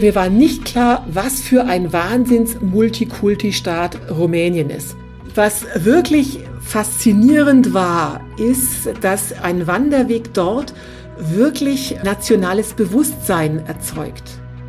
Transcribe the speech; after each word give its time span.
Mir 0.00 0.14
war 0.14 0.28
nicht 0.30 0.64
klar, 0.64 1.04
was 1.12 1.42
für 1.42 1.66
ein 1.66 1.92
Wahnsinns-Multikulti-Staat 1.92 4.10
Rumänien 4.10 4.70
ist. 4.70 4.96
Was 5.34 5.66
wirklich 5.74 6.38
faszinierend 6.62 7.74
war, 7.74 8.22
ist, 8.38 8.88
dass 9.02 9.34
ein 9.42 9.66
Wanderweg 9.66 10.32
dort 10.32 10.72
wirklich 11.18 11.96
nationales 12.02 12.72
Bewusstsein 12.72 13.62
erzeugt. 13.66 14.22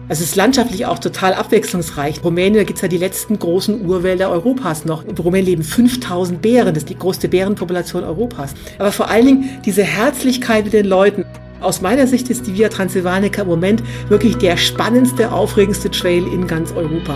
Es 0.09 0.19
ist 0.19 0.35
landschaftlich 0.35 0.85
auch 0.85 0.99
total 0.99 1.33
abwechslungsreich. 1.33 2.17
In 2.17 2.23
Rumänien, 2.23 2.65
gibt 2.65 2.79
es 2.79 2.81
ja 2.81 2.89
die 2.89 2.97
letzten 2.97 3.39
großen 3.39 3.85
Urwälder 3.85 4.29
Europas 4.31 4.83
noch. 4.83 5.05
In 5.05 5.17
Rumänien 5.17 5.45
leben 5.45 5.63
5000 5.63 6.41
Bären, 6.41 6.73
das 6.73 6.83
ist 6.83 6.89
die 6.89 6.97
größte 6.97 7.29
Bärenpopulation 7.29 8.03
Europas. 8.03 8.53
Aber 8.79 8.91
vor 8.91 9.07
allen 9.07 9.25
Dingen 9.25 9.61
diese 9.63 9.83
Herzlichkeit 9.83 10.65
mit 10.65 10.73
den 10.73 10.87
Leuten. 10.87 11.23
Aus 11.61 11.79
meiner 11.79 12.07
Sicht 12.07 12.29
ist 12.31 12.47
die 12.47 12.55
Via 12.55 12.69
Transsilvanica 12.69 13.43
im 13.43 13.47
Moment 13.47 13.83
wirklich 14.09 14.35
der 14.37 14.57
spannendste, 14.57 15.31
aufregendste 15.31 15.91
Trail 15.91 16.25
in 16.25 16.47
ganz 16.47 16.71
Europa. 16.71 17.15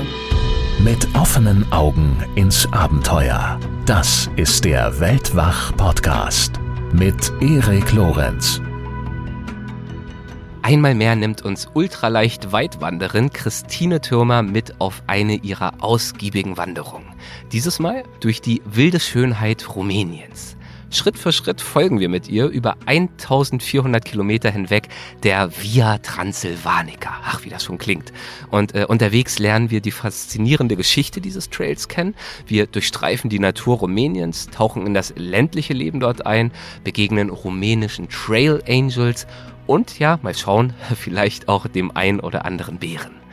Mit 0.83 1.07
offenen 1.15 1.65
Augen 1.71 2.23
ins 2.35 2.71
Abenteuer. 2.71 3.59
Das 3.87 4.29
ist 4.35 4.63
der 4.65 4.99
Weltwach-Podcast 4.99 6.59
mit 6.93 7.33
Erik 7.41 7.91
Lorenz. 7.93 8.61
Einmal 10.61 10.93
mehr 10.93 11.15
nimmt 11.15 11.41
uns 11.41 11.67
ultraleicht 11.73 12.51
Weitwanderin 12.51 13.33
Christine 13.33 13.99
Türmer 13.99 14.43
mit 14.43 14.79
auf 14.79 15.01
eine 15.07 15.35
ihrer 15.37 15.73
ausgiebigen 15.83 16.55
Wanderungen. 16.55 17.07
Dieses 17.51 17.79
Mal 17.79 18.03
durch 18.19 18.41
die 18.41 18.61
wilde 18.65 18.99
Schönheit 18.99 19.75
Rumäniens. 19.75 20.55
Schritt 20.95 21.17
für 21.17 21.31
Schritt 21.31 21.61
folgen 21.61 21.99
wir 21.99 22.09
mit 22.09 22.27
ihr 22.27 22.47
über 22.47 22.77
1400 22.85 24.03
Kilometer 24.03 24.49
hinweg 24.49 24.87
der 25.23 25.51
Via 25.61 25.97
Transsilvanica. 25.99 27.11
Ach, 27.23 27.43
wie 27.43 27.49
das 27.49 27.63
schon 27.63 27.77
klingt. 27.77 28.13
Und 28.49 28.73
äh, 28.73 28.85
unterwegs 28.87 29.37
lernen 29.37 29.69
wir 29.69 29.81
die 29.81 29.91
faszinierende 29.91 30.75
Geschichte 30.75 31.21
dieses 31.21 31.49
Trails 31.49 31.87
kennen. 31.87 32.15
Wir 32.47 32.65
durchstreifen 32.65 33.29
die 33.29 33.39
Natur 33.39 33.77
Rumäniens, 33.77 34.47
tauchen 34.47 34.87
in 34.87 34.93
das 34.93 35.13
ländliche 35.17 35.73
Leben 35.73 35.99
dort 35.99 36.25
ein, 36.25 36.51
begegnen 36.83 37.29
rumänischen 37.29 38.09
Trail 38.09 38.63
Angels 38.67 39.27
und 39.67 39.99
ja, 39.99 40.19
mal 40.21 40.35
schauen, 40.35 40.73
vielleicht 40.95 41.49
auch 41.49 41.67
dem 41.67 41.91
ein 41.95 42.19
oder 42.19 42.45
anderen 42.45 42.77
Bären. 42.79 43.24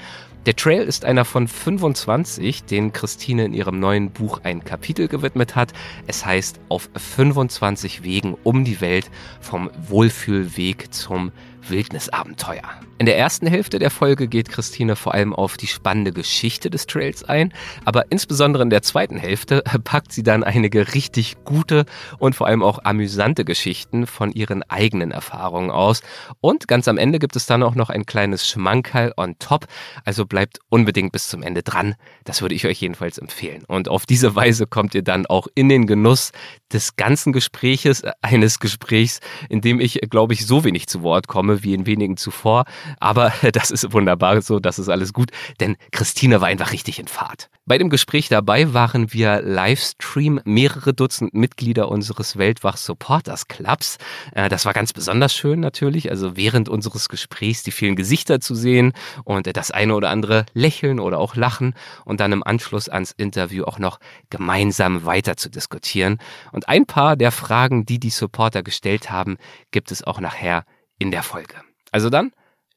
Der 0.45 0.57
Trail 0.57 0.83
ist 0.83 1.05
einer 1.05 1.25
von 1.25 1.47
25, 1.47 2.65
den 2.65 2.93
Christine 2.93 3.45
in 3.45 3.55
ihrem 3.55 3.79
neuen 3.79 4.11
Buch 4.11 4.41
ein 4.43 4.65
Kapitel 4.65 5.07
gewidmet 5.07 5.55
hat. 5.55 5.73
Es 6.09 6.27
heißt 6.27 6.59
Auf 6.69 6.91
25 6.97 8.03
Wegen 8.03 8.37
um 8.43 8.65
die 8.65 8.81
Welt 8.81 9.09
vom 9.41 9.70
Wohlfühlweg 9.89 10.93
zum 10.93 11.31
Wildnisabenteuer. 11.68 12.62
In 12.98 13.06
der 13.06 13.18
ersten 13.18 13.48
Hälfte 13.48 13.80
der 13.80 13.91
Folge 13.91 14.28
geht 14.28 14.48
Christine 14.48 14.94
vor 14.94 15.12
allem 15.12 15.34
auf 15.34 15.56
die 15.56 15.66
spannende 15.66 16.12
Geschichte 16.12 16.70
des 16.70 16.86
Trails 16.86 17.24
ein, 17.24 17.52
aber 17.84 18.12
insbesondere 18.12 18.62
in 18.62 18.70
der 18.70 18.82
zweiten 18.82 19.16
Hälfte 19.16 19.64
packt 19.84 20.12
sie 20.12 20.22
dann 20.22 20.44
einige 20.44 20.94
richtig 20.94 21.36
gute 21.44 21.84
und 22.18 22.36
vor 22.36 22.46
allem 22.46 22.62
auch 22.62 22.78
amüsante 22.84 23.44
Geschichten 23.44 24.06
von 24.06 24.30
ihren 24.30 24.62
eigenen 24.70 25.10
Erfahrungen 25.10 25.70
aus. 25.70 26.02
Und 26.40 26.68
ganz 26.68 26.86
am 26.86 26.96
Ende 26.98 27.18
gibt 27.18 27.34
es 27.34 27.46
dann 27.46 27.62
auch 27.62 27.74
noch 27.74 27.90
ein 27.90 28.06
kleines 28.06 28.48
Schmankerl 28.48 29.12
on 29.16 29.36
top, 29.38 29.66
also 30.05 30.24
bleibt 30.24 30.60
unbedingt 30.68 31.12
bis 31.12 31.28
zum 31.28 31.42
Ende 31.42 31.62
dran. 31.62 31.96
Das 32.24 32.40
würde 32.40 32.55
ich 32.55 32.66
euch 32.66 32.80
jedenfalls 32.80 33.18
empfehlen. 33.18 33.64
Und 33.66 33.88
auf 33.88 34.06
diese 34.06 34.36
Weise 34.36 34.66
kommt 34.66 34.94
ihr 34.94 35.02
dann 35.02 35.27
auch 35.27 35.48
in 35.55 35.68
den 35.68 35.86
Genuss 35.86 36.30
des 36.72 36.96
ganzen 36.96 37.33
Gespräches, 37.33 38.02
eines 38.22 38.60
Gesprächs, 38.60 39.20
in 39.48 39.60
dem 39.60 39.80
ich, 39.80 40.00
glaube 40.08 40.34
ich, 40.34 40.46
so 40.46 40.64
wenig 40.64 40.86
zu 40.86 41.02
Wort 41.02 41.27
komme 41.27 41.52
wie 41.62 41.75
in 41.75 41.86
wenigen 41.86 42.17
zuvor. 42.17 42.64
Aber 43.00 43.33
das 43.53 43.70
ist 43.70 43.92
wunderbar 43.92 44.41
so, 44.42 44.58
das 44.58 44.78
ist 44.78 44.89
alles 44.89 45.12
gut, 45.12 45.31
denn 45.61 45.77
Christine 45.91 46.41
war 46.41 46.48
einfach 46.48 46.72
richtig 46.72 46.98
in 46.98 47.08
Fahrt. 47.08 47.48
Bei 47.64 47.78
dem 47.78 47.91
Gespräch 47.91 48.28
dabei 48.28 48.75
waren 48.75 49.12
wir 49.12 49.41
Livestream 49.41 50.41
mehrere 50.45 50.95
Dutzend 50.95 51.33
Mitglieder 51.33 51.89
unseres 51.89 52.36
Weltwach 52.36 52.77
Supporters 52.77 53.46
Clubs. 53.46 53.98
Äh, 54.35 54.48
das 54.48 54.64
war 54.64 54.73
ganz 54.73 54.92
besonders 54.92 55.35
schön 55.35 55.61
natürlich, 55.61 56.11
also 56.11 56.36
während 56.36 56.68
unseres 56.68 57.08
Gesprächs 57.08 57.63
die 57.63 57.70
vielen 57.70 57.95
Gesichter 57.95 58.40
zu 58.40 58.55
sehen 58.55 58.92
und 59.24 59.57
das 59.57 59.70
eine 59.70 59.95
oder 59.95 60.11
andere 60.11 60.45
lächeln 60.55 60.98
oder 60.98 61.19
auch 61.19 61.36
lachen 61.36 61.74
und 62.05 62.20
dann 62.20 62.33
im 62.33 62.42
Anschluss 62.42 62.89
ans 62.89 63.13
Interview 63.13 63.64
auch 63.64 63.79
noch 63.79 64.01
gemeinsam 64.30 65.05
weiter 65.05 65.36
zu 65.36 65.48
diskutieren. 65.48 66.19
Und 66.51 66.69
ein 66.69 66.86
paar 66.86 67.17
der 67.17 67.30
Fragen, 67.30 67.86
die 67.86 68.01
die 68.01 68.11
Supporter 68.11 68.63
gestellt 68.63 69.11
haben, 69.11 69.36
gibt 69.70 69.92
es 69.92 70.02
auch 70.02 70.20
nachher 70.20 70.64
in 71.02 71.11
der 71.11 71.23
Folge. 71.23 71.57
Also 71.90 72.08
dann, 72.08 72.33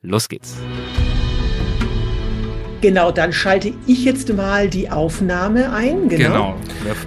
Los 0.06 0.30
geht's. 0.30 0.56
Genau, 2.82 3.12
dann 3.12 3.34
schalte 3.34 3.74
ich 3.88 4.06
jetzt 4.06 4.32
mal 4.34 4.70
die 4.70 4.92
Aufnahme 4.92 5.72
ein. 5.72 6.10
Genau. 6.10 6.10
genau. 6.10 6.56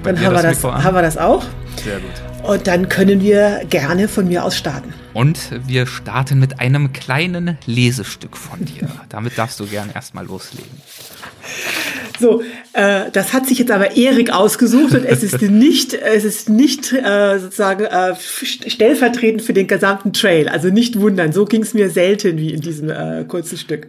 Dann 0.02 0.20
haben 0.20 0.34
wir, 0.34 0.42
das, 0.42 0.64
haben 0.64 0.94
wir 0.96 1.02
das 1.02 1.16
auch. 1.16 1.44
Sehr 1.76 2.00
gut. 2.00 2.37
Und 2.42 2.66
dann 2.66 2.88
können 2.88 3.20
wir 3.20 3.62
gerne 3.68 4.08
von 4.08 4.28
mir 4.28 4.44
aus 4.44 4.56
starten. 4.56 4.94
Und 5.12 5.38
wir 5.66 5.86
starten 5.86 6.38
mit 6.38 6.60
einem 6.60 6.92
kleinen 6.92 7.58
Lesestück 7.66 8.36
von 8.36 8.64
dir. 8.64 8.88
Damit 9.08 9.36
darfst 9.36 9.60
du 9.60 9.66
gerne 9.66 9.94
erstmal 9.94 10.26
loslegen. 10.26 10.70
So, 12.20 12.42
äh, 12.72 13.12
das 13.12 13.32
hat 13.32 13.46
sich 13.46 13.60
jetzt 13.60 13.70
aber 13.70 13.96
Erik 13.96 14.30
ausgesucht 14.30 14.92
und 14.92 15.04
es 15.04 15.22
ist 15.22 15.40
nicht, 15.42 15.94
es 15.94 16.24
ist 16.24 16.48
nicht 16.48 16.92
äh, 16.92 17.38
sozusagen 17.38 17.84
äh, 17.84 18.16
stellvertretend 18.16 19.40
für 19.40 19.52
den 19.52 19.68
gesamten 19.68 20.12
Trail. 20.12 20.48
Also 20.48 20.68
nicht 20.68 20.98
wundern, 20.98 21.30
so 21.30 21.44
ging 21.44 21.62
es 21.62 21.74
mir 21.74 21.90
selten 21.90 22.36
wie 22.36 22.52
in 22.52 22.60
diesem 22.60 22.90
äh, 22.90 23.24
kurzen 23.28 23.56
Stück. 23.56 23.88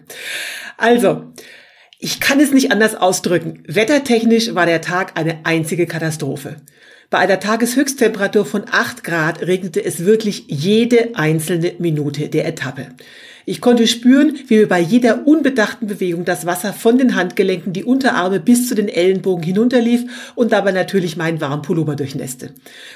Also, 0.77 1.23
ich 1.97 2.19
kann 2.19 2.39
es 2.39 2.51
nicht 2.51 2.71
anders 2.71 2.93
ausdrücken. 2.93 3.63
Wettertechnisch 3.67 4.53
war 4.53 4.67
der 4.67 4.81
Tag 4.81 5.17
eine 5.17 5.39
einzige 5.43 5.87
Katastrophe. 5.87 6.57
Bei 7.09 7.17
einer 7.17 7.39
Tageshöchsttemperatur 7.39 8.45
von 8.45 8.65
8 8.69 9.03
Grad 9.03 9.41
regnete 9.41 9.83
es 9.83 10.05
wirklich 10.05 10.43
jede 10.47 11.15
einzelne 11.15 11.73
Minute 11.79 12.29
der 12.29 12.45
Etappe. 12.45 12.89
Ich 13.49 13.61
konnte 13.61 13.87
spüren, 13.87 14.37
wie 14.45 14.57
mir 14.57 14.67
bei 14.67 14.79
jeder 14.79 15.25
unbedachten 15.25 15.87
Bewegung 15.87 16.23
das 16.23 16.45
Wasser 16.45 16.71
von 16.71 16.99
den 16.99 17.15
Handgelenken 17.15 17.73
die 17.73 17.83
Unterarme 17.83 18.39
bis 18.39 18.69
zu 18.69 18.75
den 18.75 18.87
Ellenbogen 18.87 19.43
hinunterlief 19.43 20.03
und 20.35 20.51
dabei 20.51 20.71
natürlich 20.71 21.17
meinen 21.17 21.41
warmen 21.41 21.63
Pullover 21.63 21.95
durchnässte. 21.95 22.51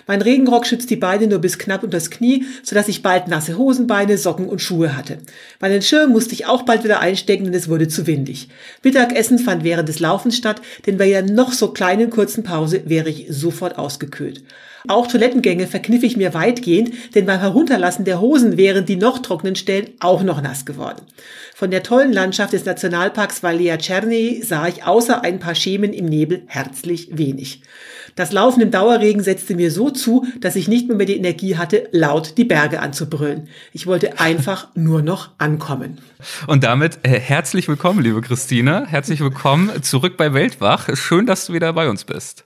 Mein 0.06 0.22
Regenrock 0.22 0.68
schützt 0.68 0.92
die 0.92 0.96
Beine 0.96 1.26
nur 1.26 1.40
bis 1.40 1.58
knapp 1.58 1.82
unter 1.82 1.98
das 1.98 2.12
Knie, 2.12 2.46
sodass 2.62 2.88
ich 2.88 3.02
bald 3.02 3.30
nasse 3.30 3.58
Hosenbeine, 3.58 4.20
Socken 4.20 4.48
und 4.48 4.62
Schuhe 4.62 4.96
hatte. 4.96 5.18
Meinen 5.60 5.82
Schirm 5.82 6.12
musste 6.12 6.36
ich 6.36 6.46
auch 6.46 6.62
bald 6.62 6.84
wieder 6.84 7.00
einstecken, 7.00 7.46
denn 7.46 7.56
es 7.56 7.68
wurde 7.68 7.88
zu 7.88 8.06
windig. 8.06 8.48
Mittagessen 8.84 9.40
fand 9.40 9.64
während 9.64 9.90
des 9.90 10.02
Laufens 10.02 10.38
statt, 10.38 10.62
denn 10.86 11.00
bei 11.00 11.18
einer 11.18 11.34
noch 11.34 11.52
so 11.52 11.70
kleinen 11.70 12.12
kurzen 12.12 12.44
Pause 12.44 12.84
wäre 12.86 13.10
ich 13.10 13.26
sofort 13.28 13.80
ausgekühlt. 13.80 14.44
Auch 14.90 15.08
Toilettengänge 15.08 15.68
verkniff 15.68 16.04
ich 16.04 16.18
mir 16.18 16.34
weitgehend, 16.34 17.16
denn 17.16 17.26
beim 17.26 17.40
Herunterlassen 17.40 18.04
der 18.04 18.20
Hosen 18.20 18.58
wären 18.58 18.86
die 18.86 18.98
noch 18.98 19.20
trockenen 19.20 19.56
Stellen 19.56 19.92
auch 20.02 20.24
noch 20.24 20.42
nass 20.42 20.66
geworden. 20.66 21.06
Von 21.56 21.72
der 21.72 21.84
tollen 21.84 22.12
Landschaft 22.12 22.52
des 22.52 22.66
Nationalparks 22.66 23.44
Valea 23.44 23.78
Cerny 23.80 24.42
sah 24.44 24.68
ich 24.68 24.84
außer 24.84 25.24
ein 25.24 25.40
paar 25.40 25.56
Schemen 25.56 25.94
im 25.94 26.06
Nebel 26.06 26.44
herzlich 26.48 27.08
wenig. 27.18 27.62
Das 28.16 28.32
Laufen 28.32 28.62
im 28.62 28.72
Dauerregen 28.72 29.24
setzte 29.24 29.56
mir 29.56 29.72
so 29.72 29.90
zu, 29.90 30.26
dass 30.40 30.56
ich 30.56 30.68
nicht 30.68 30.88
mehr, 30.88 30.98
mehr 30.98 31.06
die 31.06 31.18
Energie 31.18 31.58
hatte, 31.58 31.88
laut 31.92 32.38
die 32.38 32.44
Berge 32.44 32.80
anzubrüllen. 32.80 33.48
Ich 33.72 33.88
wollte 33.88 34.20
einfach 34.20 34.68
nur 34.76 35.02
noch 35.02 35.30
ankommen. 35.38 36.00
Und 36.48 36.64
damit 36.64 37.00
äh, 37.04 37.20
herzlich 37.20 37.68
willkommen, 37.68 38.02
liebe 38.02 38.22
Christine. 38.22 38.86
Herzlich 38.88 39.20
willkommen 39.20 39.84
zurück 39.84 40.16
bei 40.18 40.34
Weltwach. 40.34 40.90
Schön, 40.96 41.26
dass 41.26 41.48
du 41.48 41.54
wieder 41.54 41.74
bei 41.74 41.90
uns 41.90 42.06
bist. 42.06 42.44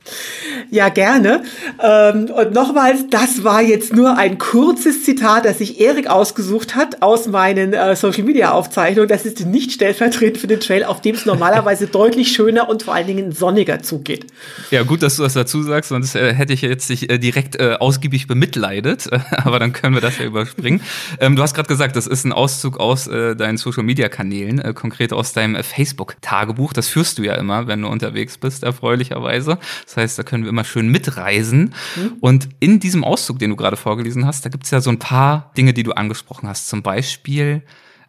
Ja, 0.71 0.89
gerne. 0.89 1.43
Ähm, 1.81 2.25
und 2.25 2.53
nochmals, 2.53 3.05
das 3.09 3.43
war 3.43 3.61
jetzt 3.61 3.93
nur 3.93 4.17
ein 4.17 4.37
kurzes 4.37 5.03
Zitat, 5.03 5.45
das 5.45 5.59
sich 5.59 5.79
Erik 5.79 6.07
ausgesucht 6.07 6.75
hat 6.75 7.01
aus 7.01 7.27
meinen 7.27 7.73
äh, 7.73 7.95
Social 7.95 8.23
Media 8.23 8.51
Aufzeichnungen. 8.51 9.07
Das 9.07 9.25
ist 9.25 9.45
nicht 9.45 9.71
stellvertretend 9.71 10.37
für 10.37 10.47
den 10.47 10.59
Trail, 10.59 10.83
auf 10.83 11.01
dem 11.01 11.15
es 11.15 11.25
normalerweise 11.25 11.87
deutlich 11.97 12.31
schöner 12.31 12.69
und 12.69 12.83
vor 12.83 12.93
allen 12.93 13.07
Dingen 13.07 13.31
sonniger 13.31 13.81
zugeht. 13.81 14.27
Ja, 14.71 14.83
gut, 14.83 15.03
dass 15.03 15.17
du 15.17 15.23
das 15.23 15.35
dazu 15.47 15.63
sagst, 15.63 15.89
sonst 15.89 16.15
äh, 16.15 16.33
hätte 16.33 16.53
ich 16.53 16.61
jetzt 16.61 16.89
dich 16.89 17.09
äh, 17.09 17.17
direkt 17.17 17.55
äh, 17.55 17.77
ausgiebig 17.79 18.27
bemitleidet. 18.27 19.09
Aber 19.31 19.59
dann 19.59 19.71
können 19.71 19.95
wir 19.95 20.01
das 20.01 20.17
ja 20.17 20.25
überspringen. 20.25 20.81
Ähm, 21.19 21.35
du 21.35 21.41
hast 21.41 21.53
gerade 21.53 21.67
gesagt, 21.67 21.95
das 21.95 22.05
ist 22.05 22.25
ein 22.25 22.33
Auszug 22.33 22.79
aus 22.79 23.07
äh, 23.07 23.35
deinen 23.35 23.57
Social 23.57 23.83
Media 23.83 24.09
Kanälen, 24.09 24.59
äh, 24.59 24.73
konkret 24.73 25.13
aus 25.13 25.33
deinem 25.33 25.55
äh, 25.55 25.63
Facebook 25.63 26.15
Tagebuch. 26.21 26.73
Das 26.73 26.89
führst 26.89 27.17
du 27.17 27.23
ja 27.23 27.35
immer, 27.35 27.67
wenn 27.67 27.81
du 27.81 27.87
unterwegs 27.87 28.37
bist, 28.37 28.63
erfreulicherweise. 28.63 29.57
Das 29.85 29.97
heißt, 29.97 30.19
da 30.19 30.23
können 30.23 30.43
wir 30.43 30.49
immer 30.49 30.63
schön 30.63 30.89
mitreisen. 30.89 31.73
Mhm. 31.95 32.13
Und 32.19 32.49
in 32.59 32.79
diesem 32.79 33.03
Auszug, 33.03 33.39
den 33.39 33.51
du 33.51 33.55
gerade 33.55 33.77
vorgelesen 33.77 34.25
hast, 34.25 34.45
da 34.45 34.49
gibt 34.49 34.65
es 34.65 34.71
ja 34.71 34.81
so 34.81 34.89
ein 34.89 34.99
paar 34.99 35.51
Dinge, 35.57 35.73
die 35.73 35.83
du 35.83 35.93
angesprochen 35.93 36.47
hast. 36.47 36.67
Zum 36.67 36.83
Beispiel 36.83 37.63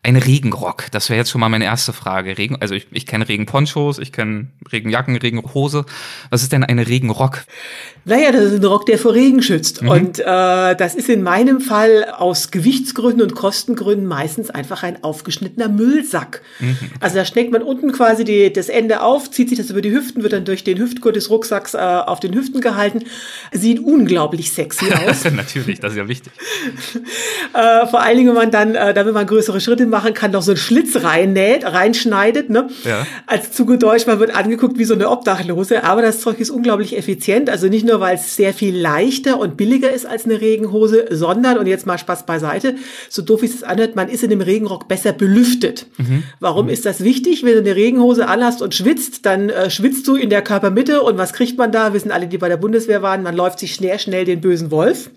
ein 0.08 0.16
Regenrock? 0.16 0.90
Das 0.90 1.10
wäre 1.10 1.18
jetzt 1.18 1.30
schon 1.30 1.40
mal 1.40 1.50
meine 1.50 1.66
erste 1.66 1.92
Frage. 1.92 2.38
Regen, 2.38 2.56
also 2.56 2.74
ich, 2.74 2.86
ich 2.90 3.06
kenne 3.06 3.28
Regenponchos, 3.28 3.98
ich 3.98 4.10
kenne 4.10 4.48
Regenjacken, 4.72 5.16
Regenhose. 5.16 5.84
Was 6.30 6.42
ist 6.42 6.52
denn 6.52 6.64
ein 6.64 6.78
Regenrock? 6.78 7.44
Naja, 8.08 8.32
das 8.32 8.44
ist 8.44 8.54
ein 8.54 8.64
Rock, 8.64 8.86
der 8.86 8.98
vor 8.98 9.12
Regen 9.12 9.42
schützt. 9.42 9.82
Mhm. 9.82 9.88
Und 9.88 10.18
äh, 10.18 10.24
das 10.24 10.94
ist 10.94 11.10
in 11.10 11.22
meinem 11.22 11.60
Fall 11.60 12.06
aus 12.16 12.50
Gewichtsgründen 12.50 13.20
und 13.20 13.34
Kostengründen 13.34 14.06
meistens 14.06 14.48
einfach 14.48 14.82
ein 14.82 15.04
aufgeschnittener 15.04 15.68
Müllsack. 15.68 16.40
Mhm. 16.58 16.78
Also 17.00 17.16
da 17.16 17.26
steckt 17.26 17.52
man 17.52 17.62
unten 17.62 17.92
quasi 17.92 18.24
die, 18.24 18.50
das 18.50 18.70
Ende 18.70 19.02
auf, 19.02 19.30
zieht 19.30 19.50
sich 19.50 19.58
das 19.58 19.68
über 19.68 19.82
die 19.82 19.90
Hüften, 19.90 20.22
wird 20.22 20.32
dann 20.32 20.46
durch 20.46 20.64
den 20.64 20.78
Hüftgurt 20.78 21.16
des 21.16 21.28
Rucksacks 21.28 21.74
äh, 21.74 21.78
auf 21.78 22.20
den 22.20 22.34
Hüften 22.34 22.62
gehalten. 22.62 23.04
Sieht 23.52 23.78
unglaublich 23.80 24.52
sexy 24.52 24.86
aus. 25.06 25.24
Natürlich, 25.30 25.80
das 25.80 25.92
ist 25.92 25.98
ja 25.98 26.08
wichtig. 26.08 26.32
äh, 27.52 27.86
vor 27.86 28.00
allen 28.00 28.16
Dingen, 28.16 28.28
wenn 28.28 28.36
man 28.36 28.50
dann, 28.50 28.74
äh, 28.74 28.94
damit 28.94 29.12
man 29.12 29.26
größere 29.26 29.60
Schritte 29.60 29.84
machen 29.84 30.14
kann, 30.14 30.30
noch 30.30 30.42
so 30.42 30.52
einen 30.52 30.58
Schlitz 30.58 30.96
reinnäht, 31.04 31.64
reinschneidet. 31.64 32.48
Ne? 32.48 32.68
Ja. 32.84 33.06
Als 33.26 33.52
zugedeutscht, 33.52 34.06
man 34.06 34.18
wird 34.18 34.34
angeguckt 34.34 34.78
wie 34.78 34.84
so 34.84 34.94
eine 34.94 35.10
Obdachlose. 35.10 35.84
Aber 35.84 36.00
das 36.00 36.20
Zeug 36.20 36.40
ist 36.40 36.48
unglaublich 36.48 36.96
effizient. 36.96 37.50
Also 37.50 37.68
nicht 37.68 37.84
nur, 37.84 37.97
weil 38.00 38.16
es 38.16 38.36
sehr 38.36 38.54
viel 38.54 38.76
leichter 38.76 39.38
und 39.38 39.56
billiger 39.56 39.90
ist 39.90 40.06
als 40.06 40.24
eine 40.24 40.40
Regenhose, 40.40 41.06
sondern, 41.10 41.58
und 41.58 41.66
jetzt 41.66 41.86
mal 41.86 41.98
Spaß 41.98 42.26
beiseite, 42.26 42.76
so 43.08 43.22
doof 43.22 43.42
wie 43.42 43.46
es 43.46 43.62
anhört, 43.62 43.96
man 43.96 44.08
ist 44.08 44.22
in 44.22 44.30
dem 44.30 44.40
Regenrock 44.40 44.88
besser 44.88 45.12
belüftet. 45.12 45.86
Mhm. 45.98 46.22
Warum 46.40 46.66
mhm. 46.66 46.72
ist 46.72 46.86
das 46.86 47.02
wichtig? 47.02 47.44
Wenn 47.44 47.54
du 47.54 47.60
eine 47.60 47.76
Regenhose 47.76 48.28
anhast 48.28 48.62
und 48.62 48.74
schwitzt, 48.74 49.26
dann 49.26 49.48
äh, 49.48 49.70
schwitzt 49.70 50.06
du 50.06 50.16
in 50.16 50.30
der 50.30 50.42
Körpermitte 50.42 51.02
und 51.02 51.18
was 51.18 51.32
kriegt 51.32 51.58
man 51.58 51.72
da? 51.72 51.92
Wissen 51.92 52.10
alle, 52.10 52.26
die 52.26 52.38
bei 52.38 52.48
der 52.48 52.56
Bundeswehr 52.56 53.02
waren, 53.02 53.22
man 53.22 53.36
läuft 53.36 53.58
sich 53.58 53.74
schnell, 53.74 53.98
schnell 53.98 54.24
den 54.24 54.40
bösen 54.40 54.70
Wolf. 54.70 55.10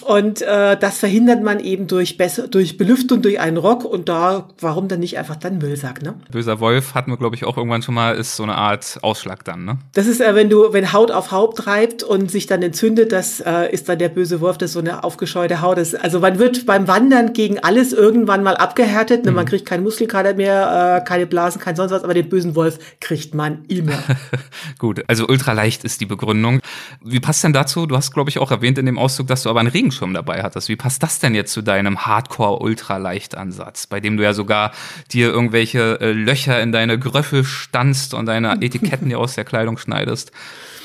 Und 0.00 0.42
äh, 0.42 0.76
das 0.76 0.98
verhindert 0.98 1.42
man 1.42 1.60
eben 1.60 1.86
durch 1.86 2.16
besser, 2.16 2.48
durch 2.48 2.76
Belüftung, 2.76 3.22
durch 3.22 3.40
einen 3.40 3.56
Rock 3.56 3.84
und 3.84 4.08
da, 4.08 4.48
warum 4.60 4.88
dann 4.88 5.00
nicht 5.00 5.18
einfach 5.18 5.36
dann 5.36 5.58
Müllsack, 5.58 6.02
ne? 6.02 6.14
Böser 6.30 6.60
Wolf 6.60 6.94
hatten 6.94 7.10
wir, 7.10 7.16
glaube 7.16 7.36
ich, 7.36 7.44
auch 7.44 7.56
irgendwann 7.56 7.82
schon 7.82 7.94
mal, 7.94 8.16
ist 8.16 8.36
so 8.36 8.42
eine 8.42 8.56
Art 8.56 8.98
Ausschlag 9.02 9.44
dann, 9.44 9.64
ne? 9.64 9.78
Das 9.92 10.06
ist, 10.06 10.20
äh, 10.20 10.34
wenn 10.34 10.48
du, 10.48 10.72
wenn 10.72 10.92
Haut 10.92 11.10
auf 11.10 11.30
Haut 11.30 11.56
treibt 11.56 12.02
und 12.02 12.30
sich 12.30 12.46
dann 12.46 12.62
entzündet, 12.62 13.12
das 13.12 13.40
äh, 13.40 13.72
ist 13.72 13.88
dann 13.88 13.98
der 13.98 14.08
böse 14.08 14.40
Wolf, 14.40 14.58
das 14.58 14.70
ist 14.70 14.74
so 14.74 14.80
eine 14.80 15.04
aufgescheute 15.04 15.60
Haut. 15.60 15.78
Das, 15.78 15.94
also 15.94 16.20
man 16.20 16.38
wird 16.38 16.66
beim 16.66 16.88
Wandern 16.88 17.32
gegen 17.32 17.58
alles 17.58 17.92
irgendwann 17.92 18.42
mal 18.42 18.56
abgehärtet, 18.56 19.24
ne? 19.24 19.30
Mhm. 19.30 19.36
man 19.36 19.46
kriegt 19.46 19.66
keinen 19.66 19.82
Muskelkater 19.82 20.34
mehr, 20.34 21.02
äh, 21.02 21.04
keine 21.06 21.26
Blasen, 21.26 21.60
kein 21.60 21.76
sonst 21.76 21.92
was, 21.92 22.04
aber 22.04 22.14
den 22.14 22.28
bösen 22.28 22.54
Wolf 22.54 22.78
kriegt 23.00 23.34
man 23.34 23.64
immer. 23.68 23.98
Gut, 24.78 25.04
also 25.06 25.26
ultraleicht 25.28 25.84
ist 25.84 26.00
die 26.00 26.06
Begründung. 26.06 26.60
Wie 27.04 27.20
passt 27.20 27.44
denn 27.44 27.52
dazu? 27.52 27.86
Du 27.86 27.96
hast, 27.96 28.12
glaube 28.12 28.30
ich, 28.30 28.38
auch 28.38 28.50
erwähnt 28.50 28.78
in 28.78 28.86
dem 28.86 28.98
Auszug, 28.98 29.26
dass 29.26 29.42
du 29.42 29.50
aber 29.50 29.60
einen 29.60 29.68
Regenschirm 29.82 30.14
dabei 30.14 30.42
hattest. 30.42 30.68
Wie 30.68 30.76
passt 30.76 31.02
das 31.02 31.18
denn 31.18 31.34
jetzt 31.34 31.52
zu 31.52 31.60
deinem 31.60 32.06
Hardcore-Ultraleicht-Ansatz, 32.06 33.88
bei 33.88 34.00
dem 34.00 34.16
du 34.16 34.22
ja 34.22 34.32
sogar 34.32 34.72
dir 35.12 35.28
irgendwelche 35.28 36.00
äh, 36.00 36.12
Löcher 36.12 36.60
in 36.62 36.70
deine 36.70 36.98
Gröffel 36.98 37.44
stanzt 37.44 38.14
und 38.14 38.26
deine 38.26 38.52
Etiketten 38.60 39.08
dir 39.08 39.18
aus 39.18 39.34
der 39.34 39.44
Kleidung 39.44 39.78
schneidest? 39.78 40.30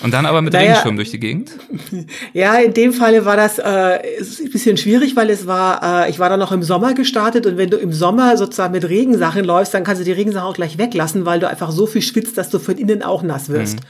Und 0.01 0.13
dann 0.13 0.27
aber 0.27 0.43
mit 0.43 0.53
naja, 0.53 0.69
Regenschirm 0.69 0.95
durch 0.95 1.11
die 1.11 1.19
Gegend? 1.19 1.51
Ja, 2.33 2.55
in 2.55 2.73
dem 2.73 2.93
Falle 2.93 3.25
war 3.25 3.35
das 3.35 3.57
äh, 3.57 3.63
ein 3.63 4.51
bisschen 4.51 4.77
schwierig, 4.77 5.15
weil 5.15 5.29
es 5.29 5.47
war, 5.47 6.05
äh, 6.05 6.09
ich 6.09 6.19
war 6.19 6.29
da 6.29 6.37
noch 6.37 6.51
im 6.51 6.61
Sommer 6.61 6.93
gestartet 6.93 7.45
und 7.45 7.57
wenn 7.57 7.69
du 7.69 7.77
im 7.77 7.93
Sommer 7.93 8.37
sozusagen 8.37 8.73
mit 8.73 8.87
Regensachen 8.87 9.43
läufst, 9.43 9.73
dann 9.73 9.83
kannst 9.83 10.01
du 10.01 10.05
die 10.05 10.11
Regensachen 10.11 10.47
auch 10.47 10.53
gleich 10.53 10.77
weglassen, 10.77 11.25
weil 11.25 11.39
du 11.39 11.47
einfach 11.47 11.71
so 11.71 11.87
viel 11.87 12.01
schwitzt, 12.01 12.37
dass 12.37 12.49
du 12.49 12.59
von 12.59 12.77
innen 12.77 13.01
auch 13.01 13.23
nass 13.23 13.49
wirst. 13.49 13.77
Mhm. 13.77 13.85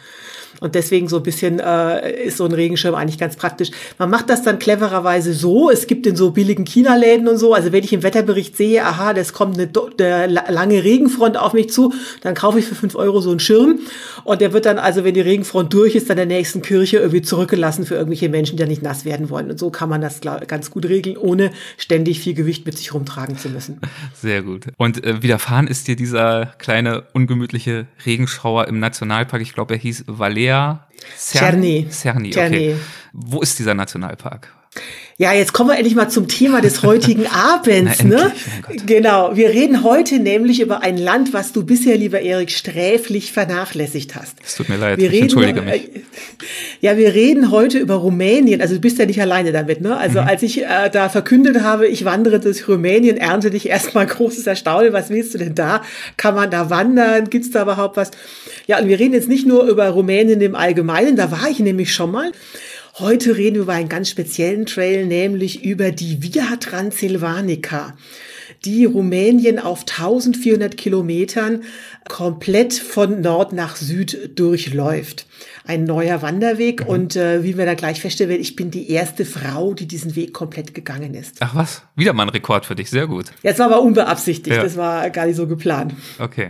Und 0.59 0.75
deswegen 0.75 1.07
so 1.07 1.18
ein 1.18 1.24
bisschen 1.24 1.59
äh, 1.59 2.24
ist 2.24 2.38
so 2.38 2.45
ein 2.45 2.51
Regenschirm 2.51 2.95
eigentlich 2.95 3.18
ganz 3.19 3.36
praktisch. 3.36 3.69
Man 3.98 4.09
macht 4.09 4.30
das 4.30 4.42
dann 4.42 4.59
clevererweise 4.59 5.33
so. 5.33 5.69
Es 5.69 5.88
gibt 5.88 6.07
in 6.07 6.15
so 6.15 6.31
billigen 6.31 6.65
China-Läden 6.65 7.27
und 7.27 7.38
so. 7.38 7.54
Also 7.54 7.71
wenn 7.71 7.83
ich 7.83 7.94
im 7.94 8.04
Wetterbericht 8.04 8.57
sehe, 8.57 8.83
aha, 8.83 9.13
das 9.13 9.33
kommt 9.33 9.59
eine, 9.59 9.69
eine 10.00 10.44
lange 10.50 10.83
Regenfront 10.83 11.38
auf 11.38 11.54
mich 11.54 11.69
zu, 11.69 11.94
dann 12.21 12.33
kaufe 12.33 12.59
ich 12.59 12.65
für 12.65 12.75
fünf 12.75 12.95
Euro 12.95 13.21
so 13.21 13.30
einen 13.30 13.39
Schirm. 13.39 13.80
Und 14.24 14.42
der 14.42 14.54
wird 14.54 14.65
dann 14.65 14.80
also, 14.80 15.04
wenn 15.04 15.13
die 15.13 15.21
Regenfront 15.21 15.74
durch 15.74 15.95
ist, 15.95 16.09
dann 16.09 16.18
der 16.18 16.25
nächsten 16.25 16.62
Kirche 16.62 16.98
irgendwie 16.98 17.21
zurückgelassen 17.21 17.86
für 17.86 17.95
irgendwelche 17.95 18.30
Menschen, 18.30 18.57
die 18.57 18.62
ja 18.62 18.68
nicht 18.68 18.81
nass 18.81 19.06
werden 19.06 19.30
wollen. 19.30 19.51
Und 19.51 19.59
so 19.59 19.69
kann 19.69 19.89
man 19.89 20.01
das 20.01 20.21
ganz 20.21 20.71
gut 20.71 20.86
regeln, 20.86 21.18
ohne 21.18 21.51
ständig 21.77 22.19
viel 22.19 22.33
Gewicht 22.33 22.65
mit 22.65 22.77
sich 22.77 22.94
rumtragen 22.94 23.38
zu 23.38 23.50
müssen. 23.50 23.80
Sehr 24.13 24.42
gut. 24.42 24.65
Und 24.77 25.04
äh, 25.04 25.21
widerfahren 25.21 25.68
ist 25.68 25.88
dir 25.88 25.95
dieser 25.95 26.48
kleine 26.57 27.04
ungemütliche 27.13 27.86
Regenschauer 28.06 28.68
im 28.68 28.80
Nationalpark. 28.80 29.42
Ich 29.42 29.54
glaube, 29.54 29.75
er 29.75 29.80
hieß 29.80 30.06
Valer 30.07 30.46
Alea 30.47 30.88
Cerny. 31.15 31.88
Cerny, 31.89 32.29
okay. 32.29 32.75
Wo 33.13 33.41
ist 33.41 33.57
dieser 33.59 33.73
Nationalpark? 33.73 34.53
Ja, 35.19 35.33
jetzt 35.33 35.51
kommen 35.51 35.71
wir 35.71 35.77
endlich 35.77 35.95
mal 35.95 36.09
zum 36.09 36.27
Thema 36.27 36.61
des 36.61 36.83
heutigen 36.83 37.25
Abends. 37.33 38.03
Na, 38.03 38.25
ne? 38.25 38.31
Genau. 38.85 39.35
Wir 39.35 39.49
reden 39.49 39.83
heute 39.83 40.19
nämlich 40.19 40.61
über 40.61 40.83
ein 40.83 40.95
Land, 40.95 41.33
was 41.33 41.53
du 41.53 41.65
bisher, 41.65 41.97
lieber 41.97 42.21
Erik, 42.21 42.51
sträflich 42.51 43.31
vernachlässigt 43.31 44.13
hast. 44.15 44.37
Es 44.45 44.53
tut 44.53 44.69
mir 44.69 44.77
leid, 44.77 44.99
wir 44.99 45.07
ich 45.07 45.13
reden, 45.13 45.23
entschuldige 45.23 45.61
mich. 45.63 45.95
Äh, 45.95 46.01
ja, 46.81 46.97
wir 46.97 47.15
reden 47.15 47.49
heute 47.49 47.79
über 47.79 47.95
Rumänien. 47.95 48.61
Also 48.61 48.75
du 48.75 48.79
bist 48.79 48.99
ja 48.99 49.07
nicht 49.07 49.19
alleine 49.19 49.51
damit. 49.51 49.81
Ne? 49.81 49.97
Also 49.97 50.21
mhm. 50.21 50.27
als 50.27 50.43
ich 50.43 50.63
äh, 50.63 50.89
da 50.91 51.09
verkündet 51.09 51.61
habe, 51.61 51.87
ich 51.87 52.05
wandere 52.05 52.39
durch 52.39 52.67
Rumänien, 52.67 53.17
ernte 53.17 53.49
dich 53.49 53.67
erstmal 53.69 54.05
großes 54.05 54.45
Erstaunen. 54.45 54.93
Was 54.93 55.09
willst 55.09 55.33
du 55.33 55.39
denn 55.39 55.55
da? 55.55 55.81
Kann 56.17 56.35
man 56.35 56.51
da 56.51 56.69
wandern? 56.69 57.27
Gibt's 57.27 57.49
da 57.49 57.63
überhaupt 57.63 57.97
was? 57.97 58.11
Ja, 58.67 58.77
und 58.77 58.87
wir 58.87 58.99
reden 58.99 59.15
jetzt 59.15 59.29
nicht 59.29 59.47
nur 59.47 59.63
über 59.63 59.89
Rumänien 59.89 60.41
im 60.41 60.53
Allgemeinen. 60.53 61.15
Da 61.15 61.31
war 61.31 61.49
ich 61.49 61.57
nämlich 61.57 61.91
schon 61.91 62.11
mal. 62.11 62.31
Heute 62.99 63.38
reden 63.38 63.57
wir 63.57 63.61
über 63.61 63.73
einen 63.73 63.89
ganz 63.89 64.09
speziellen 64.09 64.65
Trail, 64.65 65.05
nämlich 65.05 65.63
über 65.63 65.91
die 65.91 66.23
Via 66.23 66.55
Transilvanica, 66.55 67.95
die 68.65 68.85
Rumänien 68.85 69.59
auf 69.59 69.81
1400 69.81 70.75
Kilometern 70.75 71.61
komplett 72.09 72.73
von 72.73 73.21
Nord 73.21 73.53
nach 73.53 73.75
Süd 73.75 74.31
durchläuft. 74.33 75.27
Ein 75.63 75.83
neuer 75.83 76.23
Wanderweg 76.23 76.85
mhm. 76.85 76.88
und 76.88 77.15
äh, 77.15 77.44
wie 77.44 77.55
wir 77.55 77.67
da 77.67 77.75
gleich 77.75 78.01
feststellen, 78.01 78.41
ich 78.41 78.55
bin 78.55 78.71
die 78.71 78.89
erste 78.89 79.25
Frau, 79.25 79.75
die 79.75 79.88
diesen 79.88 80.15
Weg 80.15 80.33
komplett 80.33 80.73
gegangen 80.73 81.13
ist. 81.13 81.35
Ach 81.39 81.53
was, 81.53 81.83
wieder 81.95 82.13
mal 82.13 82.23
ein 82.23 82.29
Rekord 82.29 82.65
für 82.65 82.73
dich, 82.73 82.89
sehr 82.89 83.05
gut. 83.05 83.25
Jetzt 83.44 83.59
war 83.59 83.67
aber 83.67 83.81
unbeabsichtigt, 83.81 84.55
ja. 84.55 84.63
das 84.63 84.75
war 84.75 85.07
gar 85.11 85.27
nicht 85.27 85.35
so 85.35 85.45
geplant. 85.45 85.94
Okay. 86.17 86.49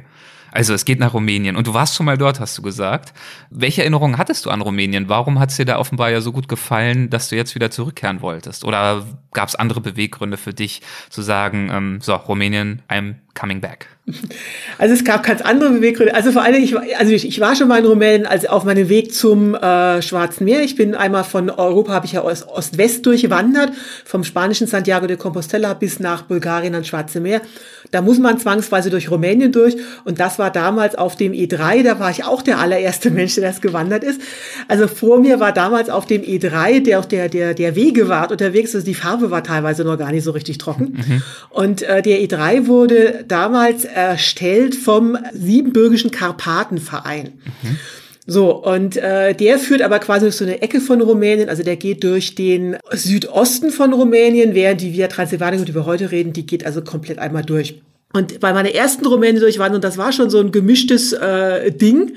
Also 0.51 0.73
es 0.73 0.85
geht 0.85 0.99
nach 0.99 1.13
Rumänien. 1.13 1.55
Und 1.55 1.67
du 1.67 1.73
warst 1.73 1.95
schon 1.95 2.05
mal 2.05 2.17
dort, 2.17 2.39
hast 2.39 2.57
du 2.57 2.61
gesagt. 2.61 3.13
Welche 3.49 3.81
Erinnerungen 3.81 4.17
hattest 4.17 4.45
du 4.45 4.49
an 4.49 4.61
Rumänien? 4.61 5.09
Warum 5.09 5.39
hat 5.39 5.51
es 5.51 5.57
dir 5.57 5.65
da 5.65 5.77
offenbar 5.77 6.09
ja 6.11 6.21
so 6.21 6.31
gut 6.31 6.47
gefallen, 6.47 7.09
dass 7.09 7.29
du 7.29 7.35
jetzt 7.35 7.55
wieder 7.55 7.71
zurückkehren 7.71 8.21
wolltest? 8.21 8.63
Oder 8.63 9.05
gab 9.33 9.49
es 9.49 9.55
andere 9.55 9.81
Beweggründe 9.81 10.37
für 10.37 10.53
dich 10.53 10.81
zu 11.09 11.21
sagen, 11.21 11.69
ähm, 11.71 11.99
so, 12.01 12.13
Rumänien, 12.15 12.81
I'm 12.89 13.15
coming 13.33 13.61
back? 13.61 13.87
Also 14.77 14.93
es 14.93 15.03
gab 15.03 15.23
ganz 15.23 15.41
andere 15.41 15.71
Beweggründe. 15.71 16.13
Also 16.13 16.31
vor 16.31 16.43
allem, 16.43 16.63
ich, 16.63 16.77
also 16.97 17.11
ich, 17.11 17.27
ich 17.27 17.39
war 17.39 17.55
schon 17.55 17.67
mal 17.67 17.79
in 17.79 17.85
Rumänien, 17.85 18.25
also 18.25 18.47
auf 18.47 18.63
meinem 18.63 18.89
Weg 18.89 19.13
zum 19.13 19.55
äh, 19.55 20.01
Schwarzen 20.01 20.45
Meer. 20.45 20.61
Ich 20.61 20.75
bin 20.75 20.93
einmal 20.95 21.23
von 21.23 21.49
Europa, 21.49 21.93
habe 21.93 22.05
ich 22.05 22.13
ja 22.13 22.23
Ost-West 22.23 23.05
durchwandert, 23.05 23.71
vom 24.05 24.23
spanischen 24.23 24.67
Santiago 24.67 25.07
de 25.07 25.17
Compostela 25.17 25.73
bis 25.73 25.99
nach 25.99 26.23
Bulgarien 26.23 26.73
ans 26.73 26.87
Schwarze 26.87 27.19
Meer. 27.19 27.41
Da 27.91 28.01
muss 28.01 28.19
man 28.19 28.39
zwangsweise 28.39 28.89
durch 28.89 29.09
Rumänien 29.09 29.51
durch. 29.51 29.75
Und 30.05 30.19
das 30.19 30.39
war 30.39 30.51
damals 30.51 30.95
auf 30.95 31.15
dem 31.15 31.33
E3, 31.33 31.83
da 31.83 31.99
war 31.99 32.11
ich 32.11 32.23
auch 32.23 32.41
der 32.41 32.59
allererste 32.59 33.11
Mensch, 33.11 33.35
der 33.35 33.43
das 33.43 33.61
gewandert 33.61 34.03
ist. 34.03 34.21
Also 34.67 34.87
vor 34.87 35.19
mir 35.19 35.39
war 35.39 35.51
damals 35.51 35.89
auf 35.89 36.05
dem 36.05 36.21
E3, 36.21 36.83
der 36.83 36.99
auch 36.99 37.05
der, 37.05 37.29
der, 37.29 37.53
der 37.53 37.75
Wegewart 37.75 38.31
unterwegs, 38.31 38.75
also 38.75 38.85
die 38.85 38.95
Farbe 38.95 39.31
war 39.31 39.43
teilweise 39.43 39.83
noch 39.83 39.97
gar 39.97 40.11
nicht 40.11 40.23
so 40.23 40.31
richtig 40.31 40.57
trocken. 40.57 41.03
Mhm. 41.07 41.21
Und 41.49 41.81
äh, 41.83 42.01
der 42.01 42.19
E3 42.19 42.67
wurde 42.67 43.25
damals 43.27 43.85
erstellt 43.85 44.75
vom 44.75 45.17
Siebenbürgischen 45.33 46.11
Karpatenverein. 46.11 47.33
Mhm. 47.61 47.79
So, 48.29 48.53
und 48.53 48.97
äh, 48.97 49.33
der 49.33 49.57
führt 49.57 49.81
aber 49.81 49.99
quasi 49.99 50.25
durch 50.25 50.35
so 50.35 50.43
eine 50.43 50.61
Ecke 50.61 50.81
von 50.81 50.99
Rumänien, 50.99 51.47
also 51.47 51.63
der 51.63 51.77
geht 51.77 52.03
durch 52.03 52.35
den 52.35 52.75
Südosten 52.91 53.71
von 53.71 53.93
Rumänien, 53.93 54.53
während 54.53 54.81
die 54.81 54.91
Via 54.91 55.07
Transylvanica, 55.07 55.63
die 55.63 55.73
wir 55.73 55.85
heute 55.85 56.11
reden, 56.11 56.33
die 56.33 56.45
geht 56.45 56.65
also 56.65 56.81
komplett 56.81 57.19
einmal 57.19 57.43
durch. 57.43 57.81
Und 58.11 58.41
bei 58.41 58.51
meiner 58.51 58.75
ersten 58.75 59.05
Rumänien 59.05 59.39
durchwandern, 59.39 59.79
das 59.79 59.97
war 59.97 60.11
schon 60.11 60.29
so 60.29 60.39
ein 60.39 60.51
gemischtes 60.51 61.13
äh, 61.13 61.71
Ding, 61.71 62.15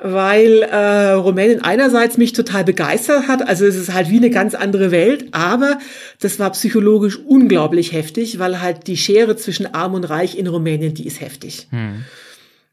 weil 0.00 0.62
äh, 0.62 1.10
Rumänien 1.12 1.62
einerseits 1.62 2.18
mich 2.18 2.32
total 2.32 2.64
begeistert 2.64 3.28
hat, 3.28 3.46
also 3.46 3.64
es 3.64 3.76
ist 3.76 3.94
halt 3.94 4.10
wie 4.10 4.16
eine 4.16 4.30
ganz 4.30 4.56
andere 4.56 4.90
Welt, 4.90 5.26
aber 5.30 5.78
das 6.20 6.40
war 6.40 6.50
psychologisch 6.50 7.16
unglaublich 7.16 7.92
heftig, 7.92 8.40
weil 8.40 8.60
halt 8.60 8.88
die 8.88 8.96
Schere 8.96 9.36
zwischen 9.36 9.72
Arm 9.72 9.94
und 9.94 10.02
Reich 10.02 10.36
in 10.36 10.48
Rumänien, 10.48 10.94
die 10.94 11.06
ist 11.06 11.20
heftig. 11.20 11.68
Hm. 11.70 12.04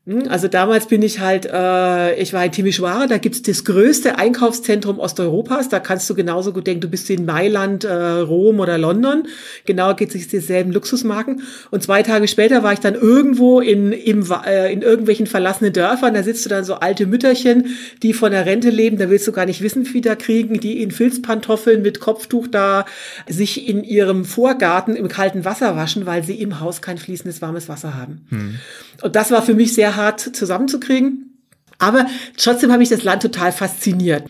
Hm, 0.08 0.28
also 0.30 0.48
damals 0.48 0.88
bin 0.88 1.02
ich 1.02 1.20
halt, 1.20 1.48
äh, 1.52 2.22
ich 2.22 2.32
war 2.32 2.46
in 2.46 2.52
Timișoara, 2.52 3.08
da 3.08 3.18
gibt's 3.18 3.42
das 3.42 3.66
größte 3.66 4.20
Einkaufszentrum 4.20 5.00
Osteuropas. 5.00 5.68
Da 5.70 5.80
kannst 5.80 6.08
du 6.10 6.14
genauso 6.14 6.54
gut 6.54 6.68
denken, 6.68 6.82
du 6.82 6.90
bist 6.90 7.10
in 7.10 7.26
Mailand, 7.26 7.86
äh, 7.86 7.94
Rom 7.94 8.60
oder 8.60 8.78
London. 8.78 9.28
Genau 9.66 9.96
geht 9.96 10.14
es 10.14 10.28
dieselben 10.28 10.72
Luxusmarken. 10.72 11.42
Und 11.72 11.82
zwei 11.82 12.04
Tage 12.04 12.28
später 12.28 12.62
war 12.62 12.74
ich 12.74 12.80
dann 12.80 12.94
irgendwo 12.94 13.62
in, 13.62 13.92
im, 13.94 14.28
äh, 14.46 14.72
in 14.72 14.84
irgendwelchen 14.84 15.26
verlassenen 15.26 15.74
Dörfern. 15.74 16.14
Da 16.14 16.22
sitzt 16.22 16.46
du 16.46 16.50
dann 16.50 16.66
so 16.66 16.76
alte 16.76 17.08
Mütterchen, 17.08 17.76
die 18.04 18.14
von 18.14 18.32
der 18.32 18.46
Rente 18.46 18.70
leben. 18.70 18.98
Da 18.98 19.10
willst 19.10 19.28
du 19.28 19.32
gar 19.32 19.48
nicht 19.48 19.62
wissen, 19.62 19.92
wie 19.92 20.02
da 20.02 20.16
kriegen, 20.16 20.60
die 20.60 20.84
in 20.84 20.92
Filzpantoffeln 20.92 21.82
mit 21.82 22.00
Kopftuch 22.00 22.48
da 22.48 22.86
sich 23.28 23.68
in 23.68 23.84
ihrem 23.84 24.24
Vorgarten 24.24 24.96
im 24.96 25.08
kalten 25.08 25.46
Wasser 25.46 25.76
waschen, 25.76 26.06
weil 26.06 26.24
sie 26.24 26.36
im 26.36 26.60
Haus 26.60 26.84
kein 26.84 27.00
fließendes 27.00 27.42
warmes 27.42 27.70
Wasser 27.70 27.96
haben. 27.96 28.22
Hm. 28.30 28.56
Und 29.02 29.16
das 29.16 29.32
war 29.32 29.42
für 29.42 29.56
mich 29.56 29.74
sehr 29.74 29.95
hart 29.96 30.20
zusammenzukriegen. 30.36 31.36
Aber 31.78 32.06
trotzdem 32.38 32.72
habe 32.72 32.84
ich 32.84 32.90
das 32.90 33.04
Land 33.04 33.22
total 33.22 33.52
fasziniert. 33.52 34.24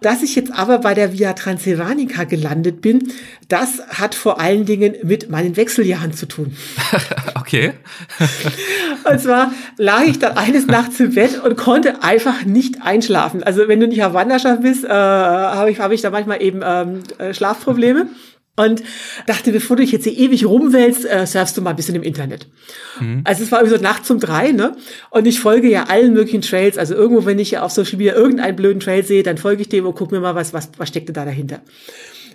Dass 0.00 0.22
ich 0.22 0.34
jetzt 0.34 0.52
aber 0.52 0.78
bei 0.78 0.92
der 0.92 1.12
Via 1.12 1.32
Transylvanica 1.32 2.24
gelandet 2.24 2.82
bin, 2.82 3.10
das 3.48 3.80
hat 3.88 4.14
vor 4.14 4.40
allen 4.40 4.66
Dingen 4.66 4.96
mit 5.02 5.30
meinen 5.30 5.56
Wechseljahren 5.56 6.12
zu 6.12 6.26
tun. 6.26 6.56
okay. 7.34 7.72
und 9.10 9.20
zwar 9.20 9.52
lag 9.78 10.04
ich 10.04 10.18
dann 10.18 10.36
eines 10.36 10.66
Nachts 10.66 11.00
im 11.00 11.14
Bett 11.14 11.42
und 11.42 11.56
konnte 11.56 12.02
einfach 12.02 12.44
nicht 12.44 12.82
einschlafen. 12.82 13.42
Also 13.42 13.66
wenn 13.66 13.80
du 13.80 13.88
nicht 13.88 14.04
auf 14.04 14.12
Wanderschaft 14.12 14.62
bist, 14.62 14.84
äh, 14.84 14.88
habe 14.88 15.70
ich, 15.70 15.80
hab 15.80 15.90
ich 15.90 16.02
da 16.02 16.10
manchmal 16.10 16.42
eben 16.42 16.60
ähm, 16.62 17.00
äh, 17.18 17.32
Schlafprobleme. 17.32 18.08
Und 18.56 18.84
dachte, 19.26 19.50
bevor 19.50 19.76
du 19.76 19.82
dich 19.82 19.90
jetzt 19.90 20.04
hier 20.04 20.16
ewig 20.16 20.46
rumwälzt, 20.46 21.04
äh, 21.06 21.26
surfst 21.26 21.56
du 21.56 21.62
mal 21.62 21.70
ein 21.70 21.76
bisschen 21.76 21.96
im 21.96 22.04
Internet. 22.04 22.46
Mhm. 23.00 23.22
Also 23.24 23.42
es 23.42 23.50
war 23.50 23.58
irgendwie 23.58 23.78
so 23.78 23.82
nachts 23.82 24.10
um 24.12 24.20
drei, 24.20 24.52
ne? 24.52 24.76
Und 25.10 25.26
ich 25.26 25.40
folge 25.40 25.68
ja 25.68 25.84
allen 25.84 26.12
möglichen 26.12 26.40
Trails. 26.40 26.78
Also 26.78 26.94
irgendwo, 26.94 27.26
wenn 27.26 27.40
ich 27.40 27.50
ja 27.50 27.62
auf 27.62 27.72
Social 27.72 27.98
Media 27.98 28.14
irgendeinen 28.14 28.54
blöden 28.54 28.78
Trail 28.78 29.04
sehe, 29.04 29.24
dann 29.24 29.38
folge 29.38 29.62
ich 29.62 29.68
dem 29.68 29.86
und 29.86 29.96
guck 29.96 30.12
mir 30.12 30.20
mal, 30.20 30.36
was, 30.36 30.52
was, 30.52 30.70
was 30.76 30.88
steckt 30.88 31.08
da 31.16 31.24
dahinter. 31.24 31.62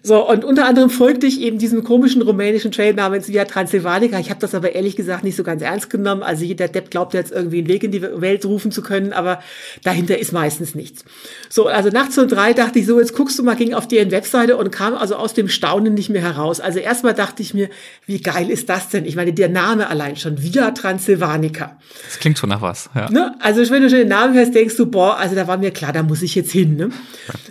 So, 0.03 0.27
und 0.27 0.45
unter 0.45 0.65
anderem 0.65 0.89
folgte 0.89 1.27
ich 1.27 1.41
eben 1.41 1.57
diesem 1.57 1.83
komischen 1.83 2.21
rumänischen 2.21 2.71
Trail 2.71 2.93
namens 2.93 3.27
Via 3.27 3.45
Transylvanica. 3.45 4.19
Ich 4.19 4.29
habe 4.29 4.39
das 4.39 4.55
aber 4.55 4.73
ehrlich 4.73 4.95
gesagt 4.95 5.23
nicht 5.23 5.35
so 5.35 5.43
ganz 5.43 5.61
ernst 5.61 5.89
genommen. 5.89 6.23
Also 6.23 6.45
jeder 6.45 6.67
Depp 6.67 6.91
glaubt 6.91 7.13
jetzt 7.13 7.31
irgendwie 7.31 7.59
einen 7.59 7.67
Weg 7.67 7.83
in 7.83 7.91
die 7.91 8.01
Welt 8.01 8.45
rufen 8.45 8.71
zu 8.71 8.81
können, 8.81 9.13
aber 9.13 9.41
dahinter 9.83 10.17
ist 10.17 10.31
meistens 10.31 10.75
nichts. 10.75 11.03
So, 11.49 11.67
also 11.67 11.89
nachts 11.89 12.17
um 12.17 12.27
drei 12.27 12.53
dachte 12.53 12.79
ich 12.79 12.85
so, 12.85 12.99
jetzt 12.99 13.15
guckst 13.15 13.37
du 13.39 13.43
mal, 13.43 13.55
ging 13.55 13.73
auf 13.73 13.87
deren 13.87 14.11
Webseite 14.11 14.57
und 14.57 14.71
kam 14.71 14.93
also 14.93 15.15
aus 15.15 15.33
dem 15.33 15.49
Staunen 15.49 15.93
nicht 15.93 16.09
mehr 16.09 16.21
heraus. 16.21 16.59
Also 16.59 16.79
erstmal 16.79 17.13
dachte 17.13 17.41
ich 17.41 17.53
mir, 17.53 17.69
wie 18.05 18.21
geil 18.21 18.49
ist 18.49 18.69
das 18.69 18.89
denn? 18.89 19.05
Ich 19.05 19.15
meine, 19.15 19.33
der 19.33 19.49
Name 19.49 19.89
allein 19.89 20.15
schon, 20.15 20.41
Via 20.41 20.71
Transylvanica. 20.71 21.77
Das 22.05 22.19
klingt 22.19 22.37
schon 22.37 22.49
nach 22.49 22.61
was, 22.61 22.89
ja. 22.95 23.09
Ne? 23.09 23.35
Also 23.39 23.69
wenn 23.69 23.81
du 23.81 23.89
schon 23.89 23.99
den 23.99 24.07
Namen 24.07 24.33
hörst, 24.33 24.55
denkst 24.55 24.77
du, 24.77 24.85
boah, 24.85 25.17
also 25.17 25.35
da 25.35 25.47
war 25.47 25.57
mir 25.57 25.71
klar, 25.71 25.91
da 25.91 26.03
muss 26.03 26.21
ich 26.21 26.35
jetzt 26.35 26.51
hin. 26.51 26.75
Ne? 26.75 26.89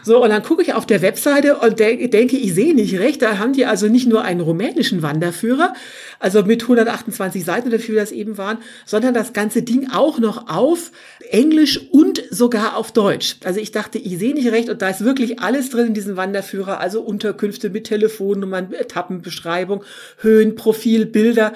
So, 0.02 0.22
und 0.22 0.30
dann 0.30 0.42
gucke 0.42 0.62
ich 0.62 0.74
auf 0.74 0.86
der 0.86 1.02
Webseite 1.02 1.56
und 1.56 1.78
de 1.78 2.08
denke, 2.08 2.37
ich 2.38 2.54
sehe 2.54 2.74
nicht 2.74 2.98
recht. 2.98 3.22
Da 3.22 3.38
haben 3.38 3.52
die 3.52 3.66
also 3.66 3.88
nicht 3.88 4.06
nur 4.06 4.22
einen 4.22 4.40
rumänischen 4.40 5.02
Wanderführer, 5.02 5.74
also 6.18 6.42
mit 6.42 6.62
128 6.62 7.44
Seiten 7.44 7.68
oder 7.68 7.78
wie 7.78 7.94
das 7.94 8.12
eben 8.12 8.38
waren, 8.38 8.58
sondern 8.86 9.14
das 9.14 9.32
ganze 9.32 9.62
Ding 9.62 9.90
auch 9.92 10.18
noch 10.18 10.48
auf 10.48 10.90
Englisch 11.30 11.80
und 11.90 12.22
sogar 12.30 12.76
auf 12.76 12.92
Deutsch. 12.92 13.36
Also 13.44 13.60
ich 13.60 13.72
dachte, 13.72 13.98
ich 13.98 14.18
sehe 14.18 14.34
nicht 14.34 14.50
recht 14.50 14.68
und 14.68 14.82
da 14.82 14.88
ist 14.88 15.04
wirklich 15.04 15.40
alles 15.40 15.70
drin 15.70 15.88
in 15.88 15.94
diesem 15.94 16.16
Wanderführer, 16.16 16.80
also 16.80 17.00
Unterkünfte 17.00 17.70
mit 17.70 17.84
Telefonnummern, 17.84 18.72
Etappenbeschreibung, 18.72 19.84
Höhen, 20.18 20.54
Profil, 20.54 21.06
Bilder. 21.06 21.52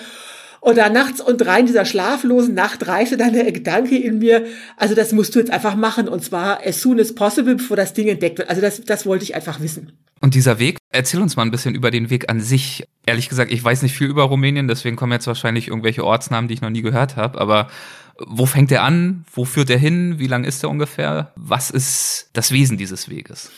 Und 0.63 0.79
da 0.79 0.89
nachts 0.89 1.21
und 1.21 1.45
rein 1.45 1.67
dieser 1.67 1.85
schlaflosen 1.85 2.55
Nacht 2.55 2.87
reifte 2.87 3.17
dann 3.17 3.33
der 3.33 3.51
Gedanke 3.51 3.99
in 3.99 4.21
mir, 4.21 4.47
also 4.77 4.95
das 4.95 5.11
musst 5.13 5.35
du 5.35 5.41
jetzt 5.41 5.51
einfach 5.51 5.75
machen 5.75 6.07
und 6.07 6.23
zwar 6.23 6.65
as 6.65 6.81
soon 6.81 7.01
as 7.01 7.13
possible, 7.13 7.57
bevor 7.57 7.77
das 7.77 7.95
Ding 7.95 8.07
entdeckt 8.07 8.39
wird. 8.39 8.49
Also 8.49 8.63
das, 8.63 8.81
das 8.83 9.05
wollte 9.05 9.25
ich 9.25 9.35
einfach 9.35 9.59
wissen. 9.59 9.91
Und 10.21 10.37
dieser 10.37 10.61
Weg, 10.61 10.79
erzähl 10.91 11.21
uns 11.21 11.35
mal 11.35 11.43
ein 11.43 11.51
bisschen 11.51 11.75
über 11.75 11.91
den 11.91 12.11
Weg 12.11 12.31
an 12.31 12.41
sich. 12.41 12.85
Ehrlich 13.07 13.29
gesagt, 13.29 13.51
ich 13.51 13.63
weiß 13.63 13.83
nicht 13.83 13.97
viel 13.97 14.07
über 14.07 14.23
Rumänien, 14.23 14.69
deswegen 14.69 14.95
kommen 14.95 15.11
jetzt 15.11 15.27
wahrscheinlich 15.27 15.67
irgendwelche 15.67 16.05
Ortsnamen, 16.05 16.47
die 16.47 16.55
ich 16.55 16.61
noch 16.61 16.71
nie 16.71 16.83
gehört 16.83 17.17
habe, 17.17 17.41
aber 17.41 17.69
wo 18.25 18.47
fängt 18.47 18.71
er 18.71 18.85
an? 18.85 19.25
Wo 19.33 19.45
führt 19.45 19.69
er 19.69 19.79
hin? 19.79 20.21
Wie 20.21 20.29
lang 20.29 20.45
ist 20.45 20.63
er 20.63 20.71
ungefähr? 20.71 21.33
Was 21.35 21.71
ist 21.71 22.31
das 22.35 22.53
Wesen 22.53 22.79
dieses 22.79 23.09
Weges? 23.09 23.51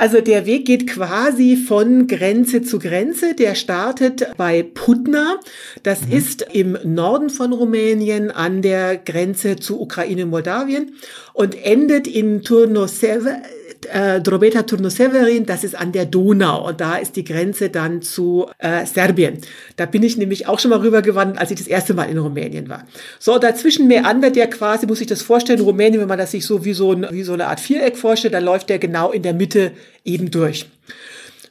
Also 0.00 0.22
der 0.22 0.46
Weg 0.46 0.64
geht 0.64 0.86
quasi 0.86 1.56
von 1.56 2.06
Grenze 2.06 2.62
zu 2.62 2.78
Grenze. 2.78 3.34
Der 3.34 3.54
startet 3.54 4.28
bei 4.38 4.62
Putna. 4.62 5.38
Das 5.82 6.06
mhm. 6.06 6.12
ist 6.12 6.46
im 6.54 6.78
Norden 6.84 7.28
von 7.28 7.52
Rumänien 7.52 8.30
an 8.30 8.62
der 8.62 8.96
Grenze 8.96 9.56
zu 9.56 9.78
Ukraine-Moldawien 9.78 10.94
und 11.34 11.54
endet 11.54 12.06
in 12.06 12.40
Turnoseve 12.40 13.42
äh, 13.86 14.20
Drobeta 14.20 14.62
Turnoseverin, 14.62 15.46
das 15.46 15.64
ist 15.64 15.74
an 15.74 15.92
der 15.92 16.06
Donau 16.06 16.68
und 16.68 16.80
da 16.80 16.96
ist 16.96 17.16
die 17.16 17.24
Grenze 17.24 17.70
dann 17.70 18.02
zu 18.02 18.46
äh, 18.58 18.86
Serbien. 18.86 19.38
Da 19.76 19.86
bin 19.86 20.02
ich 20.02 20.16
nämlich 20.16 20.46
auch 20.46 20.58
schon 20.58 20.70
mal 20.70 20.80
rübergewandert, 20.80 21.38
als 21.38 21.50
ich 21.50 21.58
das 21.58 21.66
erste 21.66 21.94
Mal 21.94 22.04
in 22.04 22.18
Rumänien 22.18 22.68
war. 22.68 22.86
So, 23.18 23.38
dazwischen 23.38 23.88
meandert 23.88 24.36
der 24.36 24.48
quasi, 24.48 24.86
muss 24.86 25.00
ich 25.00 25.06
das 25.06 25.22
vorstellen, 25.22 25.60
Rumänien, 25.60 26.00
wenn 26.00 26.08
man 26.08 26.18
das 26.18 26.30
sich 26.30 26.46
so 26.46 26.64
wie 26.64 26.72
so, 26.72 26.92
ein, 26.92 27.06
wie 27.10 27.22
so 27.22 27.32
eine 27.32 27.46
Art 27.46 27.60
Viereck 27.60 27.96
vorstellt, 27.96 28.34
dann 28.34 28.44
läuft 28.44 28.68
der 28.68 28.78
genau 28.78 29.10
in 29.12 29.22
der 29.22 29.34
Mitte 29.34 29.72
eben 30.04 30.30
durch. 30.30 30.66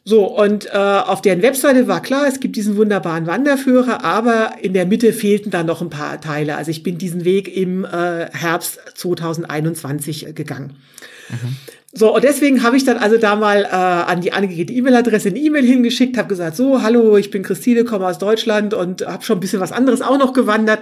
So, 0.05 0.25
und 0.25 0.65
äh, 0.67 0.77
auf 0.77 1.21
deren 1.21 1.41
Webseite 1.41 1.88
war 1.88 2.01
klar, 2.01 2.25
es 2.27 2.39
gibt 2.39 2.55
diesen 2.55 2.77
wunderbaren 2.77 3.27
Wanderführer, 3.27 4.03
aber 4.03 4.53
in 4.62 4.74
der 4.74 4.86
Mitte 4.86 5.13
fehlten 5.13 5.51
dann 5.51 5.67
noch 5.67 5.81
ein 5.81 5.89
paar 5.89 6.19
Teile. 6.19 6.55
Also 6.55 6.71
ich 6.71 6.83
bin 6.83 6.98
diesen 6.98 7.25
Weg 7.25 7.55
im 7.55 7.86
äh, 7.86 8.27
Herbst 8.31 8.79
2021 8.95 10.33
gegangen. 10.33 10.77
Mhm. 11.29 11.57
So, 11.91 12.13
und 12.13 12.24
deswegen 12.24 12.62
habe 12.62 12.77
ich 12.77 12.84
dann 12.84 12.98
also 12.98 13.17
da 13.17 13.36
mal 13.36 13.63
äh, 13.63 13.67
an 13.67 14.22
die 14.22 14.31
angegebene 14.31 14.77
E-Mail-Adresse 14.77 15.29
eine 15.29 15.39
E-Mail 15.39 15.65
hingeschickt, 15.65 16.17
habe 16.17 16.27
gesagt, 16.27 16.55
so, 16.55 16.84
hallo, 16.84 17.17
ich 17.17 17.31
bin 17.31 17.41
Christine, 17.41 17.84
komme 17.84 18.05
aus 18.05 18.19
Deutschland 18.19 18.75
und 18.75 19.05
habe 19.08 19.24
schon 19.24 19.38
ein 19.38 19.39
bisschen 19.39 19.60
was 19.60 19.72
anderes 19.72 20.01
auch 20.01 20.19
noch 20.19 20.34
gewandert 20.34 20.79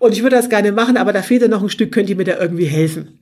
und 0.00 0.12
ich 0.12 0.22
würde 0.22 0.34
das 0.34 0.48
gerne 0.48 0.72
machen, 0.72 0.96
aber 0.96 1.12
da 1.12 1.22
fehlt 1.22 1.42
ja 1.42 1.48
noch 1.48 1.62
ein 1.62 1.68
Stück, 1.68 1.92
könnt 1.92 2.10
ihr 2.10 2.16
mir 2.16 2.24
da 2.24 2.40
irgendwie 2.40 2.64
helfen? 2.64 3.20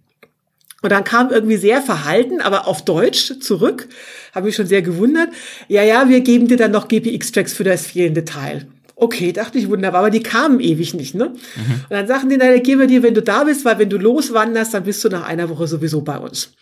Und 0.81 0.93
dann 0.93 1.05
kam 1.05 1.31
irgendwie 1.31 1.57
sehr 1.57 1.83
verhalten, 1.83 2.40
aber 2.40 2.66
auf 2.66 2.85
Deutsch 2.85 3.38
zurück, 3.40 3.88
habe 4.35 4.47
mich 4.47 4.57
schon 4.57 4.66
sehr 4.66 4.83
gewundert. 4.83 5.31
Ja, 5.69 5.83
ja, 5.83 6.09
wir 6.09 6.21
geben 6.21 6.49
dir 6.49 6.57
dann 6.57 6.71
noch 6.71 6.88
GPX-Tracks 6.88 7.52
für 7.52 7.64
das 7.64 7.87
fehlende 7.87 8.25
Teil. 8.25 8.69
Okay, 8.95 9.33
dachte 9.33 9.59
ich 9.59 9.69
wunderbar, 9.69 10.00
aber 10.00 10.11
die 10.11 10.23
kamen 10.23 10.61
ewig 10.61 10.95
nicht, 10.95 11.14
ne? 11.14 11.31
Mhm. 11.31 11.75
Und 11.75 11.90
dann 11.90 12.07
sagten 12.07 12.31
die, 12.31 12.38
na, 12.38 12.57
geben 12.59 12.81
wir 12.81 12.87
dir, 12.87 13.02
wenn 13.02 13.14
du 13.14 13.23
da 13.23 13.45
bist, 13.45 13.64
weil 13.64 13.78
wenn 13.78 13.90
du 13.90 13.99
loswanderst, 13.99 14.73
dann 14.73 14.85
bist 14.85 15.05
du 15.05 15.11
nach 15.11 15.26
einer 15.26 15.50
Woche 15.50 15.66
sowieso 15.66 16.00
bei 16.00 16.19
uns. 16.19 16.52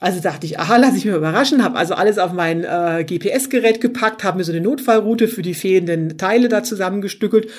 Also 0.00 0.20
dachte 0.20 0.46
ich, 0.46 0.60
aha, 0.60 0.76
lass 0.76 0.96
ich 0.96 1.04
mich 1.04 1.14
überraschen, 1.14 1.64
habe 1.64 1.76
also 1.76 1.94
alles 1.94 2.18
auf 2.18 2.32
mein 2.32 2.62
äh, 2.62 3.04
GPS-Gerät 3.04 3.80
gepackt, 3.80 4.22
habe 4.22 4.38
mir 4.38 4.44
so 4.44 4.52
eine 4.52 4.60
Notfallroute 4.60 5.26
für 5.26 5.42
die 5.42 5.54
fehlenden 5.54 6.16
Teile 6.18 6.48
da 6.48 6.62
zusammengestückelt 6.62 7.50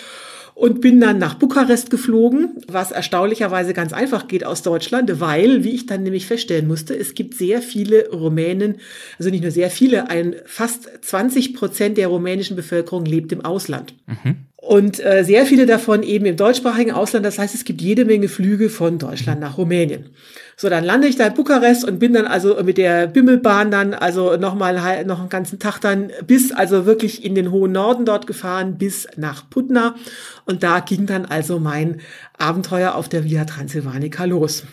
und 0.55 0.79
bin 0.79 1.01
dann 1.01 1.17
nach 1.17 1.36
Bukarest 1.36 1.89
geflogen, 1.89 2.58
was 2.67 2.91
erstaunlicherweise 2.91 3.74
ganz 3.74 3.91
einfach 3.91 4.27
geht 4.27 4.46
aus 4.46 4.62
Deutschland, 4.62 5.19
weil, 5.19 5.65
wie 5.65 5.72
ich 5.72 5.86
dann 5.86 6.03
nämlich 6.03 6.27
feststellen 6.27 6.67
musste, 6.67 6.98
es 6.98 7.13
gibt 7.13 7.34
sehr 7.34 7.62
viele 7.62 8.10
Rumänen, 8.10 8.75
also 9.17 9.29
nicht 9.29 9.41
nur 9.41 9.51
sehr 9.51 9.69
viele, 9.69 10.10
ein 10.10 10.36
fast 10.46 10.89
20 11.01 11.53
Prozent 11.53 11.98
der 11.98 12.08
rumänischen 12.08 12.55
Bevölkerung 12.55 13.03
lebt 13.05 13.34
im 13.34 13.43
Ausland. 13.43 13.93
Mhm. 14.08 14.48
Und 14.61 14.99
äh, 14.99 15.23
sehr 15.23 15.45
viele 15.45 15.65
davon 15.65 16.03
eben 16.03 16.25
im 16.25 16.35
deutschsprachigen 16.35 16.91
Ausland. 16.91 17.25
Das 17.25 17.39
heißt, 17.39 17.55
es 17.55 17.63
gibt 17.63 17.81
jede 17.81 18.03
Menge 18.03 18.27
Flüge 18.27 18.69
von 18.69 18.97
Deutschland 18.97 19.39
nach 19.39 19.57
Rumänien. 19.57 20.09
So, 20.57 20.67
dann 20.67 20.83
lande 20.83 21.07
ich 21.07 21.15
da 21.15 21.27
in 21.27 21.33
Bukarest 21.33 21.85
und 21.85 21.99
bin 21.99 22.11
dann 22.11 22.27
also 22.27 22.61
mit 22.61 22.77
der 22.77 23.07
Bimmelbahn 23.07 23.71
dann 23.71 23.93
also 23.93 24.35
nochmal 24.35 25.05
noch 25.05 25.19
einen 25.21 25.29
ganzen 25.29 25.59
Tag 25.59 25.79
dann 25.79 26.11
bis 26.27 26.51
also 26.51 26.85
wirklich 26.85 27.23
in 27.23 27.35
den 27.35 27.51
hohen 27.51 27.71
Norden 27.71 28.03
dort 28.03 28.27
gefahren 28.27 28.77
bis 28.77 29.07
nach 29.15 29.49
Putna 29.49 29.95
und 30.43 30.61
da 30.61 30.81
ging 30.81 31.05
dann 31.05 31.25
also 31.25 31.59
mein 31.59 32.01
Abenteuer 32.37 32.95
auf 32.95 33.07
der 33.07 33.23
Via 33.23 33.45
Transylvanica 33.45 34.25
los. 34.25 34.65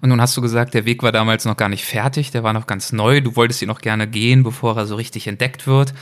Und 0.00 0.08
nun 0.08 0.22
hast 0.22 0.34
du 0.34 0.40
gesagt, 0.40 0.72
der 0.72 0.86
Weg 0.86 1.02
war 1.02 1.12
damals 1.12 1.44
noch 1.44 1.58
gar 1.58 1.68
nicht 1.68 1.84
fertig, 1.84 2.30
der 2.30 2.42
war 2.42 2.54
noch 2.54 2.66
ganz 2.66 2.92
neu. 2.92 3.20
Du 3.20 3.36
wolltest 3.36 3.60
ihn 3.60 3.68
noch 3.68 3.82
gerne 3.82 4.06
gehen, 4.06 4.42
bevor 4.42 4.76
er 4.76 4.86
so 4.86 4.96
richtig 4.96 5.26
entdeckt 5.26 5.66
wird. 5.66 5.92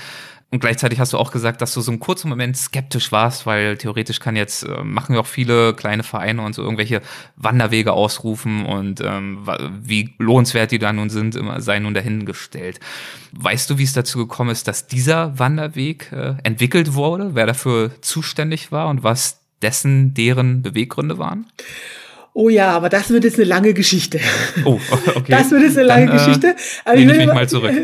Und 0.51 0.61
gleichzeitig 0.61 1.01
hast 1.01 1.13
du 1.13 1.19
auch 1.19 1.33
gesagt, 1.33 1.63
dass 1.63 1.75
du 1.75 1.81
so 1.81 1.91
einen 1.91 1.99
kurzen 1.99 2.29
Moment 2.29 2.57
skeptisch 2.57 3.11
warst, 3.11 3.45
weil 3.45 3.77
theoretisch 3.77 4.21
kann 4.21 4.37
jetzt, 4.37 4.63
äh, 4.63 4.85
machen 4.85 5.15
ja 5.15 5.21
auch 5.21 5.27
viele 5.27 5.75
kleine 5.75 6.05
Vereine 6.05 6.43
und 6.43 6.55
so 6.55 6.63
irgendwelche 6.63 7.03
Wanderwege 7.37 7.93
ausrufen 7.93 8.65
und 8.65 9.01
ähm, 9.01 9.47
wie 9.83 10.15
lohnenswert 10.19 10.71
die 10.71 10.79
da 10.79 10.93
nun 10.93 11.11
sind, 11.11 11.35
immer 11.35 11.61
sei 11.61 11.81
nun 11.81 11.95
dahingestellt. 11.95 12.79
Weißt 13.33 13.69
du, 13.69 13.79
wie 13.79 13.83
es 13.83 13.95
dazu 13.95 14.19
gekommen 14.19 14.51
ist, 14.51 14.69
dass 14.69 14.87
dieser 14.87 15.39
Wanderweg 15.39 16.13
äh, 16.13 16.35
entwickelt 16.45 16.95
wurde, 16.95 17.35
wer 17.35 17.47
dafür 17.47 17.91
zuständig 18.01 18.71
war 18.71 18.89
und 18.89 19.03
was 19.03 19.41
dessen, 19.61 20.15
deren 20.15 20.63
Beweggründe 20.63 21.19
waren? 21.19 21.47
Oh 22.37 22.49
ja, 22.49 22.71
aber 22.71 22.89
das 22.89 23.11
wird 23.11 23.23
jetzt 23.23 23.37
eine 23.37 23.45
lange 23.45 23.75
Geschichte. 23.75 24.19
Oh, 24.65 24.81
okay. 25.15 25.25
Das 25.29 25.53
wird 25.53 25.63
jetzt 25.63 25.79
eine 25.79 25.87
lange 25.87 26.07
Dann, 26.07 26.17
äh, 26.17 26.19
Geschichte. 26.19 26.57
Aber 26.85 26.97
ich, 26.97 27.07
ich 27.07 27.17
mich 27.17 27.27
mal 27.27 27.49
zurück. 27.49 27.73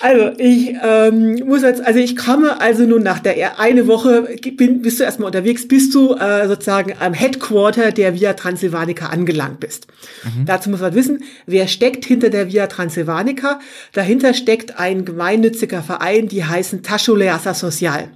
Also 0.00 0.32
ich 0.38 0.74
ähm, 0.82 1.40
muss 1.46 1.62
jetzt, 1.62 1.80
also 1.80 2.00
ich 2.00 2.16
komme 2.16 2.60
also 2.60 2.84
nun 2.84 3.02
nach 3.02 3.20
der 3.20 3.60
eine 3.60 3.86
Woche 3.86 4.22
bin, 4.56 4.82
bist 4.82 4.98
du 4.98 5.04
erstmal 5.04 5.28
unterwegs, 5.28 5.68
bis 5.68 5.90
du 5.90 6.14
äh, 6.14 6.48
sozusagen 6.48 6.94
am 6.98 7.14
Headquarter 7.14 7.92
der 7.92 8.14
Via 8.14 8.32
Transylvanica 8.32 9.06
angelangt 9.06 9.60
bist. 9.60 9.86
Mhm. 10.24 10.46
Dazu 10.46 10.68
muss 10.68 10.80
man 10.80 10.94
wissen, 10.94 11.22
wer 11.46 11.68
steckt 11.68 12.04
hinter 12.04 12.28
der 12.28 12.52
Via 12.52 12.66
Transylvanica? 12.66 13.60
Dahinter 13.92 14.34
steckt 14.34 14.78
ein 14.78 15.04
gemeinnütziger 15.04 15.82
Verein, 15.82 16.28
die 16.28 16.44
heißen 16.44 16.82
Taschuleasa 16.82 17.54
Social. 17.54 18.08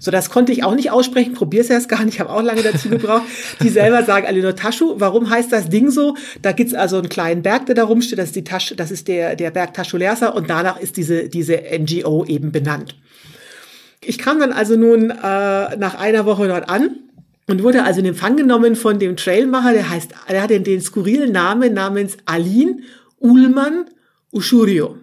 So, 0.00 0.10
das 0.10 0.30
konnte 0.30 0.52
ich 0.52 0.64
auch 0.64 0.74
nicht 0.74 0.90
aussprechen, 0.90 1.34
probier's 1.34 1.70
erst 1.70 1.88
gar 1.88 2.04
nicht, 2.04 2.20
habe 2.20 2.30
auch 2.30 2.42
lange 2.42 2.62
dazu 2.62 2.88
gebraucht. 2.88 3.24
Die 3.62 3.68
selber 3.68 4.02
sagen 4.04 4.26
alle 4.26 4.40
nur 4.42 4.56
Taschu. 4.56 4.94
Warum 4.98 5.30
heißt 5.30 5.52
das 5.52 5.68
Ding 5.68 5.90
so? 5.90 6.16
Da 6.42 6.52
gibt's 6.52 6.74
also 6.74 6.98
einen 6.98 7.08
kleinen 7.08 7.42
Berg, 7.42 7.66
der 7.66 7.74
da 7.74 7.84
rumsteht, 7.84 8.18
das 8.18 8.26
ist 8.26 8.36
die 8.36 8.44
Tasche, 8.44 8.76
das 8.76 8.90
ist 8.90 9.08
der, 9.08 9.36
der 9.36 9.50
Berg 9.50 9.74
Taschulersa 9.74 10.28
und 10.28 10.50
danach 10.50 10.78
ist 10.78 10.96
diese, 10.96 11.28
diese 11.28 11.60
NGO 11.78 12.24
eben 12.26 12.52
benannt. 12.52 12.96
Ich 14.00 14.18
kam 14.18 14.40
dann 14.40 14.52
also 14.52 14.76
nun 14.76 15.10
äh, 15.10 15.14
nach 15.76 15.94
einer 15.98 16.26
Woche 16.26 16.48
dort 16.48 16.68
an 16.68 16.96
und 17.46 17.62
wurde 17.62 17.84
also 17.84 18.00
in 18.00 18.06
Empfang 18.06 18.36
genommen 18.36 18.76
von 18.76 18.98
dem 18.98 19.16
Trailmacher, 19.16 19.72
der 19.72 19.88
heißt, 19.88 20.12
der 20.28 20.42
hat 20.42 20.50
den, 20.50 20.64
den 20.64 20.80
skurrilen 20.80 21.32
Namen 21.32 21.74
namens 21.74 22.16
Alin 22.26 22.82
Ullmann 23.18 23.86
Ushurio. 24.32 24.96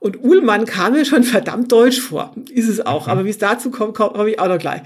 Und 0.00 0.22
Uhlmann 0.22 0.64
kam 0.64 0.92
mir 0.92 1.04
schon 1.04 1.24
verdammt 1.24 1.72
deutsch 1.72 2.00
vor. 2.00 2.34
Ist 2.50 2.68
es 2.68 2.84
auch. 2.84 3.06
Mhm. 3.06 3.12
Aber 3.12 3.24
wie 3.24 3.30
es 3.30 3.38
dazu 3.38 3.70
kommt, 3.70 3.94
komme 3.94 4.30
ich 4.30 4.38
auch 4.38 4.48
noch 4.48 4.58
gleich. 4.58 4.82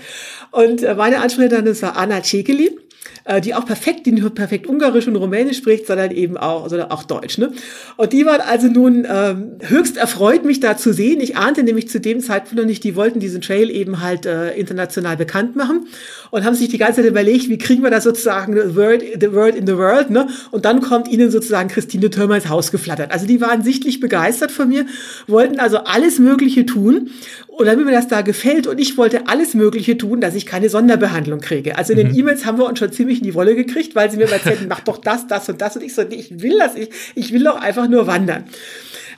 Und 0.51 0.83
äh, 0.83 0.95
meine 0.95 1.21
Ansprechpartnerin, 1.21 1.67
das 1.67 1.83
war 1.83 1.97
Anna 1.97 2.23
Cekeli 2.23 2.79
äh, 3.25 3.41
die 3.41 3.55
auch 3.55 3.65
perfekt, 3.65 4.07
die 4.07 4.13
nicht 4.13 4.35
perfekt 4.35 4.67
Ungarisch 4.67 5.07
und 5.07 5.17
Rumänisch 5.17 5.59
spricht, 5.59 5.87
sondern 5.87 6.11
eben 6.11 6.37
auch, 6.37 6.69
sondern 6.69 6.91
auch 6.91 7.05
Deutsch. 7.05 7.39
Ne? 7.39 7.53
Und 7.97 8.13
die 8.13 8.27
waren 8.27 8.41
also 8.41 8.69
nun 8.69 9.07
ähm, 9.09 9.53
höchst 9.61 9.97
erfreut, 9.97 10.45
mich 10.45 10.61
da 10.61 10.77
zu 10.77 10.93
sehen. 10.93 11.21
Ich 11.21 11.37
ahnte 11.37 11.63
nämlich 11.63 11.89
zu 11.89 12.01
dem 12.01 12.21
Zeitpunkt 12.21 12.57
noch 12.57 12.67
nicht, 12.67 12.85
die 12.85 12.97
wollten 12.97 13.21
diesen 13.21 13.41
Trail 13.41 13.71
eben 13.71 14.01
halt 14.01 14.27
äh, 14.27 14.53
international 14.55 15.17
bekannt 15.17 15.57
machen 15.57 15.87
und 16.31 16.45
haben 16.45 16.55
sich 16.55 16.69
die 16.69 16.79
ganze 16.79 17.03
Zeit 17.03 17.11
überlegt, 17.11 17.49
wie 17.49 17.59
kriegen 17.59 17.83
wir 17.83 17.91
das 17.91 18.05
sozusagen 18.05 18.55
the 18.55 18.77
word, 18.77 19.03
the 19.21 19.33
word 19.33 19.55
in 19.55 19.67
the 19.67 19.77
world. 19.77 20.11
Ne? 20.11 20.29
Und 20.51 20.65
dann 20.65 20.81
kommt 20.81 21.09
ihnen 21.09 21.31
sozusagen 21.31 21.69
Christine 21.69 22.11
Thürmer 22.11 22.37
ins 22.37 22.49
Haus 22.49 22.71
geflattert. 22.71 23.13
Also 23.13 23.27
die 23.27 23.41
waren 23.41 23.63
sichtlich 23.63 24.01
begeistert 24.01 24.51
von 24.51 24.69
mir, 24.69 24.87
wollten 25.27 25.61
also 25.61 25.79
alles 25.79 26.19
Mögliche 26.19 26.67
tun. 26.67 27.11
Und 27.55 27.67
dann, 27.67 27.79
wie 27.79 27.85
mir 27.85 27.93
das 27.93 28.09
da 28.09 28.23
gefällt, 28.23 28.67
und 28.67 28.81
ich 28.81 28.97
wollte 28.97 29.29
alles 29.29 29.53
Mögliche 29.53 29.99
tun, 29.99 30.23
dass 30.23 30.35
ich 30.35 30.47
keine 30.47 30.71
Sonderbehandlung 30.71 31.41
kriege. 31.41 31.77
Also 31.77 31.93
in 31.93 31.99
den 31.99 32.09
mhm. 32.09 32.19
E-Mails 32.19 32.47
haben 32.47 32.57
wir 32.57 32.65
uns 32.65 32.79
schon 32.79 32.91
ziemlich 32.93 33.19
in 33.19 33.25
die 33.25 33.35
Wolle 33.35 33.55
gekriegt, 33.55 33.95
weil 33.95 34.11
sie 34.11 34.17
mir 34.17 34.31
erzählten, 34.33 34.67
mach 34.71 34.81
doch 34.81 34.97
das, 34.97 35.27
das 35.27 35.51
und 35.51 35.61
das. 35.61 35.77
Und 35.77 35.83
ich 35.83 35.95
so, 35.95 36.03
nee, 36.03 36.15
ich 36.15 36.41
will 36.41 36.59
das, 36.59 36.75
ich, 36.77 36.89
ich 37.15 37.31
will 37.31 37.45
doch 37.45 37.61
einfach 37.61 37.89
nur 37.89 38.07
wandern. 38.07 38.45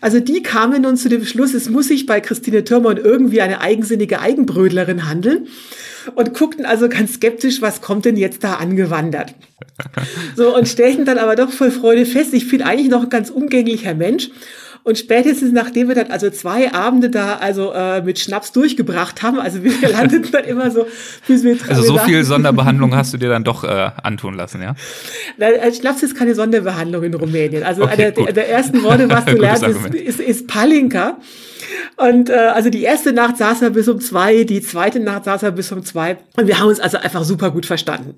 Also 0.01 0.19
die 0.19 0.43
kamen 0.43 0.83
nun 0.83 0.97
zu 0.97 1.09
dem 1.09 1.25
Schluss, 1.25 1.55
es 1.55 1.71
muss 1.71 1.87
sich 1.89 2.07
bei 2.07 2.21
Christine 2.21 2.65
Thürmann 2.65 2.97
irgendwie 2.97 3.41
eine 3.41 3.61
eigensinnige 3.61 4.21
Eigenbrödlerin 4.21 5.09
handeln 5.09 5.47
und 6.17 6.35
guckten 6.35 6.67
also 6.67 6.89
ganz 6.89 7.15
skeptisch, 7.15 7.63
was 7.63 7.83
kommt 7.83 8.05
denn 8.05 8.17
jetzt 8.17 8.43
da 8.43 8.55
angewandert. 8.55 9.35
So, 10.37 10.55
und 10.55 10.69
stellten 10.69 11.05
dann 11.05 11.19
aber 11.19 11.37
doch 11.37 11.51
voll 11.51 11.71
Freude 11.71 12.05
fest, 12.07 12.35
ich 12.35 12.49
bin 12.49 12.63
eigentlich 12.63 12.91
noch 12.91 13.05
ein 13.05 13.09
ganz 13.09 13.31
umgänglicher 13.31 13.95
Mensch 13.95 14.31
und 14.85 14.99
spätestens 14.99 15.51
nachdem 15.53 15.89
wir 15.89 15.95
dann 15.95 16.11
also 16.11 16.29
zwei 16.29 16.73
Abende 16.73 17.09
da 17.09 17.37
also 17.37 17.73
äh, 17.73 18.03
mit 18.03 18.19
Schnaps 18.19 18.53
durchgebracht 18.53 19.23
haben, 19.23 19.41
also 19.41 19.65
wir 19.65 19.73
landeten 19.89 20.31
dann 20.31 20.45
immer 20.45 20.71
so, 20.71 20.87
bis 21.27 21.43
wir 21.43 21.57
Also 21.69 21.83
so 21.83 21.99
viel 21.99 22.23
Sonderbehandlung 22.23 22.95
hast 22.95 23.15
du 23.15 23.17
dir 23.17 23.31
dann 23.31 23.45
doch 23.45 23.65
äh, 23.65 23.91
antun 24.03 24.35
lassen, 24.35 24.61
ja? 24.61 24.75
Nein, 25.39 25.55
äh, 25.55 25.73
Schnaps 25.73 26.03
ist 26.03 26.15
keine 26.15 26.35
Sonderbehandlung 26.35 27.03
in 27.03 27.15
Rumänien. 27.15 27.63
Also 27.63 27.85
okay, 27.85 28.13
einer 28.15 28.33
der 28.33 28.51
ersten 28.51 28.83
Worte, 28.83 29.09
was 29.09 29.25
du 29.25 29.37
lernst, 29.37 29.65
ist, 29.65 29.95
ist, 29.95 30.21
ist 30.21 30.49
Palinka. 30.49 31.17
Und 31.97 32.29
äh, 32.29 32.35
also 32.35 32.69
die 32.69 32.83
erste 32.83 33.15
Nacht 33.15 33.39
saß 33.39 33.63
er 33.63 33.71
bis 33.71 33.89
um 33.89 34.01
zwei, 34.01 34.45
die 34.45 34.61
zweite 34.61 35.01
Nacht 35.01 35.25
saß 35.25 35.45
er 35.45 35.53
bis 35.53 35.73
um 35.73 35.83
zwei. 35.83 36.19
Und 36.37 36.47
wir 36.47 36.61
haben 36.61 36.69
uns 36.69 36.81
also 36.81 36.99
einfach 36.99 37.25
super 37.25 37.51
gut 37.51 37.65
verstanden. 37.65 38.17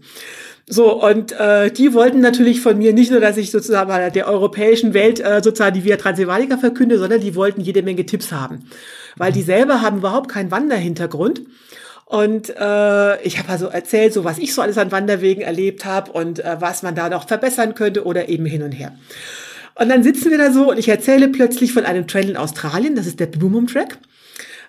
So, 0.68 1.00
und 1.00 1.30
äh, 1.32 1.70
die 1.70 1.94
wollten 1.94 2.20
natürlich 2.20 2.61
von 2.61 2.76
mir 2.76 2.92
nicht 2.92 3.12
nur, 3.12 3.20
dass 3.20 3.37
ich 3.37 3.52
sozusagen 3.52 3.88
bei 3.88 4.11
der 4.11 4.26
europäischen 4.26 4.94
Welt 4.94 5.20
äh, 5.20 5.40
sozusagen 5.42 5.75
die 5.75 5.85
Via 5.85 5.96
Transylvanica 5.96 6.58
verkünde, 6.58 6.99
sondern 6.99 7.20
die 7.20 7.37
wollten 7.37 7.61
jede 7.61 7.82
Menge 7.82 8.04
Tipps 8.04 8.32
haben. 8.32 8.68
Weil 9.16 9.32
die 9.32 9.42
selber 9.42 9.80
haben 9.80 9.99
überhaupt 9.99 10.28
keinen 10.28 10.50
Wanderhintergrund. 10.50 11.42
Und 12.04 12.50
äh, 12.50 13.23
ich 13.23 13.38
habe 13.38 13.49
also 13.49 13.66
erzählt, 13.66 14.12
so 14.12 14.25
was 14.25 14.38
ich 14.38 14.54
so 14.54 14.62
alles 14.62 14.78
an 14.78 14.90
Wanderwegen 14.90 15.42
erlebt 15.42 15.85
habe 15.85 16.11
und 16.12 16.40
äh, 16.40 16.56
was 16.58 16.82
man 16.82 16.96
da 16.96 17.08
noch 17.08 17.28
verbessern 17.28 17.75
könnte 17.75 18.04
oder 18.04 18.28
eben 18.28 18.46
hin 18.46 18.62
und 18.62 18.73
her. 18.73 18.96
Und 19.76 19.88
dann 19.88 20.02
sitzen 20.02 20.30
wir 20.30 20.38
da 20.38 20.52
so 20.52 20.70
und 20.70 20.78
ich 20.78 20.88
erzähle 20.88 21.28
plötzlich 21.28 21.73
von 21.73 21.85
einem 21.85 22.08
Trail 22.08 22.30
in 22.30 22.37
Australien, 22.37 22.96
das 22.96 23.06
ist 23.06 23.20
der 23.20 23.26
Boomum 23.26 23.66
Track. 23.66 23.99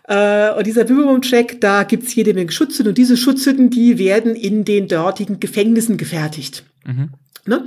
Äh, 0.08 0.52
und 0.54 0.66
dieser 0.66 0.86
Bibelbaum-Check, 0.86 1.62
da 1.62 1.84
gibt's 1.84 2.16
jede 2.16 2.34
Menge 2.34 2.52
Schutzhütten 2.52 2.90
und 2.90 2.98
diese 2.98 3.18
Schutzhütten, 3.18 3.70
die 3.70 3.98
werden 4.00 4.36
in 4.36 4.66
den 4.66 4.88
dortigen 4.88 5.40
Gefängnissen 5.40 5.98
gefertigt. 5.98 6.64
Mhm. 6.86 7.10
Ne? 7.46 7.66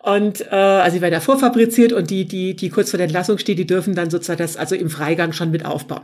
Und 0.00 0.40
äh, 0.50 0.54
also 0.54 0.96
die 0.96 1.02
werden 1.02 1.14
da 1.14 1.20
vorfabriziert 1.20 1.92
und 1.92 2.10
die, 2.10 2.26
die, 2.26 2.54
die 2.54 2.68
kurz 2.68 2.90
vor 2.90 2.98
der 2.98 3.06
Entlassung 3.06 3.38
stehen, 3.38 3.56
die 3.56 3.66
dürfen 3.66 3.94
dann 3.94 4.10
sozusagen 4.10 4.38
das 4.38 4.56
also 4.56 4.74
im 4.74 4.90
Freigang 4.90 5.32
schon 5.32 5.50
mit 5.50 5.64
aufbauen. 5.64 6.02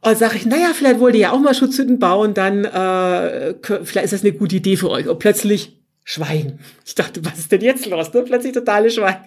Und 0.00 0.18
sage 0.18 0.36
ich, 0.36 0.46
naja, 0.46 0.70
vielleicht 0.74 1.00
wollt 1.00 1.14
ihr 1.14 1.22
ja 1.22 1.32
auch 1.32 1.40
mal 1.40 1.54
Schutzhütten 1.54 1.98
bauen, 1.98 2.34
dann 2.34 2.64
äh, 2.64 3.54
vielleicht 3.82 4.04
ist 4.04 4.12
das 4.12 4.22
eine 4.22 4.32
gute 4.32 4.56
Idee 4.56 4.76
für 4.76 4.90
euch. 4.90 5.08
Und 5.08 5.18
plötzlich 5.18 5.76
Schweigen. 6.08 6.60
Ich 6.84 6.94
dachte, 6.94 7.24
was 7.24 7.36
ist 7.36 7.50
denn 7.50 7.62
jetzt 7.62 7.84
los? 7.84 8.14
Ne? 8.14 8.22
Plötzlich 8.22 8.52
totale 8.52 8.92
Schweigen. 8.92 9.24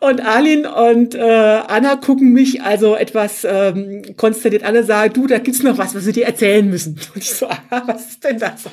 Und 0.00 0.22
Alin 0.22 0.64
und 0.64 1.14
äh, 1.14 1.20
Anna 1.20 1.96
gucken 1.96 2.32
mich 2.32 2.62
also 2.62 2.96
etwas 2.96 3.44
ähm, 3.44 4.16
konsterniert 4.16 4.62
an 4.62 4.78
und 4.78 4.86
sagen, 4.86 5.12
du, 5.12 5.26
da 5.26 5.36
gibt's 5.36 5.62
noch 5.62 5.76
was, 5.76 5.94
was 5.94 6.06
wir 6.06 6.14
dir 6.14 6.24
erzählen 6.24 6.66
müssen. 6.66 6.98
Und 7.14 7.22
ich 7.22 7.34
so, 7.34 7.46
aha, 7.46 7.82
was 7.84 8.12
ist 8.12 8.24
denn 8.24 8.38
das? 8.38 8.64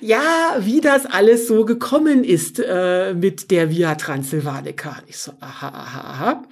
Ja, 0.00 0.56
wie 0.60 0.80
das 0.80 1.04
alles 1.04 1.46
so 1.46 1.66
gekommen 1.66 2.24
ist 2.24 2.58
äh, 2.58 3.12
mit 3.12 3.50
der 3.50 3.68
Via 3.68 3.94
Transylvanica. 3.94 4.88
Und 4.88 5.10
ich 5.10 5.18
so, 5.18 5.32
aha, 5.40 5.68
aha, 5.68 6.00
aha. 6.00 6.44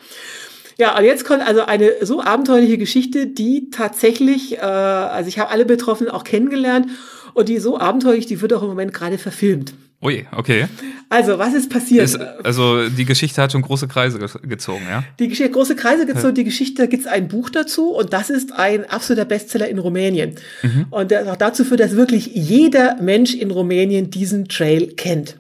Ja, 0.77 0.99
und 0.99 1.05
jetzt 1.05 1.25
kommt 1.25 1.41
also 1.41 1.63
eine 1.63 2.05
so 2.05 2.21
abenteuerliche 2.21 2.77
Geschichte, 2.77 3.27
die 3.27 3.71
tatsächlich, 3.71 4.59
äh, 4.59 4.61
also 4.61 5.29
ich 5.29 5.39
habe 5.39 5.51
alle 5.51 5.65
Betroffenen 5.65 6.13
auch 6.13 6.25
kennengelernt 6.25 6.89
und 7.33 7.49
die 7.49 7.59
so 7.59 7.79
abenteuerlich, 7.79 8.27
die 8.27 8.43
wird 8.43 8.53
auch 8.53 8.61
im 8.61 8.69
Moment 8.69 8.93
gerade 8.93 9.17
verfilmt. 9.17 9.73
Ui, 10.07 10.25
okay. 10.31 10.67
Also, 11.09 11.37
was 11.37 11.53
ist 11.53 11.69
passiert? 11.69 12.05
Ist, 12.05 12.17
also, 12.17 12.89
die 12.89 13.05
Geschichte 13.05 13.43
hat 13.43 13.51
schon 13.51 13.63
große 13.63 13.89
Kreise 13.89 14.21
gezogen, 14.43 14.83
ja? 14.89 15.03
Die 15.19 15.27
Geschichte, 15.27 15.51
große 15.51 15.75
Kreise 15.75 16.07
gezogen, 16.07 16.35
die 16.37 16.45
Geschichte, 16.45 16.83
da 16.83 16.87
gibt's 16.87 17.09
ein 17.09 17.27
Buch 17.27 17.51
dazu 17.51 17.91
und 17.91 18.13
das 18.13 18.31
ist 18.31 18.53
ein 18.53 18.89
absoluter 18.89 19.25
Bestseller 19.25 19.69
in 19.69 19.79
Rumänien. 19.79 20.37
Mhm. 20.63 20.87
Und 20.91 21.11
der 21.11 21.31
auch 21.31 21.37
dazu 21.37 21.65
führt, 21.65 21.81
dass 21.81 21.97
wirklich 21.97 22.31
jeder 22.35 23.03
Mensch 23.03 23.35
in 23.35 23.51
Rumänien 23.51 24.11
diesen 24.11 24.47
Trail 24.47 24.93
kennt. 24.95 25.39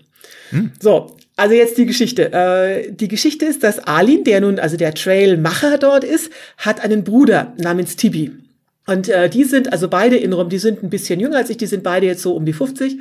Mhm. 0.51 0.73
So, 0.81 1.17
also 1.37 1.55
jetzt 1.55 1.79
die 1.79 1.87
Geschichte. 1.87 2.33
Äh, 2.33 2.91
die 2.91 3.09
Geschichte 3.09 3.45
ist, 3.45 3.63
dass 3.63 3.79
Alin, 3.79 4.25
der 4.25 4.41
nun 4.41 4.59
also 4.59 4.77
der 4.77 4.95
Trailmacher 4.95 5.79
dort 5.79 6.03
ist, 6.03 6.31
hat 6.57 6.81
einen 6.81 7.05
Bruder 7.05 7.53
namens 7.57 7.95
Tibi. 7.95 8.33
Und 8.87 9.09
äh, 9.09 9.29
die 9.29 9.45
sind 9.45 9.73
also 9.73 9.89
beide 9.89 10.17
in 10.17 10.33
Rom, 10.33 10.49
die 10.49 10.59
sind 10.59 10.83
ein 10.83 10.91
bisschen 10.91 11.21
jünger 11.21 11.39
als 11.39 11.51
ich, 11.51 11.57
die 11.57 11.67
sind 11.67 11.83
beide 11.83 12.07
jetzt 12.07 12.23
so 12.23 12.35
um 12.35 12.45
die 12.45 12.53
50. 12.53 12.99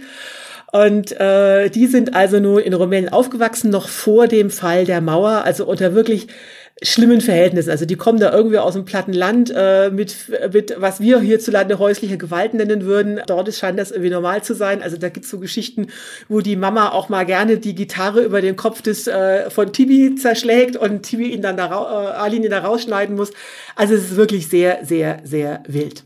Und 0.72 1.20
äh, 1.20 1.70
die 1.70 1.88
sind 1.88 2.16
also 2.16 2.40
nur 2.40 2.64
in 2.64 2.74
Rumänien 2.74 3.12
aufgewachsen, 3.12 3.70
noch 3.70 3.88
vor 3.88 4.28
dem 4.28 4.50
Fall 4.50 4.86
der 4.86 5.02
Mauer, 5.02 5.44
also 5.46 5.66
unter 5.66 5.94
wirklich 5.94 6.28
schlimmen 6.82 7.22
Verhältnissen. 7.22 7.70
Also 7.70 7.86
die 7.86 7.96
kommen 7.96 8.20
da 8.20 8.34
irgendwie 8.34 8.58
aus 8.58 8.74
dem 8.74 8.84
platten 8.84 9.14
Land 9.14 9.54
äh, 9.56 9.90
mit, 9.90 10.16
mit, 10.52 10.76
was 10.78 11.00
wir 11.00 11.20
hierzulande 11.22 11.80
häusliche 11.80 12.18
Gewalt 12.18 12.54
nennen 12.54 12.84
würden. 12.84 13.22
Dort 13.28 13.54
scheint 13.54 13.80
das 13.80 13.92
irgendwie 13.92 14.10
normal 14.10 14.44
zu 14.44 14.54
sein. 14.54 14.84
Also 14.84 14.98
da 14.98 15.10
gibt's 15.10 15.30
so 15.30 15.40
Geschichten, 15.40 15.88
wo 16.28 16.42
die 16.42 16.58
Mama 16.58 16.90
auch 16.90 17.08
mal 17.08 17.26
gerne 17.26 17.58
die 17.58 17.76
Gitarre 17.76 18.22
über 18.22 18.42
den 18.42 18.58
Kopf 18.58 18.82
des 18.82 19.08
äh, 19.08 19.50
von 19.50 19.72
Tibi 19.72 20.16
zerschlägt 20.16 20.76
und 20.76 21.04
Tibi 21.04 21.30
ihn 21.30 21.42
dann 21.42 21.56
da, 21.56 21.68
äh, 21.68 22.18
Alin 22.18 22.44
ihn 22.44 22.52
da 22.52 22.60
rausschneiden 22.60 23.16
muss. 23.16 23.32
Also 23.76 23.94
es 23.94 24.12
ist 24.12 24.16
wirklich 24.18 24.50
sehr, 24.50 24.80
sehr, 24.84 25.20
sehr 25.24 25.64
wild. 25.68 26.04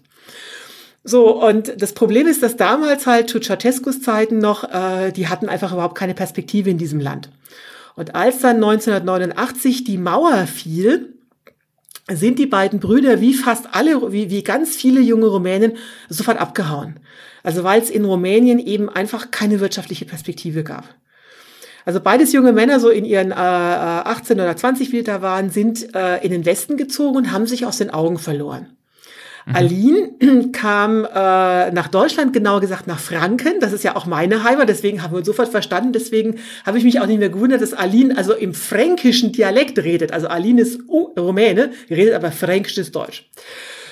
So, 1.04 1.44
und 1.44 1.82
das 1.82 1.94
Problem 1.94 2.28
ist, 2.28 2.44
dass 2.44 2.58
damals 2.58 3.08
halt 3.08 3.30
zu 3.30 3.40
Ceausescus 3.40 4.02
Zeiten 4.02 4.40
noch, 4.40 4.64
äh, 4.64 5.12
die 5.12 5.28
hatten 5.28 5.48
einfach 5.48 5.72
überhaupt 5.72 5.98
keine 5.98 6.14
Perspektive 6.14 6.70
in 6.70 6.78
diesem 6.78 7.00
Land. 7.00 7.30
Und 7.96 8.16
als 8.16 8.40
dann 8.40 8.58
1989 8.58 9.84
die 9.84 9.98
Mauer 9.98 10.46
fiel, 10.48 11.14
sind 12.10 12.40
die 12.40 12.46
beiden 12.46 12.80
Brüder 12.80 13.22
wie 13.22 13.34
fast 13.34 13.68
alle, 13.72 14.12
wie, 14.12 14.30
wie 14.30 14.44
ganz 14.44 14.76
viele 14.76 15.00
junge 15.00 15.28
Rumänen 15.28 15.74
sofort 16.10 16.40
abgehauen. 16.40 17.00
Also 17.44 17.64
weil 17.64 17.82
es 17.82 17.90
in 17.90 18.06
Rumänien 18.06 18.60
eben 18.60 18.90
einfach 18.90 19.32
keine 19.32 19.60
wirtschaftliche 19.60 20.06
Perspektive 20.06 20.64
gab. 20.64 20.86
Also 21.86 22.02
beides 22.02 22.34
junge 22.34 22.52
Männer, 22.52 22.80
so 22.80 22.90
in 22.90 23.06
ihren 23.06 23.32
äh, 23.32 23.36
18 23.36 24.40
oder 24.40 24.56
20, 24.56 24.92
wie 24.92 25.02
da 25.02 25.22
waren, 25.22 25.50
sind 25.50 25.96
äh, 25.96 26.18
in 26.24 26.32
den 26.32 26.46
Westen 26.46 26.78
gezogen 26.78 27.18
und 27.18 27.32
haben 27.32 27.48
sich 27.48 27.66
aus 27.66 27.78
den 27.78 27.90
Augen 27.90 28.18
verloren. 28.18 28.76
Mhm. 29.50 29.56
Aline 29.56 30.10
kam 30.52 31.06
äh, 31.06 31.72
nach 31.72 31.88
Deutschland, 31.88 32.34
genauer 32.34 32.62
gesagt 32.62 32.88
nach 32.88 33.00
Franken. 33.00 33.60
Das 33.60 33.74
ist 33.74 33.84
ja 33.84 33.96
auch 33.96 34.06
meine 34.06 34.44
Heimat, 34.44 34.70
deswegen 34.70 35.02
haben 35.02 35.14
wir 35.14 35.18
uns 35.18 35.28
sofort 35.28 35.50
verstanden. 35.50 35.92
Deswegen 35.92 36.36
habe 36.66 36.78
ich 36.78 36.84
mich 36.84 37.00
auch 37.00 37.08
nicht 37.08 37.20
mehr 37.20 37.30
gewundert, 37.30 37.62
dass 37.62 37.74
Aline 37.74 38.18
also 38.18 38.34
im 38.34 38.54
fränkischen 38.54 39.32
Dialekt 39.32 39.80
redet. 39.80 40.12
Also 40.12 40.28
Aline 40.28 40.62
ist 40.62 40.82
Rumäne, 40.90 41.72
redet 41.90 42.14
aber 42.14 42.32
fränkisches 42.32 42.92
Deutsch. 42.92 43.30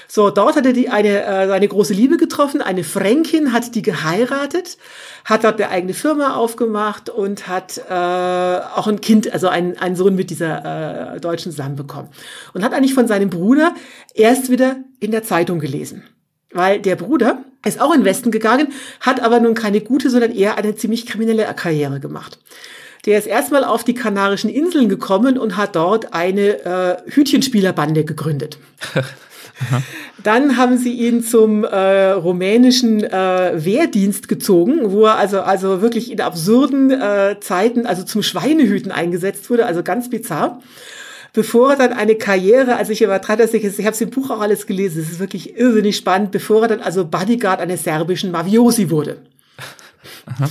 So, 0.07 0.29
dort 0.29 0.55
hat 0.55 0.65
er 0.65 0.73
die, 0.73 0.89
eine, 0.89 1.25
äh, 1.25 1.47
seine 1.47 1.67
große 1.67 1.93
Liebe 1.93 2.17
getroffen, 2.17 2.61
eine 2.61 2.83
Fränkin, 2.83 3.51
hat 3.51 3.75
die 3.75 3.81
geheiratet, 3.81 4.77
hat 5.25 5.43
dort 5.43 5.59
eine 5.59 5.69
eigene 5.69 5.93
Firma 5.93 6.35
aufgemacht 6.35 7.09
und 7.09 7.47
hat 7.47 7.77
äh, 7.89 7.93
auch 7.93 8.87
ein 8.87 9.01
Kind, 9.01 9.31
also 9.31 9.49
einen, 9.49 9.77
einen 9.77 9.97
Sohn 9.97 10.15
mit 10.15 10.29
dieser 10.29 11.15
äh, 11.15 11.19
Deutschen 11.19 11.51
zusammenbekommen. 11.51 12.09
Und 12.53 12.63
hat 12.63 12.73
eigentlich 12.73 12.93
von 12.93 13.07
seinem 13.07 13.29
Bruder 13.29 13.75
erst 14.13 14.49
wieder 14.49 14.77
in 14.99 15.11
der 15.11 15.23
Zeitung 15.23 15.59
gelesen. 15.59 16.03
Weil 16.51 16.79
der 16.79 16.95
Bruder 16.95 17.43
ist 17.65 17.81
auch 17.81 17.93
in 17.93 18.01
den 18.01 18.05
Westen 18.05 18.31
gegangen, 18.31 18.69
hat 19.01 19.21
aber 19.21 19.41
nun 19.41 19.55
keine 19.55 19.81
gute, 19.81 20.09
sondern 20.09 20.31
eher 20.31 20.57
eine 20.57 20.75
ziemlich 20.75 21.05
kriminelle 21.05 21.43
Karriere 21.53 21.99
gemacht. 21.99 22.39
Der 23.05 23.17
ist 23.17 23.27
erstmal 23.27 23.65
auf 23.65 23.83
die 23.83 23.93
Kanarischen 23.93 24.49
Inseln 24.49 24.87
gekommen 24.87 25.37
und 25.37 25.57
hat 25.57 25.75
dort 25.75 26.13
eine 26.13 26.65
äh, 26.65 26.97
Hütchenspielerbande 27.11 28.05
gegründet. 28.05 28.57
Dann 30.23 30.57
haben 30.57 30.77
sie 30.77 30.93
ihn 30.93 31.23
zum 31.23 31.63
äh, 31.63 32.11
rumänischen 32.11 33.03
äh, 33.03 33.53
Wehrdienst 33.55 34.27
gezogen, 34.27 34.91
wo 34.91 35.05
er 35.05 35.15
also, 35.17 35.41
also 35.41 35.81
wirklich 35.81 36.11
in 36.11 36.21
absurden 36.21 36.91
äh, 36.91 37.39
Zeiten, 37.39 37.85
also 37.85 38.03
zum 38.03 38.23
Schweinehüten 38.23 38.91
eingesetzt 38.91 39.49
wurde, 39.49 39.65
also 39.65 39.83
ganz 39.83 40.09
bizarr. 40.09 40.61
Bevor 41.33 41.71
er 41.71 41.75
dann 41.77 41.93
eine 41.93 42.15
Karriere, 42.15 42.77
also 42.77 42.91
ich 42.91 43.01
übertreibe 43.01 43.43
das 43.43 43.53
nicht, 43.53 43.63
ich 43.63 43.85
habe 43.85 43.93
es 43.93 44.01
im 44.01 44.09
Buch 44.09 44.31
auch 44.31 44.41
alles 44.41 44.65
gelesen, 44.65 45.01
es 45.01 45.11
ist 45.11 45.19
wirklich 45.19 45.55
irrsinnig 45.55 45.95
spannend, 45.95 46.31
bevor 46.31 46.63
er 46.63 46.67
dann 46.67 46.81
also 46.81 47.05
Bodyguard 47.05 47.59
eines 47.61 47.83
serbischen 47.83 48.31
Mafiosi 48.31 48.89
wurde. 48.89 49.17
Aha. 50.25 50.49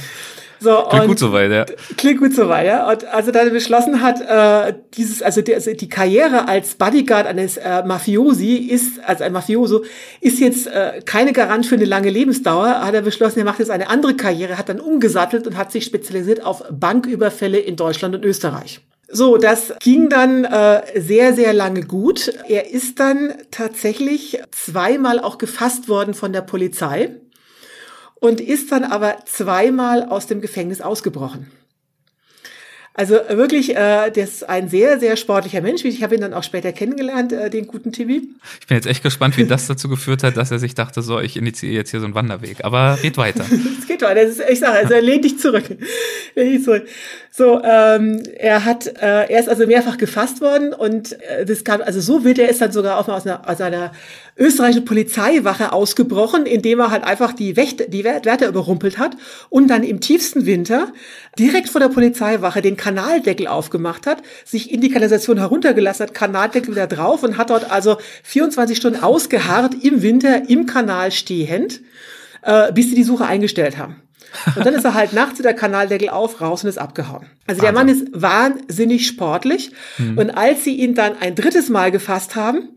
So, 0.59 0.85
klingt 0.88 1.07
gut 1.09 1.19
soweit, 1.19 1.51
ja. 1.51 1.66
Klingt 1.97 2.21
gut 2.21 2.35
soweit, 2.35 2.66
ja. 2.66 2.90
Und 2.90 3.05
also 3.07 3.31
dann 3.31 3.51
beschlossen 3.51 4.01
hat, 4.01 4.21
äh, 4.21 4.75
dieses, 4.95 5.23
also 5.23 5.42
die, 5.42 5.55
also 5.55 5.73
die 5.73 5.88
Karriere 5.88 6.49
als 6.49 6.75
Bodyguard 6.77 7.27
eines 7.27 7.57
äh, 7.57 7.83
Mafiosi 7.85 8.57
ist, 8.57 9.01
als 9.05 9.21
ein 9.21 9.33
Mafioso, 9.33 9.85
ist 10.21 10.40
jetzt 10.40 10.66
äh, 10.66 11.01
keine 11.05 11.33
Garant 11.33 11.66
für 11.66 11.75
eine 11.75 11.85
lange 11.85 12.11
Lebensdauer. 12.11 12.81
Hat 12.81 12.95
er 12.95 13.03
beschlossen, 13.03 13.40
er 13.40 13.45
macht 13.45 13.59
jetzt 13.59 13.71
eine 13.71 13.88
andere 13.88 14.14
Karriere, 14.16 14.59
hat 14.59 14.69
dann 14.69 14.81
umgesattelt 14.81 15.47
und 15.47 15.57
hat 15.57 15.73
sich 15.73 15.85
spezialisiert 15.85 16.45
auf 16.45 16.64
Banküberfälle 16.71 17.59
in 17.59 17.77
Deutschland 17.77 18.14
und 18.14 18.25
Österreich. 18.25 18.81
So, 19.09 19.37
das 19.37 19.73
ging 19.79 20.09
dann 20.09 20.45
äh, 20.45 20.83
sehr, 21.01 21.33
sehr 21.33 21.53
lange 21.53 21.83
gut. 21.83 22.33
Er 22.49 22.73
ist 22.73 22.99
dann 22.99 23.35
tatsächlich 23.53 24.40
zweimal 24.51 25.21
auch 25.21 25.38
gefasst 25.38 25.88
worden 25.88 26.12
von 26.12 26.33
der 26.33 26.40
Polizei 26.40 27.14
und 28.21 28.41
ist 28.41 28.73
dann 28.73 28.85
aber 28.85 29.19
zweimal 29.27 30.05
aus 30.05 30.27
dem 30.27 30.41
Gefängnis 30.41 30.81
ausgebrochen. 30.81 31.51
Also 32.99 33.17
wirklich, 33.29 33.77
äh, 33.77 34.11
der 34.11 34.25
ist 34.25 34.49
ein 34.49 34.71
sehr, 34.71 34.99
sehr 34.99 35.19
sportlicher 35.19 35.61
Mensch. 35.61 35.85
Ich 35.85 36.03
habe 36.03 36.15
ihn 36.15 36.23
dann 36.23 36.33
auch 36.33 36.43
später 36.43 36.73
kennengelernt, 36.73 37.31
äh, 37.31 37.51
den 37.51 37.67
guten 37.67 37.93
Tibi. 37.93 38.31
Ich 38.59 38.67
bin 38.67 38.75
jetzt 38.75 38.87
echt 38.87 39.03
gespannt, 39.03 39.37
wie 39.37 39.45
das 39.45 39.67
dazu 39.67 39.91
geführt 39.91 40.23
hat, 40.23 40.39
dass 40.39 40.51
er 40.51 40.59
sich 40.59 40.75
dachte, 40.75 41.03
so, 41.03 41.21
ich 41.21 41.37
initiiere 41.37 41.75
jetzt 41.75 41.91
hier 41.91 42.01
so 42.01 42.07
einen 42.07 42.15
Wanderweg. 42.15 42.65
Aber 42.65 42.99
geht 43.03 43.19
weiter. 43.19 43.45
es 43.79 43.87
geht 43.87 44.01
weiter. 44.01 44.23
Ist, 44.23 44.41
ich 44.49 44.61
sage, 44.61 44.79
also 44.79 44.95
er 44.95 45.03
lehnt 45.03 45.27
dich 45.27 45.39
zurück. 45.39 45.65
lehnt 46.35 46.55
dich 46.55 46.65
zurück. 46.65 46.87
So, 47.38 47.61
ähm, 47.62 48.22
er 48.38 48.64
hat, 48.64 48.87
äh, 48.87 49.29
er 49.29 49.38
ist 49.38 49.51
also 49.51 49.66
mehrfach 49.66 49.99
gefasst 49.99 50.40
worden 50.40 50.72
und 50.72 51.20
äh, 51.20 51.44
das 51.44 51.64
kam, 51.64 51.83
also 51.83 52.01
so 52.01 52.25
wild, 52.25 52.38
er 52.38 52.49
ist 52.49 52.62
dann 52.62 52.72
sogar 52.72 52.99
auch 52.99 53.09
mal 53.09 53.16
aus 53.18 53.27
einer, 53.27 53.46
aus 53.46 53.61
einer 53.61 53.92
österreichischen 54.38 54.87
Polizeiwache 54.87 55.70
ausgebrochen, 55.70 56.46
indem 56.46 56.81
er 56.81 56.90
halt 56.90 57.05
einfach 57.05 57.35
die, 57.35 57.59
Wächter, 57.59 57.88
die 57.88 58.05
Wärter 58.05 58.49
überrumpelt 58.49 58.96
hat 58.96 59.18
und 59.51 59.68
dann 59.68 59.83
im 59.83 60.01
tiefsten 60.01 60.46
Winter 60.46 60.94
direkt 61.38 61.68
vor 61.68 61.83
der 61.83 61.90
Polizeiwache 61.90 62.62
den 62.62 62.79
Kanaldeckel 62.79 63.49
aufgemacht 63.49 64.07
hat, 64.07 64.22
sich 64.46 64.72
in 64.72 64.81
die 64.81 64.88
Kanalisation 64.88 65.37
heruntergelassen 65.37 66.07
hat, 66.07 66.14
Kanaldeckel 66.14 66.75
wieder 66.75 66.87
drauf 66.87 67.22
und 67.22 67.37
hat 67.37 67.51
dort 67.51 67.70
also 67.70 67.99
24 68.22 68.79
Stunden 68.79 69.03
ausgeharrt 69.03 69.75
im 69.83 70.01
Winter 70.01 70.49
im 70.49 70.64
Kanal 70.64 71.12
stehend, 71.12 71.83
äh, 72.40 72.72
bis 72.72 72.88
sie 72.88 72.94
die 72.94 73.05
Suche 73.05 73.27
eingestellt 73.27 73.77
haben. 73.77 74.06
Und 74.55 74.66
dann 74.66 74.75
ist 74.75 74.85
er 74.85 74.94
halt 74.94 75.12
nachts 75.12 75.40
der 75.40 75.55
Kanaldeckel 75.55 76.09
auf, 76.09 76.40
raus 76.40 76.64
und 76.64 76.70
ist 76.70 76.79
abgehauen. 76.79 77.27
Also 77.46 77.61
der 77.61 77.72
Mann 77.72 77.88
ist 77.88 78.09
wahnsinnig 78.12 79.07
sportlich. 79.07 79.72
Hm. 79.96 80.18
Und 80.18 80.31
als 80.31 80.64
sie 80.64 80.77
ihn 80.77 80.94
dann 80.94 81.12
ein 81.20 81.35
drittes 81.35 81.68
Mal 81.68 81.90
gefasst 81.90 82.37
haben, 82.37 82.68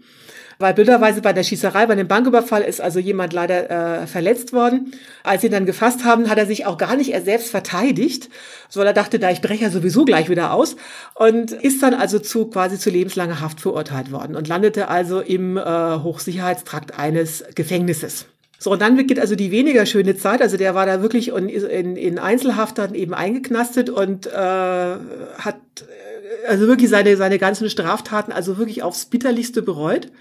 weil 0.61 0.73
blöderweise 0.73 1.21
bei 1.21 1.31
der 1.31 1.43
Schießerei, 1.43 1.85
bei 1.85 1.95
dem 1.95 2.09
Banküberfall 2.09 2.63
ist 2.63 2.81
also 2.81 2.99
jemand 2.99 3.31
leider 3.31 4.01
äh, 4.01 4.07
verletzt 4.07 4.51
worden. 4.51 4.91
Als 5.23 5.39
sie 5.41 5.47
ihn 5.47 5.53
dann 5.53 5.65
gefasst 5.65 6.03
haben, 6.03 6.29
hat 6.29 6.37
er 6.37 6.45
sich 6.45 6.65
auch 6.65 6.77
gar 6.77 6.97
nicht 6.97 7.13
er 7.13 7.21
selbst 7.21 7.49
verteidigt, 7.49 8.29
sondern 8.67 8.93
er 8.93 9.01
dachte, 9.01 9.19
da 9.19 9.31
ich 9.31 9.39
breche 9.39 9.63
ja 9.63 9.69
sowieso 9.69 10.03
gleich 10.03 10.29
wieder 10.29 10.51
aus 10.51 10.75
und 11.15 11.53
ist 11.53 11.81
dann 11.81 11.93
also 11.93 12.19
zu 12.19 12.47
quasi 12.47 12.77
zu 12.77 12.89
lebenslanger 12.89 13.39
Haft 13.39 13.61
verurteilt 13.61 14.11
worden 14.11 14.35
und 14.35 14.49
landete 14.49 14.89
also 14.89 15.21
im 15.21 15.55
äh, 15.55 15.61
Hochsicherheitstrakt 15.63 16.99
eines 16.99 17.45
Gefängnisses. 17.55 18.25
So, 18.61 18.71
und 18.71 18.81
dann 18.81 18.97
beginnt 18.97 19.21
also 19.21 19.35
die 19.35 19.51
weniger 19.51 19.85
schöne 19.85 20.17
Zeit. 20.17 20.41
Also 20.41 20.57
der 20.57 20.75
war 20.75 20.85
da 20.85 21.01
wirklich 21.01 21.29
in, 21.29 21.47
in, 21.47 21.95
in 21.95 22.19
Einzelhaft 22.19 22.77
dann 22.77 22.93
eben 22.93 23.13
eingeknastet 23.13 23.89
und 23.89 24.27
äh, 24.27 24.31
hat 24.33 25.55
äh, 25.79 26.47
also 26.47 26.67
wirklich 26.67 26.89
seine, 26.89 27.15
seine 27.15 27.39
ganzen 27.39 27.69
Straftaten 27.69 28.33
also 28.33 28.57
wirklich 28.57 28.83
aufs 28.83 29.05
bitterlichste 29.05 29.61
bereut. 29.61 30.11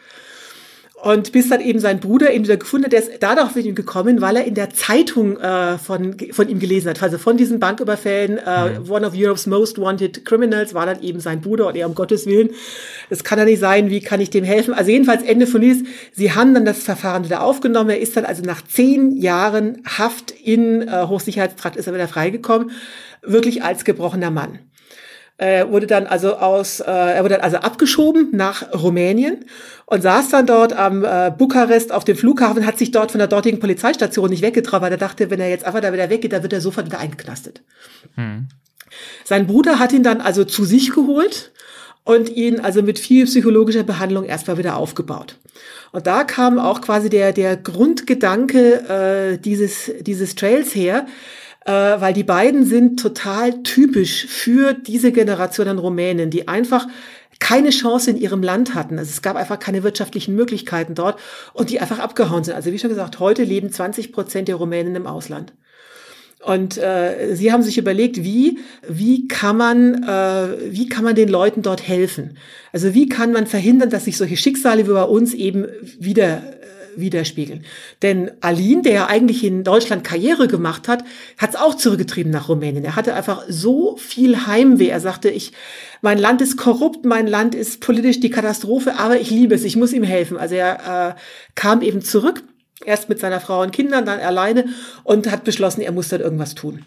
Und 1.00 1.30
bis 1.30 1.48
dann 1.48 1.60
eben 1.60 1.78
sein 1.78 2.00
Bruder 2.00 2.32
ihn 2.32 2.42
wieder 2.42 2.56
gefunden 2.56 2.86
hat, 2.86 2.92
der 2.92 3.00
ist 3.00 3.10
dadurch 3.20 3.54
mit 3.54 3.64
ihm 3.66 3.76
gekommen, 3.76 4.20
weil 4.20 4.34
er 4.34 4.44
in 4.44 4.54
der 4.54 4.70
Zeitung 4.70 5.38
äh, 5.38 5.78
von, 5.78 6.16
von 6.32 6.48
ihm 6.48 6.58
gelesen 6.58 6.90
hat. 6.90 7.00
Also 7.02 7.18
von 7.18 7.36
diesen 7.36 7.60
Banküberfällen, 7.60 8.38
äh, 8.38 8.80
mhm. 8.80 8.90
One 8.90 9.06
of 9.06 9.12
Europe's 9.14 9.46
Most 9.46 9.80
Wanted 9.80 10.24
Criminals 10.24 10.74
war 10.74 10.86
dann 10.86 11.00
eben 11.00 11.20
sein 11.20 11.40
Bruder 11.40 11.68
und 11.68 11.76
er 11.76 11.86
um 11.86 11.94
Gottes 11.94 12.26
Willen, 12.26 12.50
das 13.10 13.22
kann 13.22 13.38
er 13.38 13.44
nicht 13.44 13.60
sein, 13.60 13.90
wie 13.90 14.00
kann 14.00 14.20
ich 14.20 14.30
dem 14.30 14.42
helfen? 14.42 14.74
Also 14.74 14.90
jedenfalls 14.90 15.22
Ende 15.22 15.46
von 15.46 15.60
dies, 15.60 15.84
sie 16.12 16.32
haben 16.32 16.52
dann 16.52 16.64
das 16.64 16.82
Verfahren 16.82 17.24
wieder 17.24 17.44
aufgenommen. 17.44 17.90
Er 17.90 18.00
ist 18.00 18.16
dann 18.16 18.24
also 18.24 18.42
nach 18.42 18.62
zehn 18.62 19.16
Jahren 19.16 19.82
Haft 19.98 20.32
in 20.32 20.82
äh, 20.82 21.06
Hochsicherheitstrakt 21.06 21.76
ist 21.76 21.86
er 21.86 21.94
wieder 21.94 22.08
freigekommen, 22.08 22.72
wirklich 23.22 23.62
als 23.62 23.84
gebrochener 23.84 24.32
Mann. 24.32 24.58
Er 25.40 25.70
wurde 25.70 25.86
dann 25.86 26.08
also 26.08 26.34
aus, 26.34 26.80
äh, 26.80 26.90
er 26.90 27.22
wurde 27.22 27.34
dann 27.34 27.44
also 27.44 27.58
abgeschoben 27.58 28.30
nach 28.32 28.74
Rumänien 28.74 29.44
und 29.86 30.02
saß 30.02 30.30
dann 30.30 30.46
dort 30.46 30.72
am 30.72 31.04
äh, 31.04 31.30
Bukarest 31.30 31.92
auf 31.92 32.04
dem 32.04 32.16
Flughafen, 32.16 32.66
hat 32.66 32.76
sich 32.76 32.90
dort 32.90 33.12
von 33.12 33.20
der 33.20 33.28
dortigen 33.28 33.60
Polizeistation 33.60 34.30
nicht 34.30 34.42
weggetraut, 34.42 34.82
weil 34.82 34.90
er 34.90 34.98
dachte, 34.98 35.30
wenn 35.30 35.38
er 35.38 35.48
jetzt 35.48 35.64
einfach 35.64 35.80
da 35.80 35.92
wieder 35.92 36.10
weggeht, 36.10 36.32
dann 36.32 36.42
wird 36.42 36.52
er 36.52 36.60
sofort 36.60 36.86
wieder 36.86 36.98
eingeknastet. 36.98 37.62
Hm. 38.16 38.48
Sein 39.24 39.46
Bruder 39.46 39.78
hat 39.78 39.92
ihn 39.92 40.02
dann 40.02 40.20
also 40.20 40.44
zu 40.44 40.64
sich 40.64 40.90
geholt 40.90 41.52
und 42.02 42.30
ihn 42.30 42.58
also 42.58 42.82
mit 42.82 42.98
viel 42.98 43.26
psychologischer 43.26 43.84
Behandlung 43.84 44.24
erstmal 44.24 44.58
wieder 44.58 44.76
aufgebaut. 44.76 45.36
Und 45.92 46.08
da 46.08 46.24
kam 46.24 46.58
auch 46.58 46.80
quasi 46.80 47.10
der, 47.10 47.32
der 47.32 47.56
Grundgedanke 47.56 49.34
äh, 49.34 49.38
dieses, 49.38 49.92
dieses 50.00 50.34
Trails 50.34 50.74
her, 50.74 51.06
äh, 51.68 52.00
weil 52.00 52.14
die 52.14 52.24
beiden 52.24 52.64
sind 52.64 52.98
total 52.98 53.62
typisch 53.62 54.26
für 54.26 54.72
diese 54.72 55.12
Generation 55.12 55.68
an 55.68 55.78
Rumänen, 55.78 56.30
die 56.30 56.48
einfach 56.48 56.86
keine 57.40 57.68
Chance 57.68 58.10
in 58.10 58.16
ihrem 58.16 58.42
Land 58.42 58.74
hatten. 58.74 58.98
Also 58.98 59.10
es 59.10 59.20
gab 59.20 59.36
einfach 59.36 59.58
keine 59.58 59.82
wirtschaftlichen 59.82 60.34
Möglichkeiten 60.34 60.94
dort 60.94 61.20
und 61.52 61.68
die 61.68 61.78
einfach 61.78 61.98
abgehauen 61.98 62.42
sind. 62.42 62.54
Also 62.54 62.72
wie 62.72 62.78
schon 62.78 62.88
gesagt, 62.88 63.20
heute 63.20 63.44
leben 63.44 63.70
20 63.70 64.12
Prozent 64.12 64.48
der 64.48 64.56
Rumänen 64.56 64.96
im 64.96 65.06
Ausland. 65.06 65.52
Und 66.42 66.78
äh, 66.78 67.34
sie 67.34 67.52
haben 67.52 67.62
sich 67.62 67.76
überlegt, 67.76 68.24
wie 68.24 68.60
wie 68.88 69.28
kann 69.28 69.58
man 69.58 70.04
äh, 70.04 70.72
wie 70.72 70.88
kann 70.88 71.04
man 71.04 71.16
den 71.16 71.28
Leuten 71.28 71.60
dort 71.60 71.86
helfen? 71.86 72.38
Also 72.72 72.94
wie 72.94 73.08
kann 73.08 73.32
man 73.32 73.46
verhindern, 73.46 73.90
dass 73.90 74.06
sich 74.06 74.16
solche 74.16 74.38
Schicksale 74.38 74.88
wie 74.88 74.92
bei 74.92 75.02
uns 75.02 75.34
eben 75.34 75.66
wieder 75.98 76.42
widerspiegeln. 76.98 77.64
Denn 78.02 78.30
Alin, 78.40 78.82
der 78.82 78.92
ja 78.92 79.06
eigentlich 79.06 79.44
in 79.44 79.64
Deutschland 79.64 80.04
Karriere 80.04 80.48
gemacht 80.48 80.88
hat, 80.88 81.04
hat 81.36 81.50
es 81.50 81.56
auch 81.56 81.74
zurückgetrieben 81.74 82.32
nach 82.32 82.48
Rumänien. 82.48 82.84
Er 82.84 82.96
hatte 82.96 83.14
einfach 83.14 83.44
so 83.48 83.96
viel 83.96 84.46
Heimweh. 84.46 84.88
Er 84.88 85.00
sagte, 85.00 85.30
ich, 85.30 85.52
mein 86.02 86.18
Land 86.18 86.40
ist 86.40 86.56
korrupt, 86.56 87.04
mein 87.04 87.26
Land 87.26 87.54
ist 87.54 87.80
politisch 87.80 88.20
die 88.20 88.30
Katastrophe, 88.30 88.98
aber 88.98 89.20
ich 89.20 89.30
liebe 89.30 89.54
es, 89.54 89.64
ich 89.64 89.76
muss 89.76 89.92
ihm 89.92 90.04
helfen. 90.04 90.36
Also 90.36 90.54
er 90.54 91.16
äh, 91.16 91.20
kam 91.54 91.82
eben 91.82 92.02
zurück, 92.02 92.42
erst 92.84 93.08
mit 93.08 93.18
seiner 93.18 93.40
Frau 93.40 93.62
und 93.62 93.72
Kindern, 93.72 94.06
dann 94.06 94.20
alleine 94.20 94.66
und 95.04 95.30
hat 95.30 95.44
beschlossen, 95.44 95.80
er 95.80 95.92
muss 95.92 96.08
dort 96.08 96.22
irgendwas 96.22 96.54
tun. 96.54 96.84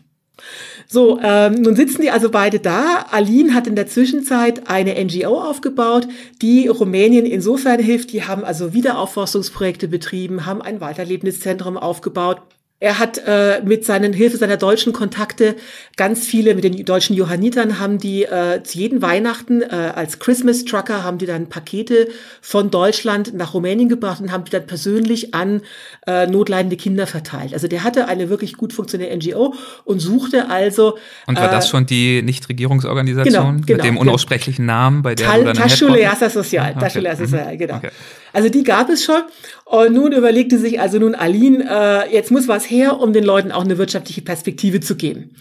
So, 0.93 1.21
ähm, 1.23 1.53
nun 1.61 1.77
sitzen 1.77 2.01
die 2.01 2.11
also 2.11 2.29
beide 2.29 2.59
da. 2.59 3.05
Aline 3.11 3.53
hat 3.53 3.65
in 3.65 3.77
der 3.77 3.87
Zwischenzeit 3.87 4.69
eine 4.69 5.01
NGO 5.01 5.39
aufgebaut, 5.39 6.05
die 6.41 6.67
Rumänien 6.67 7.25
insofern 7.25 7.79
hilft. 7.79 8.11
Die 8.11 8.25
haben 8.25 8.43
also 8.43 8.73
Wiederaufforstungsprojekte 8.73 9.87
betrieben, 9.87 10.45
haben 10.45 10.61
ein 10.61 10.81
Weiterlebenszentrum 10.81 11.77
aufgebaut 11.77 12.41
Er 12.81 12.97
hat 12.97 13.21
äh, 13.27 13.61
mit 13.63 13.85
seinen 13.85 14.11
Hilfe 14.11 14.37
seiner 14.37 14.57
deutschen 14.57 14.91
Kontakte 14.91 15.55
ganz 15.97 16.25
viele, 16.25 16.55
mit 16.55 16.63
den 16.63 16.83
deutschen 16.83 17.15
Johannitern 17.15 17.79
haben 17.79 17.99
die 17.99 18.23
äh, 18.23 18.63
zu 18.63 18.79
jeden 18.79 19.03
Weihnachten 19.03 19.61
äh, 19.61 19.91
als 19.93 20.17
Christmas 20.17 20.65
Trucker 20.65 21.03
haben 21.03 21.19
die 21.19 21.27
dann 21.27 21.47
Pakete 21.47 22.07
von 22.41 22.71
Deutschland 22.71 23.35
nach 23.35 23.53
Rumänien 23.53 23.87
gebracht 23.87 24.19
und 24.19 24.31
haben 24.31 24.45
die 24.45 24.49
dann 24.49 24.65
persönlich 24.65 25.35
an 25.35 25.61
äh, 26.07 26.25
notleidende 26.25 26.75
Kinder 26.75 27.05
verteilt. 27.05 27.53
Also 27.53 27.67
der 27.67 27.83
hatte 27.83 28.07
eine 28.07 28.29
wirklich 28.29 28.57
gut 28.57 28.73
funktionierende 28.73 29.29
NGO 29.29 29.53
und 29.85 29.99
suchte 29.99 30.49
also. 30.49 30.97
Und 31.27 31.37
war 31.37 31.49
äh, 31.49 31.51
das 31.51 31.69
schon 31.69 31.85
die 31.85 32.23
Nichtregierungsorganisation 32.23 33.61
genau, 33.61 33.65
genau, 33.67 33.77
mit 33.77 33.85
dem 33.85 33.97
unaussprechlichen 33.97 34.65
Namen, 34.65 35.03
bei 35.03 35.13
der 35.13 35.27
Tal, 35.27 35.39
du 35.41 35.45
dann 35.45 35.55
Taschuleasa 35.55 36.31
Social, 36.31 36.71
okay. 36.71 36.79
Taschuleasa 36.79 37.21
Mhm. 37.21 37.27
Social, 37.27 37.57
genau. 37.57 37.75
Okay. 37.75 37.91
Also 38.33 38.49
die 38.49 38.63
gab 38.63 38.89
es 38.89 39.03
schon. 39.03 39.21
Und 39.65 39.93
nun 39.93 40.11
überlegte 40.11 40.57
sich 40.57 40.79
also 40.79 40.99
nun 40.99 41.15
Aline, 41.15 41.65
äh, 41.69 42.13
jetzt 42.13 42.31
muss 42.31 42.47
was 42.47 42.69
her, 42.69 42.99
um 42.99 43.13
den 43.13 43.23
Leuten 43.23 43.51
auch 43.51 43.63
eine 43.63 43.77
wirtschaftliche 43.77 44.21
Perspektive 44.21 44.79
zu 44.79 44.95
geben. 44.95 45.35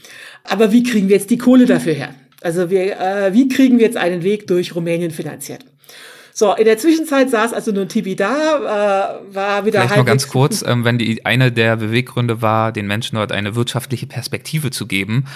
Aber 0.45 0.73
wie 0.73 0.83
kriegen 0.83 1.09
wir 1.09 1.17
jetzt 1.17 1.31
die 1.31 1.39
Kohle 1.39 1.67
dafür 1.67 1.93
her? 1.93 2.15
Also 2.43 2.71
wir, 2.71 2.99
äh, 2.99 3.35
wie 3.35 3.49
kriegen 3.49 3.79
wir 3.79 3.87
jetzt 3.87 3.97
einen 3.97 4.23
Weg 4.23 4.47
durch 4.47 4.75
Rumänien 4.75 5.11
finanziert? 5.11 5.65
So, 6.41 6.55
in 6.55 6.65
der 6.65 6.79
Zwischenzeit 6.79 7.29
saß 7.29 7.53
also 7.53 7.71
nun 7.71 7.87
Tibi 7.87 8.17
da, 8.17 9.19
äh, 9.29 9.35
war 9.35 9.67
wieder 9.67 9.81
Vielleicht 9.83 9.99
noch 9.99 10.07
ganz 10.07 10.27
kurz, 10.27 10.65
ähm, 10.67 10.87
wenn 10.87 10.97
die 10.97 11.27
eine 11.27 11.53
der 11.53 11.77
Beweggründe 11.77 12.41
war, 12.41 12.73
den 12.73 12.87
Menschen 12.87 13.17
dort 13.17 13.31
eine 13.31 13.57
wirtschaftliche 13.57 14.07
Perspektive 14.07 14.71
zu 14.71 14.87
geben, 14.87 15.27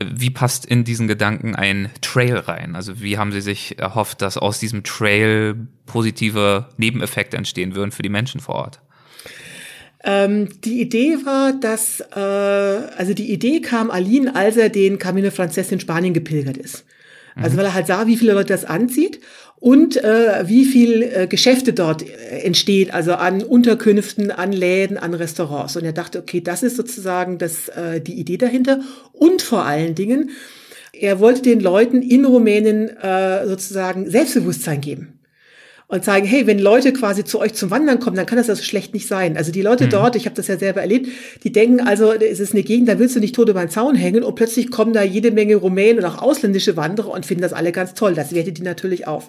äh, 0.00 0.04
wie 0.12 0.28
passt 0.28 0.66
in 0.66 0.84
diesen 0.84 1.08
Gedanken 1.08 1.54
ein 1.56 1.88
Trail 2.02 2.36
rein? 2.36 2.76
Also 2.76 3.00
wie 3.00 3.16
haben 3.16 3.32
Sie 3.32 3.40
sich 3.40 3.78
erhofft, 3.78 4.20
dass 4.20 4.36
aus 4.36 4.58
diesem 4.58 4.84
Trail 4.84 5.54
positive 5.86 6.66
Nebeneffekte 6.76 7.38
entstehen 7.38 7.74
würden 7.74 7.90
für 7.90 8.02
die 8.02 8.10
Menschen 8.10 8.42
vor 8.42 8.56
Ort? 8.56 8.80
Ähm, 10.04 10.50
die 10.62 10.82
Idee 10.82 11.16
war, 11.24 11.54
dass, 11.54 12.00
äh, 12.14 12.20
also 12.98 13.14
die 13.14 13.32
Idee 13.32 13.62
kam 13.62 13.90
Aline, 13.90 14.36
als 14.36 14.58
er 14.58 14.68
den 14.68 14.98
Camino 14.98 15.30
Frances 15.30 15.72
in 15.72 15.80
Spanien 15.80 16.12
gepilgert 16.12 16.58
ist. 16.58 16.84
Also 17.36 17.56
weil 17.56 17.64
er 17.64 17.74
halt 17.74 17.86
sah, 17.86 18.06
wie 18.06 18.16
viele 18.16 18.32
Leute 18.32 18.52
das 18.52 18.64
anzieht 18.64 19.20
und 19.60 20.02
äh, 20.02 20.48
wie 20.48 20.64
viel 20.64 21.02
äh, 21.02 21.26
Geschäfte 21.26 21.74
dort 21.74 22.02
äh, 22.02 22.40
entsteht, 22.40 22.94
also 22.94 23.12
an 23.12 23.42
Unterkünften, 23.42 24.30
an 24.30 24.52
Läden, 24.52 24.96
an 24.96 25.12
Restaurants. 25.12 25.76
Und 25.76 25.84
er 25.84 25.92
dachte, 25.92 26.18
okay, 26.18 26.40
das 26.40 26.62
ist 26.62 26.76
sozusagen 26.76 27.36
das, 27.36 27.68
äh, 27.68 28.00
die 28.00 28.18
Idee 28.18 28.38
dahinter. 28.38 28.80
Und 29.12 29.42
vor 29.42 29.66
allen 29.66 29.94
Dingen, 29.94 30.30
er 30.94 31.20
wollte 31.20 31.42
den 31.42 31.60
Leuten 31.60 32.00
in 32.00 32.24
Rumänien 32.24 32.88
äh, 32.88 33.46
sozusagen 33.46 34.10
Selbstbewusstsein 34.10 34.80
geben 34.80 35.20
und 35.88 36.04
sagen, 36.04 36.24
hey, 36.24 36.46
wenn 36.46 36.58
Leute 36.58 36.92
quasi 36.94 37.24
zu 37.24 37.38
euch 37.38 37.52
zum 37.52 37.70
Wandern 37.70 37.98
kommen, 37.98 38.16
dann 38.16 38.26
kann 38.26 38.38
das 38.38 38.46
ja 38.46 38.54
so 38.54 38.62
schlecht 38.62 38.94
nicht 38.94 39.08
sein. 39.08 39.36
Also 39.36 39.52
die 39.52 39.60
Leute 39.60 39.88
dort, 39.88 40.16
ich 40.16 40.24
habe 40.24 40.36
das 40.36 40.46
ja 40.46 40.56
selber 40.56 40.80
erlebt, 40.80 41.08
die 41.42 41.52
denken 41.52 41.80
also, 41.80 42.12
es 42.12 42.40
ist 42.40 42.54
eine 42.54 42.62
Gegend, 42.62 42.88
da 42.88 42.98
willst 42.98 43.16
du 43.16 43.20
nicht 43.20 43.34
tot 43.34 43.48
über 43.48 43.60
den 43.60 43.70
Zaun 43.70 43.94
hängen 43.94 44.22
und 44.22 44.36
plötzlich 44.36 44.70
kommen 44.70 44.94
da 44.94 45.02
jede 45.02 45.32
Menge 45.32 45.56
Rumänen 45.56 45.98
und 45.98 46.04
auch 46.04 46.22
ausländische 46.22 46.76
Wanderer 46.76 47.10
und 47.10 47.26
finden 47.26 47.42
das 47.42 47.52
alle 47.52 47.72
ganz 47.72 47.92
toll. 47.92 48.14
Das 48.14 48.34
wertet 48.34 48.56
die 48.56 48.62
natürlich 48.62 49.06
auf. 49.06 49.28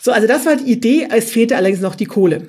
So, 0.00 0.12
also 0.12 0.26
das 0.26 0.46
war 0.46 0.56
die 0.56 0.70
Idee, 0.70 1.08
es 1.14 1.30
fehlte 1.30 1.56
allerdings 1.56 1.80
noch 1.80 1.94
die 1.94 2.06
Kohle. 2.06 2.48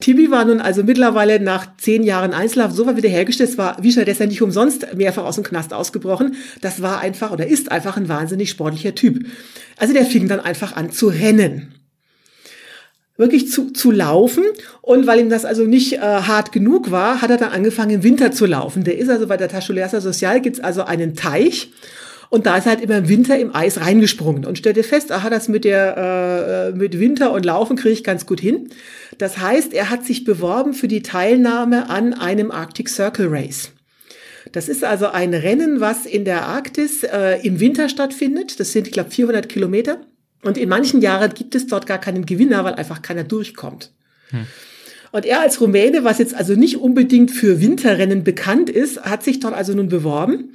Tibi 0.00 0.30
war 0.30 0.44
nun 0.44 0.60
also 0.60 0.84
mittlerweile 0.84 1.40
nach 1.40 1.76
zehn 1.76 2.04
Jahren 2.04 2.32
Einzelhaft 2.32 2.74
so 2.74 2.86
weit 2.86 2.96
wiederhergestellt, 2.96 3.50
es 3.50 3.58
war, 3.58 3.76
wie 3.82 3.92
schon, 3.92 4.04
der 4.04 4.12
ist 4.12 4.20
ja 4.20 4.26
nicht 4.26 4.42
umsonst 4.42 4.94
mehrfach 4.94 5.24
aus 5.24 5.34
dem 5.34 5.44
Knast 5.44 5.72
ausgebrochen. 5.72 6.36
Das 6.60 6.82
war 6.82 7.00
einfach 7.00 7.32
oder 7.32 7.46
ist 7.46 7.72
einfach 7.72 7.96
ein 7.96 8.08
wahnsinnig 8.08 8.50
sportlicher 8.50 8.94
Typ. 8.94 9.26
Also 9.76 9.92
der 9.94 10.06
fing 10.06 10.28
dann 10.28 10.40
einfach 10.40 10.76
an 10.76 10.92
zu 10.92 11.08
rennen 11.08 11.74
wirklich 13.18 13.50
zu, 13.50 13.72
zu 13.72 13.90
laufen. 13.90 14.44
Und 14.80 15.06
weil 15.06 15.20
ihm 15.20 15.28
das 15.28 15.44
also 15.44 15.64
nicht 15.64 15.94
äh, 15.94 15.98
hart 16.00 16.52
genug 16.52 16.90
war, 16.90 17.20
hat 17.20 17.30
er 17.30 17.36
dann 17.36 17.52
angefangen, 17.52 17.90
im 17.90 18.02
Winter 18.02 18.32
zu 18.32 18.46
laufen. 18.46 18.84
Der 18.84 18.96
ist 18.96 19.10
also 19.10 19.26
bei 19.26 19.36
der 19.36 19.48
Taschulersa 19.48 20.00
Social 20.00 20.40
gibt's 20.40 20.60
also 20.60 20.84
einen 20.84 21.14
Teich. 21.14 21.70
Und 22.30 22.46
da 22.46 22.58
ist 22.58 22.66
er 22.66 22.72
halt 22.72 22.82
immer 22.82 22.98
im 22.98 23.08
Winter 23.08 23.38
im 23.38 23.54
Eis 23.54 23.80
reingesprungen 23.80 24.44
und 24.44 24.58
stellte 24.58 24.82
fest, 24.82 25.10
aha, 25.12 25.30
das 25.30 25.48
mit 25.48 25.64
der 25.64 26.72
äh, 26.72 26.76
mit 26.76 26.98
Winter 26.98 27.32
und 27.32 27.44
Laufen 27.44 27.76
kriege 27.76 27.94
ich 27.94 28.04
ganz 28.04 28.26
gut 28.26 28.40
hin. 28.40 28.68
Das 29.16 29.38
heißt, 29.38 29.72
er 29.72 29.88
hat 29.88 30.04
sich 30.04 30.24
beworben 30.24 30.74
für 30.74 30.88
die 30.88 31.02
Teilnahme 31.02 31.88
an 31.88 32.12
einem 32.12 32.50
Arctic 32.50 32.90
Circle 32.90 33.28
Race. 33.30 33.70
Das 34.52 34.68
ist 34.68 34.84
also 34.84 35.08
ein 35.08 35.34
Rennen, 35.34 35.80
was 35.80 36.06
in 36.06 36.24
der 36.24 36.46
Arktis 36.46 37.02
äh, 37.02 37.38
im 37.42 37.60
Winter 37.60 37.88
stattfindet. 37.88 38.60
Das 38.60 38.72
sind, 38.72 38.86
ich 38.86 38.92
glaube, 38.92 39.10
400 39.10 39.48
Kilometer. 39.48 40.00
Und 40.42 40.56
in 40.56 40.68
manchen 40.68 41.00
Jahren 41.00 41.32
gibt 41.34 41.54
es 41.54 41.66
dort 41.66 41.86
gar 41.86 41.98
keinen 41.98 42.24
Gewinner, 42.24 42.64
weil 42.64 42.74
einfach 42.74 43.02
keiner 43.02 43.24
durchkommt. 43.24 43.90
Und 45.10 45.26
er 45.26 45.40
als 45.40 45.60
Rumäne, 45.60 46.04
was 46.04 46.18
jetzt 46.18 46.34
also 46.34 46.54
nicht 46.54 46.76
unbedingt 46.76 47.30
für 47.30 47.60
Winterrennen 47.60 48.24
bekannt 48.24 48.70
ist, 48.70 49.02
hat 49.02 49.24
sich 49.24 49.40
dort 49.40 49.54
also 49.54 49.74
nun 49.74 49.88
beworben. 49.88 50.54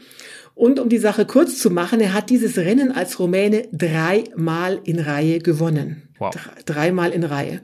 Und 0.55 0.79
um 0.79 0.87
die 0.87 0.99
Sache 0.99 1.25
kurz 1.25 1.57
zu 1.57 1.71
machen, 1.71 1.99
er 1.99 2.13
hat 2.13 2.29
dieses 2.29 2.57
Rennen 2.57 2.91
als 2.91 3.19
Rumäne 3.19 3.63
dreimal 3.71 4.79
in 4.83 4.99
Reihe 4.99 5.39
gewonnen. 5.39 6.03
Wow. 6.19 6.33
Dre- 6.33 6.63
Dreimal 6.65 7.11
in 7.11 7.23
Reihe. 7.23 7.61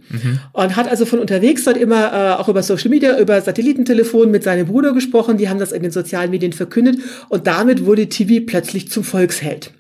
Und 0.54 0.76
hat 0.76 0.90
also 0.90 1.06
von 1.06 1.20
unterwegs 1.20 1.64
dort 1.66 1.78
immer 1.78 2.12
äh, 2.12 2.42
auch 2.42 2.50
über 2.50 2.64
Social 2.64 2.90
Media, 2.90 3.20
über 3.20 3.40
Satellitentelefon 3.40 4.32
mit 4.32 4.44
seinem 4.44 4.66
Bruder 4.66 4.94
gesprochen. 4.94 5.38
Die 5.38 5.50
haben 5.50 5.60
das 5.60 5.72
in 5.72 5.84
den 5.84 5.92
sozialen 5.92 6.32
Medien 6.32 6.52
verkündet. 6.52 6.98
Und 7.30 7.46
damit 7.46 7.86
wurde 7.86 8.10
Tibi 8.10 8.42
plötzlich 8.42 8.90
zum 8.90 9.04
Volksheld. 9.04 9.72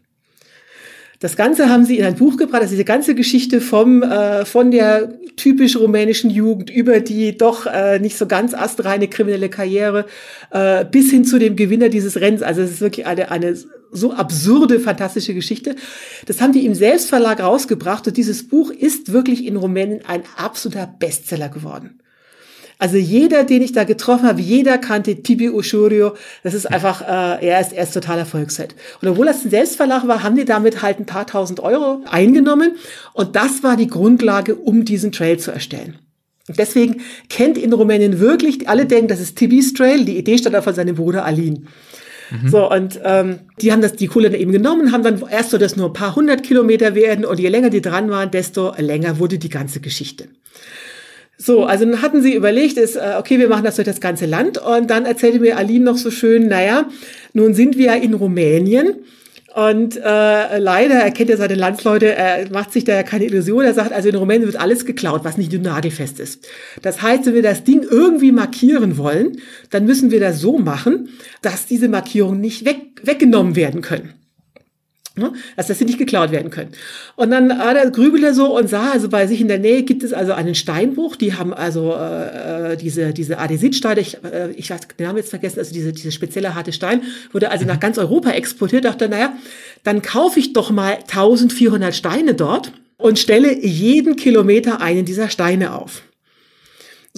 Das 1.19 1.35
Ganze 1.35 1.69
haben 1.69 1.83
sie 1.83 1.97
in 1.97 2.05
ein 2.05 2.15
Buch 2.15 2.37
gebracht, 2.37 2.61
also 2.61 2.71
diese 2.71 2.85
ganze 2.85 3.13
Geschichte 3.13 3.59
vom, 3.59 4.03
äh, 4.03 4.45
von 4.45 4.71
der 4.71 5.19
typisch 5.35 5.75
rumänischen 5.75 6.29
Jugend 6.29 6.69
über 6.69 7.01
die 7.01 7.37
doch 7.37 7.65
äh, 7.65 7.99
nicht 7.99 8.17
so 8.17 8.25
ganz 8.25 8.53
astreine 8.53 9.09
kriminelle 9.09 9.49
Karriere 9.49 10.05
äh, 10.51 10.85
bis 10.85 11.11
hin 11.11 11.25
zu 11.25 11.37
dem 11.37 11.57
Gewinner 11.57 11.89
dieses 11.89 12.21
Rennens. 12.21 12.41
Also 12.41 12.61
es 12.61 12.71
ist 12.71 12.81
wirklich 12.81 13.05
eine, 13.05 13.31
eine 13.31 13.57
so 13.91 14.13
absurde, 14.13 14.79
fantastische 14.79 15.33
Geschichte. 15.33 15.75
Das 16.25 16.39
haben 16.39 16.53
die 16.53 16.65
im 16.65 16.75
Selbstverlag 16.75 17.41
rausgebracht 17.41 18.07
und 18.07 18.15
dieses 18.15 18.47
Buch 18.47 18.71
ist 18.71 19.11
wirklich 19.11 19.45
in 19.45 19.57
Rumänien 19.57 20.01
ein 20.07 20.23
absoluter 20.37 20.87
Bestseller 20.87 21.49
geworden. 21.49 21.99
Also 22.79 22.95
jeder, 22.95 23.43
den 23.43 23.61
ich 23.61 23.73
da 23.73 23.83
getroffen 23.83 24.25
habe, 24.25 24.41
jeder 24.41 24.77
kannte 24.77 25.21
Tibi 25.21 25.49
Ushurio. 25.49 26.13
Das 26.43 26.53
ist 26.53 26.65
einfach, 26.65 27.01
äh, 27.01 27.45
er 27.45 27.59
ist, 27.59 27.73
er 27.73 27.83
ist 27.83 27.93
total 27.93 28.19
Erfolgsheld. 28.19 28.73
Und 29.01 29.09
obwohl 29.09 29.25
das 29.25 29.43
ein 29.43 29.49
Selbstverlag 29.49 30.07
war, 30.07 30.23
haben 30.23 30.37
die 30.37 30.45
damit 30.45 30.81
halt 30.81 30.97
ein 30.97 31.05
paar 31.05 31.27
tausend 31.27 31.59
Euro 31.59 32.01
eingenommen. 32.09 32.77
Und 33.13 33.35
das 33.35 33.63
war 33.63 33.75
die 33.75 33.87
Grundlage, 33.87 34.55
um 34.55 34.85
diesen 34.85 35.11
Trail 35.11 35.37
zu 35.37 35.51
erstellen. 35.51 35.99
Und 36.47 36.57
deswegen 36.57 37.01
kennt 37.27 37.57
in 37.57 37.73
Rumänien 37.73 38.19
wirklich, 38.19 38.69
alle 38.69 38.85
denken, 38.85 39.09
das 39.09 39.19
ist 39.19 39.37
Tibis 39.37 39.73
Trail. 39.73 40.05
Die 40.05 40.17
Idee 40.17 40.37
stammt 40.37 40.63
von 40.63 40.73
seinem 40.73 40.95
Bruder 40.95 41.25
Alin. 41.25 41.67
So, 42.45 42.71
und 42.71 42.99
ähm, 43.03 43.39
die 43.59 43.71
haben 43.71 43.81
das, 43.81 43.93
die 43.93 44.07
Kohle 44.07 44.35
eben 44.37 44.51
genommen, 44.51 44.91
haben 44.91 45.03
dann 45.03 45.23
erst 45.29 45.49
so, 45.49 45.57
dass 45.57 45.75
nur 45.75 45.87
ein 45.87 45.93
paar 45.93 46.15
hundert 46.15 46.43
Kilometer 46.43 46.93
werden 46.93 47.25
und 47.25 47.39
je 47.39 47.49
länger 47.49 47.71
die 47.71 47.81
dran 47.81 48.09
waren, 48.11 48.29
desto 48.29 48.73
länger 48.77 49.17
wurde 49.17 49.39
die 49.39 49.49
ganze 49.49 49.79
Geschichte. 49.79 50.27
So, 51.41 51.63
also 51.63 51.85
dann 51.85 52.01
hatten 52.01 52.21
sie 52.21 52.35
überlegt, 52.35 52.77
ist, 52.77 52.97
äh, 52.97 53.15
okay, 53.17 53.39
wir 53.39 53.47
machen 53.47 53.63
das 53.63 53.75
durch 53.75 53.87
das 53.87 54.01
ganze 54.01 54.25
Land. 54.25 54.57
Und 54.57 54.89
dann 54.89 55.05
erzählte 55.05 55.39
mir 55.39 55.57
Aline 55.57 55.85
noch 55.85 55.97
so 55.97 56.11
schön, 56.11 56.49
naja, 56.49 56.89
nun 57.33 57.53
sind 57.53 57.77
wir 57.77 57.85
ja 57.85 57.93
in 57.93 58.13
Rumänien. 58.13 58.95
Und 59.55 59.95
äh, 59.95 60.57
leider, 60.59 60.95
er 60.95 61.11
kennt 61.11 61.29
ja 61.29 61.37
seine 61.37 61.55
Landsleute, 61.55 62.13
er 62.13 62.51
macht 62.51 62.73
sich 62.73 62.83
da 62.83 62.93
ja 62.93 63.03
keine 63.03 63.23
Illusion. 63.23 63.63
Er 63.63 63.73
sagt, 63.73 63.93
also 63.93 64.09
in 64.09 64.15
Rumänien 64.15 64.47
wird 64.47 64.59
alles 64.59 64.85
geklaut, 64.85 65.21
was 65.23 65.37
nicht 65.37 65.53
nagelfest 65.53 66.19
ist. 66.19 66.45
Das 66.81 67.01
heißt, 67.01 67.25
wenn 67.25 67.35
wir 67.35 67.41
das 67.41 67.63
Ding 67.63 67.83
irgendwie 67.89 68.33
markieren 68.33 68.97
wollen, 68.97 69.37
dann 69.69 69.85
müssen 69.85 70.11
wir 70.11 70.19
das 70.19 70.39
so 70.39 70.57
machen, 70.57 71.07
dass 71.41 71.65
diese 71.65 71.87
Markierungen 71.87 72.41
nicht 72.41 72.65
weg, 72.65 72.79
weggenommen 73.01 73.55
werden 73.55 73.81
können. 73.81 74.18
Ne? 75.19 75.33
Also, 75.55 75.67
dass 75.67 75.79
sie 75.79 75.85
nicht 75.85 75.99
geklaut 75.99 76.31
werden 76.31 76.49
können. 76.49 76.71
Und 77.15 77.31
dann 77.31 77.49
war 77.49 77.73
der 77.73 77.91
Grübeler 77.91 78.33
so 78.33 78.57
und 78.57 78.69
sah, 78.69 78.91
also 78.91 79.09
bei 79.09 79.27
sich 79.27 79.41
in 79.41 79.47
der 79.47 79.59
Nähe 79.59 79.83
gibt 79.83 80.03
es 80.03 80.13
also 80.13 80.33
einen 80.33 80.55
Steinbruch, 80.55 81.15
die 81.15 81.35
haben 81.35 81.53
also 81.53 81.93
äh, 81.93 82.73
äh, 82.73 82.77
diese, 82.77 83.13
diese 83.13 83.37
Adesitsteine, 83.37 84.01
ich, 84.01 84.17
äh, 84.23 84.51
ich 84.55 84.69
weiß 84.69 84.81
den 84.97 85.05
Namen 85.05 85.17
jetzt 85.17 85.29
vergessen, 85.29 85.59
also 85.59 85.73
diese, 85.73 85.93
diese 85.93 86.11
spezielle 86.11 86.55
harte 86.55 86.71
Stein, 86.71 87.03
wurde 87.31 87.51
also 87.51 87.65
nach 87.65 87.79
ganz 87.79 87.97
Europa 87.97 88.31
exportiert, 88.31 88.85
dachte, 88.85 89.09
naja, 89.09 89.33
dann 89.83 90.01
kaufe 90.01 90.39
ich 90.39 90.53
doch 90.53 90.71
mal 90.71 90.93
1400 90.95 91.93
Steine 91.95 92.33
dort 92.33 92.71
und 92.97 93.19
stelle 93.19 93.63
jeden 93.63 94.15
Kilometer 94.15 94.81
einen 94.81 95.05
dieser 95.05 95.29
Steine 95.29 95.75
auf. 95.75 96.03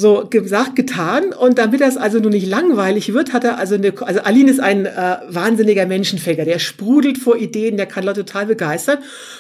So 0.01 0.25
gesagt, 0.27 0.75
getan. 0.75 1.31
Und 1.31 1.59
damit 1.59 1.79
das 1.79 1.95
also 1.95 2.17
nur 2.17 2.31
nicht 2.31 2.47
langweilig 2.47 3.13
wird, 3.13 3.33
hat 3.33 3.43
er 3.43 3.59
also 3.59 3.75
eine, 3.75 3.93
also 4.01 4.21
Aline 4.21 4.49
ist 4.49 4.59
ein 4.59 4.87
äh, 4.87 5.17
wahnsinniger 5.29 5.85
Menschenfänger, 5.85 6.43
der 6.43 6.57
sprudelt 6.57 7.19
vor 7.19 7.37
Ideen, 7.37 7.77
der 7.77 7.85
kann 7.85 8.03
Leute 8.03 8.25
total 8.25 8.47
begeistern 8.47 8.97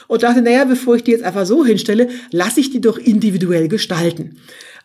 und 0.07 0.21
dachte, 0.21 0.43
naja, 0.43 0.65
bevor 0.65 0.95
ich 0.95 1.03
die 1.03 1.11
jetzt 1.11 1.23
einfach 1.23 1.47
so 1.47 1.65
hinstelle, 1.65 2.09
lasse 2.29 2.59
ich 2.59 2.69
die 2.69 2.79
doch 2.79 2.99
individuell 2.99 3.67
gestalten. 3.69 4.37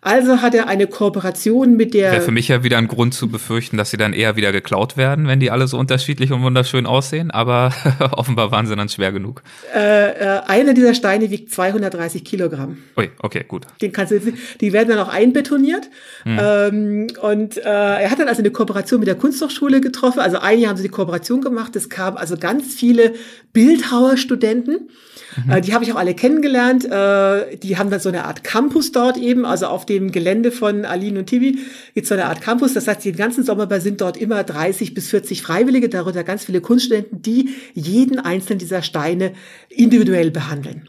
Also 0.07 0.41
hat 0.41 0.55
er 0.55 0.69
eine 0.69 0.87
Kooperation 0.87 1.77
mit 1.77 1.93
der. 1.93 2.13
Wäre 2.13 2.23
für 2.23 2.31
mich 2.31 2.47
ja 2.47 2.63
wieder 2.63 2.79
ein 2.79 2.87
Grund 2.87 3.13
zu 3.13 3.29
befürchten, 3.29 3.77
dass 3.77 3.91
sie 3.91 3.97
dann 3.97 4.13
eher 4.13 4.37
wieder 4.37 4.53
geklaut 4.53 4.97
werden, 4.97 5.27
wenn 5.27 5.41
die 5.41 5.51
alle 5.51 5.67
so 5.67 5.77
unterschiedlich 5.79 6.31
und 6.31 6.43
wunderschön 6.43 6.87
aussehen. 6.87 7.33
Aber 7.33 7.73
offenbar 8.13 8.53
waren 8.53 8.69
sie 8.69 8.77
dann 8.77 8.89
schwer 8.89 9.11
genug. 9.11 9.43
Äh, 9.75 10.11
äh, 10.11 10.41
einer 10.47 10.75
dieser 10.75 10.95
Steine 10.95 11.33
wiegt 11.33 11.51
230 11.53 12.25
Kilogramm. 12.25 12.79
Ui, 12.97 13.11
okay, 13.19 13.45
gut. 13.49 13.67
Den 13.83 13.91
kannst 13.91 14.13
du, 14.13 14.21
die 14.61 14.73
werden 14.73 14.91
dann 14.91 15.01
auch 15.01 15.13
einbetoniert. 15.13 15.91
Hm. 16.23 16.39
Ähm, 16.41 17.07
und 17.21 17.57
äh, 17.57 17.63
er 17.63 18.09
hat 18.09 18.21
dann 18.21 18.29
also 18.29 18.43
eine 18.43 18.53
Kooperation 18.53 19.01
mit 19.01 19.09
der 19.09 19.17
Kunsthochschule 19.17 19.81
getroffen. 19.81 20.21
Also 20.21 20.39
ein 20.39 20.61
Jahr 20.61 20.71
haben 20.71 20.77
sie 20.77 20.85
die 20.85 20.89
Kooperation 20.89 21.41
gemacht. 21.41 21.75
Es 21.75 21.89
kamen 21.89 22.17
also 22.17 22.37
ganz 22.37 22.75
viele 22.75 23.15
Bildhauerstudenten. 23.53 24.89
Mhm. 25.45 25.51
Äh, 25.51 25.61
die 25.61 25.75
habe 25.75 25.85
ich 25.85 25.93
auch 25.93 25.97
alle 25.97 26.15
kennengelernt. 26.15 26.85
Äh, 26.85 27.57
die 27.57 27.77
haben 27.77 27.91
dann 27.91 28.01
so 28.01 28.09
eine 28.09 28.25
Art 28.25 28.45
Campus 28.45 28.93
dort 28.93 29.17
eben, 29.17 29.45
also 29.45 29.67
auf 29.67 29.87
dem 29.87 29.96
Gelände 30.13 30.53
von 30.53 30.85
Aline 30.85 31.21
und 31.21 31.27
Tibi 31.27 31.59
gibt 31.95 32.07
so 32.07 32.15
eine 32.15 32.27
Art 32.27 32.41
Campus. 32.41 32.75
Das 32.75 32.89
heißt, 32.89 33.05
den 33.05 33.17
ganzen 33.17 33.45
Sommer 33.45 33.81
sind 33.81 34.01
dort 34.01 34.17
immer 34.17 34.45
30 34.45 34.95
bis 34.95 35.09
40 35.11 35.43
Freiwillige, 35.43 35.89
darunter 35.89 36.25
ganz 36.25 36.45
viele 36.45 36.61
Kunststudenten, 36.61 37.23
die 37.23 37.51
jeden 37.75 38.19
einzelnen 38.19 38.59
dieser 38.59 38.83
Steine 38.83 39.33
individuell 39.69 40.31
behandeln. 40.31 40.89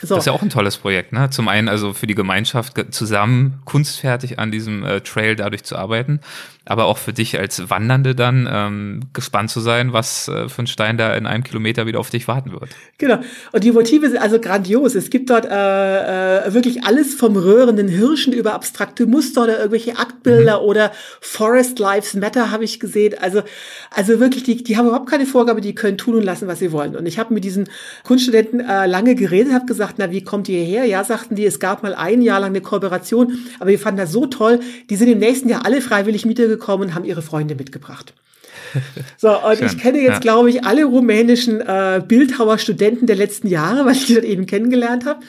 So. 0.00 0.14
Das 0.14 0.24
ist 0.24 0.26
ja 0.26 0.32
auch 0.32 0.42
ein 0.42 0.50
tolles 0.50 0.76
Projekt, 0.76 1.12
ne? 1.12 1.30
Zum 1.30 1.48
einen 1.48 1.68
also 1.68 1.92
für 1.92 2.06
die 2.06 2.14
Gemeinschaft 2.14 2.74
zusammen 2.92 3.60
kunstfertig 3.64 4.38
an 4.38 4.50
diesem 4.50 4.84
äh, 4.84 5.00
Trail 5.00 5.36
dadurch 5.36 5.64
zu 5.64 5.76
arbeiten 5.76 6.20
aber 6.64 6.84
auch 6.84 6.98
für 6.98 7.12
dich 7.12 7.38
als 7.38 7.70
Wandernde 7.70 8.14
dann 8.14 8.48
ähm, 8.50 9.00
gespannt 9.12 9.50
zu 9.50 9.60
sein, 9.60 9.92
was 9.92 10.28
äh, 10.28 10.48
für 10.48 10.62
ein 10.62 10.66
Stein 10.66 10.96
da 10.96 11.14
in 11.14 11.26
einem 11.26 11.42
Kilometer 11.42 11.86
wieder 11.86 11.98
auf 11.98 12.10
dich 12.10 12.28
warten 12.28 12.52
wird. 12.52 12.70
Genau. 12.98 13.18
Und 13.50 13.64
die 13.64 13.72
Motive 13.72 14.08
sind 14.08 14.18
also 14.18 14.38
grandios. 14.38 14.94
Es 14.94 15.10
gibt 15.10 15.30
dort 15.30 15.44
äh, 15.44 16.46
äh, 16.46 16.54
wirklich 16.54 16.84
alles 16.84 17.14
vom 17.14 17.36
röhrenden 17.36 17.88
Hirschen 17.88 18.32
über 18.32 18.54
abstrakte 18.54 19.06
Muster 19.06 19.42
oder 19.42 19.58
irgendwelche 19.58 19.98
Aktbilder 19.98 20.60
mhm. 20.60 20.66
oder 20.66 20.92
Forest 21.20 21.80
Lives 21.80 22.14
Matter 22.14 22.52
habe 22.52 22.62
ich 22.62 22.78
gesehen. 22.78 23.14
Also, 23.20 23.42
also 23.90 24.20
wirklich, 24.20 24.44
die, 24.44 24.62
die 24.62 24.76
haben 24.76 24.86
überhaupt 24.86 25.10
keine 25.10 25.26
Vorgabe, 25.26 25.60
die 25.60 25.74
können 25.74 25.98
tun 25.98 26.14
und 26.14 26.22
lassen, 26.22 26.46
was 26.46 26.60
sie 26.60 26.70
wollen. 26.70 26.94
Und 26.94 27.06
ich 27.06 27.18
habe 27.18 27.34
mit 27.34 27.42
diesen 27.42 27.68
Kunststudenten 28.04 28.60
äh, 28.60 28.86
lange 28.86 29.16
geredet, 29.16 29.52
habe 29.52 29.66
gesagt, 29.66 29.94
na, 29.98 30.12
wie 30.12 30.22
kommt 30.22 30.48
ihr 30.48 30.62
her? 30.62 30.84
Ja, 30.84 31.02
sagten 31.02 31.34
die, 31.34 31.44
es 31.44 31.58
gab 31.58 31.82
mal 31.82 31.94
ein 31.94 32.22
Jahr 32.22 32.38
lang 32.38 32.50
eine 32.50 32.60
Kooperation, 32.60 33.38
aber 33.58 33.70
wir 33.70 33.78
fanden 33.80 33.98
das 33.98 34.12
so 34.12 34.26
toll, 34.26 34.60
die 34.90 34.96
sind 34.96 35.08
im 35.08 35.18
nächsten 35.18 35.48
Jahr 35.48 35.66
alle 35.66 35.80
freiwillig 35.80 36.24
Miete 36.24 36.51
gekommen 36.52 36.84
und 36.84 36.94
haben 36.94 37.04
ihre 37.04 37.22
Freunde 37.22 37.54
mitgebracht. 37.54 38.14
So, 39.18 39.30
und 39.30 39.58
Schön. 39.58 39.66
ich 39.66 39.78
kenne 39.78 39.98
jetzt, 39.98 40.14
ja. 40.14 40.18
glaube 40.18 40.50
ich, 40.50 40.64
alle 40.64 40.84
rumänischen 40.84 41.60
äh, 41.60 42.02
Bildhauerstudenten 42.06 43.06
der 43.06 43.16
letzten 43.16 43.46
Jahre, 43.48 43.84
weil 43.86 43.92
ich 43.92 44.06
die 44.06 44.14
dort 44.14 44.24
eben 44.24 44.46
kennengelernt 44.46 45.04
habe. 45.04 45.20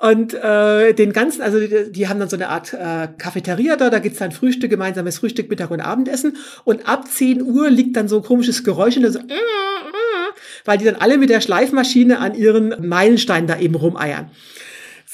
Und 0.00 0.34
äh, 0.34 0.94
den 0.94 1.12
ganzen, 1.12 1.42
also 1.42 1.60
die, 1.60 1.92
die 1.92 2.08
haben 2.08 2.18
dann 2.18 2.28
so 2.28 2.36
eine 2.36 2.48
Art 2.48 2.72
äh, 2.72 3.06
Cafeteria 3.18 3.76
da, 3.76 3.88
da 3.88 4.00
gibt's 4.00 4.18
dann 4.18 4.32
Frühstück, 4.32 4.68
gemeinsames 4.68 5.18
Frühstück, 5.18 5.48
Mittag 5.48 5.70
und 5.70 5.80
Abendessen. 5.80 6.36
Und 6.64 6.88
ab 6.88 7.06
10 7.06 7.40
Uhr 7.40 7.70
liegt 7.70 7.96
dann 7.96 8.08
so 8.08 8.16
ein 8.16 8.24
komisches 8.24 8.64
Geräusch 8.64 8.96
und 8.96 9.04
dann 9.04 9.12
so, 9.12 9.20
äh, 9.20 9.22
äh, 9.22 10.32
weil 10.64 10.78
die 10.78 10.84
dann 10.84 10.96
alle 10.96 11.18
mit 11.18 11.30
der 11.30 11.40
Schleifmaschine 11.40 12.18
an 12.18 12.34
ihren 12.34 12.86
Meilenstein 12.86 13.46
da 13.46 13.58
eben 13.58 13.76
rumeiern. 13.76 14.30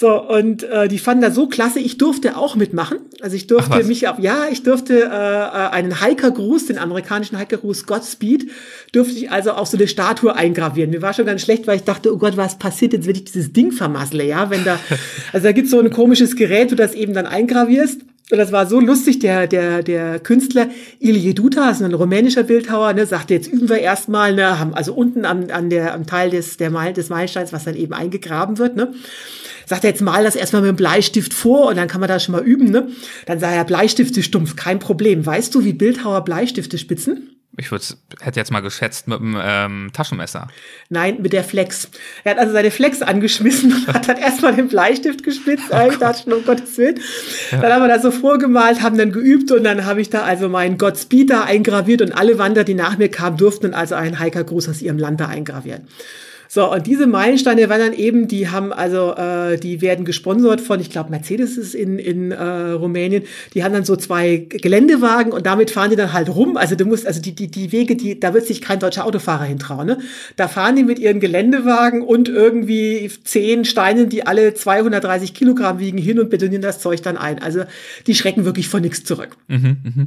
So, 0.01 0.23
und 0.23 0.63
äh, 0.63 0.87
die 0.87 0.99
fanden 1.01 1.23
das 1.23 1.35
so 1.35 1.49
klasse, 1.49 1.81
ich 1.81 1.99
durfte 1.99 2.37
auch 2.37 2.55
mitmachen. 2.55 2.99
Also 3.21 3.35
ich 3.35 3.49
durfte 3.49 3.83
mich 3.83 4.07
auf, 4.07 4.21
ja, 4.21 4.47
ich 4.49 4.63
durfte 4.63 4.95
äh, 4.95 5.07
äh, 5.07 5.71
einen 5.73 6.01
Hiker-Gruß, 6.01 6.67
den 6.67 6.79
amerikanischen 6.79 7.37
Hiker-Gruß 7.37 7.85
Godspeed, 7.85 8.49
durfte 8.93 9.15
ich 9.15 9.33
also 9.33 9.51
auf 9.51 9.67
so 9.67 9.77
eine 9.77 9.89
Statue 9.89 10.37
eingravieren. 10.37 10.91
Mir 10.91 11.03
war 11.03 11.15
schon 11.15 11.27
ganz 11.27 11.43
schlecht, 11.43 11.67
weil 11.67 11.79
ich 11.79 11.83
dachte, 11.83 12.15
oh 12.15 12.17
Gott, 12.17 12.37
was 12.37 12.61
passiert 12.61 12.93
jetzt, 12.93 13.09
wenn 13.09 13.17
ich 13.17 13.25
dieses 13.25 13.53
Ding 13.53 13.73
vermassle, 13.73 14.23
ja, 14.25 14.51
wenn 14.51 14.63
da, 14.63 14.79
also 15.33 15.43
da 15.43 15.51
gibt's 15.51 15.73
so 15.73 15.81
ein 15.81 15.91
komisches 15.91 16.37
Gerät, 16.37 16.71
du 16.71 16.77
das 16.77 16.95
eben 16.95 17.13
dann 17.13 17.27
eingravierst. 17.27 18.03
Und 18.31 18.37
das 18.37 18.53
war 18.53 18.67
so 18.67 18.79
lustig, 18.79 19.21
der, 19.21 19.47
der, 19.47 19.83
der 19.83 20.19
Künstler 20.19 20.69
Ilie 20.99 21.33
Duta, 21.33 21.71
ist 21.71 21.83
ein 21.83 21.95
rumänischer 21.95 22.43
Bildhauer, 22.43 22.93
ne, 22.93 23.07
sagte, 23.07 23.35
jetzt 23.35 23.51
üben 23.51 23.69
wir 23.69 23.79
erstmal, 23.79 24.35
ne, 24.35 24.59
haben 24.59 24.75
also 24.75 24.93
unten 24.93 25.25
am, 25.25 25.47
an 25.51 25.71
der, 25.71 25.95
am 25.95 26.07
Teil 26.07 26.31
des, 26.31 26.59
der 26.59 26.71
Meil, 26.71 26.93
des 26.93 27.09
Meilensteins, 27.09 27.53
was 27.55 27.65
dann 27.65 27.75
eben 27.75 27.95
eingegraben 27.95 28.59
wird, 28.59 28.77
ne, 28.77 28.93
sagt 29.65 29.85
er 29.85 29.91
jetzt 29.91 30.03
mal 30.03 30.25
das 30.25 30.37
erstmal 30.37 30.63
mit 30.63 30.71
dem 30.71 30.77
Bleistift 30.77 31.33
vor 31.33 31.69
und 31.69 31.77
dann 31.77 31.89
kann 31.89 32.01
man 32.01 32.09
da 32.09 32.19
schon 32.19 32.33
mal 32.33 32.45
üben, 32.45 32.71
ne? 32.71 32.89
Dann 33.27 33.39
sah 33.39 33.51
er 33.51 33.65
Bleistifte 33.65 34.23
stumpf, 34.23 34.57
kein 34.57 34.79
Problem. 34.79 35.25
Weißt 35.25 35.55
du, 35.55 35.65
wie 35.65 35.75
Bildhauer 35.75 36.25
Bleistifte 36.25 36.79
spitzen? 36.79 37.38
Ich 37.57 37.73
würde, 37.73 37.85
hätte 38.21 38.39
jetzt 38.39 38.53
mal 38.53 38.61
geschätzt 38.61 39.09
mit 39.09 39.19
dem 39.19 39.37
ähm, 39.41 39.91
Taschenmesser. 39.93 40.49
Nein, 40.91 41.23
mit 41.23 41.33
der 41.33 41.43
Flex. 41.43 41.89
Er 42.23 42.33
hat 42.33 42.39
also 42.39 42.53
seine 42.53 42.71
Flex 42.71 43.03
angeschmissen 43.03 43.73
und 43.73 43.89
hat 43.89 44.09
dann 44.09 44.17
erstmal 44.17 44.55
den 44.55 44.69
Bleistift 44.69 45.23
gespitzt. 45.25 45.65
Oh 45.79 45.89
ich 45.91 45.99
dachte 45.99 46.25
schon, 46.25 46.33
um 46.33 46.45
Gottes 46.45 46.77
Willen. 46.79 47.01
Ja. 47.51 47.61
Dann 47.61 47.73
haben 47.73 47.83
wir 47.83 47.89
das 47.89 48.03
so 48.03 48.11
vorgemalt, 48.11 48.83
haben 48.83 48.97
dann 48.97 49.13
geübt 49.13 49.51
und 49.53 49.65
dann 49.65 49.85
habe 49.85 50.01
ich 50.01 50.11
da 50.11 50.23
also 50.23 50.49
meinen 50.49 50.79
Godspeed 50.79 51.31
da 51.31 51.45
eingraviert 51.45 52.03
und 52.03 52.13
alle 52.13 52.39
Wanderer, 52.39 52.65
die 52.65 52.75
nach 52.75 52.99
mir 52.99 53.11
kamen, 53.11 53.37
durften 53.37 53.71
dann 53.71 53.75
also 53.75 53.95
einen 53.95 54.19
Hiker-Gruß 54.19 54.69
aus 54.69 54.83
ihrem 54.83 54.99
Land 54.99 55.21
da 55.21 55.27
eingravieren. 55.27 55.89
So, 56.49 56.73
und 56.73 56.87
diese 56.87 57.07
Meilensteine 57.07 57.69
waren 57.69 57.81
dann 57.81 57.93
eben, 57.93 58.27
die 58.27 58.49
haben 58.49 58.73
also, 58.73 59.15
äh, 59.15 59.59
die 59.59 59.83
werden 59.83 60.07
gesponsert 60.07 60.63
von, 60.63 60.81
ich 60.81 60.91
glaube, 60.91 61.11
Mercedes 61.11 61.59
ist 61.59 61.75
in, 61.75 61.99
in 61.99 62.33
äh, 62.33 62.43
Rumänien, 62.43 63.25
die 63.53 63.63
haben 63.63 63.75
dann 63.75 63.85
so 63.85 63.97
zwei 63.97 64.47
Geländewagen 64.49 65.33
und 65.33 65.45
damit 65.45 65.71
fahren 65.71 65.91
die 65.91 65.97
dann 65.97 66.15
halt 66.15 66.31
rum. 66.31 66.57
Also 66.57 66.75
du 66.75 66.87
musst, 66.87 67.07
also 67.07 67.21
die, 67.21 67.35
die, 67.35 67.49
die 67.49 67.71
Wege, 67.71 67.97
die, 67.97 68.19
da 68.19 68.33
wird 68.33 68.47
sich 68.47 68.63
kein 68.63 68.81
deutscher 68.81 69.05
Autofahrer 69.05 69.45
hintrauen. 69.45 69.87
Ne? 69.87 69.99
Da 70.37 70.49
fahren 70.49 70.75
die 70.75 70.85
mit 70.85 70.99
ihren 70.99 71.21
Geländewagen 71.21 72.03
und 72.03 72.31
irgendwie 72.31 73.11
zehn 73.25 73.67
Steinen, 73.67 74.09
die 74.09 74.27
alle 74.27 74.55
230 74.55 75.35
Kilogramm 75.35 75.79
wiegen, 75.79 75.99
hin 75.99 76.19
und 76.19 76.31
betonieren 76.31 76.63
das 76.63 76.81
Zeug 76.81 77.03
dann 77.03 77.19
ein. 77.19 77.43
Also 77.43 77.65
die 78.07 78.15
schrecken 78.15 78.47
wirklich 78.47 78.69
vor 78.69 78.81
nichts 78.81 79.05
zurück. 79.05 79.37
Mhm, 79.49 79.77
mh. 79.83 80.07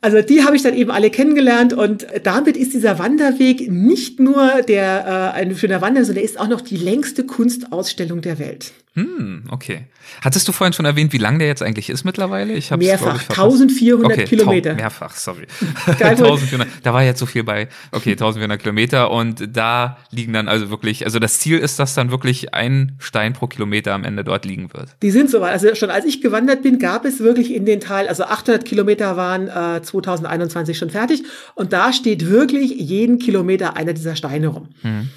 Also 0.00 0.22
die 0.22 0.44
habe 0.44 0.56
ich 0.56 0.62
dann 0.62 0.74
eben 0.74 0.90
alle 0.90 1.10
kennengelernt 1.10 1.72
und 1.72 2.06
damit 2.22 2.56
ist 2.56 2.72
dieser 2.72 2.98
Wanderweg 2.98 3.70
nicht 3.70 4.18
nur 4.18 4.62
der 4.62 5.32
äh, 5.34 5.38
ein 5.38 5.54
schöner 5.56 5.82
Wanderweg, 5.82 6.06
sondern 6.06 6.24
er 6.24 6.30
ist 6.30 6.40
auch 6.40 6.48
noch 6.48 6.62
die 6.62 6.76
längste 6.76 7.24
Kunstausstellung 7.24 8.22
der 8.22 8.38
Welt. 8.38 8.72
Hm, 8.94 9.44
okay. 9.50 9.86
Hattest 10.20 10.48
du 10.48 10.52
vorhin 10.52 10.72
schon 10.72 10.84
erwähnt, 10.84 11.12
wie 11.12 11.18
lang 11.18 11.38
der 11.38 11.46
jetzt 11.46 11.62
eigentlich 11.62 11.90
ist 11.90 12.02
mittlerweile? 12.02 12.54
Ich 12.54 12.72
hab's, 12.72 12.84
mehrfach, 12.84 13.22
ich, 13.22 13.30
1400 13.30 14.12
okay, 14.12 14.24
Kilometer. 14.24 14.74
Mehrfach, 14.74 15.14
sorry. 15.14 15.46
1400, 15.86 16.66
da 16.82 16.92
war 16.92 17.04
jetzt 17.04 17.20
so 17.20 17.26
viel 17.26 17.44
bei. 17.44 17.68
Okay, 17.92 18.10
1400 18.12 18.60
Kilometer 18.60 19.12
und 19.12 19.56
da 19.56 19.98
liegen 20.10 20.32
dann 20.32 20.48
also 20.48 20.70
wirklich, 20.70 21.04
also 21.04 21.20
das 21.20 21.38
Ziel 21.38 21.58
ist, 21.58 21.78
dass 21.78 21.94
dann 21.94 22.10
wirklich 22.10 22.52
ein 22.52 22.96
Stein 22.98 23.32
pro 23.32 23.46
Kilometer 23.46 23.94
am 23.94 24.02
Ende 24.02 24.24
dort 24.24 24.44
liegen 24.44 24.72
wird. 24.74 24.88
Die 25.02 25.12
sind 25.12 25.30
so 25.30 25.40
weit. 25.40 25.52
Also 25.52 25.72
schon 25.76 25.90
als 25.90 26.04
ich 26.04 26.20
gewandert 26.20 26.62
bin, 26.62 26.80
gab 26.80 27.04
es 27.04 27.20
wirklich 27.20 27.54
in 27.54 27.66
den 27.66 27.78
Teil, 27.78 28.08
also 28.08 28.24
800 28.24 28.64
Kilometer 28.64 29.16
waren 29.16 29.46
äh, 29.46 29.82
2021 29.82 30.76
schon 30.76 30.90
fertig 30.90 31.22
und 31.54 31.72
da 31.72 31.92
steht 31.92 32.28
wirklich 32.28 32.72
jeden 32.72 33.20
Kilometer 33.20 33.76
einer 33.76 33.92
dieser 33.92 34.16
Steine 34.16 34.48
rum. 34.48 34.68
Hm. 34.82 35.10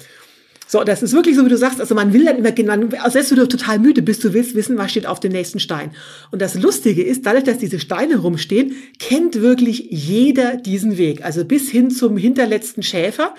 So, 0.66 0.82
das 0.82 1.02
ist 1.02 1.12
wirklich 1.12 1.36
so, 1.36 1.44
wie 1.44 1.50
du 1.50 1.58
sagst, 1.58 1.80
also 1.80 1.94
man 1.94 2.12
will 2.12 2.24
dann 2.24 2.38
immer, 2.38 2.76
man, 2.76 2.90
selbst 3.10 3.30
wenn 3.30 3.38
du 3.38 3.46
total 3.46 3.78
müde 3.78 4.02
bist, 4.02 4.24
du 4.24 4.32
willst 4.32 4.54
wissen, 4.54 4.78
was 4.78 4.90
steht 4.90 5.06
auf 5.06 5.20
dem 5.20 5.32
nächsten 5.32 5.60
Stein. 5.60 5.90
Und 6.30 6.40
das 6.40 6.54
Lustige 6.54 7.02
ist, 7.02 7.26
dadurch, 7.26 7.44
dass 7.44 7.58
diese 7.58 7.78
Steine 7.78 8.16
rumstehen, 8.16 8.74
kennt 8.98 9.40
wirklich 9.40 9.88
jeder 9.90 10.56
diesen 10.56 10.96
Weg. 10.96 11.24
Also 11.24 11.44
bis 11.44 11.70
hin 11.70 11.90
zum 11.90 12.16
hinterletzten 12.16 12.82
Schäfer. 12.82 13.34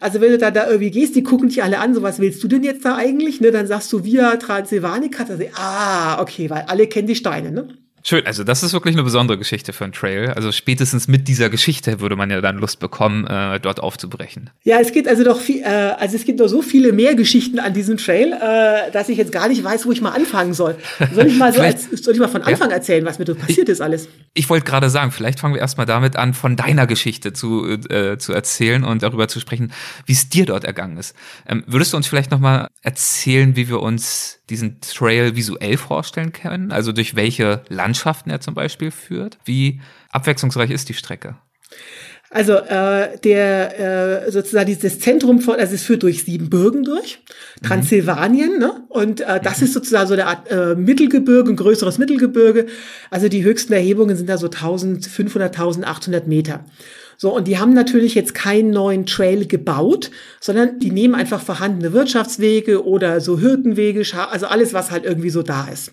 Also 0.00 0.20
wenn 0.20 0.32
du 0.32 0.38
da, 0.38 0.50
da 0.50 0.66
irgendwie 0.66 0.90
gehst, 0.90 1.14
die 1.14 1.22
gucken 1.22 1.48
dich 1.48 1.62
alle 1.62 1.78
an, 1.78 1.94
so 1.94 2.02
was 2.02 2.18
willst 2.18 2.42
du 2.42 2.48
denn 2.48 2.64
jetzt 2.64 2.84
da 2.84 2.96
eigentlich? 2.96 3.40
Ne? 3.40 3.52
Dann 3.52 3.66
sagst 3.66 3.92
du 3.92 4.04
Via 4.04 4.36
Transylvanica, 4.36 5.24
also, 5.24 5.44
ah, 5.54 6.20
okay, 6.20 6.50
weil 6.50 6.64
alle 6.66 6.88
kennen 6.88 7.06
die 7.06 7.14
Steine, 7.14 7.52
ne? 7.52 7.68
Schön, 8.06 8.26
also 8.26 8.44
das 8.44 8.62
ist 8.62 8.74
wirklich 8.74 8.94
eine 8.94 9.02
besondere 9.02 9.38
Geschichte 9.38 9.72
für 9.72 9.84
einen 9.84 9.94
Trail. 9.94 10.28
Also 10.36 10.52
spätestens 10.52 11.08
mit 11.08 11.26
dieser 11.26 11.48
Geschichte 11.48 12.00
würde 12.00 12.16
man 12.16 12.28
ja 12.28 12.42
dann 12.42 12.58
Lust 12.58 12.78
bekommen, 12.78 13.26
äh, 13.26 13.58
dort 13.58 13.80
aufzubrechen. 13.80 14.50
Ja, 14.62 14.78
es 14.78 14.92
gibt 14.92 15.08
also 15.08 15.24
doch 15.24 15.40
viel, 15.40 15.62
äh, 15.62 15.94
also 15.98 16.14
es 16.14 16.26
gibt 16.26 16.38
noch 16.38 16.48
so 16.48 16.60
viele 16.60 16.92
mehr 16.92 17.14
Geschichten 17.14 17.58
an 17.58 17.72
diesem 17.72 17.96
Trail, 17.96 18.34
äh, 18.34 18.90
dass 18.90 19.08
ich 19.08 19.16
jetzt 19.16 19.32
gar 19.32 19.48
nicht 19.48 19.64
weiß, 19.64 19.86
wo 19.86 19.92
ich 19.92 20.02
mal 20.02 20.10
anfangen 20.10 20.52
soll. 20.52 20.76
Soll 21.14 21.28
ich 21.28 21.38
mal 21.38 21.54
so 21.54 21.60
als, 21.62 21.84
soll 21.84 22.12
ich 22.12 22.20
mal 22.20 22.28
von 22.28 22.42
Anfang 22.42 22.68
ja? 22.68 22.76
erzählen, 22.76 23.06
was 23.06 23.18
mir 23.18 23.24
da 23.24 23.32
passiert 23.32 23.70
ich, 23.70 23.72
ist 23.72 23.80
alles? 23.80 24.06
Ich 24.34 24.50
wollte 24.50 24.66
gerade 24.66 24.90
sagen, 24.90 25.10
vielleicht 25.10 25.40
fangen 25.40 25.54
wir 25.54 25.62
erstmal 25.62 25.86
damit 25.86 26.16
an, 26.16 26.34
von 26.34 26.56
deiner 26.56 26.86
Geschichte 26.86 27.32
zu, 27.32 27.66
äh, 27.66 28.18
zu 28.18 28.34
erzählen 28.34 28.84
und 28.84 29.02
darüber 29.02 29.28
zu 29.28 29.40
sprechen, 29.40 29.72
wie 30.04 30.12
es 30.12 30.28
dir 30.28 30.44
dort 30.44 30.64
ergangen 30.64 30.98
ist. 30.98 31.16
Ähm, 31.48 31.64
würdest 31.66 31.94
du 31.94 31.96
uns 31.96 32.06
vielleicht 32.06 32.30
nochmal 32.30 32.68
erzählen, 32.82 33.56
wie 33.56 33.70
wir 33.70 33.80
uns 33.80 34.40
diesen 34.50 34.80
Trail 34.80 35.36
visuell 35.36 35.76
vorstellen 35.76 36.32
können? 36.32 36.72
Also 36.72 36.92
durch 36.92 37.16
welche 37.16 37.62
Landschaften 37.68 38.30
er 38.30 38.40
zum 38.40 38.54
Beispiel 38.54 38.90
führt? 38.90 39.38
Wie 39.44 39.80
abwechslungsreich 40.10 40.70
ist 40.70 40.88
die 40.88 40.94
Strecke? 40.94 41.36
Also 42.34 42.54
äh, 42.54 43.16
der 43.20 44.24
äh, 44.26 44.30
sozusagen 44.32 44.66
dieses 44.66 44.98
Zentrum 44.98 45.38
von, 45.38 45.54
also 45.54 45.72
es 45.72 45.84
führt 45.84 46.02
durch 46.02 46.24
Siebenbürgen 46.24 46.82
durch. 46.82 47.20
Transsilvanien, 47.62 48.54
mhm. 48.54 48.58
ne? 48.58 48.84
Und 48.88 49.20
äh, 49.20 49.38
das 49.40 49.60
mhm. 49.60 49.66
ist 49.66 49.74
sozusagen 49.74 50.08
so 50.08 50.14
eine 50.14 50.26
Art 50.26 50.50
äh, 50.50 50.74
Mittelgebirge, 50.74 51.52
ein 51.52 51.56
größeres 51.56 51.98
Mittelgebirge. 51.98 52.66
Also 53.08 53.28
die 53.28 53.44
höchsten 53.44 53.72
Erhebungen 53.72 54.16
sind 54.16 54.28
da 54.28 54.36
so 54.36 54.46
1500, 54.46 55.54
1800 55.54 56.26
Meter. 56.26 56.64
So, 57.24 57.34
und 57.34 57.48
die 57.48 57.56
haben 57.56 57.72
natürlich 57.72 58.14
jetzt 58.14 58.34
keinen 58.34 58.68
neuen 58.68 59.06
Trail 59.06 59.46
gebaut, 59.46 60.10
sondern 60.42 60.78
die 60.78 60.90
nehmen 60.90 61.14
einfach 61.14 61.40
vorhandene 61.40 61.94
Wirtschaftswege 61.94 62.86
oder 62.86 63.22
so 63.22 63.40
Hürdenwege, 63.40 64.04
also 64.30 64.44
alles, 64.44 64.74
was 64.74 64.90
halt 64.90 65.06
irgendwie 65.06 65.30
so 65.30 65.42
da 65.42 65.66
ist. 65.72 65.92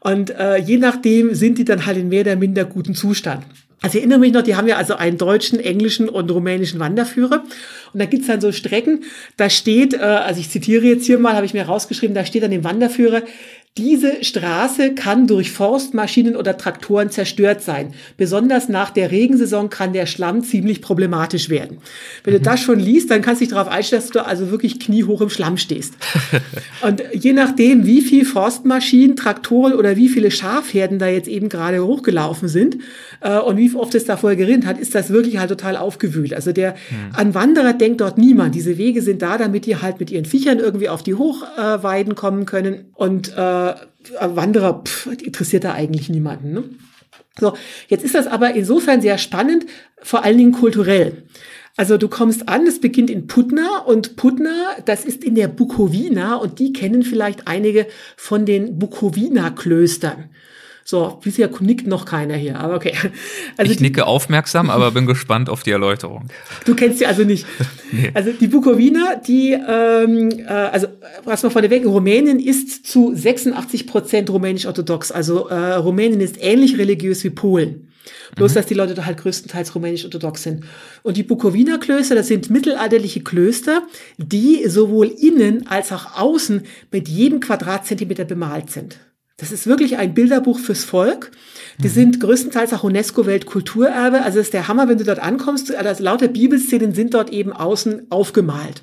Und 0.00 0.30
äh, 0.30 0.56
je 0.56 0.78
nachdem 0.78 1.34
sind 1.34 1.58
die 1.58 1.66
dann 1.66 1.84
halt 1.84 1.98
in 1.98 2.08
mehr 2.08 2.22
oder 2.22 2.36
minder 2.36 2.64
guten 2.64 2.94
Zustand. 2.94 3.44
Also 3.82 3.98
ich 3.98 4.04
erinnere 4.04 4.18
mich 4.18 4.32
noch, 4.32 4.40
die 4.40 4.56
haben 4.56 4.66
ja 4.66 4.78
also 4.78 4.94
einen 4.94 5.18
deutschen, 5.18 5.60
englischen 5.60 6.08
und 6.08 6.30
rumänischen 6.30 6.80
Wanderführer. 6.80 7.44
Und 7.92 8.00
da 8.00 8.06
gibt's 8.06 8.26
dann 8.26 8.40
so 8.40 8.50
Strecken, 8.50 9.04
da 9.36 9.50
steht, 9.50 9.92
äh, 9.92 9.98
also 9.98 10.40
ich 10.40 10.48
zitiere 10.48 10.86
jetzt 10.86 11.04
hier 11.04 11.18
mal, 11.18 11.34
habe 11.34 11.44
ich 11.44 11.52
mir 11.52 11.66
rausgeschrieben, 11.66 12.14
da 12.14 12.24
steht 12.24 12.44
an 12.44 12.50
dem 12.50 12.64
Wanderführer, 12.64 13.22
diese 13.78 14.24
Straße 14.24 14.94
kann 14.94 15.26
durch 15.26 15.52
Forstmaschinen 15.52 16.34
oder 16.34 16.56
Traktoren 16.56 17.10
zerstört 17.10 17.60
sein. 17.62 17.92
Besonders 18.16 18.70
nach 18.70 18.88
der 18.90 19.10
Regensaison 19.10 19.68
kann 19.68 19.92
der 19.92 20.06
Schlamm 20.06 20.42
ziemlich 20.42 20.80
problematisch 20.80 21.50
werden. 21.50 21.78
Wenn 22.24 22.32
mhm. 22.32 22.38
du 22.38 22.44
das 22.44 22.60
schon 22.60 22.80
liest, 22.80 23.10
dann 23.10 23.20
kannst 23.20 23.42
du 23.42 23.44
dich 23.44 23.52
darauf 23.52 23.68
einstellen, 23.68 24.00
dass 24.00 24.10
du 24.10 24.24
also 24.24 24.50
wirklich 24.50 24.80
kniehoch 24.80 25.20
im 25.20 25.28
Schlamm 25.28 25.58
stehst. 25.58 25.94
und 26.82 27.02
je 27.12 27.34
nachdem, 27.34 27.84
wie 27.84 28.00
viel 28.00 28.24
Forstmaschinen, 28.24 29.14
Traktoren 29.14 29.74
oder 29.74 29.96
wie 29.96 30.08
viele 30.08 30.30
Schafherden 30.30 30.98
da 30.98 31.08
jetzt 31.08 31.28
eben 31.28 31.50
gerade 31.50 31.84
hochgelaufen 31.84 32.48
sind 32.48 32.78
äh, 33.20 33.38
und 33.38 33.56
wie 33.56 33.74
oft 33.74 33.94
es 33.94 34.04
da 34.04 34.16
vorher 34.16 34.36
gerinnt 34.36 34.66
hat, 34.66 34.78
ist 34.78 34.94
das 34.94 35.10
wirklich 35.10 35.38
halt 35.38 35.50
total 35.50 35.76
aufgewühlt. 35.76 36.34
Also 36.34 36.52
der 36.52 36.72
mhm. 36.72 37.14
an 37.14 37.34
Wanderer 37.34 37.72
denkt 37.72 38.00
dort 38.00 38.18
niemand. 38.18 38.54
Diese 38.54 38.78
Wege 38.78 39.02
sind 39.02 39.22
da, 39.22 39.38
damit 39.38 39.66
die 39.66 39.76
halt 39.76 40.00
mit 40.00 40.10
ihren 40.10 40.24
Viechern 40.24 40.58
irgendwie 40.58 40.88
auf 40.88 41.02
die 41.02 41.14
Hochweiden 41.14 42.14
kommen 42.14 42.46
können 42.46 42.86
und 42.94 43.36
äh, 43.36 43.74
Wanderer 44.20 44.82
pff, 44.84 45.08
interessiert 45.22 45.64
da 45.64 45.74
eigentlich 45.74 46.08
niemanden. 46.08 46.52
Ne? 46.52 46.64
So, 47.38 47.52
jetzt 47.88 48.04
ist 48.04 48.14
das 48.14 48.26
aber 48.26 48.54
insofern 48.54 49.02
sehr 49.02 49.18
spannend, 49.18 49.66
vor 50.02 50.24
allen 50.24 50.38
Dingen 50.38 50.52
kulturell. 50.52 51.24
Also 51.76 51.98
du 51.98 52.08
kommst 52.08 52.48
an, 52.48 52.66
es 52.66 52.80
beginnt 52.80 53.10
in 53.10 53.26
Putna 53.26 53.80
und 53.84 54.16
Putna, 54.16 54.76
das 54.86 55.04
ist 55.04 55.22
in 55.22 55.34
der 55.34 55.48
Bukowina 55.48 56.36
und 56.36 56.58
die 56.58 56.72
kennen 56.72 57.02
vielleicht 57.02 57.46
einige 57.46 57.86
von 58.16 58.46
den 58.46 58.78
Bukowina-Klöstern. 58.78 60.30
So, 60.88 61.18
bisher 61.20 61.50
nickt 61.58 61.88
noch 61.88 62.04
keiner 62.04 62.36
hier, 62.36 62.60
aber 62.60 62.76
okay. 62.76 62.92
Also 63.56 63.72
ich 63.72 63.80
nicke 63.80 64.06
aufmerksam, 64.06 64.70
aber 64.70 64.92
bin 64.92 65.04
gespannt 65.04 65.50
auf 65.50 65.64
die 65.64 65.72
Erläuterung. 65.72 66.28
Du 66.64 66.76
kennst 66.76 67.00
sie 67.00 67.06
also 67.06 67.24
nicht. 67.24 67.44
nee. 67.90 68.12
Also 68.14 68.30
die 68.30 68.46
Bukowina, 68.46 69.16
die, 69.16 69.50
ähm, 69.52 70.30
äh, 70.30 70.44
also 70.46 70.86
was 71.24 71.42
man 71.42 71.50
von 71.50 71.62
der 71.62 71.72
Weg, 71.72 71.84
Rumänien 71.84 72.38
ist 72.38 72.86
zu 72.86 73.12
86 73.12 73.88
Prozent 73.88 74.30
rumänisch-orthodox. 74.30 75.10
Also 75.10 75.48
äh, 75.48 75.74
Rumänien 75.74 76.20
ist 76.20 76.36
ähnlich 76.40 76.78
religiös 76.78 77.24
wie 77.24 77.30
Polen. 77.30 77.88
Bloß, 78.36 78.52
mhm. 78.52 78.54
dass 78.54 78.66
die 78.66 78.74
Leute 78.74 78.94
da 78.94 79.06
halt 79.06 79.18
größtenteils 79.18 79.74
rumänisch-orthodox 79.74 80.44
sind. 80.44 80.66
Und 81.02 81.16
die 81.16 81.24
Bukowina-Klöster, 81.24 82.14
das 82.14 82.28
sind 82.28 82.48
mittelalterliche 82.48 83.24
Klöster, 83.24 83.82
die 84.18 84.68
sowohl 84.68 85.08
innen 85.08 85.66
als 85.66 85.90
auch 85.90 86.16
außen 86.16 86.62
mit 86.92 87.08
jedem 87.08 87.40
Quadratzentimeter 87.40 88.24
bemalt 88.24 88.70
sind. 88.70 89.00
Das 89.36 89.52
ist 89.52 89.66
wirklich 89.66 89.98
ein 89.98 90.14
Bilderbuch 90.14 90.58
fürs 90.58 90.84
Volk. 90.84 91.30
Die 91.78 91.88
mhm. 91.88 91.92
sind 91.92 92.20
größtenteils 92.20 92.72
auch 92.72 92.84
UNESCO-Weltkulturerbe. 92.84 94.22
Also 94.22 94.40
ist 94.40 94.54
der 94.54 94.68
Hammer, 94.68 94.88
wenn 94.88 94.98
du 94.98 95.04
dort 95.04 95.18
ankommst. 95.18 95.74
Also 95.74 96.02
lauter 96.02 96.28
Bibelszenen 96.28 96.94
sind 96.94 97.12
dort 97.12 97.30
eben 97.30 97.52
außen 97.52 98.10
aufgemalt. 98.10 98.82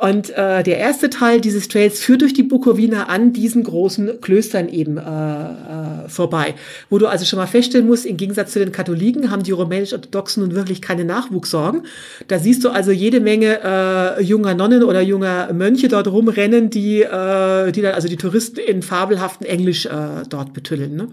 Und 0.00 0.30
äh, 0.30 0.62
der 0.62 0.78
erste 0.78 1.10
Teil 1.10 1.40
dieses 1.40 1.66
Trails 1.66 1.98
führt 1.98 2.22
durch 2.22 2.32
die 2.32 2.44
Bukowina 2.44 3.06
an 3.06 3.32
diesen 3.32 3.64
großen 3.64 4.20
Klöstern 4.20 4.68
eben 4.68 4.96
äh, 4.96 5.00
äh, 5.00 6.08
vorbei. 6.08 6.54
Wo 6.88 6.98
du 6.98 7.08
also 7.08 7.24
schon 7.24 7.40
mal 7.40 7.48
feststellen 7.48 7.84
musst, 7.84 8.06
im 8.06 8.16
Gegensatz 8.16 8.52
zu 8.52 8.60
den 8.60 8.70
Katholiken 8.70 9.32
haben 9.32 9.42
die 9.42 9.50
rumänisch-orthodoxen 9.50 10.44
nun 10.44 10.54
wirklich 10.54 10.82
keine 10.82 11.04
Nachwuchssorgen. 11.04 11.82
Da 12.28 12.38
siehst 12.38 12.62
du 12.62 12.68
also 12.68 12.92
jede 12.92 13.18
Menge 13.18 13.58
äh, 13.60 14.22
junger 14.22 14.54
Nonnen 14.54 14.84
oder 14.84 15.00
junger 15.00 15.52
Mönche 15.52 15.88
dort 15.88 16.06
rumrennen, 16.06 16.70
die, 16.70 17.02
äh, 17.02 17.72
die 17.72 17.82
dann 17.82 17.94
also 17.94 18.06
die 18.06 18.16
Touristen 18.16 18.60
in 18.60 18.82
fabelhaften 18.82 19.48
Englisch 19.48 19.86
äh, 19.86 19.90
dort 20.30 20.52
betüllen. 20.52 20.94
Ne? 20.94 21.08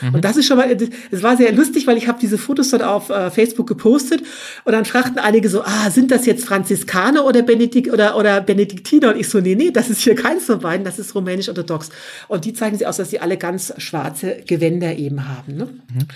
Mhm. 0.00 0.14
Und 0.14 0.24
das 0.24 0.36
ist 0.36 0.46
schon 0.46 0.58
mal, 0.58 0.70
es 1.10 1.22
war 1.24 1.36
sehr 1.36 1.50
lustig, 1.50 1.88
weil 1.88 1.96
ich 1.96 2.06
habe 2.06 2.20
diese 2.20 2.38
Fotos 2.38 2.70
dort 2.70 2.84
auf 2.84 3.10
äh, 3.10 3.32
Facebook 3.32 3.66
gepostet 3.66 4.22
und 4.64 4.74
dann 4.74 4.84
fragten 4.84 5.18
einige 5.18 5.48
so, 5.48 5.62
ah, 5.62 5.90
sind 5.90 6.12
das 6.12 6.24
jetzt 6.24 6.44
Franziskaner 6.44 7.24
oder 7.24 7.42
Benedikt 7.42 7.92
oder, 7.92 8.16
oder 8.16 8.27
oder 8.28 8.40
Benediktiner. 8.40 9.10
Und 9.10 9.20
ich 9.20 9.28
so, 9.28 9.40
nee, 9.40 9.54
nee, 9.54 9.70
das 9.70 9.90
ist 9.90 10.02
hier 10.02 10.14
keins 10.14 10.44
von 10.44 10.60
beiden, 10.60 10.84
das 10.84 10.98
ist 10.98 11.14
rumänisch-orthodox. 11.14 11.90
Und 12.28 12.44
die 12.44 12.52
zeigen 12.52 12.76
sie 12.76 12.86
aus, 12.86 12.98
dass 12.98 13.10
sie 13.10 13.20
alle 13.20 13.36
ganz 13.36 13.72
schwarze 13.78 14.42
Gewänder 14.46 14.94
eben 14.96 15.26
haben. 15.28 15.56
Ne? 15.56 15.64
Mhm. 15.64 16.08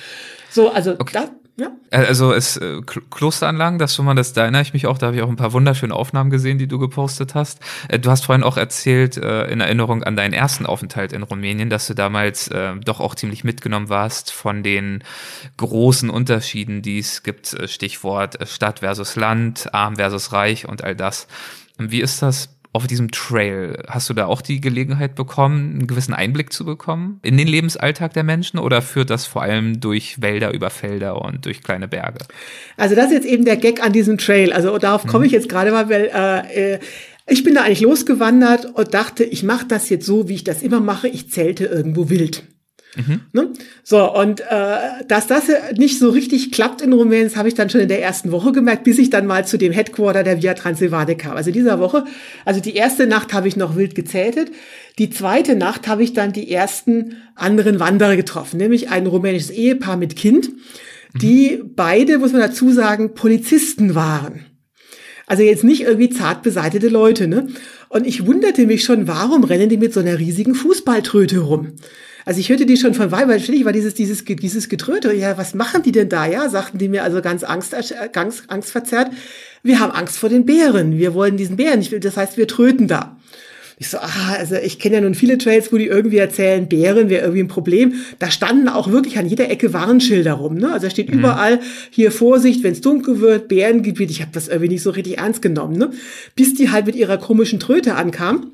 So, 0.50 0.70
also 0.70 0.92
okay. 0.92 1.12
da, 1.14 1.30
ja. 1.56 1.70
Äh, 1.90 2.06
also 2.06 2.32
es 2.32 2.58
äh, 2.58 2.80
Klosteranlagen, 3.10 3.78
das 3.78 3.94
schon 3.94 4.04
mal, 4.04 4.14
das 4.14 4.34
da 4.34 4.42
erinnere 4.42 4.62
ich 4.62 4.74
mich 4.74 4.86
auch, 4.86 4.98
da 4.98 5.06
habe 5.06 5.16
ich 5.16 5.22
auch 5.22 5.28
ein 5.28 5.36
paar 5.36 5.52
wunderschöne 5.54 5.94
Aufnahmen 5.94 6.30
gesehen, 6.30 6.58
die 6.58 6.66
du 6.66 6.78
gepostet 6.78 7.34
hast. 7.34 7.60
Äh, 7.88 7.98
du 7.98 8.10
hast 8.10 8.26
vorhin 8.26 8.42
auch 8.42 8.58
erzählt, 8.58 9.16
äh, 9.16 9.44
in 9.50 9.60
Erinnerung 9.60 10.02
an 10.02 10.16
deinen 10.16 10.34
ersten 10.34 10.66
Aufenthalt 10.66 11.12
in 11.12 11.22
Rumänien, 11.22 11.70
dass 11.70 11.86
du 11.86 11.94
damals 11.94 12.48
äh, 12.48 12.74
doch 12.84 13.00
auch 13.00 13.14
ziemlich 13.14 13.44
mitgenommen 13.44 13.88
warst 13.88 14.32
von 14.32 14.62
den 14.62 15.02
großen 15.56 16.10
Unterschieden, 16.10 16.82
die 16.82 16.98
es 16.98 17.22
gibt, 17.22 17.54
äh, 17.54 17.68
Stichwort 17.68 18.38
Stadt 18.48 18.80
versus 18.80 19.16
Land, 19.16 19.72
arm 19.72 19.96
versus 19.96 20.32
reich 20.32 20.68
und 20.68 20.84
all 20.84 20.94
das. 20.94 21.26
Wie 21.78 22.00
ist 22.00 22.22
das 22.22 22.50
auf 22.72 22.86
diesem 22.86 23.10
Trail? 23.10 23.82
Hast 23.86 24.08
du 24.08 24.14
da 24.14 24.26
auch 24.26 24.40
die 24.40 24.60
Gelegenheit 24.60 25.14
bekommen, 25.14 25.72
einen 25.72 25.86
gewissen 25.86 26.14
Einblick 26.14 26.52
zu 26.52 26.64
bekommen 26.64 27.20
in 27.22 27.36
den 27.36 27.46
Lebensalltag 27.46 28.14
der 28.14 28.24
Menschen 28.24 28.58
oder 28.58 28.82
führt 28.82 29.10
das 29.10 29.26
vor 29.26 29.42
allem 29.42 29.80
durch 29.80 30.20
Wälder 30.22 30.52
über 30.52 30.70
Felder 30.70 31.20
und 31.20 31.44
durch 31.44 31.62
kleine 31.62 31.88
Berge? 31.88 32.24
Also 32.76 32.94
das 32.94 33.06
ist 33.06 33.12
jetzt 33.12 33.26
eben 33.26 33.44
der 33.44 33.56
Gag 33.56 33.84
an 33.84 33.92
diesem 33.92 34.18
Trail. 34.18 34.52
Also 34.52 34.76
darauf 34.78 35.06
komme 35.06 35.26
ich 35.26 35.32
mhm. 35.32 35.38
jetzt 35.38 35.48
gerade 35.48 35.70
mal, 35.70 35.88
weil 35.88 36.10
äh, 36.14 36.74
äh, 36.74 36.78
ich 37.26 37.44
bin 37.44 37.54
da 37.54 37.62
eigentlich 37.62 37.82
losgewandert 37.82 38.66
und 38.74 38.94
dachte, 38.94 39.24
ich 39.24 39.42
mache 39.42 39.66
das 39.66 39.88
jetzt 39.88 40.06
so, 40.06 40.28
wie 40.28 40.34
ich 40.34 40.44
das 40.44 40.62
immer 40.62 40.80
mache. 40.80 41.08
Ich 41.08 41.30
zählte 41.30 41.66
irgendwo 41.66 42.10
wild. 42.10 42.44
Mhm. 42.94 43.20
Ne? 43.32 43.48
So, 43.82 44.12
und 44.14 44.40
äh, 44.40 44.76
dass 45.08 45.26
das 45.26 45.44
nicht 45.76 45.98
so 45.98 46.10
richtig 46.10 46.52
klappt 46.52 46.82
in 46.82 46.92
Rumänien, 46.92 47.28
das 47.28 47.36
habe 47.36 47.48
ich 47.48 47.54
dann 47.54 47.70
schon 47.70 47.80
in 47.80 47.88
der 47.88 48.02
ersten 48.02 48.32
Woche 48.32 48.52
gemerkt, 48.52 48.84
bis 48.84 48.98
ich 48.98 49.08
dann 49.08 49.26
mal 49.26 49.46
zu 49.46 49.56
dem 49.56 49.72
Headquarter 49.72 50.22
der 50.22 50.42
Via 50.42 50.54
Transilvane 50.54 51.16
kam. 51.16 51.36
Also 51.36 51.50
dieser 51.50 51.78
Woche, 51.78 52.04
also 52.44 52.60
die 52.60 52.74
erste 52.74 53.06
Nacht 53.06 53.32
habe 53.32 53.48
ich 53.48 53.56
noch 53.56 53.76
wild 53.76 53.94
gezeltet. 53.94 54.50
Die 54.98 55.08
zweite 55.08 55.56
Nacht 55.56 55.88
habe 55.88 56.02
ich 56.02 56.12
dann 56.12 56.32
die 56.32 56.50
ersten 56.50 57.16
anderen 57.34 57.80
Wanderer 57.80 58.16
getroffen, 58.16 58.58
nämlich 58.58 58.90
ein 58.90 59.06
rumänisches 59.06 59.50
Ehepaar 59.50 59.96
mit 59.96 60.16
Kind, 60.16 60.50
die 61.14 61.58
mhm. 61.62 61.74
beide, 61.74 62.18
muss 62.18 62.32
man 62.32 62.42
dazu 62.42 62.70
sagen, 62.72 63.14
Polizisten 63.14 63.94
waren. 63.94 64.46
Also 65.26 65.44
jetzt 65.44 65.64
nicht 65.64 65.82
irgendwie 65.82 66.10
zart 66.10 66.42
beseitete 66.42 66.88
Leute, 66.88 67.26
ne? 67.26 67.46
Und 67.88 68.06
ich 68.06 68.26
wunderte 68.26 68.66
mich 68.66 68.84
schon, 68.84 69.06
warum 69.06 69.44
rennen 69.44 69.68
die 69.68 69.76
mit 69.76 69.94
so 69.94 70.00
einer 70.00 70.18
riesigen 70.18 70.54
Fußballtröte 70.54 71.38
rum? 71.38 71.72
Also 72.24 72.40
ich 72.40 72.48
hörte 72.48 72.66
die 72.66 72.76
schon 72.76 72.94
von 72.94 73.10
weil 73.10 73.40
ständig 73.40 73.64
war 73.64 73.72
dieses, 73.72 73.94
dieses, 73.94 74.24
dieses 74.24 74.68
Getröte. 74.68 75.12
Ja, 75.12 75.36
was 75.38 75.54
machen 75.54 75.82
die 75.82 75.92
denn 75.92 76.08
da? 76.08 76.26
Ja, 76.26 76.48
sagten 76.48 76.78
die 76.78 76.88
mir 76.88 77.02
also 77.02 77.20
ganz 77.20 77.42
Angst, 77.44 77.74
ganz 78.12 78.44
angstverzerrt. 78.48 79.10
Wir 79.62 79.80
haben 79.80 79.92
Angst 79.92 80.18
vor 80.18 80.28
den 80.28 80.46
Bären. 80.46 80.98
Wir 80.98 81.14
wollen 81.14 81.36
diesen 81.36 81.56
Bären 81.56 81.78
nicht. 81.78 81.92
Das 82.04 82.16
heißt, 82.16 82.36
wir 82.36 82.46
tröten 82.46 82.88
da. 82.88 83.16
Ich 83.78 83.88
so, 83.88 83.98
ah, 83.98 84.36
also 84.38 84.54
ich 84.54 84.78
kenne 84.78 84.96
ja 84.96 85.00
nun 85.00 85.16
viele 85.16 85.38
Trails, 85.38 85.72
wo 85.72 85.76
die 85.76 85.86
irgendwie 85.86 86.18
erzählen, 86.18 86.68
Bären 86.68 87.08
wäre 87.08 87.22
irgendwie 87.22 87.42
ein 87.42 87.48
Problem. 87.48 87.94
Da 88.20 88.30
standen 88.30 88.68
auch 88.68 88.92
wirklich 88.92 89.18
an 89.18 89.26
jeder 89.26 89.50
Ecke 89.50 89.72
Warnschilder 89.72 90.34
rum. 90.34 90.54
Ne? 90.56 90.72
Also 90.72 90.86
da 90.86 90.90
steht 90.90 91.10
mhm. 91.10 91.18
überall 91.18 91.58
hier 91.90 92.12
Vorsicht, 92.12 92.62
wenn 92.62 92.72
es 92.72 92.80
dunkel 92.80 93.20
wird, 93.20 93.48
Bärengebiet. 93.48 94.10
Ich 94.10 94.20
habe 94.20 94.30
das 94.32 94.46
irgendwie 94.46 94.68
nicht 94.68 94.82
so 94.82 94.90
richtig 94.90 95.18
ernst 95.18 95.42
genommen. 95.42 95.76
Ne? 95.78 95.90
Bis 96.36 96.54
die 96.54 96.70
halt 96.70 96.86
mit 96.86 96.94
ihrer 96.94 97.18
komischen 97.18 97.58
Tröte 97.58 97.96
ankam. 97.96 98.52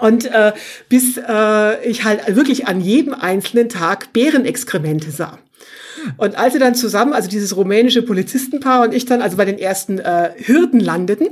Und 0.00 0.26
äh, 0.26 0.52
bis 0.88 1.16
äh, 1.16 1.88
ich 1.88 2.04
halt 2.04 2.34
wirklich 2.34 2.66
an 2.66 2.80
jedem 2.80 3.14
einzelnen 3.14 3.68
Tag 3.68 4.12
Bärenexkremente 4.12 5.10
sah. 5.10 5.38
Und 6.16 6.36
als 6.36 6.52
wir 6.52 6.60
dann 6.60 6.74
zusammen, 6.74 7.12
also 7.12 7.28
dieses 7.28 7.56
rumänische 7.56 8.02
Polizistenpaar 8.02 8.82
und 8.82 8.94
ich 8.94 9.06
dann 9.06 9.22
also 9.22 9.36
bei 9.36 9.44
den 9.44 9.58
ersten 9.58 9.98
äh, 9.98 10.32
Hirten 10.36 10.80
landeten, 10.80 11.28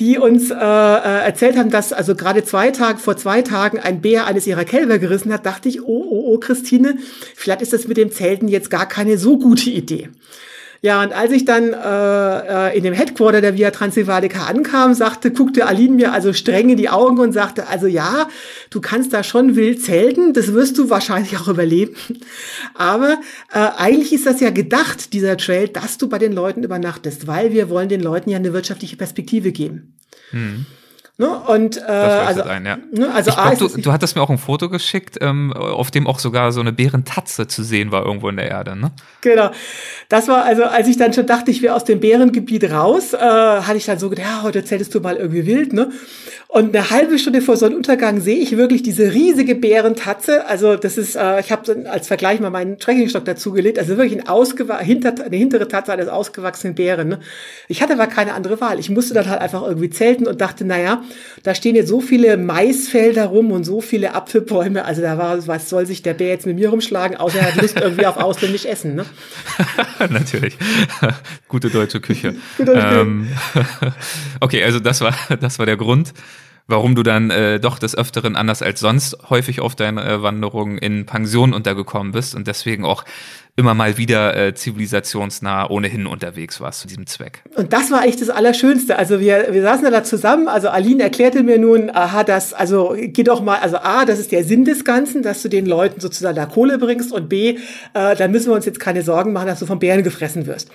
die 0.00 0.18
uns 0.18 0.50
äh, 0.50 0.54
äh, 0.54 1.24
erzählt 1.24 1.56
haben, 1.56 1.70
dass 1.70 1.92
also 1.92 2.14
gerade 2.14 2.44
zwei 2.44 2.70
Tage 2.70 2.98
vor 2.98 3.16
zwei 3.16 3.42
Tagen 3.42 3.78
ein 3.78 4.00
Bär 4.00 4.26
eines 4.26 4.46
ihrer 4.46 4.64
Kälber 4.64 4.98
gerissen 4.98 5.32
hat, 5.32 5.46
dachte 5.46 5.68
ich, 5.68 5.82
oh, 5.82 6.06
oh, 6.08 6.32
oh, 6.32 6.38
Christine, 6.38 6.96
vielleicht 7.34 7.62
ist 7.62 7.72
das 7.72 7.86
mit 7.86 7.96
dem 7.96 8.10
Zelten 8.10 8.48
jetzt 8.48 8.70
gar 8.70 8.88
keine 8.88 9.18
so 9.18 9.38
gute 9.38 9.70
Idee. 9.70 10.08
Ja, 10.84 11.00
und 11.00 11.12
als 11.12 11.30
ich 11.30 11.44
dann 11.44 11.72
äh, 11.72 12.70
äh, 12.70 12.76
in 12.76 12.82
dem 12.82 12.92
Headquarter 12.92 13.40
der 13.40 13.56
Via 13.56 13.70
Transsilvanica 13.70 14.46
ankam, 14.46 14.94
sagte, 14.94 15.30
guckte 15.30 15.66
Aline 15.66 15.94
mir 15.94 16.12
also 16.12 16.32
streng 16.32 16.70
in 16.70 16.76
die 16.76 16.88
Augen 16.88 17.20
und 17.20 17.30
sagte, 17.30 17.68
also 17.68 17.86
ja, 17.86 18.28
du 18.68 18.80
kannst 18.80 19.12
da 19.12 19.22
schon 19.22 19.54
wild 19.54 19.80
zelten, 19.80 20.32
das 20.32 20.52
wirst 20.52 20.76
du 20.78 20.90
wahrscheinlich 20.90 21.38
auch 21.38 21.46
überleben. 21.46 21.94
Aber 22.74 23.20
äh, 23.52 23.68
eigentlich 23.76 24.12
ist 24.12 24.26
das 24.26 24.40
ja 24.40 24.50
gedacht, 24.50 25.12
dieser 25.12 25.36
Trail, 25.36 25.68
dass 25.68 25.98
du 25.98 26.08
bei 26.08 26.18
den 26.18 26.32
Leuten 26.32 26.64
übernachtest, 26.64 27.28
weil 27.28 27.52
wir 27.52 27.70
wollen 27.70 27.88
den 27.88 28.00
Leuten 28.00 28.28
ja 28.28 28.38
eine 28.38 28.52
wirtschaftliche 28.52 28.96
Perspektive 28.96 29.52
geben. 29.52 29.94
Hm. 30.30 30.66
Ne? 31.22 31.38
Und 31.38 31.76
äh, 31.76 31.82
also, 31.82 32.42
ein, 32.42 32.66
ja. 32.66 32.78
ne? 32.90 33.14
also 33.14 33.30
glaub, 33.30 33.56
du, 33.56 33.80
du 33.80 33.92
hattest 33.92 34.16
mir 34.16 34.22
auch 34.22 34.30
ein 34.30 34.38
Foto 34.38 34.68
geschickt, 34.68 35.18
ähm, 35.20 35.52
auf 35.52 35.92
dem 35.92 36.08
auch 36.08 36.18
sogar 36.18 36.50
so 36.50 36.60
eine 36.60 36.72
Bärentatze 36.72 37.46
zu 37.46 37.62
sehen 37.62 37.92
war 37.92 38.04
irgendwo 38.04 38.28
in 38.28 38.36
der 38.36 38.50
Erde, 38.50 38.74
ne? 38.74 38.90
Genau. 39.20 39.52
Das 40.08 40.26
war 40.26 40.44
also, 40.44 40.64
als 40.64 40.88
ich 40.88 40.96
dann 40.96 41.12
schon 41.12 41.26
dachte, 41.26 41.52
ich 41.52 41.62
wäre 41.62 41.76
aus 41.76 41.84
dem 41.84 42.00
Bärengebiet 42.00 42.68
raus, 42.72 43.12
äh, 43.12 43.18
hatte 43.18 43.76
ich 43.76 43.84
dann 43.84 44.00
so 44.00 44.10
gedacht, 44.10 44.26
ja, 44.26 44.42
heute 44.42 44.64
zähltest 44.64 44.96
du 44.96 45.00
mal 45.00 45.14
irgendwie 45.14 45.46
wild, 45.46 45.72
ne? 45.72 45.92
Und 46.52 46.76
eine 46.76 46.90
halbe 46.90 47.18
Stunde 47.18 47.40
vor 47.40 47.56
Sonnenuntergang 47.56 48.20
sehe 48.20 48.36
ich 48.36 48.58
wirklich 48.58 48.82
diese 48.82 49.14
riesige 49.14 49.54
Bärentatze. 49.54 50.44
Also 50.46 50.76
das 50.76 50.98
ist, 50.98 51.16
äh, 51.16 51.40
ich 51.40 51.50
habe 51.50 51.88
als 51.88 52.08
Vergleich 52.08 52.40
mal 52.40 52.50
meinen 52.50 52.78
Trekkingstock 52.78 53.24
dazugelegt. 53.24 53.78
Also 53.78 53.96
wirklich 53.96 54.20
ein 54.20 54.28
ausgewa 54.28 54.78
hinter, 54.78 55.14
eine 55.24 55.34
hintere 55.34 55.66
Tatze 55.66 55.94
eines 55.94 56.08
ausgewachsenen 56.08 56.74
Bären. 56.74 57.08
Ne? 57.08 57.20
Ich 57.68 57.80
hatte 57.80 57.94
aber 57.94 58.06
keine 58.06 58.34
andere 58.34 58.60
Wahl. 58.60 58.78
Ich 58.78 58.90
musste 58.90 59.14
dann 59.14 59.30
halt 59.30 59.40
einfach 59.40 59.62
irgendwie 59.62 59.88
zelten 59.88 60.26
und 60.26 60.42
dachte, 60.42 60.66
naja, 60.66 61.02
da 61.42 61.54
stehen 61.54 61.74
jetzt 61.74 61.88
so 61.88 62.00
viele 62.00 62.36
Maisfelder 62.36 63.26
rum 63.26 63.50
und 63.50 63.64
so 63.64 63.80
viele 63.80 64.14
Apfelbäume. 64.14 64.84
Also 64.84 65.02
da 65.02 65.18
war, 65.18 65.46
was 65.46 65.68
soll 65.68 65.86
sich 65.86 66.02
der 66.02 66.14
Bär 66.14 66.28
jetzt 66.28 66.46
mit 66.46 66.56
mir 66.56 66.68
rumschlagen, 66.70 67.16
außer 67.16 67.38
er 67.38 67.46
hat 67.46 67.62
Lust 67.62 67.80
irgendwie 67.80 68.06
auf 68.06 68.16
ausländisch 68.16 68.64
Essen. 68.64 68.94
Ne? 68.94 69.04
Natürlich. 70.10 70.56
Gute 71.48 71.70
deutsche 71.70 72.00
Küche. 72.00 72.34
Gute 72.56 72.72
deutsche 72.72 73.00
ähm, 73.00 73.28
okay, 74.40 74.62
also 74.64 74.80
das 74.80 75.00
war, 75.00 75.14
das 75.40 75.58
war 75.58 75.66
der 75.66 75.76
Grund 75.76 76.12
warum 76.66 76.94
du 76.94 77.02
dann 77.02 77.30
äh, 77.30 77.60
doch 77.60 77.78
des 77.78 77.96
Öfteren 77.96 78.36
anders 78.36 78.62
als 78.62 78.80
sonst 78.80 79.18
häufig 79.30 79.60
auf 79.60 79.74
deinen 79.74 79.98
äh, 79.98 80.22
Wanderungen 80.22 80.78
in 80.78 81.06
Pension 81.06 81.52
untergekommen 81.54 82.12
bist 82.12 82.34
und 82.34 82.46
deswegen 82.46 82.84
auch 82.84 83.04
immer 83.54 83.74
mal 83.74 83.98
wieder 83.98 84.34
äh, 84.34 84.54
zivilisationsnah 84.54 85.68
ohnehin 85.68 86.06
unterwegs 86.06 86.60
warst 86.60 86.80
zu 86.80 86.88
diesem 86.88 87.06
Zweck. 87.06 87.42
Und 87.54 87.74
das 87.74 87.90
war 87.90 88.06
echt 88.06 88.22
das 88.22 88.30
Allerschönste. 88.30 88.96
Also 88.96 89.20
wir, 89.20 89.48
wir 89.50 89.62
saßen 89.62 89.90
da 89.90 90.04
zusammen, 90.04 90.48
also 90.48 90.70
Aline 90.70 91.02
erklärte 91.02 91.42
mir 91.42 91.58
nun, 91.58 91.90
aha, 91.90 92.24
das, 92.24 92.54
also 92.54 92.96
geh 92.96 93.22
doch 93.22 93.42
mal, 93.42 93.58
also 93.58 93.76
A, 93.76 94.06
das 94.06 94.18
ist 94.18 94.32
der 94.32 94.44
Sinn 94.44 94.64
des 94.64 94.86
Ganzen, 94.86 95.22
dass 95.22 95.42
du 95.42 95.48
den 95.48 95.66
Leuten 95.66 96.00
sozusagen 96.00 96.36
da 96.36 96.46
Kohle 96.46 96.78
bringst 96.78 97.12
und 97.12 97.28
B, 97.28 97.58
äh, 97.92 98.16
da 98.16 98.26
müssen 98.28 98.50
wir 98.50 98.54
uns 98.54 98.64
jetzt 98.64 98.80
keine 98.80 99.02
Sorgen 99.02 99.34
machen, 99.34 99.48
dass 99.48 99.58
du 99.58 99.66
vom 99.66 99.78
Bären 99.78 100.02
gefressen 100.02 100.46
wirst. 100.46 100.70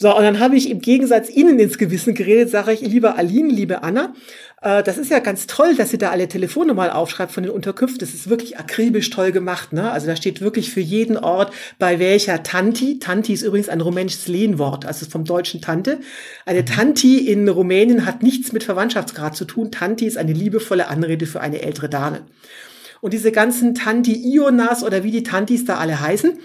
So, 0.00 0.16
und 0.16 0.22
dann 0.22 0.40
habe 0.40 0.56
ich 0.56 0.70
im 0.70 0.80
Gegensatz 0.80 1.28
Ihnen 1.28 1.58
ins 1.58 1.76
Gewissen 1.76 2.14
geredet, 2.14 2.48
sage 2.48 2.72
ich, 2.72 2.80
liebe 2.80 3.16
Aline, 3.16 3.52
liebe 3.52 3.82
Anna, 3.82 4.14
äh, 4.62 4.82
das 4.82 4.98
ist 4.98 5.10
ja 5.10 5.18
ganz 5.20 5.46
toll, 5.46 5.74
dass 5.74 5.92
ihr 5.92 5.98
da 5.98 6.10
alle 6.10 6.28
Telefonnummern 6.28 6.90
aufschreibt 6.90 7.32
von 7.32 7.42
den 7.42 7.52
Unterkünften. 7.52 7.98
Das 7.98 8.14
ist 8.14 8.28
wirklich 8.28 8.58
akribisch 8.58 9.10
toll 9.10 9.32
gemacht. 9.32 9.72
Ne? 9.72 9.90
Also 9.90 10.06
da 10.06 10.16
steht 10.16 10.40
wirklich 10.40 10.70
für 10.70 10.80
jeden 10.80 11.16
Ort, 11.16 11.52
bei 11.78 11.98
welcher 11.98 12.42
Tanti. 12.42 12.98
Tanti 12.98 13.32
ist 13.32 13.42
übrigens 13.42 13.68
ein 13.68 13.80
rumänisches 13.80 14.28
Lehnwort, 14.28 14.84
also 14.86 15.06
vom 15.06 15.24
deutschen 15.24 15.60
Tante. 15.60 16.00
Eine 16.44 16.60
mhm. 16.60 16.66
Tanti 16.66 17.18
in 17.18 17.48
Rumänien 17.48 18.06
hat 18.06 18.22
nichts 18.22 18.52
mit 18.52 18.64
Verwandtschaftsgrad 18.64 19.36
zu 19.36 19.44
tun. 19.44 19.70
Tanti 19.70 20.06
ist 20.06 20.18
eine 20.18 20.32
liebevolle 20.32 20.88
Anrede 20.88 21.26
für 21.26 21.40
eine 21.40 21.62
ältere 21.62 21.88
Dame. 21.88 22.22
Und 23.00 23.14
diese 23.14 23.32
ganzen 23.32 23.74
Tanti-Ionas 23.74 24.84
oder 24.84 25.04
wie 25.04 25.10
die 25.10 25.22
Tantis 25.22 25.64
da 25.64 25.76
alle 25.76 26.00
heißen, 26.00 26.38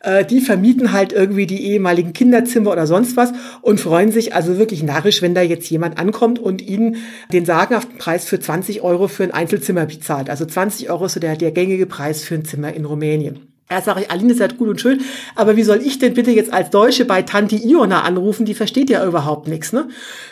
äh, 0.00 0.24
die 0.24 0.40
vermieten 0.40 0.92
halt 0.92 1.12
irgendwie 1.12 1.46
die 1.46 1.64
ehemaligen 1.64 2.12
Kinderzimmer 2.12 2.72
oder 2.72 2.86
sonst 2.86 3.16
was 3.16 3.32
und 3.62 3.80
freuen 3.80 4.12
sich 4.12 4.34
also 4.34 4.58
wirklich 4.58 4.82
narrisch, 4.82 5.22
wenn 5.22 5.34
da 5.34 5.42
jetzt 5.42 5.70
jemand 5.70 5.98
ankommt 5.98 6.38
und 6.38 6.60
ihnen 6.60 6.96
den 7.32 7.46
sagenhaften 7.46 7.98
Preis 7.98 8.26
für 8.26 8.40
20 8.40 8.82
Euro 8.82 9.08
für 9.08 9.24
ein 9.24 9.32
Einzelzimmer 9.32 9.86
bezahlt. 9.86 10.28
Also 10.28 10.44
20 10.44 10.90
Euro 10.90 11.06
ist 11.06 11.14
so 11.14 11.20
der, 11.20 11.36
der 11.36 11.52
gängige 11.52 11.86
Preis 11.86 12.24
für 12.24 12.34
ein 12.34 12.44
Zimmer 12.44 12.72
in 12.74 12.84
Rumänien. 12.84 13.51
Ja, 13.70 13.80
sage 13.80 14.02
ich, 14.02 14.10
Aline 14.10 14.32
ist 14.32 14.40
halt 14.40 14.58
gut 14.58 14.68
und 14.68 14.80
schön, 14.80 15.00
aber 15.34 15.56
wie 15.56 15.62
soll 15.62 15.80
ich 15.82 15.98
denn 15.98 16.12
bitte 16.12 16.30
jetzt 16.30 16.52
als 16.52 16.68
Deutsche 16.68 17.06
bei 17.06 17.22
Tante 17.22 17.56
Iona 17.56 18.02
anrufen? 18.02 18.44
Die 18.44 18.54
versteht 18.54 18.90
ja 18.90 19.06
überhaupt 19.06 19.48
nichts. 19.48 19.72
Ne? 19.72 19.88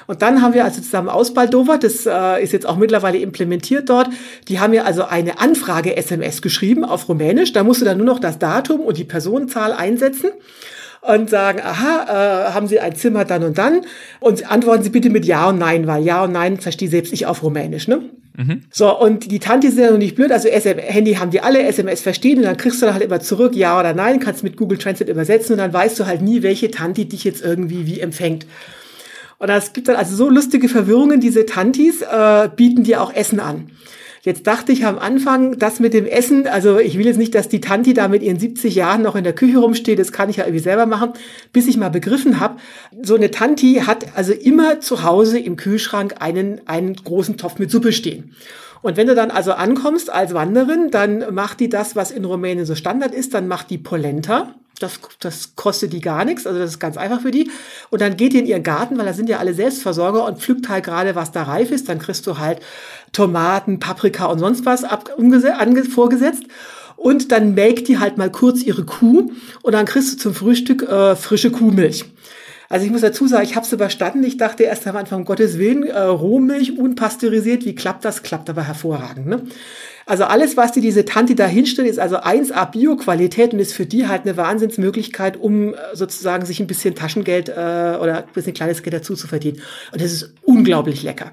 Und 0.06 0.20
dann 0.20 0.42
haben 0.42 0.52
wir 0.52 0.64
also 0.64 0.82
zusammen 0.82 1.08
ausbaldowert, 1.08 1.82
das 1.82 2.04
äh, 2.04 2.42
ist 2.42 2.52
jetzt 2.52 2.66
auch 2.66 2.76
mittlerweile 2.76 3.18
implementiert 3.18 3.88
dort. 3.88 4.10
Die 4.48 4.60
haben 4.60 4.74
ja 4.74 4.82
also 4.82 5.04
eine 5.04 5.40
Anfrage-SMS 5.40 6.42
geschrieben 6.42 6.84
auf 6.84 7.08
Rumänisch. 7.08 7.52
Da 7.54 7.64
musst 7.64 7.80
du 7.80 7.86
dann 7.86 7.96
nur 7.96 8.06
noch 8.06 8.18
das 8.18 8.38
Datum 8.38 8.80
und 8.80 8.98
die 8.98 9.04
Personenzahl 9.04 9.72
einsetzen 9.72 10.30
und 11.00 11.30
sagen, 11.30 11.60
aha, 11.62 12.48
äh, 12.48 12.52
haben 12.52 12.66
Sie 12.66 12.78
ein 12.78 12.94
Zimmer 12.94 13.24
dann 13.24 13.42
und 13.42 13.56
dann? 13.56 13.82
Und 14.20 14.50
antworten 14.50 14.82
Sie 14.82 14.90
bitte 14.90 15.08
mit 15.08 15.24
Ja 15.24 15.48
und 15.48 15.58
Nein, 15.58 15.86
weil 15.86 16.04
Ja 16.04 16.24
und 16.24 16.32
Nein 16.32 16.60
verstehe 16.60 16.90
selbst 16.90 17.12
ich 17.12 17.24
auf 17.24 17.42
Rumänisch. 17.42 17.88
Ne? 17.88 18.02
Mhm. 18.36 18.62
So, 18.70 18.98
und 18.98 19.30
die 19.30 19.38
Tante 19.38 19.66
ist 19.66 19.78
ja 19.78 19.90
noch 19.90 19.98
nicht 19.98 20.14
blöd, 20.14 20.32
also 20.32 20.48
SM 20.48 20.78
Handy 20.78 21.14
haben 21.14 21.30
die 21.30 21.40
alle, 21.40 21.62
SMS 21.62 22.00
verstehen 22.00 22.38
und 22.38 22.44
dann 22.44 22.56
kriegst 22.56 22.80
du 22.80 22.86
dann 22.86 22.94
halt 22.94 23.04
immer 23.04 23.20
zurück, 23.20 23.54
ja 23.54 23.78
oder 23.78 23.92
nein, 23.92 24.20
kannst 24.20 24.44
mit 24.44 24.56
Google 24.56 24.78
Translate 24.78 25.10
übersetzen 25.10 25.54
und 25.54 25.58
dann 25.58 25.72
weißt 25.72 25.98
du 25.98 26.06
halt 26.06 26.22
nie, 26.22 26.42
welche 26.42 26.70
Tante 26.70 27.04
dich 27.04 27.24
jetzt 27.24 27.42
irgendwie 27.42 27.86
wie 27.86 28.00
empfängt. 28.00 28.46
Und 29.38 29.48
es 29.48 29.72
gibt 29.72 29.88
dann 29.88 29.96
also 29.96 30.14
so 30.14 30.28
lustige 30.28 30.68
Verwirrungen, 30.68 31.20
diese 31.20 31.46
Tantis 31.46 32.02
äh, 32.02 32.48
bieten 32.54 32.84
dir 32.84 33.02
auch 33.02 33.14
Essen 33.14 33.40
an. 33.40 33.70
Jetzt 34.22 34.46
dachte 34.46 34.72
ich 34.72 34.84
am 34.84 34.98
Anfang, 34.98 35.58
das 35.58 35.80
mit 35.80 35.94
dem 35.94 36.04
Essen, 36.04 36.46
also 36.46 36.78
ich 36.78 36.98
will 36.98 37.06
jetzt 37.06 37.16
nicht, 37.16 37.34
dass 37.34 37.48
die 37.48 37.60
Tanti 37.60 37.94
da 37.94 38.08
mit 38.08 38.22
ihren 38.22 38.38
70 38.38 38.74
Jahren 38.74 39.00
noch 39.00 39.16
in 39.16 39.24
der 39.24 39.32
Küche 39.32 39.58
rumsteht, 39.58 39.98
das 39.98 40.12
kann 40.12 40.28
ich 40.28 40.36
ja 40.36 40.44
irgendwie 40.44 40.62
selber 40.62 40.84
machen, 40.84 41.12
bis 41.52 41.66
ich 41.66 41.78
mal 41.78 41.88
begriffen 41.88 42.38
habe, 42.38 42.56
so 43.00 43.14
eine 43.14 43.30
Tanti 43.30 43.82
hat 43.86 44.16
also 44.16 44.32
immer 44.32 44.80
zu 44.80 45.04
Hause 45.04 45.38
im 45.38 45.56
Kühlschrank 45.56 46.16
einen, 46.20 46.60
einen 46.66 46.94
großen 46.96 47.38
Topf 47.38 47.58
mit 47.58 47.70
Suppe 47.70 47.92
stehen. 47.92 48.34
Und 48.82 48.96
wenn 48.96 49.06
du 49.06 49.14
dann 49.14 49.30
also 49.30 49.52
ankommst 49.52 50.10
als 50.10 50.34
Wanderin, 50.34 50.90
dann 50.90 51.34
macht 51.34 51.60
die 51.60 51.68
das, 51.68 51.96
was 51.96 52.10
in 52.10 52.24
Rumänien 52.24 52.66
so 52.66 52.74
Standard 52.74 53.14
ist, 53.14 53.34
dann 53.34 53.48
macht 53.48 53.70
die 53.70 53.78
Polenta. 53.78 54.54
Das, 54.78 54.98
das 55.18 55.56
kostet 55.56 55.92
die 55.92 56.00
gar 56.00 56.24
nichts, 56.24 56.46
also 56.46 56.58
das 56.58 56.70
ist 56.70 56.78
ganz 56.78 56.96
einfach 56.96 57.20
für 57.20 57.30
die. 57.30 57.50
Und 57.90 58.00
dann 58.00 58.16
geht 58.16 58.32
die 58.32 58.38
in 58.38 58.46
ihren 58.46 58.62
Garten, 58.62 58.96
weil 58.96 59.04
da 59.04 59.12
sind 59.12 59.28
ja 59.28 59.38
alle 59.38 59.52
Selbstversorger 59.52 60.24
und 60.24 60.38
pflückt 60.38 60.70
halt 60.70 60.84
gerade, 60.84 61.14
was 61.14 61.32
da 61.32 61.42
reif 61.42 61.70
ist. 61.70 61.90
Dann 61.90 61.98
kriegst 61.98 62.26
du 62.26 62.38
halt 62.38 62.60
Tomaten, 63.12 63.80
Paprika 63.80 64.26
und 64.26 64.38
sonst 64.38 64.66
was 64.66 64.84
ab, 64.84 65.10
vorgesetzt. 65.92 66.44
Und 66.96 67.32
dann 67.32 67.54
melkt 67.54 67.88
die 67.88 67.98
halt 67.98 68.18
mal 68.18 68.30
kurz 68.30 68.62
ihre 68.62 68.84
Kuh 68.84 69.32
und 69.62 69.72
dann 69.72 69.86
kriegst 69.86 70.12
du 70.12 70.16
zum 70.18 70.34
Frühstück 70.34 70.82
äh, 70.82 71.16
frische 71.16 71.50
Kuhmilch. 71.50 72.04
Also 72.70 72.86
ich 72.86 72.92
muss 72.92 73.00
dazu 73.00 73.26
sagen, 73.26 73.44
ich 73.44 73.56
habe 73.56 73.66
es 73.66 73.72
überstanden. 73.72 74.22
Ich 74.22 74.36
dachte 74.36 74.62
erst 74.62 74.86
am 74.86 74.96
Anfang, 74.96 75.20
um 75.20 75.24
Gottes 75.24 75.58
Willen, 75.58 75.82
äh, 75.82 75.98
Rohmilch 75.98 76.78
unpasteurisiert, 76.78 77.64
wie 77.64 77.74
klappt 77.74 78.04
das? 78.04 78.22
Klappt 78.22 78.48
aber 78.48 78.62
hervorragend. 78.62 79.26
Ne? 79.26 79.42
Also 80.06 80.24
alles, 80.24 80.56
was 80.56 80.72
dir 80.72 80.80
diese 80.80 81.04
Tante 81.04 81.34
da 81.34 81.46
hinstellt, 81.46 81.88
ist 81.88 81.98
also 81.98 82.18
1A 82.18 82.70
Bio-Qualität 82.70 83.52
und 83.52 83.58
ist 83.58 83.74
für 83.74 83.86
die 83.86 84.06
halt 84.06 84.22
eine 84.22 84.36
Wahnsinnsmöglichkeit, 84.36 85.36
um 85.36 85.74
äh, 85.74 85.76
sozusagen 85.94 86.46
sich 86.46 86.60
ein 86.60 86.68
bisschen 86.68 86.94
Taschengeld 86.94 87.48
äh, 87.48 87.52
oder 87.52 88.18
ein 88.18 88.32
bisschen 88.34 88.54
kleines 88.54 88.84
Geld 88.84 88.94
dazu 88.94 89.16
zu 89.16 89.26
verdienen. 89.26 89.60
Und 89.92 90.00
das 90.00 90.12
ist 90.12 90.34
unglaublich 90.42 91.02
lecker. 91.02 91.32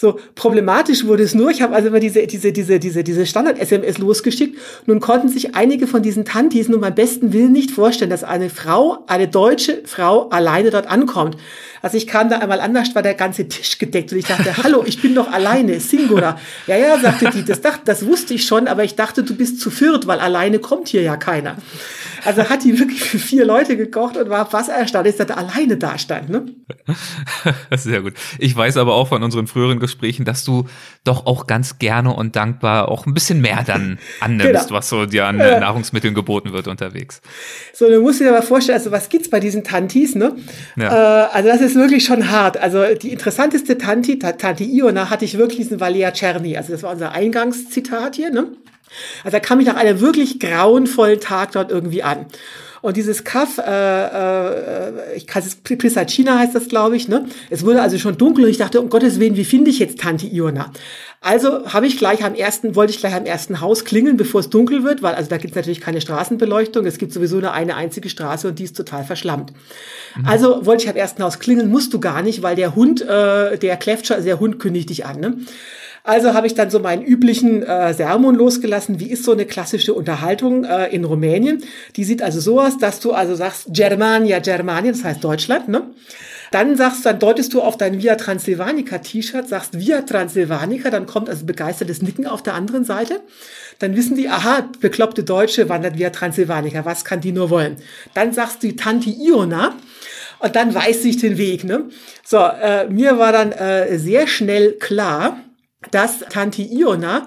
So 0.00 0.16
problematisch 0.36 1.06
wurde 1.06 1.24
es 1.24 1.34
nur, 1.34 1.50
ich 1.50 1.60
habe 1.60 1.74
also 1.74 1.88
immer 1.88 1.98
diese, 1.98 2.24
diese, 2.28 2.52
diese, 2.52 2.78
diese, 2.78 3.02
diese 3.02 3.26
Standard-SMS 3.26 3.98
losgeschickt. 3.98 4.56
Nun 4.86 5.00
konnten 5.00 5.28
sich 5.28 5.56
einige 5.56 5.88
von 5.88 6.02
diesen 6.02 6.24
Tantis 6.24 6.68
nur 6.68 6.80
beim 6.80 6.94
besten 6.94 7.32
Willen 7.32 7.50
nicht 7.50 7.72
vorstellen, 7.72 8.08
dass 8.08 8.22
eine 8.22 8.48
Frau, 8.48 8.98
eine 9.08 9.26
deutsche 9.26 9.82
Frau 9.86 10.28
alleine 10.28 10.70
dort 10.70 10.86
ankommt. 10.86 11.36
Also 11.82 11.96
ich 11.96 12.06
kam 12.06 12.28
da 12.28 12.38
einmal 12.38 12.60
anders, 12.60 12.94
war 12.94 13.02
der 13.02 13.14
ganze 13.14 13.48
Tisch 13.48 13.78
gedeckt 13.78 14.12
und 14.12 14.18
ich 14.18 14.26
dachte, 14.26 14.56
hallo, 14.62 14.84
ich 14.86 15.00
bin 15.00 15.14
doch 15.14 15.30
alleine, 15.30 15.80
Singular. 15.80 16.38
Ja, 16.66 16.76
ja, 16.76 16.98
sagte 16.98 17.30
die, 17.30 17.44
das, 17.44 17.60
dachte, 17.60 17.82
das 17.84 18.06
wusste 18.06 18.34
ich 18.34 18.44
schon, 18.46 18.68
aber 18.68 18.84
ich 18.84 18.96
dachte, 18.96 19.22
du 19.22 19.34
bist 19.34 19.60
zu 19.60 19.70
viert, 19.70 20.06
weil 20.06 20.20
alleine 20.20 20.58
kommt 20.58 20.88
hier 20.88 21.02
ja 21.02 21.16
keiner. 21.16 21.56
Also 22.24 22.48
hat 22.48 22.64
die 22.64 22.78
wirklich 22.78 23.02
für 23.02 23.18
vier 23.18 23.44
Leute 23.44 23.76
gekocht 23.76 24.16
und 24.16 24.28
war 24.28 24.46
fast 24.46 24.68
erstaunt, 24.68 25.06
dass 25.06 25.16
er 25.16 25.38
alleine 25.38 25.76
da 25.76 25.98
stand. 25.98 26.28
Ne? 26.28 26.46
Sehr 27.76 28.02
gut. 28.02 28.14
Ich 28.38 28.54
weiß 28.56 28.76
aber 28.76 28.94
auch 28.94 29.08
von 29.08 29.22
unseren 29.22 29.46
früheren 29.46 29.78
Gesprächen, 29.78 30.24
dass 30.24 30.44
du 30.44 30.66
doch 31.04 31.26
auch 31.26 31.46
ganz 31.46 31.78
gerne 31.78 32.14
und 32.14 32.36
dankbar 32.36 32.88
auch 32.88 33.06
ein 33.06 33.14
bisschen 33.14 33.40
mehr 33.40 33.62
dann 33.64 33.98
annimmst, 34.20 34.68
genau. 34.68 34.70
was 34.70 34.88
so 34.88 35.06
dir 35.06 35.26
an 35.26 35.40
äh, 35.40 35.60
Nahrungsmitteln 35.60 36.14
geboten 36.14 36.52
wird 36.52 36.68
unterwegs. 36.68 37.20
So, 37.72 37.88
du 37.88 38.00
musst 38.00 38.20
dir 38.20 38.28
aber 38.28 38.42
vorstellen, 38.42 38.78
also 38.78 38.90
was 38.90 39.08
gibt's 39.08 39.30
bei 39.30 39.40
diesen 39.40 39.64
Tantis, 39.64 40.14
ne? 40.14 40.36
Ja. 40.76 41.24
Äh, 41.24 41.28
also 41.32 41.48
das 41.48 41.60
ist 41.60 41.67
wirklich 41.74 42.04
schon 42.04 42.30
hart. 42.30 42.56
Also 42.56 42.82
die 42.94 43.12
interessanteste 43.12 43.78
Tanti, 43.78 44.18
Tanti 44.18 44.64
Iona, 44.64 45.10
hatte 45.10 45.24
ich 45.24 45.38
wirklich 45.38 45.58
diesen 45.58 45.80
Valia 45.80 46.10
Czerny. 46.12 46.56
Also 46.56 46.72
das 46.72 46.82
war 46.82 46.92
unser 46.92 47.12
Eingangszitat 47.12 48.16
hier, 48.16 48.30
ne? 48.30 48.48
Also 49.24 49.36
da 49.36 49.40
kam 49.40 49.60
ich 49.60 49.66
nach 49.66 49.76
einem 49.76 50.00
wirklich 50.00 50.40
grauenvollen 50.40 51.20
Tag 51.20 51.52
dort 51.52 51.70
irgendwie 51.70 52.02
an. 52.02 52.26
Und 52.80 52.96
dieses 52.96 53.24
Kaff, 53.24 53.58
äh, 53.58 53.62
äh, 53.64 55.16
ich 55.16 55.26
kann 55.26 55.42
es 55.42 55.56
Pisacina 55.56 56.38
heißt 56.38 56.54
das, 56.54 56.68
glaube 56.68 56.96
ich, 56.96 57.08
ne? 57.08 57.26
Es 57.50 57.64
wurde 57.64 57.82
also 57.82 57.98
schon 57.98 58.16
dunkel 58.16 58.44
und 58.44 58.50
ich 58.50 58.58
dachte, 58.58 58.80
um 58.80 58.88
Gottes 58.88 59.18
Willen, 59.18 59.36
wie 59.36 59.44
finde 59.44 59.70
ich 59.70 59.78
jetzt 59.78 59.98
Tante 59.98 60.26
Iona? 60.26 60.72
Also 61.20 61.72
habe 61.72 61.86
ich 61.86 61.98
gleich 61.98 62.24
am 62.24 62.34
ersten, 62.34 62.76
wollte 62.76 62.92
ich 62.92 63.00
gleich 63.00 63.14
am 63.14 63.24
ersten 63.24 63.60
Haus 63.60 63.84
klingeln, 63.84 64.16
bevor 64.16 64.40
es 64.40 64.50
dunkel 64.50 64.84
wird, 64.84 65.02
weil 65.02 65.16
also 65.16 65.28
da 65.28 65.36
gibt 65.36 65.50
es 65.50 65.56
natürlich 65.56 65.80
keine 65.80 66.00
Straßenbeleuchtung. 66.00 66.86
Es 66.86 66.98
gibt 66.98 67.12
sowieso 67.12 67.38
nur 67.38 67.52
eine 67.52 67.74
einzige 67.74 68.08
Straße 68.08 68.46
und 68.48 68.58
die 68.58 68.64
ist 68.64 68.76
total 68.76 69.04
verschlammt. 69.04 69.52
Mhm. 70.16 70.26
Also 70.26 70.64
wollte 70.64 70.84
ich 70.84 70.90
am 70.90 70.96
ersten 70.96 71.22
Haus 71.22 71.40
klingeln, 71.40 71.70
musst 71.70 71.92
du 71.92 71.98
gar 71.98 72.22
nicht, 72.22 72.42
weil 72.42 72.54
der 72.54 72.76
Hund, 72.76 73.02
äh, 73.02 73.58
der 73.58 73.76
Kläftscher, 73.76 74.14
also 74.14 74.26
der 74.26 74.38
Hund 74.38 74.60
kündigt 74.60 74.90
dich 74.90 75.06
an. 75.06 75.18
Ne? 75.18 75.38
Also 76.04 76.34
habe 76.34 76.46
ich 76.46 76.54
dann 76.54 76.70
so 76.70 76.78
meinen 76.78 77.02
üblichen 77.02 77.62
äh, 77.64 77.92
Sermon 77.92 78.34
losgelassen. 78.34 79.00
Wie 79.00 79.10
ist 79.10 79.24
so 79.24 79.32
eine 79.32 79.44
klassische 79.44 79.94
Unterhaltung 79.94 80.64
äh, 80.64 80.86
in 80.86 81.04
Rumänien? 81.04 81.64
Die 81.96 82.04
sieht 82.04 82.22
also 82.22 82.40
so 82.40 82.60
aus, 82.60 82.78
dass 82.78 83.00
du 83.00 83.12
also 83.12 83.34
sagst 83.34 83.66
Germania, 83.70 84.38
Germania, 84.38 84.92
das 84.92 85.04
heißt 85.04 85.22
Deutschland, 85.22 85.68
ne? 85.68 85.82
Dann 86.50 86.76
sagst, 86.76 87.04
dann 87.04 87.18
deutest 87.18 87.52
du 87.54 87.60
auf 87.60 87.76
dein 87.76 88.00
Via 88.00 88.14
Transylvanica 88.16 88.98
T-Shirt, 88.98 89.48
sagst 89.48 89.78
Via 89.78 90.02
Transylvanica, 90.02 90.90
dann 90.90 91.06
kommt 91.06 91.28
also 91.28 91.44
begeistertes 91.44 92.02
Nicken 92.02 92.26
auf 92.26 92.42
der 92.42 92.54
anderen 92.54 92.84
Seite. 92.84 93.20
Dann 93.78 93.96
wissen 93.96 94.16
die, 94.16 94.28
aha, 94.28 94.68
bekloppte 94.80 95.24
Deutsche 95.24 95.68
wandert 95.68 95.98
Via 95.98 96.10
Transylvanica, 96.10 96.84
was 96.84 97.04
kann 97.04 97.20
die 97.20 97.32
nur 97.32 97.50
wollen? 97.50 97.76
Dann 98.14 98.32
sagst 98.32 98.62
du 98.62 98.74
Tanti 98.74 99.12
Iona 99.12 99.74
und 100.38 100.56
dann 100.56 100.74
weiß 100.74 101.04
ich 101.04 101.18
den 101.18 101.38
Weg. 101.38 101.64
Ne? 101.64 101.84
So, 102.24 102.38
äh, 102.38 102.88
mir 102.88 103.18
war 103.18 103.32
dann 103.32 103.52
äh, 103.52 103.98
sehr 103.98 104.26
schnell 104.26 104.72
klar, 104.72 105.40
dass 105.90 106.20
Tanti 106.30 106.64
Iona 106.64 107.26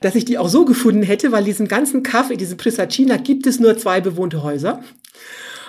dass 0.00 0.14
ich 0.14 0.24
die 0.24 0.38
auch 0.38 0.48
so 0.48 0.64
gefunden 0.64 1.02
hätte, 1.02 1.32
weil 1.32 1.44
diesen 1.44 1.68
ganzen 1.68 2.02
Kaffee, 2.02 2.36
diese 2.36 2.56
Prisacina, 2.56 3.16
gibt 3.16 3.46
es 3.46 3.58
nur 3.58 3.78
zwei 3.78 4.00
bewohnte 4.00 4.42
Häuser. 4.42 4.82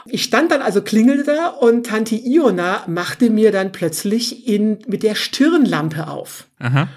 Ich 0.10 0.24
stand 0.24 0.52
dann 0.52 0.62
also 0.62 0.82
klingelte 0.82 1.24
da 1.24 1.48
und 1.48 1.86
Tante 1.86 2.16
Iona 2.16 2.84
machte 2.88 3.30
mir 3.30 3.52
dann 3.52 3.72
plötzlich 3.72 4.48
in, 4.48 4.80
mit 4.88 5.04
der 5.04 5.16
Stirnlampe 5.16 6.08
auf. 6.08 6.46
Aha. 6.60 6.88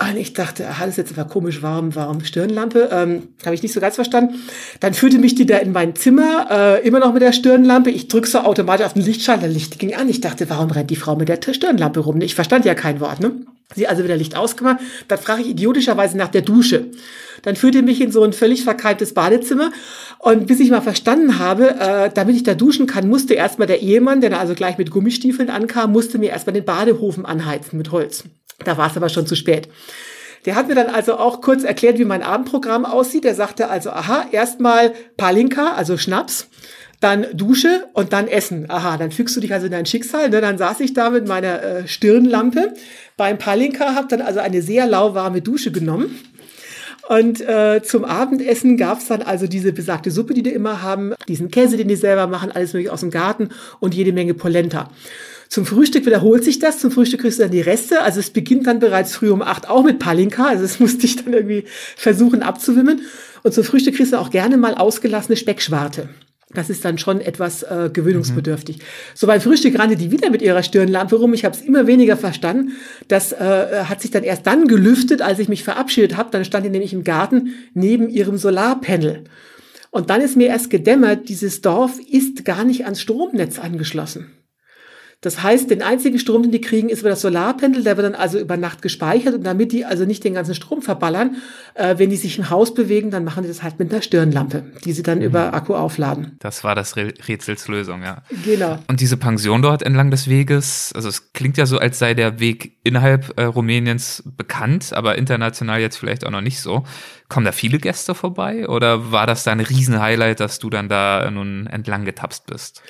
Und 0.00 0.16
ich 0.16 0.32
dachte, 0.32 0.68
aha, 0.68 0.86
das 0.86 0.90
ist 0.90 0.96
jetzt 0.98 1.18
aber 1.18 1.28
komisch, 1.28 1.60
warum, 1.60 1.96
warum 1.96 2.24
Stirnlampe? 2.24 2.88
Ähm, 2.92 3.30
Habe 3.44 3.56
ich 3.56 3.64
nicht 3.64 3.72
so 3.72 3.80
ganz 3.80 3.96
verstanden. 3.96 4.36
Dann 4.78 4.94
führte 4.94 5.18
mich 5.18 5.34
die 5.34 5.44
da 5.44 5.58
in 5.58 5.72
mein 5.72 5.96
Zimmer, 5.96 6.46
äh, 6.50 6.86
immer 6.86 7.00
noch 7.00 7.12
mit 7.12 7.20
der 7.20 7.32
Stirnlampe. 7.32 7.90
Ich 7.90 8.06
drücke 8.06 8.28
so 8.28 8.38
automatisch 8.38 8.86
auf 8.86 8.92
den 8.92 9.02
Lichtschalter, 9.02 9.48
Licht 9.48 9.80
ging 9.80 9.96
an. 9.96 10.08
Ich 10.08 10.20
dachte, 10.20 10.48
warum 10.48 10.70
rennt 10.70 10.90
die 10.90 10.96
Frau 10.96 11.16
mit 11.16 11.28
der 11.28 11.40
Stirnlampe 11.52 11.98
rum? 11.98 12.20
Ich 12.20 12.36
verstand 12.36 12.64
ja 12.64 12.76
kein 12.76 13.00
Wort, 13.00 13.18
ne? 13.18 13.32
Sie 13.74 13.88
also 13.88 14.04
wieder 14.04 14.16
Licht 14.16 14.36
ausgemacht. 14.36 14.78
Dann 15.08 15.18
frage 15.18 15.42
ich 15.42 15.48
idiotischerweise 15.48 16.16
nach 16.16 16.28
der 16.28 16.42
Dusche. 16.42 16.86
Dann 17.42 17.56
führte 17.56 17.82
mich 17.82 18.00
in 18.00 18.12
so 18.12 18.22
ein 18.22 18.32
völlig 18.32 18.64
verkalktes 18.64 19.14
Badezimmer. 19.14 19.72
Und 20.18 20.46
bis 20.46 20.60
ich 20.60 20.70
mal 20.70 20.80
verstanden 20.80 21.38
habe, 21.38 21.76
äh, 21.78 22.10
damit 22.12 22.36
ich 22.36 22.42
da 22.42 22.54
duschen 22.54 22.86
kann, 22.86 23.08
musste 23.08 23.34
erstmal 23.34 23.66
der 23.66 23.82
Ehemann, 23.82 24.20
der 24.20 24.30
da 24.30 24.38
also 24.38 24.54
gleich 24.54 24.78
mit 24.78 24.90
Gummistiefeln 24.90 25.50
ankam, 25.50 25.92
musste 25.92 26.18
mir 26.18 26.30
erstmal 26.30 26.54
den 26.54 26.64
Badehofen 26.64 27.24
anheizen 27.24 27.78
mit 27.78 27.92
Holz. 27.92 28.24
Da 28.64 28.76
war 28.76 28.90
es 28.90 28.96
aber 28.96 29.08
schon 29.08 29.26
zu 29.26 29.36
spät. 29.36 29.68
Der 30.44 30.54
hat 30.54 30.68
mir 30.68 30.74
dann 30.74 30.86
also 30.86 31.16
auch 31.16 31.40
kurz 31.40 31.64
erklärt, 31.64 31.98
wie 31.98 32.04
mein 32.04 32.22
Abendprogramm 32.22 32.84
aussieht. 32.84 33.24
Er 33.24 33.34
sagte 33.34 33.68
also, 33.68 33.90
aha, 33.90 34.26
erstmal 34.32 34.92
Palinka, 35.16 35.74
also 35.74 35.96
Schnaps, 35.96 36.48
dann 37.00 37.26
Dusche 37.32 37.86
und 37.92 38.12
dann 38.12 38.28
Essen. 38.28 38.66
Aha, 38.68 38.96
dann 38.96 39.10
fügst 39.10 39.36
du 39.36 39.40
dich 39.40 39.52
also 39.52 39.66
in 39.66 39.72
dein 39.72 39.86
Schicksal. 39.86 40.30
Ne? 40.30 40.40
Dann 40.40 40.58
saß 40.58 40.80
ich 40.80 40.94
da 40.94 41.10
mit 41.10 41.28
meiner 41.28 41.62
äh, 41.62 41.88
Stirnlampe 41.88 42.74
beim 43.16 43.38
Palinka, 43.38 43.94
habe 43.94 44.08
dann 44.08 44.20
also 44.20 44.40
eine 44.40 44.62
sehr 44.62 44.86
lauwarme 44.86 45.40
Dusche 45.40 45.70
genommen. 45.70 46.18
Und 47.08 47.40
äh, 47.40 47.80
zum 47.82 48.04
Abendessen 48.04 48.76
gab's 48.76 49.06
dann 49.06 49.22
also 49.22 49.46
diese 49.46 49.72
besagte 49.72 50.10
Suppe, 50.10 50.34
die 50.34 50.42
die 50.42 50.52
immer 50.52 50.82
haben, 50.82 51.14
diesen 51.26 51.50
Käse, 51.50 51.78
den 51.78 51.88
die 51.88 51.96
selber 51.96 52.26
machen, 52.26 52.52
alles 52.52 52.74
mögliche 52.74 52.92
aus 52.92 53.00
dem 53.00 53.10
Garten 53.10 53.48
und 53.80 53.94
jede 53.94 54.12
Menge 54.12 54.34
Polenta. 54.34 54.90
Zum 55.48 55.64
Frühstück 55.64 56.04
wiederholt 56.04 56.44
sich 56.44 56.58
das. 56.58 56.80
Zum 56.80 56.90
Frühstück 56.90 57.22
kriegst 57.22 57.38
du 57.38 57.44
dann 57.44 57.50
die 57.50 57.62
Reste. 57.62 58.02
Also 58.02 58.20
es 58.20 58.28
beginnt 58.28 58.66
dann 58.66 58.78
bereits 58.78 59.16
früh 59.16 59.30
um 59.30 59.40
acht 59.40 59.70
auch 59.70 59.84
mit 59.84 59.98
Palinka. 59.98 60.48
Also 60.48 60.64
das 60.64 60.80
musste 60.80 61.06
ich 61.06 61.16
dann 61.16 61.32
irgendwie 61.32 61.64
versuchen 61.96 62.42
abzuwimmen. 62.42 63.00
Und 63.42 63.54
zum 63.54 63.64
Frühstück 63.64 63.96
kriegst 63.96 64.12
du 64.12 64.18
auch 64.18 64.28
gerne 64.28 64.58
mal 64.58 64.74
ausgelassene 64.74 65.38
Speckschwarte. 65.38 66.10
Das 66.54 66.70
ist 66.70 66.84
dann 66.84 66.96
schon 66.96 67.20
etwas 67.20 67.62
äh, 67.62 67.90
gewöhnungsbedürftig. 67.92 68.78
Mhm. 68.78 68.82
So 69.14 69.26
beim 69.26 69.40
Frühstück 69.40 69.78
rannte 69.78 69.96
die 69.96 70.10
wieder 70.10 70.30
mit 70.30 70.40
ihrer 70.40 70.62
Stirnlampe 70.62 71.16
rum. 71.16 71.34
Ich 71.34 71.44
habe 71.44 71.54
es 71.54 71.60
immer 71.60 71.86
weniger 71.86 72.16
verstanden. 72.16 72.72
Das 73.06 73.32
äh, 73.32 73.84
hat 73.84 74.00
sich 74.00 74.10
dann 74.10 74.24
erst 74.24 74.46
dann 74.46 74.66
gelüftet, 74.66 75.20
als 75.20 75.38
ich 75.40 75.48
mich 75.48 75.62
verabschiedet 75.62 76.16
habe. 76.16 76.30
Dann 76.30 76.46
stand 76.46 76.64
die 76.64 76.70
nämlich 76.70 76.94
im 76.94 77.04
Garten 77.04 77.54
neben 77.74 78.08
ihrem 78.08 78.38
Solarpanel. 78.38 79.24
Und 79.90 80.08
dann 80.08 80.22
ist 80.22 80.36
mir 80.36 80.48
erst 80.48 80.70
gedämmert, 80.70 81.28
dieses 81.28 81.60
Dorf 81.60 81.98
ist 81.98 82.44
gar 82.44 82.64
nicht 82.64 82.84
ans 82.84 83.00
Stromnetz 83.00 83.58
angeschlossen. 83.58 84.37
Das 85.20 85.42
heißt, 85.42 85.68
den 85.68 85.82
einzigen 85.82 86.20
Strom, 86.20 86.42
den 86.42 86.52
die 86.52 86.60
kriegen, 86.60 86.88
ist 86.88 87.00
über 87.00 87.08
das 87.08 87.22
Solarpanel, 87.22 87.82
der 87.82 87.96
wird 87.96 88.06
dann 88.06 88.14
also 88.14 88.38
über 88.38 88.56
Nacht 88.56 88.82
gespeichert 88.82 89.34
und 89.34 89.44
damit 89.44 89.72
die 89.72 89.84
also 89.84 90.04
nicht 90.04 90.22
den 90.22 90.34
ganzen 90.34 90.54
Strom 90.54 90.80
verballern, 90.80 91.38
äh, 91.74 91.98
wenn 91.98 92.08
die 92.08 92.16
sich 92.16 92.38
im 92.38 92.50
Haus 92.50 92.72
bewegen, 92.72 93.10
dann 93.10 93.24
machen 93.24 93.42
die 93.42 93.48
das 93.48 93.64
halt 93.64 93.80
mit 93.80 93.92
einer 93.92 94.00
Stirnlampe, 94.00 94.64
die 94.84 94.92
sie 94.92 95.02
dann 95.02 95.18
mhm. 95.18 95.24
über 95.24 95.54
Akku 95.54 95.74
aufladen. 95.74 96.36
Das 96.38 96.62
war 96.62 96.76
das 96.76 96.96
Rätselslösung, 96.96 98.02
ja. 98.04 98.22
Genau. 98.44 98.78
Und 98.86 99.00
diese 99.00 99.16
Pension 99.16 99.60
dort 99.60 99.82
entlang 99.82 100.12
des 100.12 100.28
Weges, 100.28 100.92
also 100.94 101.08
es 101.08 101.32
klingt 101.32 101.56
ja 101.56 101.66
so, 101.66 101.78
als 101.78 101.98
sei 101.98 102.14
der 102.14 102.38
Weg 102.38 102.78
innerhalb 102.84 103.36
äh, 103.36 103.42
Rumäniens 103.42 104.22
bekannt, 104.24 104.92
aber 104.92 105.18
international 105.18 105.80
jetzt 105.80 105.96
vielleicht 105.96 106.24
auch 106.24 106.30
noch 106.30 106.42
nicht 106.42 106.60
so. 106.60 106.84
Kommen 107.28 107.44
da 107.44 107.52
viele 107.52 107.78
Gäste 107.78 108.14
vorbei 108.14 108.68
oder 108.68 109.10
war 109.10 109.26
das 109.26 109.42
da 109.42 109.50
ein 109.50 109.60
Riesenhighlight, 109.60 110.38
dass 110.38 110.60
du 110.60 110.70
dann 110.70 110.88
da 110.88 111.28
nun 111.30 111.66
entlang 111.66 112.04
getapst 112.04 112.46
bist? 112.46 112.82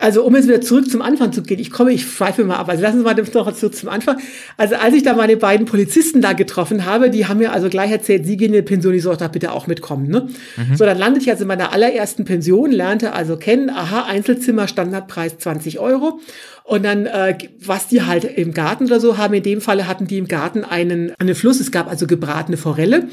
Also 0.00 0.24
um 0.24 0.34
jetzt 0.34 0.48
wieder 0.48 0.62
zurück 0.62 0.90
zum 0.90 1.02
Anfang 1.02 1.32
zu 1.32 1.42
gehen, 1.42 1.58
ich 1.58 1.70
komme, 1.70 1.92
ich 1.92 2.06
schweife 2.06 2.42
mal 2.44 2.56
ab. 2.56 2.70
Also 2.70 2.82
lassen 2.82 2.98
Sie 2.98 3.04
mal 3.04 3.14
noch 3.14 3.52
zurück 3.52 3.74
zum 3.74 3.90
Anfang. 3.90 4.18
Also 4.56 4.76
als 4.76 4.94
ich 4.94 5.02
da 5.02 5.14
meine 5.14 5.36
beiden 5.36 5.66
Polizisten 5.66 6.22
da 6.22 6.32
getroffen 6.32 6.86
habe, 6.86 7.10
die 7.10 7.26
haben 7.26 7.38
mir 7.38 7.52
also 7.52 7.68
gleich 7.68 7.90
erzählt, 7.90 8.24
Sie 8.24 8.38
gehen 8.38 8.54
in 8.54 8.54
die 8.54 8.62
Pension, 8.62 8.94
ich 8.94 9.02
sollte 9.02 9.24
da 9.24 9.28
bitte 9.28 9.52
auch 9.52 9.66
mitkommen. 9.66 10.08
Ne? 10.08 10.28
Mhm. 10.56 10.76
So, 10.76 10.86
dann 10.86 10.98
landete 10.98 11.24
ich 11.24 11.30
also 11.30 11.42
in 11.42 11.48
meiner 11.48 11.72
allerersten 11.72 12.24
Pension, 12.24 12.72
lernte 12.72 13.12
also 13.12 13.36
kennen, 13.36 13.68
aha, 13.68 14.06
Einzelzimmer, 14.06 14.68
Standardpreis 14.68 15.36
20 15.36 15.78
Euro. 15.78 16.20
Und 16.70 16.84
dann, 16.84 17.06
äh, 17.06 17.36
was 17.58 17.88
die 17.88 18.02
halt 18.02 18.22
im 18.22 18.54
Garten 18.54 18.84
oder 18.84 19.00
so 19.00 19.18
haben, 19.18 19.34
in 19.34 19.42
dem 19.42 19.60
Falle 19.60 19.88
hatten 19.88 20.06
die 20.06 20.18
im 20.18 20.28
Garten 20.28 20.62
einen, 20.62 21.12
einen 21.18 21.34
Fluss, 21.34 21.58
es 21.58 21.72
gab 21.72 21.90
also 21.90 22.06
gebratene 22.06 22.56
Forelle. 22.56 23.08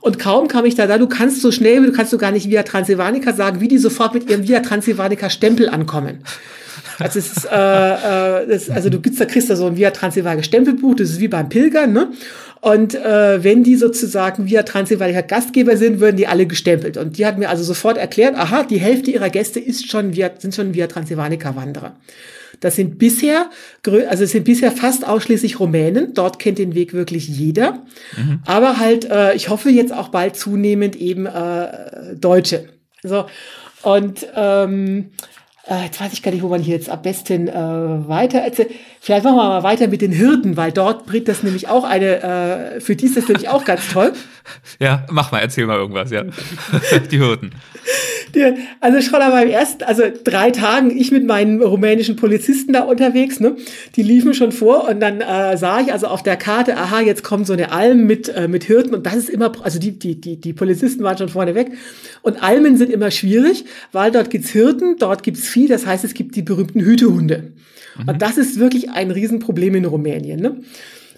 Und 0.00 0.20
kaum 0.20 0.46
kam 0.46 0.64
ich 0.64 0.76
da 0.76 0.86
da, 0.86 0.96
du 0.96 1.08
kannst 1.08 1.42
so 1.42 1.50
schnell, 1.50 1.84
du 1.84 1.90
kannst 1.90 2.12
so 2.12 2.18
gar 2.18 2.30
nicht 2.30 2.48
Via 2.48 2.62
Transylvanica 2.62 3.32
sagen, 3.32 3.60
wie 3.60 3.66
die 3.66 3.78
sofort 3.78 4.14
mit 4.14 4.30
ihrem 4.30 4.46
Via 4.46 4.60
Transylvanica 4.60 5.28
Stempel 5.28 5.68
ankommen. 5.68 6.20
Also, 7.00 7.18
es 7.18 7.36
ist, 7.36 7.46
äh, 7.46 8.42
äh, 8.42 8.46
das, 8.46 8.70
also 8.70 8.90
du 8.90 9.00
gibst, 9.00 9.20
da 9.20 9.24
kriegst 9.24 9.50
du 9.50 9.56
so 9.56 9.66
ein 9.66 9.76
Via 9.76 9.90
Transylvanica 9.90 10.44
Stempelbuch, 10.44 10.94
das 10.94 11.10
ist 11.10 11.18
wie 11.18 11.26
beim 11.26 11.48
Pilgern, 11.48 11.92
ne? 11.92 12.12
Und 12.60 12.94
äh, 12.94 13.42
wenn 13.42 13.64
die 13.64 13.74
sozusagen 13.74 14.46
via 14.46 14.62
Transylvanica 14.62 15.22
Gastgeber 15.22 15.76
sind, 15.76 15.98
würden 15.98 16.16
die 16.16 16.28
alle 16.28 16.46
gestempelt. 16.46 16.96
Und 16.96 17.18
die 17.18 17.26
hat 17.26 17.38
mir 17.38 17.48
also 17.48 17.64
sofort 17.64 17.96
erklärt, 17.96 18.36
aha, 18.36 18.62
die 18.62 18.78
Hälfte 18.78 19.10
ihrer 19.10 19.30
Gäste 19.30 19.58
ist 19.58 19.90
schon 19.90 20.14
via, 20.14 20.30
sind 20.38 20.54
schon 20.54 20.74
via 20.74 20.86
Transylvanica 20.86 21.56
Wanderer. 21.56 21.96
Das 22.60 22.76
sind 22.76 22.98
bisher, 22.98 23.50
also 24.08 24.24
es 24.24 24.30
sind 24.32 24.44
bisher 24.44 24.70
fast 24.70 25.06
ausschließlich 25.06 25.58
Rumänen. 25.58 26.14
Dort 26.14 26.38
kennt 26.38 26.58
den 26.58 26.74
Weg 26.74 26.92
wirklich 26.92 27.28
jeder. 27.28 27.84
Mhm. 28.16 28.42
Aber 28.46 28.78
halt, 28.78 29.10
äh, 29.10 29.34
ich 29.34 29.48
hoffe 29.48 29.70
jetzt 29.70 29.92
auch 29.92 30.08
bald 30.08 30.36
zunehmend 30.36 30.96
eben 30.96 31.26
äh, 31.26 32.14
Deutsche. 32.16 32.68
So. 33.02 33.26
Und 33.82 34.26
ähm, 34.36 35.10
äh, 35.70 35.84
jetzt 35.84 36.00
weiß 36.00 36.12
ich 36.12 36.22
gar 36.22 36.32
nicht, 36.32 36.42
wo 36.42 36.48
man 36.48 36.60
hier 36.60 36.74
jetzt 36.74 36.90
am 36.90 37.00
besten 37.00 37.48
äh, 37.48 37.54
weiter 37.54 38.40
erzählt. 38.40 38.72
Vielleicht 39.00 39.24
machen 39.24 39.36
wir 39.36 39.48
mal 39.48 39.62
weiter 39.62 39.88
mit 39.88 40.02
den 40.02 40.12
Hirten, 40.12 40.56
weil 40.56 40.72
dort 40.72 41.06
bringt 41.06 41.28
das 41.28 41.42
nämlich 41.42 41.68
auch 41.68 41.84
eine, 41.84 42.76
äh, 42.76 42.80
für 42.80 42.96
die 42.96 43.06
ist 43.06 43.16
das 43.16 43.28
nämlich 43.28 43.48
auch 43.48 43.64
ganz 43.64 43.88
toll. 43.88 44.12
Ja, 44.80 45.06
mach 45.10 45.30
mal, 45.30 45.38
erzähl 45.38 45.66
mal 45.66 45.76
irgendwas, 45.76 46.10
ja. 46.10 46.24
die 47.10 47.18
Hirten. 47.18 47.52
Die, 48.34 48.54
also 48.80 49.00
schon 49.00 49.20
an 49.20 49.30
meinem 49.32 49.50
ersten, 49.50 49.84
also 49.84 50.04
drei 50.24 50.50
Tagen, 50.50 50.96
ich 50.96 51.10
mit 51.10 51.26
meinen 51.26 51.62
rumänischen 51.62 52.16
Polizisten 52.16 52.72
da 52.72 52.82
unterwegs, 52.82 53.40
ne, 53.40 53.56
die 53.96 54.02
liefen 54.02 54.34
schon 54.34 54.52
vor 54.52 54.88
und 54.88 55.00
dann 55.00 55.20
äh, 55.20 55.56
sah 55.56 55.80
ich 55.80 55.92
also 55.92 56.06
auf 56.06 56.22
der 56.22 56.36
Karte, 56.36 56.76
aha, 56.76 57.00
jetzt 57.00 57.22
kommt 57.22 57.46
so 57.46 57.52
eine 57.52 57.72
Alm 57.72 58.06
mit, 58.06 58.28
äh, 58.28 58.48
mit 58.48 58.64
Hirten 58.64 58.94
und 58.94 59.06
das 59.06 59.16
ist 59.16 59.30
immer, 59.30 59.52
also 59.62 59.78
die, 59.78 59.98
die, 59.98 60.20
die, 60.20 60.36
die 60.36 60.52
Polizisten 60.52 61.02
waren 61.02 61.18
schon 61.18 61.28
vorne 61.28 61.54
weg 61.54 61.72
und 62.22 62.42
Almen 62.42 62.76
sind 62.76 62.90
immer 62.90 63.10
schwierig, 63.10 63.64
weil 63.92 64.10
dort 64.10 64.30
gibt's 64.30 64.50
Hirten, 64.50 64.96
dort 64.98 65.22
gibt's 65.22 65.48
Vieh, 65.48 65.68
das 65.68 65.86
heißt, 65.86 66.04
es 66.04 66.14
gibt 66.14 66.36
die 66.36 66.42
berühmten 66.42 66.80
Hütehunde. 66.80 67.52
Mhm. 67.98 68.08
Und 68.08 68.22
das 68.22 68.38
ist 68.38 68.58
wirklich 68.58 68.90
ein 68.90 69.10
Riesenproblem 69.10 69.74
in 69.74 69.84
Rumänien. 69.84 70.40
Ne? 70.40 70.56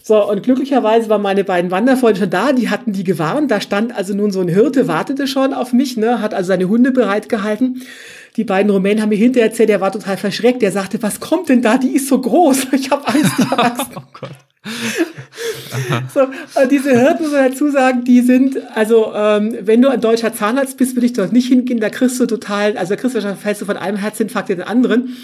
So, 0.05 0.29
und 0.29 0.43
glücklicherweise 0.43 1.09
waren 1.09 1.23
meine 1.23 1.45
beiden 1.45 1.71
Wanderfreunde 1.71 2.21
schon 2.21 2.31
da, 2.31 2.53
die 2.53 2.71
hatten 2.71 2.93
die 2.93 3.05
gewarnt. 3.05 3.51
Da 3.51 3.61
stand 3.61 3.95
also 3.97 4.15
nun 4.15 4.33
so 4.33 4.41
ein 4.41 4.49
Hirte, 4.49 4.89
wartete 4.89 5.29
schon 5.29 5.55
auf 5.55 5.73
mich, 5.73 5.97
ne, 5.97 6.21
hat 6.21 6.35
also 6.35 6.49
seine 6.49 6.69
Hunde 6.69 6.91
bereitgehalten. 6.91 7.83
Die 8.37 8.45
beiden 8.45 8.71
Rumänen 8.71 9.01
haben 9.01 9.11
mir 9.11 9.17
hinterher 9.17 9.51
erzählt, 9.51 9.69
der 9.69 9.81
war 9.81 9.93
total 9.93 10.17
verschreckt. 10.17 10.61
Der 10.63 10.73
sagte, 10.73 11.01
was 11.03 11.21
kommt 11.21 11.49
denn 11.49 11.63
da? 11.63 11.79
Die 11.79 11.95
ist 11.95 12.09
so 12.09 12.21
groß. 12.21 12.67
Ich 12.73 12.91
habe 12.91 13.07
Angst, 13.07 13.33
ich 13.39 13.51
hab 13.51 13.65
Angst. 13.65 13.87
oh 13.95 14.03
Gott. 14.13 14.31
so, 16.13 16.23
und 16.23 16.73
diese 16.73 16.91
Hirten, 16.91 17.25
muss 17.25 17.33
man 17.33 17.51
dazu 17.51 17.71
sagen, 17.71 18.05
die 18.05 18.23
sind, 18.23 18.59
also 18.75 19.13
ähm, 19.15 19.57
wenn 19.61 19.83
du 19.83 19.89
ein 19.89 20.01
deutscher 20.01 20.33
Zahnarzt 20.33 20.77
bist, 20.79 20.97
würde 20.97 21.07
ich 21.07 21.13
dort 21.13 21.33
nicht 21.33 21.49
hingehen, 21.49 21.79
da 21.79 21.91
kriegst 21.91 22.19
du 22.19 22.27
total, 22.27 22.77
also 22.77 22.95
da 22.95 23.01
kriegst 23.01 23.15
du 23.15 23.37
fällst 23.37 23.61
du 23.61 23.67
von 23.67 23.77
einem 23.77 23.99
Herzinfarkt 23.99 24.51
in 24.51 24.59
den 24.59 24.67
anderen. 24.67 25.17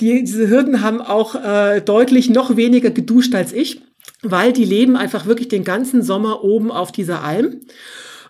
Die, 0.00 0.24
diese 0.24 0.46
Hirten 0.46 0.82
haben 0.82 1.02
auch 1.02 1.34
äh, 1.34 1.80
deutlich 1.80 2.30
noch 2.30 2.56
weniger 2.56 2.90
geduscht 2.90 3.34
als 3.34 3.52
ich 3.52 3.82
weil 4.22 4.52
die 4.52 4.64
leben 4.64 4.96
einfach 4.96 5.26
wirklich 5.26 5.48
den 5.48 5.64
ganzen 5.64 6.02
Sommer 6.02 6.44
oben 6.44 6.70
auf 6.70 6.92
dieser 6.92 7.22
Alm. 7.22 7.60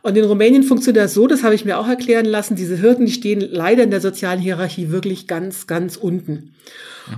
Und 0.03 0.17
in 0.17 0.25
Rumänien 0.25 0.65
funktioniert 0.65 1.05
das 1.05 1.15
so, 1.15 1.29
das 1.29 1.45
habe 1.45 1.55
ich 1.55 1.65
mir 1.65 1.79
auch 1.79 1.87
erklären 1.87 2.27
lassen, 2.27 2.57
diese 2.57 2.77
Hirten, 2.77 3.07
die 3.07 3.13
stehen 3.13 3.41
leider 3.41 3.85
in 3.85 3.91
der 3.91 4.01
sozialen 4.01 4.41
Hierarchie 4.41 4.91
wirklich 4.91 5.29
ganz, 5.29 5.69
ganz 5.69 5.97
unten. 5.97 6.55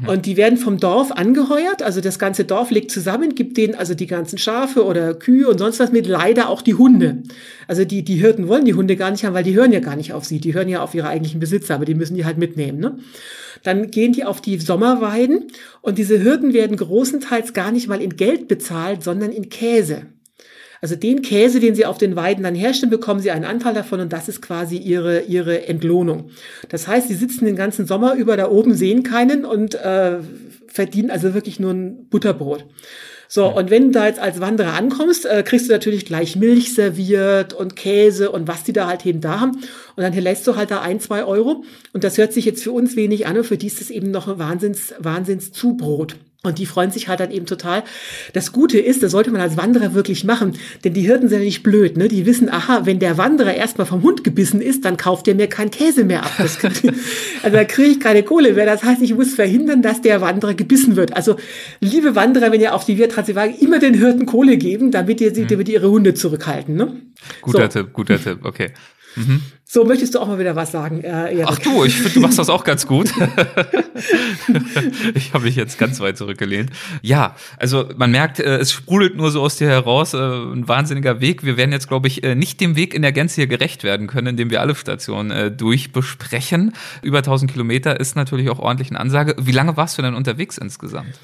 Mhm. 0.02 0.08
Und 0.08 0.26
die 0.26 0.36
werden 0.36 0.58
vom 0.58 0.78
Dorf 0.78 1.10
angeheuert, 1.10 1.82
also 1.82 2.02
das 2.02 2.18
ganze 2.18 2.44
Dorf 2.44 2.70
legt 2.70 2.90
zusammen, 2.90 3.34
gibt 3.34 3.56
denen 3.56 3.74
also 3.74 3.94
die 3.94 4.06
ganzen 4.06 4.36
Schafe 4.36 4.84
oder 4.84 5.14
Kühe 5.14 5.48
und 5.48 5.58
sonst 5.58 5.80
was 5.80 5.92
mit, 5.92 6.06
leider 6.06 6.50
auch 6.50 6.60
die 6.60 6.74
Hunde. 6.74 7.22
Also 7.68 7.86
die, 7.86 8.02
die 8.02 8.16
Hirten 8.16 8.48
wollen 8.48 8.66
die 8.66 8.74
Hunde 8.74 8.96
gar 8.96 9.10
nicht 9.10 9.24
haben, 9.24 9.34
weil 9.34 9.44
die 9.44 9.54
hören 9.54 9.72
ja 9.72 9.80
gar 9.80 9.96
nicht 9.96 10.12
auf 10.12 10.26
sie, 10.26 10.38
die 10.38 10.52
hören 10.52 10.68
ja 10.68 10.82
auf 10.82 10.94
ihre 10.94 11.08
eigentlichen 11.08 11.40
Besitzer, 11.40 11.76
aber 11.76 11.86
die 11.86 11.94
müssen 11.94 12.16
die 12.16 12.26
halt 12.26 12.36
mitnehmen. 12.36 12.80
Ne? 12.80 12.98
Dann 13.64 13.90
gehen 13.90 14.12
die 14.12 14.24
auf 14.24 14.40
die 14.40 14.58
Sommerweiden 14.58 15.48
und 15.82 15.98
diese 15.98 16.22
Hürden 16.22 16.52
werden 16.52 16.76
großenteils 16.76 17.52
gar 17.52 17.72
nicht 17.72 17.88
mal 17.88 18.00
in 18.00 18.16
Geld 18.16 18.46
bezahlt, 18.46 19.02
sondern 19.02 19.32
in 19.32 19.48
Käse. 19.48 20.06
Also 20.80 20.96
den 20.96 21.22
Käse, 21.22 21.60
den 21.60 21.74
sie 21.74 21.86
auf 21.86 21.96
den 21.96 22.14
Weiden 22.14 22.44
dann 22.44 22.54
herstellen, 22.54 22.90
bekommen 22.90 23.20
sie 23.20 23.30
einen 23.30 23.46
Anteil 23.46 23.72
davon 23.72 24.00
und 24.00 24.12
das 24.12 24.28
ist 24.28 24.42
quasi 24.42 24.76
ihre, 24.76 25.22
ihre 25.22 25.66
Entlohnung. 25.66 26.30
Das 26.68 26.86
heißt, 26.86 27.08
sie 27.08 27.14
sitzen 27.14 27.46
den 27.46 27.56
ganzen 27.56 27.86
Sommer 27.86 28.14
über 28.16 28.36
da 28.36 28.50
oben, 28.50 28.74
sehen 28.74 29.02
keinen 29.02 29.46
und 29.46 29.74
äh, 29.76 30.18
verdienen 30.68 31.10
also 31.10 31.32
wirklich 31.32 31.58
nur 31.58 31.72
ein 31.72 32.08
Butterbrot. 32.10 32.66
So, 33.34 33.48
und 33.48 33.68
wenn 33.68 33.86
du 33.86 33.90
da 33.90 34.06
jetzt 34.06 34.20
als 34.20 34.38
Wanderer 34.38 34.74
ankommst, 34.74 35.26
äh, 35.26 35.42
kriegst 35.42 35.66
du 35.66 35.72
natürlich 35.72 36.06
gleich 36.06 36.36
Milch 36.36 36.72
serviert 36.72 37.52
und 37.52 37.74
Käse 37.74 38.30
und 38.30 38.46
was 38.46 38.62
die 38.62 38.72
da 38.72 38.86
halt 38.86 39.04
eben 39.04 39.20
da 39.20 39.40
haben. 39.40 39.56
Und 39.96 40.04
dann 40.04 40.12
lässt 40.12 40.46
du 40.46 40.54
halt 40.54 40.70
da 40.70 40.82
ein, 40.82 41.00
zwei 41.00 41.24
Euro. 41.24 41.64
Und 41.92 42.04
das 42.04 42.16
hört 42.16 42.32
sich 42.32 42.44
jetzt 42.44 42.62
für 42.62 42.70
uns 42.70 42.94
wenig 42.94 43.26
an 43.26 43.36
und 43.36 43.42
für 43.42 43.58
die 43.58 43.66
ist 43.66 43.80
es 43.80 43.90
eben 43.90 44.12
noch 44.12 44.28
ein 44.28 44.38
Wahnsinns, 44.38 44.94
Wahnsinns 45.00 45.50
Zubrot. 45.50 46.14
Und 46.44 46.58
die 46.58 46.66
freuen 46.66 46.90
sich 46.90 47.08
halt 47.08 47.20
dann 47.20 47.30
eben 47.30 47.46
total. 47.46 47.82
Das 48.34 48.52
Gute 48.52 48.78
ist, 48.78 49.02
das 49.02 49.12
sollte 49.12 49.30
man 49.30 49.40
als 49.40 49.56
Wanderer 49.56 49.94
wirklich 49.94 50.24
machen, 50.24 50.56
denn 50.84 50.92
die 50.92 51.00
Hirten 51.00 51.28
sind 51.28 51.38
ja 51.38 51.44
nicht 51.44 51.62
blöd, 51.62 51.96
ne? 51.96 52.06
Die 52.08 52.26
wissen, 52.26 52.50
aha, 52.50 52.82
wenn 52.84 52.98
der 52.98 53.18
Wanderer 53.18 53.54
erstmal 53.54 53.86
vom 53.86 54.02
Hund 54.02 54.24
gebissen 54.24 54.60
ist, 54.60 54.84
dann 54.84 54.98
kauft 54.98 55.26
der 55.26 55.34
mir 55.34 55.48
keinen 55.48 55.70
Käse 55.70 56.04
mehr 56.04 56.22
ab. 56.24 56.32
Also 57.42 57.56
da 57.56 57.64
kriege 57.64 57.90
ich 57.90 58.00
keine 58.00 58.22
Kohle 58.22 58.54
mehr. 58.54 58.66
Das 58.66 58.82
heißt, 58.82 59.02
ich 59.02 59.14
muss 59.14 59.34
verhindern, 59.34 59.82
dass 59.82 60.02
der 60.02 60.20
Wanderer 60.20 60.54
gebissen 60.54 60.96
wird. 60.96 61.14
Also, 61.16 61.36
liebe 61.80 62.14
Wanderer, 62.14 62.52
wenn 62.52 62.60
ihr 62.60 62.74
auf 62.74 62.84
die 62.84 62.98
Via 62.98 63.06
Transsilvanik 63.06 63.60
immer 63.60 63.78
den 63.78 63.94
Hirten 63.94 64.26
Kohle 64.26 64.56
geben, 64.56 64.90
damit 64.90 65.20
ihr, 65.20 65.30
mhm. 65.30 65.48
damit 65.48 65.68
ihr 65.68 65.74
ihre 65.74 65.90
Hunde 65.90 66.14
zurückhalten, 66.14 66.76
ne? 66.76 67.00
Guter 67.42 67.70
so. 67.70 67.80
Tipp, 67.80 67.92
guter 67.92 68.22
Tipp, 68.22 68.40
okay. 68.44 68.72
Mhm. 69.16 69.42
So, 69.74 69.84
möchtest 69.84 70.14
du 70.14 70.20
auch 70.20 70.28
mal 70.28 70.38
wieder 70.38 70.54
was 70.54 70.70
sagen? 70.70 71.02
Äh, 71.02 71.42
Ach 71.44 71.58
du, 71.58 71.82
ich 71.82 71.96
finde, 71.96 72.12
du 72.12 72.20
machst 72.20 72.38
das 72.38 72.48
auch 72.48 72.62
ganz 72.62 72.86
gut. 72.86 73.10
ich 75.14 75.34
habe 75.34 75.46
mich 75.46 75.56
jetzt 75.56 75.78
ganz 75.78 75.98
weit 75.98 76.16
zurückgelehnt. 76.16 76.70
Ja, 77.02 77.34
also 77.56 77.88
man 77.96 78.12
merkt, 78.12 78.38
äh, 78.38 78.58
es 78.58 78.70
sprudelt 78.70 79.16
nur 79.16 79.32
so 79.32 79.42
aus 79.42 79.56
dir 79.56 79.66
heraus, 79.66 80.14
äh, 80.14 80.18
ein 80.18 80.68
wahnsinniger 80.68 81.20
Weg. 81.20 81.42
Wir 81.42 81.56
werden 81.56 81.72
jetzt, 81.72 81.88
glaube 81.88 82.06
ich, 82.06 82.22
äh, 82.22 82.36
nicht 82.36 82.60
dem 82.60 82.76
Weg 82.76 82.94
in 82.94 83.02
der 83.02 83.10
Gänze 83.10 83.34
hier 83.34 83.48
gerecht 83.48 83.82
werden 83.82 84.06
können, 84.06 84.28
indem 84.28 84.50
wir 84.50 84.60
alle 84.60 84.76
Stationen 84.76 85.32
äh, 85.32 85.50
durchbesprechen. 85.50 86.72
Über 87.02 87.18
1000 87.18 87.50
Kilometer 87.50 87.98
ist 87.98 88.14
natürlich 88.14 88.50
auch 88.50 88.60
ordentlich 88.60 88.90
eine 88.90 89.00
Ansage. 89.00 89.34
Wie 89.40 89.50
lange 89.50 89.76
warst 89.76 89.98
du 89.98 90.02
denn 90.02 90.14
unterwegs 90.14 90.56
insgesamt? 90.56 91.18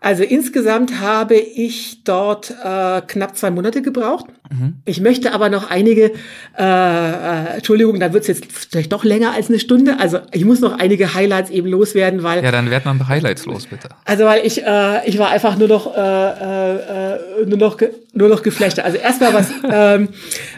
Also 0.00 0.22
insgesamt 0.22 1.00
habe 1.00 1.34
ich 1.34 2.04
dort 2.04 2.50
äh, 2.50 3.00
knapp 3.00 3.36
zwei 3.36 3.50
Monate 3.50 3.82
gebraucht. 3.82 4.26
Mhm. 4.48 4.74
Ich 4.84 5.00
möchte 5.00 5.32
aber 5.32 5.48
noch 5.48 5.70
einige, 5.70 6.12
äh, 6.56 6.62
äh, 6.62 7.56
Entschuldigung, 7.56 7.98
da 7.98 8.12
wird 8.12 8.22
es 8.22 8.28
jetzt 8.28 8.46
vielleicht 8.52 8.92
doch 8.92 9.02
länger 9.02 9.32
als 9.32 9.48
eine 9.48 9.58
Stunde. 9.58 9.98
Also 9.98 10.20
ich 10.32 10.44
muss 10.44 10.60
noch 10.60 10.78
einige 10.78 11.14
Highlights 11.14 11.50
eben 11.50 11.68
loswerden, 11.68 12.22
weil. 12.22 12.44
Ja, 12.44 12.52
dann 12.52 12.70
werd 12.70 12.84
mal 12.84 12.96
Highlights 13.08 13.44
los, 13.46 13.66
bitte. 13.66 13.88
Also 14.04 14.24
weil 14.24 14.46
ich, 14.46 14.64
äh, 14.64 15.08
ich 15.08 15.18
war 15.18 15.30
einfach 15.30 15.58
nur 15.58 15.66
noch, 15.66 15.96
äh, 15.96 16.00
äh, 16.00 17.46
nur 17.46 17.58
noch, 17.58 17.76
nur 18.12 18.28
noch 18.28 18.44
geflecht. 18.44 18.78
Also 18.78 18.98
erstmal 18.98 19.34
was, 19.34 19.48
ähm, 19.70 20.10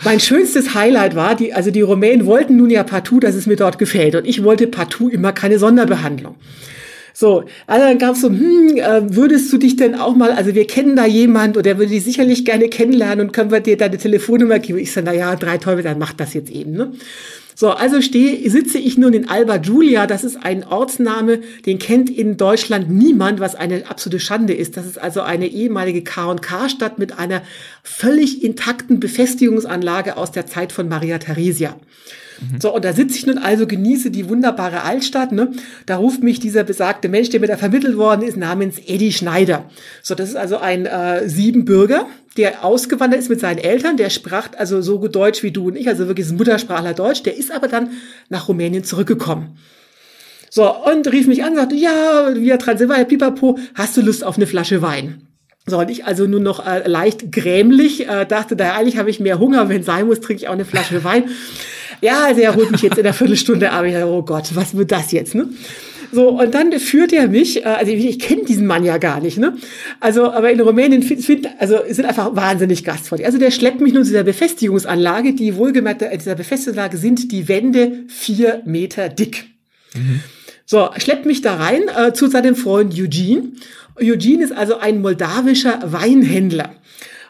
mein 0.05 0.21
schönstes 0.21 0.75
Highlight 0.75 1.17
war, 1.17 1.35
die, 1.35 1.55
also 1.55 1.71
die 1.71 1.81
Rumänen 1.81 2.27
wollten 2.27 2.57
nun 2.57 2.69
ja 2.69 2.85
partout, 2.85 3.21
dass 3.21 3.35
es 3.35 3.47
mir 3.47 3.57
dort 3.57 3.79
gefällt. 3.79 4.15
Und 4.17 4.27
ich 4.27 4.45
wollte 4.45 4.67
partout 4.67 5.09
immer 5.09 5.33
keine 5.33 5.59
Sonderbehandlung. 5.59 6.37
So, 7.21 7.45
also 7.67 7.87
dann 7.87 7.99
gab 7.99 8.15
es 8.15 8.23
so, 8.23 8.29
hm, 8.29 8.79
äh, 8.79 9.15
würdest 9.15 9.53
du 9.53 9.59
dich 9.59 9.77
denn 9.77 9.95
auch 9.95 10.17
mal, 10.17 10.33
also 10.33 10.55
wir 10.55 10.67
kennen 10.67 10.97
da 10.97 11.05
jemand 11.05 11.59
oder 11.59 11.65
der 11.65 11.79
würde 11.79 11.91
dich 11.91 12.03
sicherlich 12.03 12.47
gerne 12.47 12.71
kennenlernen 12.71 13.27
und 13.27 13.33
können 13.35 13.51
wir 13.51 13.61
dir 13.61 13.77
deine 13.77 13.99
Telefonnummer 13.99 14.59
geben? 14.59 14.79
Ich 14.79 14.91
sage, 14.91 15.05
na 15.05 15.13
ja, 15.13 15.37
drei 15.37 15.59
Teufel, 15.59 15.83
dann 15.83 15.99
mach 15.99 16.15
das 16.15 16.33
jetzt 16.33 16.51
eben, 16.51 16.73
ne? 16.73 16.93
So, 17.55 17.69
also 17.69 18.01
stehe, 18.01 18.49
sitze 18.49 18.79
ich 18.79 18.97
nun 18.97 19.13
in 19.13 19.29
Alba 19.29 19.59
Giulia. 19.59 20.07
Das 20.07 20.25
ist 20.25 20.39
ein 20.43 20.65
Ortsname, 20.65 21.41
den 21.67 21.79
kennt 21.79 22.09
in 22.09 22.39
Deutschland 22.39 22.89
niemand, 22.89 23.39
was 23.39 23.55
eine 23.55 23.91
absolute 23.91 24.19
Schande 24.19 24.55
ist. 24.55 24.79
Das 24.79 24.87
ist 24.87 24.99
also 24.99 25.21
eine 25.21 25.47
ehemalige 25.47 26.03
K&K-Stadt 26.03 26.99
mit 26.99 27.19
einer 27.19 27.43
völlig 27.83 28.43
intakten 28.43 28.99
Befestigungsanlage 28.99 30.17
aus 30.17 30.33
der 30.33 30.47
Zeit 30.47 30.73
von 30.73 30.89
Maria 30.89 31.19
Theresia. 31.19 31.77
So, 32.61 32.75
und 32.75 32.85
da 32.85 32.93
sitze 32.93 33.17
ich 33.17 33.27
nun 33.27 33.39
also, 33.39 33.67
genieße 33.67 34.11
die 34.11 34.29
wunderbare 34.29 34.83
Altstadt. 34.83 35.33
Ne? 35.33 35.53
Da 35.87 35.97
ruft 35.97 36.23
mich 36.23 36.41
dieser 36.41 36.65
besagte 36.65 37.09
Mensch, 37.09 37.31
der 37.31 37.41
mir 37.41 37.47
da 37.47 37.57
vermittelt 37.57 37.97
worden 37.97 38.23
ist, 38.23 38.37
namens 38.37 38.79
Eddie 38.79 39.13
Schneider. 39.13 39.65
So, 40.03 40.15
das 40.15 40.31
ist 40.31 40.37
also 40.37 40.59
ein 40.59 40.87
äh, 40.87 41.29
Siebenbürger, 41.29 42.07
der 42.37 42.65
ausgewandert 42.65 43.21
ist 43.21 43.29
mit 43.29 43.41
seinen 43.41 43.59
Eltern. 43.59 43.97
Der 43.97 44.11
sprach 44.11 44.49
also 44.57 44.81
so 44.81 44.99
gut 45.01 45.15
Deutsch 45.15 45.43
wie 45.43 45.51
du 45.51 45.69
und 45.69 45.77
ich, 45.77 45.89
also 45.89 46.07
wirklich 46.07 46.31
Muttersprachler 46.31 46.95
Deutsch. 46.95 47.23
Der 47.23 47.37
ist 47.37 47.53
aber 47.53 47.69
dann 47.69 47.91
nach 48.29 48.49
Rumänien 48.49 48.85
zurückgekommen. 48.85 49.59
So, 50.53 50.69
und 50.75 51.07
rief 51.13 51.29
mich 51.29 51.45
an, 51.45 51.55
sagte, 51.55 51.77
ja, 51.77 52.31
via 52.35 52.57
Transylvania, 52.57 53.05
pipapo, 53.05 53.59
hast 53.75 53.97
du 53.97 54.01
Lust 54.01 54.25
auf 54.25 54.37
eine 54.37 54.49
Flasche 54.49 54.83
Wein? 54.83 55.29
So, 55.67 55.79
und 55.79 55.91
ich 55.91 56.07
also 56.07 56.27
nur 56.27 56.41
noch 56.41 56.67
äh, 56.67 56.89
leicht 56.89 57.31
grämlich, 57.31 58.09
äh, 58.09 58.27
dachte, 58.27 58.57
da 58.57 58.75
eigentlich 58.75 58.99
habe 58.99 59.11
ich 59.11 59.21
mehr 59.21 59.39
Hunger, 59.39 59.69
wenn 59.69 59.85
sein 59.85 60.07
muss, 60.07 60.21
trinke 60.21 60.43
ich 60.43 60.49
auch 60.49 60.55
eine 60.55 60.65
Flasche 60.65 61.05
Wein. 61.05 61.25
Ja, 62.01 62.25
also 62.27 62.41
er 62.41 62.55
holt 62.55 62.71
mich 62.71 62.83
jetzt 62.83 62.99
in 62.99 63.05
der 63.05 63.15
Viertelstunde 63.15 63.71
ab. 63.71 63.85
Ich 63.85 63.93
dachte, 63.93 64.07
oh 64.07 64.23
Gott, 64.23 64.51
was 64.55 64.77
wird 64.77 64.91
das 64.91 65.13
jetzt, 65.13 65.35
ne? 65.35 65.49
So, 66.13 66.41
und 66.41 66.55
dann 66.55 66.73
führt 66.73 67.13
er 67.13 67.29
mich, 67.29 67.65
äh, 67.65 67.69
also 67.69 67.93
ich, 67.93 68.05
ich 68.05 68.19
kenne 68.19 68.45
diesen 68.45 68.67
Mann 68.67 68.85
ja 68.85 68.99
gar 68.99 69.21
nicht, 69.21 69.39
ne? 69.39 69.57
Also, 70.01 70.31
aber 70.33 70.51
in 70.51 70.61
Rumänien 70.61 71.03
find, 71.03 71.25
find, 71.25 71.49
also 71.59 71.79
sind 71.89 72.05
einfach 72.05 72.35
wahnsinnig 72.35 72.85
gastfreundlich. 72.85 73.27
Also 73.27 73.39
der 73.39 73.51
schleppt 73.51 73.81
mich 73.81 73.93
nun 73.93 74.03
zu 74.03 74.11
dieser 74.11 74.25
Befestigungsanlage, 74.25 75.35
die 75.35 75.55
wohlgemerkt, 75.57 76.03
in 76.03 76.19
dieser 76.19 76.35
Befestigungsanlage 76.35 76.97
sind 76.97 77.31
die 77.31 77.49
Wände 77.49 78.05
vier 78.09 78.63
Meter 78.65 79.09
dick. 79.09 79.45
Mhm. 79.95 80.21
So, 80.67 80.89
schleppt 80.97 81.27
mich 81.27 81.43
da 81.43 81.57
rein 81.57 81.83
äh, 81.97 82.13
zu 82.13 82.29
seinem 82.29 82.57
Freund 82.57 82.95
Eugene. 82.99 83.53
Eugene 84.01 84.45
ist 84.45 84.53
also 84.53 84.79
ein 84.79 85.03
moldawischer 85.03 85.81
Weinhändler. 85.85 86.75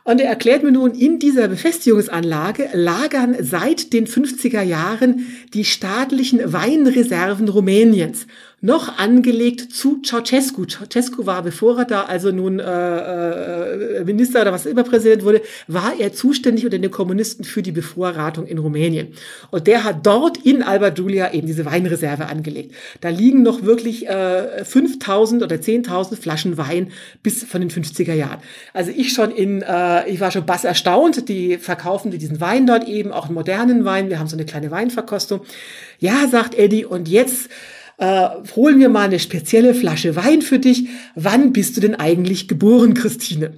Und 0.02 0.20
er 0.20 0.28
erklärt 0.28 0.62
mir 0.62 0.72
nun, 0.72 0.92
in 0.94 1.18
dieser 1.18 1.48
Befestigungsanlage 1.48 2.70
lagern 2.72 3.36
seit 3.40 3.92
den 3.92 4.06
50er 4.06 4.62
Jahren 4.62 5.26
die 5.52 5.64
staatlichen 5.64 6.52
Weinreserven 6.52 7.48
Rumäniens 7.48 8.26
noch 8.62 8.98
angelegt 8.98 9.72
zu 9.72 10.02
Ceausescu. 10.02 10.66
Ceausescu 10.66 11.24
war, 11.24 11.42
bevor 11.42 11.78
er 11.78 11.84
da 11.86 12.02
also 12.02 12.30
nun 12.30 12.58
äh, 12.58 13.98
äh, 13.98 14.04
Minister 14.04 14.42
oder 14.42 14.52
was 14.52 14.66
immer 14.66 14.84
Präsident 14.84 15.24
wurde, 15.24 15.40
war 15.66 15.94
er 15.98 16.12
zuständig 16.12 16.64
unter 16.66 16.78
den 16.78 16.90
Kommunisten 16.90 17.44
für 17.44 17.62
die 17.62 17.72
Bevorratung 17.72 18.46
in 18.46 18.58
Rumänien. 18.58 19.14
Und 19.50 19.66
der 19.66 19.84
hat 19.84 20.04
dort 20.04 20.36
in 20.44 20.62
Alba 20.62 20.90
Giulia 20.90 21.32
eben 21.32 21.46
diese 21.46 21.64
Weinreserve 21.64 22.26
angelegt. 22.26 22.74
Da 23.00 23.08
liegen 23.08 23.42
noch 23.42 23.62
wirklich 23.62 24.08
äh, 24.08 24.64
5000 24.64 25.42
oder 25.42 25.56
10.000 25.56 26.16
Flaschen 26.16 26.58
Wein 26.58 26.92
bis 27.22 27.44
von 27.44 27.62
den 27.62 27.70
50er 27.70 28.12
Jahren. 28.12 28.40
Also 28.74 28.90
ich 28.94 29.12
schon 29.14 29.30
in, 29.30 29.62
äh, 29.62 30.06
ich 30.08 30.20
war 30.20 30.30
schon 30.30 30.44
bass 30.44 30.64
erstaunt, 30.64 31.30
die 31.30 31.56
verkaufen 31.56 32.10
diesen 32.10 32.42
Wein 32.42 32.66
dort 32.66 32.86
eben, 32.86 33.10
auch 33.12 33.26
einen 33.26 33.34
modernen 33.34 33.86
Wein. 33.86 34.10
Wir 34.10 34.18
haben 34.18 34.28
so 34.28 34.36
eine 34.36 34.44
kleine 34.44 34.70
Weinverkostung. 34.70 35.40
Ja, 35.98 36.28
sagt 36.28 36.54
Eddie, 36.54 36.84
und 36.84 37.08
jetzt 37.08 37.48
äh, 38.00 38.28
holen 38.56 38.80
wir 38.80 38.88
mal 38.88 39.04
eine 39.04 39.18
spezielle 39.18 39.74
Flasche 39.74 40.16
Wein 40.16 40.42
für 40.42 40.58
dich. 40.58 40.88
Wann 41.14 41.52
bist 41.52 41.76
du 41.76 41.80
denn 41.80 41.94
eigentlich 41.94 42.48
geboren, 42.48 42.94
Christine? 42.94 43.52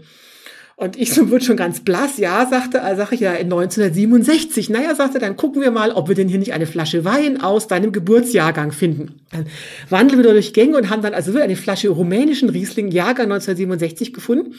Und 0.83 0.99
ich 0.99 1.15
so 1.15 1.31
wird 1.31 1.45
schon 1.45 1.57
ganz 1.57 1.79
blass. 1.79 2.19
Ja, 2.19 2.45
sagte, 2.45 2.79
äh, 2.79 2.97
sag 2.97 3.13
ich 3.13 3.21
ja, 3.21 3.35
in 3.35 3.53
1967. 3.53 4.69
Naja, 4.69 4.97
sagte, 4.97 5.21
dann 5.21 5.37
gucken 5.37 5.63
wir 5.63 5.71
mal, 5.71 5.93
ob 5.93 6.09
wir 6.09 6.17
denn 6.17 6.27
hier 6.27 6.41
nicht 6.41 6.55
eine 6.55 6.67
Flasche 6.67 7.05
Wein 7.05 7.41
aus 7.41 7.69
deinem 7.69 7.93
Geburtsjahrgang 7.93 8.73
finden. 8.73 9.21
Dann 9.31 9.47
wandeln 9.91 10.21
wir 10.21 10.33
durch 10.33 10.53
Gänge 10.53 10.77
und 10.77 10.91
haben 10.91 11.01
dann 11.01 11.15
also 11.15 11.39
eine 11.39 11.55
Flasche 11.55 11.89
rumänischen 11.89 12.49
Riesling 12.49 12.91
Jahrgang 12.91 13.27
1967 13.27 14.13
gefunden. 14.13 14.55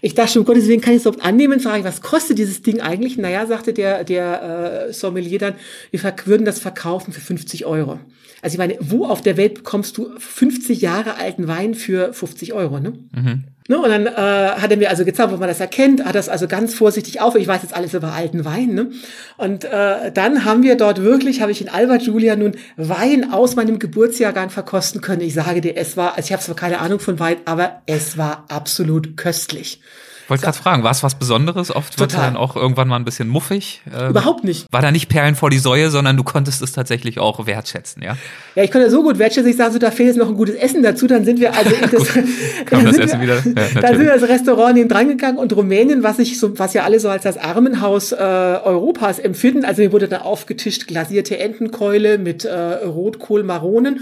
Ich 0.00 0.14
dachte 0.14 0.34
schon, 0.34 0.42
um 0.42 0.46
Gottes 0.46 0.68
Willen 0.68 0.80
kann 0.80 0.94
ich 0.94 0.98
es 0.98 1.06
überhaupt 1.06 1.24
annehmen? 1.24 1.58
Frage 1.58 1.80
ich, 1.80 1.84
was 1.84 2.02
kostet 2.02 2.38
dieses 2.38 2.62
Ding 2.62 2.80
eigentlich? 2.80 3.18
Naja, 3.18 3.44
sagte 3.46 3.72
der, 3.72 4.04
der 4.04 4.86
äh, 4.88 4.92
Sommelier 4.92 5.40
dann, 5.40 5.54
wir 5.90 6.00
würden 6.26 6.44
das 6.44 6.60
verkaufen 6.60 7.12
für 7.12 7.20
50 7.20 7.66
Euro. 7.66 7.98
Also 8.42 8.54
ich 8.54 8.58
meine, 8.58 8.76
wo 8.78 9.06
auf 9.06 9.22
der 9.22 9.36
Welt 9.36 9.54
bekommst 9.54 9.98
du 9.98 10.08
50 10.18 10.80
Jahre 10.80 11.16
alten 11.16 11.48
Wein 11.48 11.74
für 11.74 12.12
50 12.12 12.52
Euro, 12.52 12.78
ne? 12.78 12.92
Mhm. 13.12 13.44
Ne, 13.70 13.78
und 13.78 13.90
dann 13.90 14.06
äh, 14.06 14.10
hat 14.16 14.70
er 14.70 14.78
mir 14.78 14.88
also 14.88 15.04
gezeigt, 15.04 15.30
wo 15.30 15.36
man 15.36 15.46
das 15.46 15.60
erkennt, 15.60 16.02
hat 16.02 16.14
das 16.14 16.30
also 16.30 16.48
ganz 16.48 16.74
vorsichtig 16.74 17.20
auf. 17.20 17.34
Ich 17.34 17.46
weiß 17.46 17.62
jetzt 17.62 17.76
alles 17.76 17.92
über 17.92 18.14
alten 18.14 18.46
Wein. 18.46 18.72
Ne? 18.72 18.90
Und 19.36 19.64
äh, 19.66 20.10
dann 20.10 20.46
haben 20.46 20.62
wir 20.62 20.74
dort 20.74 21.02
wirklich, 21.02 21.42
habe 21.42 21.52
ich 21.52 21.60
in 21.60 21.68
Alba 21.68 21.98
Giulia 21.98 22.34
nun 22.34 22.56
Wein 22.78 23.30
aus 23.30 23.56
meinem 23.56 23.78
Geburtsjahrgang 23.78 24.48
verkosten 24.48 25.02
können. 25.02 25.20
Ich 25.20 25.34
sage 25.34 25.60
dir, 25.60 25.76
es 25.76 25.98
war, 25.98 26.16
also 26.16 26.26
ich 26.26 26.32
habe 26.32 26.42
zwar 26.42 26.56
keine 26.56 26.80
Ahnung 26.80 26.98
von 26.98 27.20
Wein, 27.20 27.36
aber 27.44 27.82
es 27.84 28.16
war 28.16 28.46
absolut 28.48 29.18
köstlich. 29.18 29.82
Wollte 30.28 30.44
gerade 30.44 30.58
fragen, 30.58 30.82
war 30.82 30.90
es 30.90 31.02
was 31.02 31.14
Besonderes? 31.14 31.74
Oft 31.74 31.98
wird 31.98 32.14
dann 32.14 32.36
auch 32.36 32.56
irgendwann 32.56 32.88
mal 32.88 32.96
ein 32.96 33.04
bisschen 33.04 33.28
muffig. 33.28 33.82
Ähm, 33.92 34.10
Überhaupt 34.10 34.44
nicht. 34.44 34.66
War 34.70 34.82
da 34.82 34.90
nicht 34.90 35.08
Perlen 35.08 35.34
vor 35.34 35.50
die 35.50 35.58
Säue, 35.58 35.90
sondern 35.90 36.16
du 36.16 36.24
konntest 36.24 36.60
es 36.62 36.72
tatsächlich 36.72 37.18
auch 37.18 37.46
wertschätzen, 37.46 38.02
ja? 38.02 38.16
Ja, 38.54 38.62
ich 38.62 38.70
konnte 38.70 38.90
so 38.90 39.02
gut 39.02 39.18
wertschätzen, 39.18 39.50
ich 39.50 39.56
sage 39.56 39.72
so, 39.72 39.78
da 39.78 39.90
fehlt 39.90 40.08
jetzt 40.08 40.18
noch 40.18 40.28
ein 40.28 40.34
gutes 40.34 40.54
Essen 40.56 40.82
dazu, 40.82 41.06
dann 41.06 41.24
sind 41.24 41.40
wir 41.40 41.54
also 41.54 41.70
in 41.82 41.90
das, 41.90 42.08
Kam 42.66 42.84
dann 42.84 42.84
das 42.84 42.94
sind 42.96 43.04
Essen 43.04 43.20
wir, 43.20 43.44
wieder? 43.44 43.62
Ja, 43.74 43.80
dann 43.80 43.96
sind 43.96 44.06
wir 44.06 44.18
das 44.18 44.28
Restaurant 44.28 44.74
neben 44.74 44.88
dran 44.88 45.08
gegangen 45.08 45.38
und 45.38 45.54
Rumänien, 45.54 46.02
was 46.02 46.18
ich 46.18 46.38
so, 46.38 46.58
was 46.58 46.74
ja 46.74 46.84
alle 46.84 47.00
so 47.00 47.08
als 47.08 47.22
das 47.22 47.38
Armenhaus 47.38 48.12
äh, 48.12 48.16
Europas 48.16 49.18
empfinden. 49.18 49.64
Also 49.64 49.82
mir 49.82 49.92
wurde 49.92 50.08
da 50.08 50.18
aufgetischt 50.18 50.86
glasierte 50.86 51.38
Entenkeule 51.38 52.18
mit 52.18 52.44
äh, 52.44 52.54
Rotkohl, 52.54 53.44
Maronen 53.44 54.00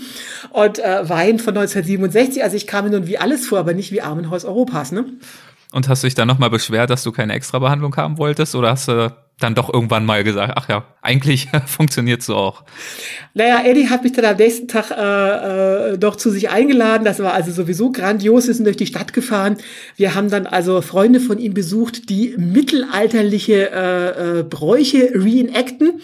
und 0.51 0.79
äh, 0.79 1.09
Wein 1.09 1.39
von 1.39 1.57
1967. 1.57 2.43
Also 2.43 2.57
ich 2.57 2.67
kam 2.67 2.87
mir 2.87 2.91
nun 2.91 3.07
wie 3.07 3.19
alles 3.19 3.47
vor, 3.47 3.59
aber 3.59 3.75
nicht 3.75 3.93
wie 3.93 4.03
Armenhaus 4.03 4.45
Europas, 4.45 4.93
ne? 4.93 5.05
Und 5.77 5.91
hast 5.91 6.03
du 6.03 6.07
dich 6.07 6.15
dann 6.15 6.27
nochmal 6.27 6.49
beschwert, 6.49 6.89
dass 6.89 7.03
du 7.03 7.13
keine 7.13 7.35
extra 7.35 7.59
Behandlung 7.59 7.95
haben 7.97 8.17
wolltest? 8.17 8.55
Oder 8.55 8.71
hast 8.71 8.89
du 8.89 9.15
dann 9.39 9.55
doch 9.55 9.71
irgendwann 9.71 10.07
mal 10.07 10.25
gesagt, 10.25 10.55
ach 10.57 10.71
ja, 10.71 10.87
eigentlich 11.03 11.49
funktioniert 11.67 12.23
so 12.23 12.35
auch? 12.35 12.65
Naja, 13.35 13.63
Eddie 13.63 13.91
hat 13.91 14.03
mich 14.03 14.13
dann 14.13 14.25
am 14.25 14.39
nächsten 14.39 14.69
Tag 14.69 14.91
äh, 14.91 15.93
äh, 15.93 15.99
doch 15.99 16.17
zu 16.17 16.31
sich 16.31 16.49
eingeladen. 16.49 17.05
Das 17.05 17.19
war 17.19 17.35
also 17.35 17.53
sowieso 17.53 17.93
grandios. 17.93 18.47
Sind 18.47 18.65
durch 18.65 18.79
die 18.79 18.87
Stadt 18.87 19.13
gefahren. 19.13 19.59
Wir 19.97 20.15
haben 20.15 20.31
dann 20.31 20.47
also 20.47 20.81
Freunde 20.81 21.21
von 21.21 21.39
ihm 21.39 21.53
besucht, 21.53 22.09
die 22.09 22.35
mittelalterliche 22.39 23.71
äh, 23.71 24.39
äh, 24.39 24.43
Bräuche 24.45 25.11
reenacten. 25.15 26.01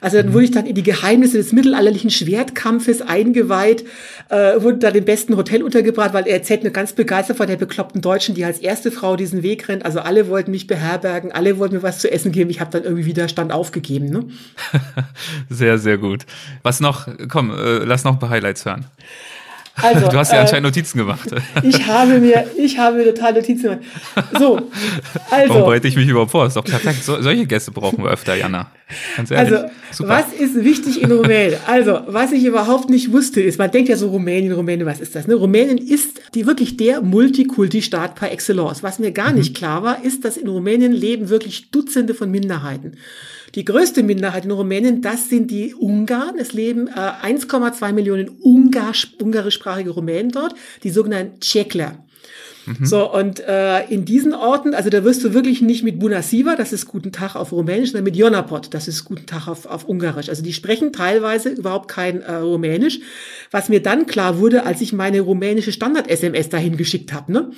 Also 0.00 0.16
dann 0.18 0.32
wurde 0.32 0.44
ich 0.44 0.50
dann 0.50 0.66
in 0.66 0.74
die 0.74 0.82
Geheimnisse 0.82 1.36
des 1.38 1.52
mittelalterlichen 1.52 2.10
Schwertkampfes 2.10 3.02
eingeweiht, 3.02 3.84
äh, 4.28 4.60
wurde 4.60 4.78
da 4.78 4.88
im 4.88 5.04
besten 5.04 5.36
Hotel 5.36 5.62
untergebracht, 5.62 6.12
weil 6.12 6.26
er 6.26 6.34
erzählt 6.34 6.64
mir 6.64 6.70
ganz 6.70 6.92
begeistert 6.92 7.36
von 7.36 7.46
der 7.46 7.56
bekloppten 7.56 8.00
Deutschen, 8.00 8.34
die 8.34 8.44
als 8.44 8.58
erste 8.58 8.90
Frau 8.90 9.16
diesen 9.16 9.42
Weg 9.42 9.68
rennt. 9.68 9.84
Also 9.84 10.00
alle 10.00 10.28
wollten 10.28 10.50
mich 10.50 10.66
beherbergen, 10.66 11.32
alle 11.32 11.58
wollten 11.58 11.76
mir 11.76 11.82
was 11.82 11.98
zu 11.98 12.10
essen 12.10 12.32
geben. 12.32 12.50
Ich 12.50 12.60
habe 12.60 12.70
dann 12.70 12.84
irgendwie 12.84 13.06
Widerstand 13.06 13.52
aufgegeben. 13.52 14.10
Ne? 14.10 14.24
Sehr, 15.48 15.78
sehr 15.78 15.98
gut. 15.98 16.26
Was 16.62 16.80
noch? 16.80 17.08
Komm, 17.28 17.50
äh, 17.50 17.78
lass 17.78 18.04
noch 18.04 18.12
ein 18.12 18.18
paar 18.18 18.30
Highlights 18.30 18.64
hören. 18.64 18.86
Also, 19.82 20.08
Du 20.08 20.16
hast 20.16 20.32
ja 20.32 20.38
äh, 20.38 20.40
anscheinend 20.40 20.64
Notizen 20.64 20.98
gemacht. 20.98 21.28
Ich 21.62 21.86
habe 21.86 22.18
mir, 22.18 22.46
ich 22.56 22.78
habe 22.78 22.96
mir 22.96 23.14
total 23.14 23.34
Notizen 23.34 23.62
gemacht. 23.62 23.80
So, 24.38 24.60
Warum 25.30 25.50
also, 25.50 25.54
bereite 25.64 25.88
ich 25.88 25.96
mich 25.96 26.08
überhaupt 26.08 26.30
vor? 26.30 26.46
Ist 26.46 26.56
doch 26.56 26.64
perfekt. 26.64 27.02
So, 27.02 27.20
solche 27.20 27.46
Gäste 27.46 27.72
brauchen 27.72 28.02
wir 28.04 28.10
öfter, 28.10 28.34
Jana. 28.34 28.70
Ganz 29.16 29.30
ehrlich. 29.30 29.52
also, 29.52 29.68
Super. 29.90 30.10
was 30.10 30.32
ist 30.38 30.62
wichtig 30.62 31.02
in 31.02 31.10
Rumänien? 31.10 31.58
Also, 31.66 32.00
was 32.06 32.32
ich 32.32 32.44
überhaupt 32.44 32.88
nicht 32.88 33.12
wusste, 33.12 33.40
ist, 33.40 33.58
man 33.58 33.70
denkt 33.70 33.88
ja 33.88 33.96
so 33.96 34.08
Rumänien, 34.08 34.52
Rumänien, 34.52 34.86
was 34.86 35.00
ist 35.00 35.14
das? 35.14 35.26
Ne? 35.26 35.34
Rumänien 35.34 35.78
ist 35.78 36.20
die 36.34 36.46
wirklich 36.46 36.76
der 36.76 37.02
Multikulti-Staat 37.02 38.14
par 38.14 38.30
excellence. 38.30 38.82
Was 38.82 38.98
mir 38.98 39.12
gar 39.12 39.32
nicht 39.32 39.56
klar 39.56 39.82
war, 39.82 40.04
ist, 40.04 40.24
dass 40.24 40.36
in 40.36 40.48
Rumänien 40.48 40.92
leben 40.92 41.28
wirklich 41.28 41.70
Dutzende 41.70 42.14
von 42.14 42.30
Minderheiten. 42.30 42.96
Die 43.56 43.64
größte 43.64 44.02
Minderheit 44.02 44.44
in 44.44 44.50
Rumänien, 44.50 45.02
das 45.02 45.28
sind 45.28 45.50
die 45.50 45.74
Ungarn. 45.74 46.36
Es 46.38 46.52
leben 46.52 46.88
äh, 46.88 46.92
1,2 46.92 47.92
Millionen 47.92 48.28
Ungarisch, 48.28 49.08
ungarischsprachige 49.20 49.90
Rumänen 49.90 50.30
dort, 50.30 50.54
die 50.84 50.90
sogenannten 50.90 51.40
Tschekler. 51.40 52.06
So, 52.82 53.12
und 53.12 53.38
äh, 53.40 53.84
in 53.84 54.04
diesen 54.04 54.34
Orten, 54.34 54.74
also 54.74 54.90
da 54.90 55.04
wirst 55.04 55.22
du 55.22 55.32
wirklich 55.32 55.62
nicht 55.62 55.84
mit 55.84 56.00
Bună 56.00 56.20
ziua, 56.20 56.56
das 56.56 56.72
ist 56.72 56.86
Guten 56.86 57.12
Tag 57.12 57.36
auf 57.36 57.52
Rumänisch, 57.52 57.92
sondern 57.92 58.04
mit 58.04 58.16
Jonapot, 58.16 58.74
das 58.74 58.88
ist 58.88 59.04
Guten 59.04 59.26
Tag 59.26 59.46
auf, 59.46 59.66
auf 59.66 59.84
Ungarisch. 59.84 60.28
Also 60.28 60.42
die 60.42 60.52
sprechen 60.52 60.92
teilweise 60.92 61.50
überhaupt 61.50 61.86
kein 61.86 62.22
äh, 62.22 62.34
Rumänisch, 62.34 62.98
was 63.52 63.68
mir 63.68 63.80
dann 63.80 64.06
klar 64.06 64.38
wurde, 64.40 64.64
als 64.66 64.80
ich 64.80 64.92
meine 64.92 65.20
rumänische 65.20 65.70
Standard-SMS 65.70 66.48
dahin 66.48 66.76
geschickt 66.76 67.12
habe. 67.12 67.30
Ne? 67.30 67.52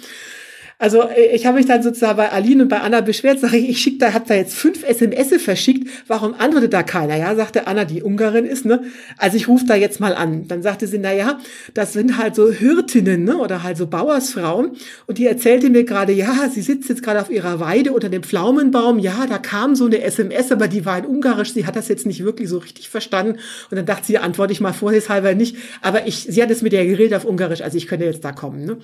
Also 0.78 1.02
äh, 1.02 1.34
ich 1.34 1.44
habe 1.44 1.58
mich 1.58 1.66
dann 1.66 1.82
sozusagen 1.82 2.16
bei 2.16 2.30
Aline 2.30 2.62
und 2.62 2.68
bei 2.68 2.80
Anna 2.80 3.00
beschwert, 3.00 3.40
sage 3.40 3.56
ich, 3.56 3.68
ich 3.68 3.80
schicke 3.80 3.98
da, 3.98 4.12
hab 4.12 4.26
da 4.26 4.34
jetzt 4.34 4.54
fünf 4.54 4.84
SMS 4.84 5.42
verschickt, 5.42 5.88
warum 6.06 6.34
antwortet 6.34 6.72
da 6.72 6.82
keiner? 6.82 7.16
Ja, 7.16 7.34
sagte 7.34 7.66
Anna, 7.66 7.84
die 7.84 8.02
Ungarin 8.02 8.44
ist, 8.44 8.64
ne? 8.64 8.84
Also 9.16 9.36
ich 9.36 9.48
rufe 9.48 9.66
da 9.66 9.74
jetzt 9.74 9.98
mal 9.98 10.14
an. 10.14 10.46
Dann 10.46 10.62
sagte 10.62 10.86
sie, 10.86 10.98
na 10.98 11.12
ja, 11.12 11.38
das 11.74 11.92
sind 11.92 12.16
halt 12.16 12.36
so 12.36 12.50
Hirtinnen, 12.50 13.24
ne? 13.24 13.38
Oder 13.38 13.62
halt 13.64 13.76
so 13.76 13.86
Bauersfrauen. 13.86 14.72
Und 15.06 15.18
die 15.18 15.26
erzählte 15.26 15.68
mir 15.70 15.84
gerade, 15.84 16.12
ja, 16.12 16.48
sie 16.48 16.62
sitzt 16.62 16.88
jetzt 16.88 17.02
gerade 17.02 17.20
auf 17.20 17.30
ihrer 17.30 17.58
Weide 17.58 17.92
unter 17.92 18.08
dem 18.08 18.22
Pflaumenbaum. 18.22 19.00
Ja, 19.00 19.26
da 19.28 19.38
kam 19.38 19.74
so 19.74 19.86
eine 19.86 20.00
SMS, 20.02 20.52
aber 20.52 20.68
die 20.68 20.86
war 20.86 20.98
in 20.98 21.06
Ungarisch. 21.06 21.52
Sie 21.52 21.66
hat 21.66 21.74
das 21.74 21.88
jetzt 21.88 22.06
nicht 22.06 22.22
wirklich 22.22 22.48
so 22.48 22.58
richtig 22.58 22.88
verstanden. 22.88 23.38
Und 23.70 23.76
dann 23.76 23.86
dachte 23.86 24.06
sie, 24.06 24.18
antworte 24.18 24.52
ich 24.52 24.60
mal 24.60 24.72
vorsichtshalber 24.72 25.34
nicht. 25.34 25.56
Aber 25.82 26.06
ich, 26.06 26.26
sie 26.28 26.42
hat 26.42 26.50
es 26.50 26.62
mit 26.62 26.72
der 26.72 26.86
geredet 26.86 27.14
auf 27.14 27.24
Ungarisch, 27.24 27.62
also 27.62 27.76
ich 27.76 27.88
könnte 27.88 28.04
jetzt 28.04 28.24
da 28.24 28.32
kommen. 28.32 28.64
Ne? 28.64 28.76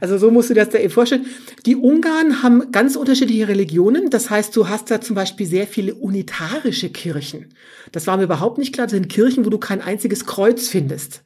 Also 0.00 0.18
so 0.18 0.30
musst 0.30 0.50
du 0.50 0.54
das 0.54 0.68
da 0.68 0.78
eben 0.78 0.90
vorstellen. 0.90 1.21
Die 1.66 1.76
Ungarn 1.76 2.42
haben 2.42 2.72
ganz 2.72 2.96
unterschiedliche 2.96 3.48
Religionen. 3.48 4.10
Das 4.10 4.30
heißt, 4.30 4.54
du 4.56 4.68
hast 4.68 4.90
da 4.90 5.00
zum 5.00 5.16
Beispiel 5.16 5.46
sehr 5.46 5.66
viele 5.66 5.94
unitarische 5.94 6.90
Kirchen. 6.90 7.46
Das 7.92 8.06
war 8.06 8.16
mir 8.16 8.24
überhaupt 8.24 8.58
nicht 8.58 8.72
klar. 8.72 8.86
Das 8.86 8.92
sind 8.92 9.08
Kirchen, 9.08 9.44
wo 9.44 9.50
du 9.50 9.58
kein 9.58 9.80
einziges 9.80 10.26
Kreuz 10.26 10.68
findest. 10.68 11.22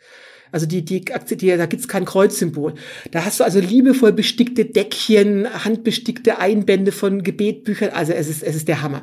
Also 0.53 0.67
die, 0.67 0.85
die, 0.85 1.05
die 1.05 1.57
da 1.57 1.67
gibt's 1.67 1.89
kein 1.89 2.05
Kreuzsymbol. 2.05 2.75
Da 3.11 3.25
hast 3.25 3.41
du 3.41 3.45
also 3.45 3.61
liebevoll 3.61 4.13
bestickte 4.13 4.65
Deckchen, 4.65 5.47
handbestickte 5.65 6.39
Einbände 6.39 6.93
von 6.93 7.23
Gebetbüchern. 7.23 7.91
Also 7.91 8.13
es 8.13 8.29
ist, 8.29 8.43
es 8.43 8.57
ist 8.57 8.69
der 8.69 8.83
Hammer. 8.83 9.03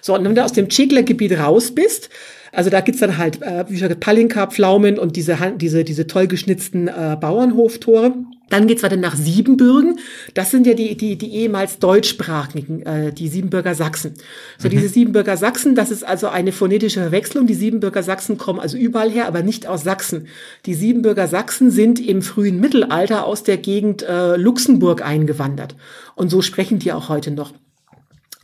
So, 0.00 0.14
und 0.14 0.24
wenn 0.24 0.34
du 0.34 0.44
aus 0.44 0.52
dem 0.52 0.68
Tschegler-Gebiet 0.68 1.38
raus 1.38 1.74
bist, 1.74 2.10
also 2.52 2.68
da 2.68 2.82
gibt's 2.82 3.00
dann 3.00 3.16
halt, 3.16 3.40
äh, 3.40 3.64
gesagt, 3.68 4.00
Palinka, 4.00 4.46
Pflaumen 4.46 4.98
und 4.98 5.16
diese, 5.16 5.38
diese, 5.56 5.84
diese 5.84 6.06
toll 6.06 6.26
geschnitzten 6.26 6.86
äh, 6.88 7.16
Bauernhoftore. 7.18 8.14
Dann 8.52 8.66
geht's 8.66 8.82
weiter 8.82 8.98
nach 8.98 9.16
Siebenbürgen. 9.16 9.98
Das 10.34 10.50
sind 10.50 10.66
ja 10.66 10.74
die, 10.74 10.94
die, 10.94 11.16
die 11.16 11.32
ehemals 11.36 11.78
deutschsprachigen, 11.78 12.82
äh, 12.82 13.10
die 13.10 13.28
Siebenbürger 13.28 13.74
Sachsen. 13.74 14.12
So 14.58 14.68
diese 14.68 14.88
Siebenbürger 14.88 15.38
Sachsen, 15.38 15.74
das 15.74 15.90
ist 15.90 16.06
also 16.06 16.28
eine 16.28 16.52
phonetische 16.52 17.00
Verwechslung. 17.00 17.46
Die 17.46 17.54
Siebenbürger 17.54 18.02
Sachsen 18.02 18.36
kommen 18.36 18.60
also 18.60 18.76
überall 18.76 19.10
her, 19.10 19.26
aber 19.26 19.42
nicht 19.42 19.66
aus 19.66 19.84
Sachsen. 19.84 20.26
Die 20.66 20.74
Siebenbürger 20.74 21.28
Sachsen 21.28 21.70
sind 21.70 21.98
im 21.98 22.20
frühen 22.20 22.60
Mittelalter 22.60 23.24
aus 23.24 23.42
der 23.42 23.56
Gegend 23.56 24.02
äh, 24.02 24.36
Luxemburg 24.36 25.00
eingewandert. 25.00 25.74
Und 26.14 26.28
so 26.28 26.42
sprechen 26.42 26.78
die 26.78 26.92
auch 26.92 27.08
heute 27.08 27.30
noch. 27.30 27.54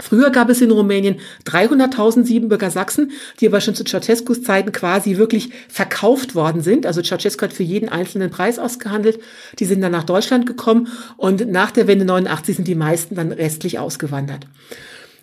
Früher 0.01 0.31
gab 0.31 0.49
es 0.49 0.61
in 0.61 0.71
Rumänien 0.71 1.17
300.000 1.45 2.25
Siebenbürger 2.25 2.71
Sachsen, 2.71 3.11
die 3.41 3.49
aber 3.49 3.61
schon 3.61 3.75
zu 3.75 3.83
Ceausescus 3.83 4.43
Zeiten 4.43 4.71
quasi 4.71 5.17
wirklich 5.17 5.51
verkauft 5.69 6.37
worden 6.37 6.63
sind. 6.63 6.87
Also 6.87 7.03
Ceausescu 7.03 7.43
hat 7.43 7.53
für 7.53 7.65
jeden 7.65 7.89
einzelnen 7.89 8.31
Preis 8.31 8.61
ausgehandelt. 8.61 9.19
Die 9.59 9.65
sind 9.65 9.81
dann 9.81 9.91
nach 9.91 10.05
Deutschland 10.05 10.47
gekommen 10.47 10.87
und 11.17 11.51
nach 11.51 11.73
der 11.73 11.89
Wende 11.89 12.05
89 12.05 12.57
sind 12.57 12.69
die 12.69 12.77
meisten 12.77 13.17
dann 13.17 13.33
restlich 13.33 13.81
ausgewandert. 13.81 14.47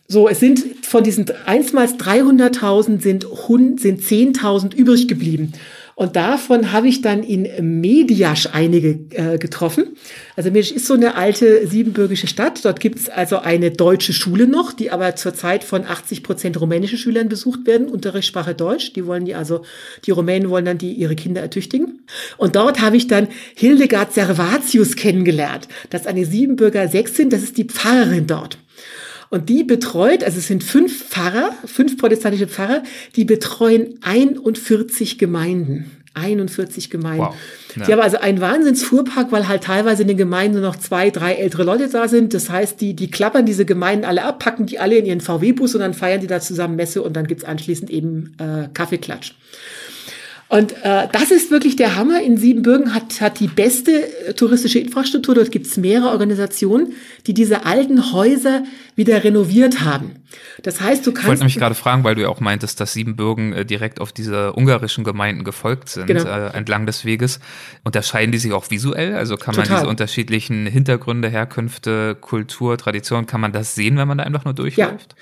So, 0.08 0.28
es 0.28 0.40
sind 0.40 0.62
von 0.86 1.04
diesen 1.04 1.26
einstmals 1.46 1.96
300.000 1.96 3.02
sind, 3.02 3.26
sind 3.80 4.02
10.000 4.02 4.76
übrig 4.76 5.08
geblieben. 5.08 5.54
Und 5.96 6.18
davon 6.18 6.74
habe 6.74 6.89
ich 6.89 7.02
dann 7.02 7.24
in 7.24 7.80
Mediasch 7.80 8.50
einige 8.52 9.00
äh, 9.12 9.38
getroffen. 9.38 9.96
Also 10.36 10.52
Mediasch 10.52 10.74
ist 10.74 10.88
so 10.88 10.93
eine 10.93 11.16
alte 11.16 11.66
siebenbürgische 11.68 12.28
Stadt. 12.28 12.66
Dort 12.66 12.82
gibt 12.82 13.00
es 13.00 13.10
also 13.10 13.38
eine 13.38 13.72
deutsche 13.72 14.12
Schule 14.12 14.46
noch, 14.46 14.74
die 14.74 14.91
aber 14.91 15.16
zurzeit 15.16 15.64
von 15.64 15.86
80 15.86 16.22
Prozent 16.22 16.60
rumänischen 16.60 16.98
Schülern 16.98 17.30
besucht 17.30 17.66
werden, 17.66 17.88
Unterrichtssprache 17.88 18.56
Deutsch. 18.56 18.91
Die 18.91 19.06
wollen 19.06 19.24
die 19.24 19.36
also, 19.36 19.62
die 20.06 20.12
Rumänen 20.12 20.50
wollen 20.50 20.66
dann 20.66 20.78
die 20.78 20.91
ihre 20.91 21.16
Kinder 21.16 21.41
ertüchtigen. 21.41 22.02
Und 22.36 22.58
dort 22.58 22.82
habe 22.82 22.98
ich 22.98 23.08
dann 23.08 23.30
Hildegard 23.56 24.14
Servatius 24.14 24.98
kennengelernt. 24.98 25.70
Das 25.91 26.02
ist 26.02 26.08
eine 26.08 26.26
Siebenbürger 26.26 26.89
Sechsin, 26.89 27.30
das 27.30 27.41
ist 27.41 27.58
die 27.58 27.66
Pfarrerin 27.66 28.28
dort. 28.28 28.58
Und 29.36 29.50
die 29.50 29.66
betreut, 29.66 30.24
also 30.24 30.38
es 30.38 30.48
sind 30.48 30.64
fünf 30.64 31.10
Pfarrer, 31.10 31.50
fünf 31.66 31.98
protestantische 31.98 32.48
Pfarrer, 32.48 32.84
die 33.18 33.26
betreuen 33.26 34.00
41 34.00 35.18
Gemeinden. 35.18 35.92
41 36.14 36.90
Gemeinden. 36.90 37.26
Wow. 37.26 37.36
Ja. 37.76 37.86
Die 37.86 37.92
haben 37.92 38.00
also 38.00 38.16
einen 38.16 38.40
Wahnsinnsfuhrpark, 38.40 39.34
weil 39.34 39.50
halt 39.50 39.66
teilweise 39.66 40.04
in 40.04 40.08
den 40.08 40.16
Gemeinden 40.16 40.62
nur 40.62 40.70
noch 40.70 40.78
zwei, 40.78 41.10
drei 41.10 41.34
ältere 41.34 41.64
Leute 41.66 41.90
da 41.90 42.08
sind. 42.08 42.34
Das 42.34 42.50
heißt, 42.50 42.80
die, 42.80 42.94
die 42.94 43.12
klappern 43.12 43.46
diese 43.46 43.66
Gemeinden 43.66 44.06
alle 44.06 44.24
ab, 44.24 44.40
packen 44.40 44.68
die 44.68 44.80
alle 44.80 44.96
in 44.96 45.06
ihren 45.06 45.20
VW-Bus 45.20 45.76
und 45.76 45.82
dann 45.82 45.94
feiern 45.94 46.22
die 46.22 46.28
da 46.28 46.40
zusammen 46.40 46.78
Messe 46.78 47.02
und 47.02 47.18
dann 47.18 47.28
gibt's 47.28 47.44
anschließend 47.44 47.90
eben 47.90 48.38
äh, 48.40 48.70
Kaffeeklatsch. 48.74 49.34
Und 50.48 50.74
äh, 50.84 51.08
das 51.12 51.32
ist 51.32 51.50
wirklich 51.50 51.76
der 51.76 51.96
Hammer. 51.96 52.22
In 52.22 52.38
Siebenbürgen 52.38 52.93
hat, 52.93 53.20
hat 53.20 53.39
die 53.39 53.48
beste 53.48 54.28
äh, 54.28 54.34
touristische 54.34 54.80
Infrastruktur. 54.80 55.34
Dort 55.36 55.52
gibt 55.52 55.66
es 55.66 55.78
mehrere 55.78 56.10
Organisationen, 56.10 56.93
die 57.26 57.34
diese 57.34 57.66
alten 57.66 58.14
Häuser 58.14 58.64
wieder 58.96 59.24
renoviert 59.24 59.82
haben. 59.82 60.12
Das 60.64 60.82
heißt, 60.82 61.06
du 61.06 61.12
Ich 61.12 61.16
wollte 61.18 61.28
kannst. 61.28 61.41
nämlich 61.41 61.58
gerade 61.58 61.76
fragen, 61.76 62.04
weil 62.04 62.16
du 62.16 62.22
ja 62.22 62.30
auch 62.30 62.39
meintest, 62.39 62.80
dass 62.80 62.93
Siebenbürgen 62.93 63.54
äh, 63.54 63.66
direkt 63.66 64.00
auf 64.00 64.12
diese 64.12 64.54
ungarischen 64.54 65.04
Gemeinden 65.04 65.43
gefolgt 65.43 65.89
sind, 65.89 66.08
Genau. 66.08 66.26
äh, 66.26 66.56
entlang 66.56 66.86
des 66.86 67.06
Weges. 67.06 67.39
Unterscheiden 67.84 68.32
die 68.32 68.38
sich 68.38 68.52
auch 68.54 68.70
visuell? 68.70 69.16
Also 69.16 69.38
kann 69.38 69.56
man 69.56 69.66
Total. 69.66 69.80
diese 69.82 69.89
unterschiedlichen 69.89 70.68
Hintergründe, 70.68 71.30
Herkünfte, 71.30 72.16
Kultur, 72.20 72.78
Tradition, 72.78 73.26
kann 73.26 73.41
man 73.41 73.52
das 73.52 73.76
sehen, 73.76 73.98
wenn 73.98 74.08
man 74.08 74.18
da 74.20 74.24
einfach 74.26 74.46
nur 74.46 74.54
durchläuft? 74.54 75.16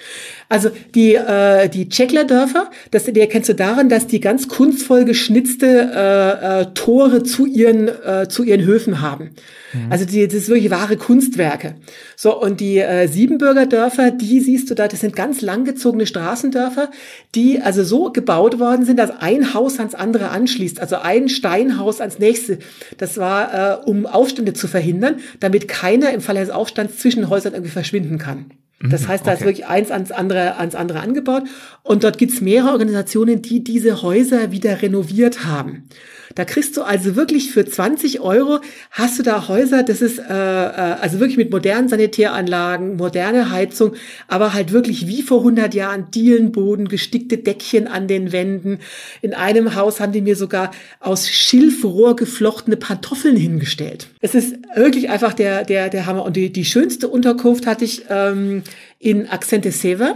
Also 0.50 0.70
die, 0.96 1.16
äh, 1.16 1.70
die 1.70 1.88
Tschekler-Dörfer, 1.90 2.70
das 2.92 3.06
die 3.06 3.20
erkennst 3.20 3.50
du 3.50 3.56
daran, 3.56 3.90
dass 3.90 4.08
die 4.08 4.20
ganz 4.20 4.48
kunstvoll 4.48 5.06
geschnitzte 5.14 5.68
äh, 5.94 6.62
äh, 6.62 6.66
Tore 6.74 7.22
zu 7.22 7.46
ihren, 7.46 7.88
äh, 7.88 8.28
zu 8.28 8.42
ihren 8.42 8.66
Höfen 8.66 9.00
haben. 9.00 9.36
Mhm. 9.72 9.92
Also 9.92 10.06
die, 10.06 10.26
das 10.26 10.34
ist 10.34 10.50
wirklich 10.50 10.72
wahre 10.72 10.98
Kunstwerke. 10.98 11.76
So, 12.16 12.42
und 12.42 12.60
die 12.60 12.80
äh, 12.80 13.08
Siebenbürger 13.08 13.68
Dörfer, 13.68 14.10
die 14.10 14.40
siehst 14.40 14.72
du 14.72 14.74
da, 14.74 14.88
das 14.88 15.02
sind 15.02 15.16
ganz 15.16 15.42
langgezogene 15.42 16.08
Straßendörfer, 16.08 16.90
die 17.36 17.62
also 17.62 17.84
so 17.84 18.12
gebaut 18.12 18.60
worden 18.60 18.88
sind, 18.88 18.98
dass 18.98 19.12
ein 19.12 19.54
Haus 19.54 19.78
ans 19.78 19.94
andere 19.94 20.30
anschließt, 20.30 20.80
also 20.80 20.96
ein 20.96 21.30
Steinhaus 21.30 22.02
ans 22.02 22.18
nächste. 22.18 22.58
Das 22.98 23.20
war, 23.20 23.84
äh, 23.84 23.88
um 23.88 24.08
Aufstände 24.08 24.54
zu 24.54 24.68
verhindern, 24.68 25.18
damit 25.40 25.68
keiner 25.68 26.12
im 26.12 26.22
Falle 26.22 26.40
des 26.40 26.50
Aufstands 26.50 26.98
zwischen 26.98 27.30
Häusern 27.30 27.54
irgendwie 27.54 27.72
verschwinden 27.72 28.18
kann. 28.18 28.46
Das 28.90 29.04
mhm, 29.04 29.08
heißt, 29.08 29.26
da 29.26 29.32
okay. 29.32 29.40
ist 29.40 29.46
wirklich 29.46 29.66
eins 29.68 29.92
ans 29.92 30.12
andere, 30.12 30.58
ans 30.58 30.76
andere 30.76 31.00
angebaut. 31.00 31.44
Und 31.84 32.04
dort 32.04 32.18
gibt's 32.18 32.42
mehrere 32.42 32.72
Organisationen, 32.72 33.42
die 33.42 33.64
diese 33.64 34.02
Häuser 34.02 34.52
wieder 34.52 34.82
renoviert 34.82 35.46
haben. 35.46 35.88
Da 36.36 36.46
kriegst 36.46 36.78
du 36.78 36.84
also 36.84 37.16
wirklich 37.16 37.52
für 37.52 37.66
20 37.66 38.20
Euro 38.20 38.60
hast 38.92 39.20
du 39.20 39.24
da 39.24 39.48
Häuser, 39.48 39.84
das 39.84 40.02
ist 40.02 40.20
äh, 40.20 40.24
äh, 40.24 40.30
also 40.30 41.20
wirklich 41.20 41.38
mit 41.38 41.52
modernen 41.52 41.90
Sanitäranlagen, 41.90 42.96
moderne 42.96 43.52
Heizung, 43.52 43.94
aber 44.28 44.54
halt 44.54 44.72
wirklich 44.72 45.08
wie 45.08 45.22
vor 45.22 45.40
100 45.40 45.74
Jahren 45.74 46.10
Dielenboden, 46.12 46.88
gestickte 46.88 47.38
Deckchen 47.38 47.88
an 47.88 48.08
den 48.08 48.32
Wänden. 48.32 48.80
In 49.22 49.34
einem 49.34 49.76
Haus 49.76 50.00
haben 50.00 50.12
die 50.12 50.22
mir 50.22 50.36
sogar 50.36 50.72
aus 51.00 51.30
Schilfrohr 51.30 52.16
geflochtene 52.16 52.78
Pantoffeln 52.78 53.36
hingestellt. 53.36 54.08
Es 54.22 54.36
ist 54.36 54.56
wirklich 54.76 55.10
einfach 55.10 55.34
der 55.34 55.64
der 55.64 55.90
der 55.90 56.06
Hammer. 56.06 56.24
Und 56.24 56.36
die 56.36 56.52
die 56.52 56.66
schönste 56.66 57.08
Unterkunft 57.08 57.68
hatte 57.68 57.86
ich 57.86 58.06
ähm, 58.10 58.64
in 59.00 59.28
Accente 59.28 59.72
Seva. 59.72 60.16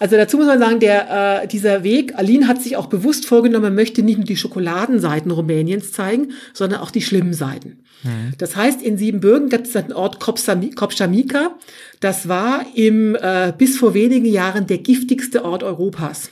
Also 0.00 0.16
dazu 0.16 0.38
muss 0.38 0.46
man 0.46 0.58
sagen, 0.58 0.80
der, 0.80 1.42
äh, 1.42 1.46
dieser 1.46 1.84
Weg, 1.84 2.16
Aline 2.16 2.48
hat 2.48 2.62
sich 2.62 2.76
auch 2.76 2.86
bewusst 2.86 3.26
vorgenommen, 3.26 3.64
man 3.64 3.74
möchte 3.74 4.02
nicht 4.02 4.16
nur 4.16 4.24
die 4.24 4.36
Schokoladenseiten 4.36 5.30
Rumäniens 5.30 5.92
zeigen, 5.92 6.32
sondern 6.54 6.80
auch 6.80 6.90
die 6.90 7.02
schlimmen 7.02 7.34
Seiten. 7.34 7.84
Mhm. 8.02 8.32
Das 8.38 8.56
heißt, 8.56 8.80
in 8.80 8.96
Siebenbürgen 8.96 9.50
gibt 9.50 9.66
es 9.66 9.76
einen 9.76 9.92
Ort 9.92 10.18
Kopschamika. 10.18 11.54
Das 12.00 12.28
war 12.28 12.64
im, 12.74 13.14
äh, 13.14 13.52
bis 13.56 13.76
vor 13.76 13.92
wenigen 13.92 14.24
Jahren 14.24 14.66
der 14.66 14.78
giftigste 14.78 15.44
Ort 15.44 15.62
Europas. 15.62 16.30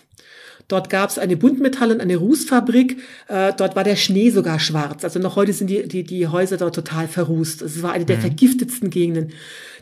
Dort 0.68 0.90
gab 0.90 1.08
es 1.08 1.18
eine 1.18 1.36
Buntmetall- 1.36 1.92
und 1.92 2.02
eine 2.02 2.16
Rußfabrik. 2.16 2.98
Äh, 3.26 3.54
dort 3.56 3.74
war 3.74 3.84
der 3.84 3.96
Schnee 3.96 4.28
sogar 4.28 4.60
schwarz. 4.60 5.02
Also 5.02 5.18
noch 5.18 5.34
heute 5.34 5.54
sind 5.54 5.68
die, 5.68 5.88
die, 5.88 6.04
die 6.04 6.26
Häuser 6.26 6.58
dort 6.58 6.74
total 6.74 7.08
verrußt. 7.08 7.62
Es 7.62 7.82
war 7.82 7.92
eine 7.92 8.04
der 8.04 8.18
mhm. 8.18 8.22
vergiftetsten 8.22 8.90
Gegenden. 8.90 9.32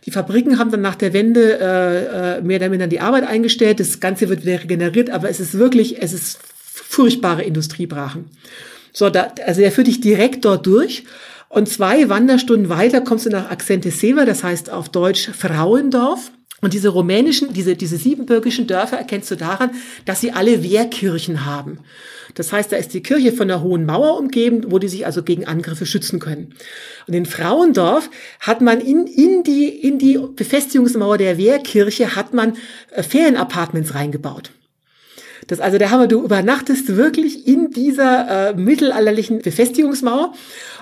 Die 0.07 0.12
Fabriken 0.12 0.61
haben 0.61 0.70
dann 0.70 0.82
nach 0.82 0.95
der 0.95 1.12
Wende 1.12 1.59
äh, 1.59 2.37
äh, 2.39 2.43
mehr 2.43 2.59
oder 2.59 2.68
minder 2.68 2.87
die 2.87 3.01
Arbeit 3.01 3.26
eingestellt. 3.26 3.80
Das 3.80 3.99
Ganze 3.99 4.28
wird 4.28 4.47
wieder 4.47 4.62
regeneriert, 4.62 5.11
aber 5.11 5.28
es 5.28 5.41
ist 5.41 5.59
wirklich, 5.59 6.01
es 6.01 6.12
ist 6.12 6.39
furchtbare 6.62 7.43
Industriebrachen. 7.43 8.26
So, 8.93 9.11
da, 9.11 9.32
also 9.45 9.62
er 9.62 9.72
führt 9.72 9.89
dich 9.89 10.01
direkt 10.01 10.45
dort 10.45 10.66
durch. 10.66 11.03
Und 11.49 11.68
zwei 11.68 12.09
Wanderstunden 12.09 12.68
weiter 12.68 13.01
kommst 13.01 13.26
du 13.26 13.30
nach 13.30 13.51
Accente 13.51 13.91
Seva, 13.91 14.24
das 14.24 14.45
heißt 14.45 14.70
auf 14.70 14.89
Deutsch 14.89 15.30
Frauendorf. 15.30 16.30
Und 16.67 16.75
diese 16.75 16.89
rumänischen, 16.89 17.53
diese, 17.53 17.77
diese 17.77 17.97
siebenbürgischen 17.97 18.67
Dörfer 18.67 18.99
erkennst 18.99 19.31
du 19.31 19.37
daran, 19.37 19.71
dass 20.05 20.21
sie 20.21 20.33
alle 20.33 20.64
Wehrkirchen 20.64 21.47
haben. 21.47 21.79
Das 22.35 22.53
heißt, 22.53 22.73
da 22.73 22.77
ist 22.77 22.93
die 22.93 23.05
Kirche 23.05 23.31
von 23.31 23.49
einer 23.49 23.62
hohen 23.62 23.87
Mauer 23.87 24.19
umgeben, 24.19 24.64
wo 24.67 24.81
die 24.81 24.89
sich 24.89 25.07
also 25.07 25.23
gegen 25.23 25.47
Angriffe 25.47 25.87
schützen 25.87 26.19
können. 26.19 26.57
Und 27.07 27.14
in 27.14 27.25
Frauendorf 27.25 28.11
hat 28.41 28.62
man 28.62 28.81
in, 28.81 29.07
in, 29.07 29.45
die, 29.45 29.69
in 29.69 30.01
die 30.01 30.19
Befestigungsmauer 30.19 31.19
der 31.19 31.39
Wehrkirche 31.39 32.17
hat 32.17 32.35
man 32.35 32.57
äh, 32.91 33.05
Ferienapartments 33.05 33.95
reingebaut. 33.95 34.51
Das 35.47 35.61
also 35.61 35.79
der 35.79 35.93
Hammer, 35.93 36.09
du 36.09 36.25
übernachtest 36.25 36.97
wirklich 36.97 37.47
in 37.47 37.71
dieser 37.71 38.49
äh, 38.49 38.55
mittelalterlichen 38.55 39.39
Befestigungsmauer 39.39 40.33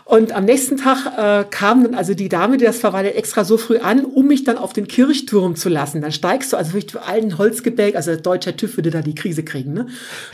und 0.06 0.32
am 0.32 0.44
nächsten 0.44 0.76
Tag 0.76 1.06
äh, 1.16 1.48
kam 1.48 1.82
dann 1.82 1.94
also 1.94 2.12
die 2.12 2.28
Dame, 2.28 2.58
die 2.58 2.64
das 2.66 2.78
verwaltet, 2.78 3.16
extra 3.16 3.42
so 3.42 3.56
früh 3.56 3.78
an, 3.78 4.04
um 4.04 4.26
mich 4.26 4.44
dann 4.44 4.58
auf 4.58 4.74
den 4.74 4.86
Kirchturm 4.86 5.56
zu 5.56 5.70
lassen. 5.70 6.02
Dann 6.02 6.12
steigst 6.12 6.52
du 6.52 6.58
also 6.58 6.74
wirklich 6.74 6.92
für 6.92 7.02
alten 7.02 7.38
Holzgebälk, 7.38 7.96
also 7.96 8.14
deutscher 8.14 8.54
TÜV 8.54 8.76
würde 8.76 8.90
da 8.90 9.00
die 9.00 9.14
Krise 9.14 9.44
kriegen. 9.44 9.72
Ne? 9.72 9.86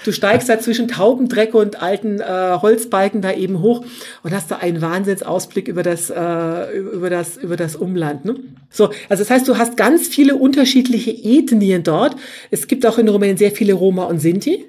Du 0.04 0.10
steigst 0.10 0.48
da 0.48 0.58
zwischen 0.58 0.88
Taubendrecke 0.88 1.56
und 1.56 1.80
alten 1.80 2.18
äh, 2.20 2.58
Holzbalken 2.60 3.22
da 3.22 3.32
eben 3.32 3.60
hoch 3.60 3.84
und 4.24 4.34
hast 4.34 4.50
da 4.50 4.56
einen 4.56 4.82
Wahnsinnsausblick 4.82 5.68
über 5.68 5.84
das, 5.84 6.10
äh, 6.10 6.76
über 6.76 7.08
das, 7.08 7.36
über 7.36 7.56
das 7.56 7.76
Umland. 7.76 8.24
Ne? 8.24 8.34
So, 8.70 8.90
also 9.08 9.22
das 9.22 9.30
heißt, 9.30 9.46
du 9.46 9.56
hast 9.56 9.76
ganz 9.76 10.08
viele 10.08 10.34
unterschiedliche 10.34 11.12
Ethnien 11.12 11.84
dort. 11.84 12.16
Es 12.50 12.66
gibt 12.66 12.84
auch 12.86 12.98
in 12.98 13.08
Rumänien 13.08 13.36
sehr 13.36 13.52
viele 13.52 13.74
Roma 13.74 14.04
und 14.04 14.18
Sinti 14.18 14.66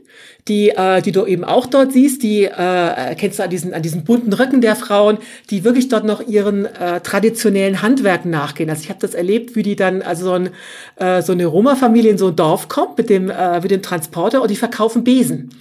die, 0.48 0.70
äh, 0.70 1.02
die 1.02 1.12
du 1.12 1.26
eben 1.26 1.44
auch 1.44 1.66
dort 1.66 1.92
siehst, 1.94 2.24
die 2.24 2.46
äh, 2.46 3.16
kennst 3.16 3.40
du 3.40 3.44
an 3.44 3.50
diesen, 3.50 3.74
an 3.74 3.82
diesen 3.82 4.04
bunten 4.04 4.34
Rücken 4.34 4.62
der 4.62 4.76
Frauen, 4.76 5.18
die 5.50 5.64
wirklich 5.64 5.90
dort 5.90 6.04
noch 6.04 6.28
ihren 6.28 6.66
äh, 6.66 7.00
traditionellen 7.02 7.82
Handwerken 7.82 8.32
nachgehen. 8.32 8.70
Also 8.70 8.84
ich 8.84 8.90
habe 8.90 9.00
das 9.00 9.14
erlebt, 9.14 9.56
wie 9.56 9.64
die 9.64 9.76
dann, 9.76 10.02
also 10.02 10.26
so, 10.26 10.34
ein, 10.34 10.50
äh, 10.96 11.22
so 11.22 11.34
eine 11.34 11.46
Roma-Familie 11.46 12.12
in 12.12 12.18
so 12.18 12.30
ein 12.30 12.36
Dorf 12.36 12.68
kommt 12.70 12.98
mit 12.98 13.10
dem, 13.10 13.30
äh, 13.30 13.60
mit 13.62 13.72
dem 13.72 13.82
Transporter 13.82 14.42
und 14.42 14.50
die 14.50 14.56
verkaufen 14.56 15.04
Besen. 15.04 15.52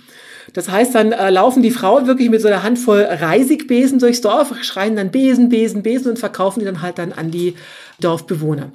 Das 0.53 0.69
heißt, 0.69 0.95
dann 0.95 1.13
äh, 1.13 1.31
laufen 1.31 1.63
die 1.63 1.71
Frauen 1.71 2.07
wirklich 2.07 2.31
mit 2.31 2.41
so 2.41 2.49
einer 2.49 2.63
Handvoll 2.63 3.03
Reisigbesen 3.03 3.99
durchs 3.99 4.21
Dorf, 4.21 4.53
schreien 4.63 4.97
dann 4.97 5.11
Besen, 5.11 5.49
Besen, 5.49 5.83
Besen 5.83 6.11
und 6.11 6.19
verkaufen 6.19 6.61
die 6.61 6.67
dann 6.67 6.83
halt 6.83 6.99
dann 6.99 7.13
an 7.13 7.31
die 7.31 7.55
Dorfbewohner. 8.01 8.73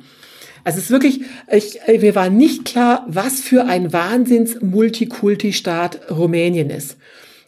Also 0.65 0.79
es 0.79 0.85
ist 0.85 0.91
wirklich, 0.91 1.21
ich, 1.49 1.79
mir 1.87 2.15
war 2.15 2.29
nicht 2.29 2.65
klar, 2.65 3.05
was 3.07 3.39
für 3.39 3.63
ein 3.65 3.93
Wahnsinns-Multikulti-Staat 3.93 6.11
Rumänien 6.11 6.69
ist. 6.71 6.97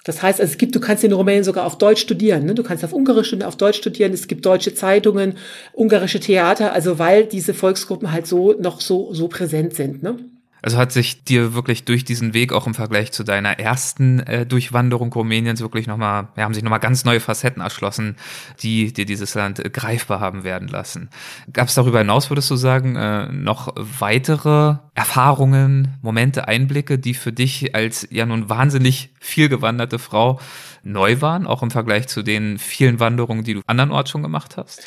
Das 0.05 0.21
heißt, 0.21 0.39
also 0.39 0.51
es 0.51 0.57
gibt, 0.57 0.73
du 0.75 0.79
kannst 0.79 1.03
in 1.03 1.11
Rumänien 1.11 1.43
sogar 1.43 1.65
auf 1.65 1.77
Deutsch 1.77 1.99
studieren. 1.99 2.45
Ne? 2.45 2.55
Du 2.55 2.63
kannst 2.63 2.85
auf 2.85 2.93
Ungarisch 2.93 3.33
und 3.33 3.43
auf 3.43 3.57
Deutsch 3.57 3.79
studieren. 3.79 4.13
Es 4.13 4.27
gibt 4.27 4.45
deutsche 4.45 4.73
Zeitungen, 4.73 5.33
ungarische 5.73 6.21
Theater, 6.21 6.71
also 6.71 6.99
weil 6.99 7.25
diese 7.25 7.53
Volksgruppen 7.53 8.13
halt 8.13 8.25
so 8.25 8.53
noch 8.53 8.79
so 8.79 9.13
so 9.13 9.27
präsent 9.27 9.73
sind. 9.73 10.01
Ne? 10.03 10.15
Also 10.61 10.77
hat 10.77 10.91
sich 10.91 11.23
dir 11.23 11.53
wirklich 11.53 11.85
durch 11.85 12.03
diesen 12.03 12.33
Weg 12.33 12.51
auch 12.51 12.65
im 12.65 12.73
Vergleich 12.73 13.11
zu 13.11 13.23
deiner 13.23 13.59
ersten 13.59 14.19
äh, 14.21 14.45
Durchwanderung 14.45 15.13
Rumäniens 15.13 15.61
wirklich 15.61 15.87
nochmal, 15.87 16.29
ja, 16.35 16.43
haben 16.43 16.53
sich 16.53 16.63
nochmal 16.63 16.79
ganz 16.79 17.05
neue 17.05 17.19
Facetten 17.19 17.61
erschlossen, 17.61 18.15
die 18.61 18.91
dir 18.91 19.05
dieses 19.05 19.35
Land 19.35 19.63
äh, 19.63 19.69
greifbar 19.69 20.19
haben 20.19 20.43
werden 20.43 20.67
lassen. 20.67 21.09
Gab 21.53 21.67
es 21.67 21.75
darüber 21.75 21.99
hinaus, 21.99 22.31
würdest 22.31 22.49
du 22.49 22.55
sagen, 22.55 22.95
äh, 22.95 23.31
noch 23.31 23.73
weitere 23.75 24.77
Erfahrungen, 24.95 25.95
Momente, 26.01 26.47
Einblicke, 26.47 26.97
die 26.97 27.13
für 27.13 27.31
dich 27.31 27.75
als 27.75 28.07
ja 28.09 28.25
nun 28.25 28.49
wahnsinnig 28.49 29.13
viel 29.19 29.49
gewanderte 29.49 29.99
Frau 29.99 30.39
neu 30.83 31.21
waren, 31.21 31.45
auch 31.45 31.61
im 31.61 31.69
Vergleich 31.69 32.07
zu 32.07 32.23
den 32.23 32.57
vielen 32.57 32.99
Wanderungen, 32.99 33.43
die 33.43 33.53
du 33.53 33.61
andernorts 33.67 34.09
schon 34.09 34.23
gemacht 34.23 34.57
hast? 34.57 34.81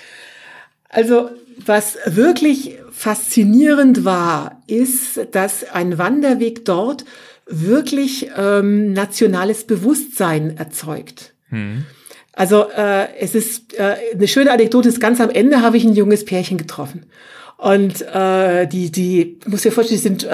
Also 0.88 1.30
was 1.64 1.98
wirklich 2.06 2.79
faszinierend 3.00 4.04
war, 4.04 4.60
ist, 4.66 5.20
dass 5.32 5.64
ein 5.64 5.96
Wanderweg 5.96 6.66
dort 6.66 7.06
wirklich 7.46 8.30
ähm, 8.36 8.92
nationales 8.92 9.66
Bewusstsein 9.66 10.58
erzeugt. 10.58 11.32
Hm. 11.48 11.86
Also 12.34 12.68
äh, 12.68 13.08
es 13.18 13.34
ist 13.34 13.72
äh, 13.78 13.96
eine 14.12 14.28
schöne 14.28 14.52
Anekdote, 14.52 14.90
ist 14.90 15.00
ganz 15.00 15.18
am 15.18 15.30
Ende 15.30 15.62
habe 15.62 15.78
ich 15.78 15.84
ein 15.84 15.94
junges 15.94 16.26
Pärchen 16.26 16.58
getroffen. 16.58 17.06
Und 17.60 18.00
äh, 18.14 18.66
die, 18.66 18.90
die, 18.90 19.38
muss 19.46 19.60
dir 19.62 19.70
vorstellen, 19.70 20.00
die 20.00 20.08
sind 20.08 20.24
äh, 20.24 20.28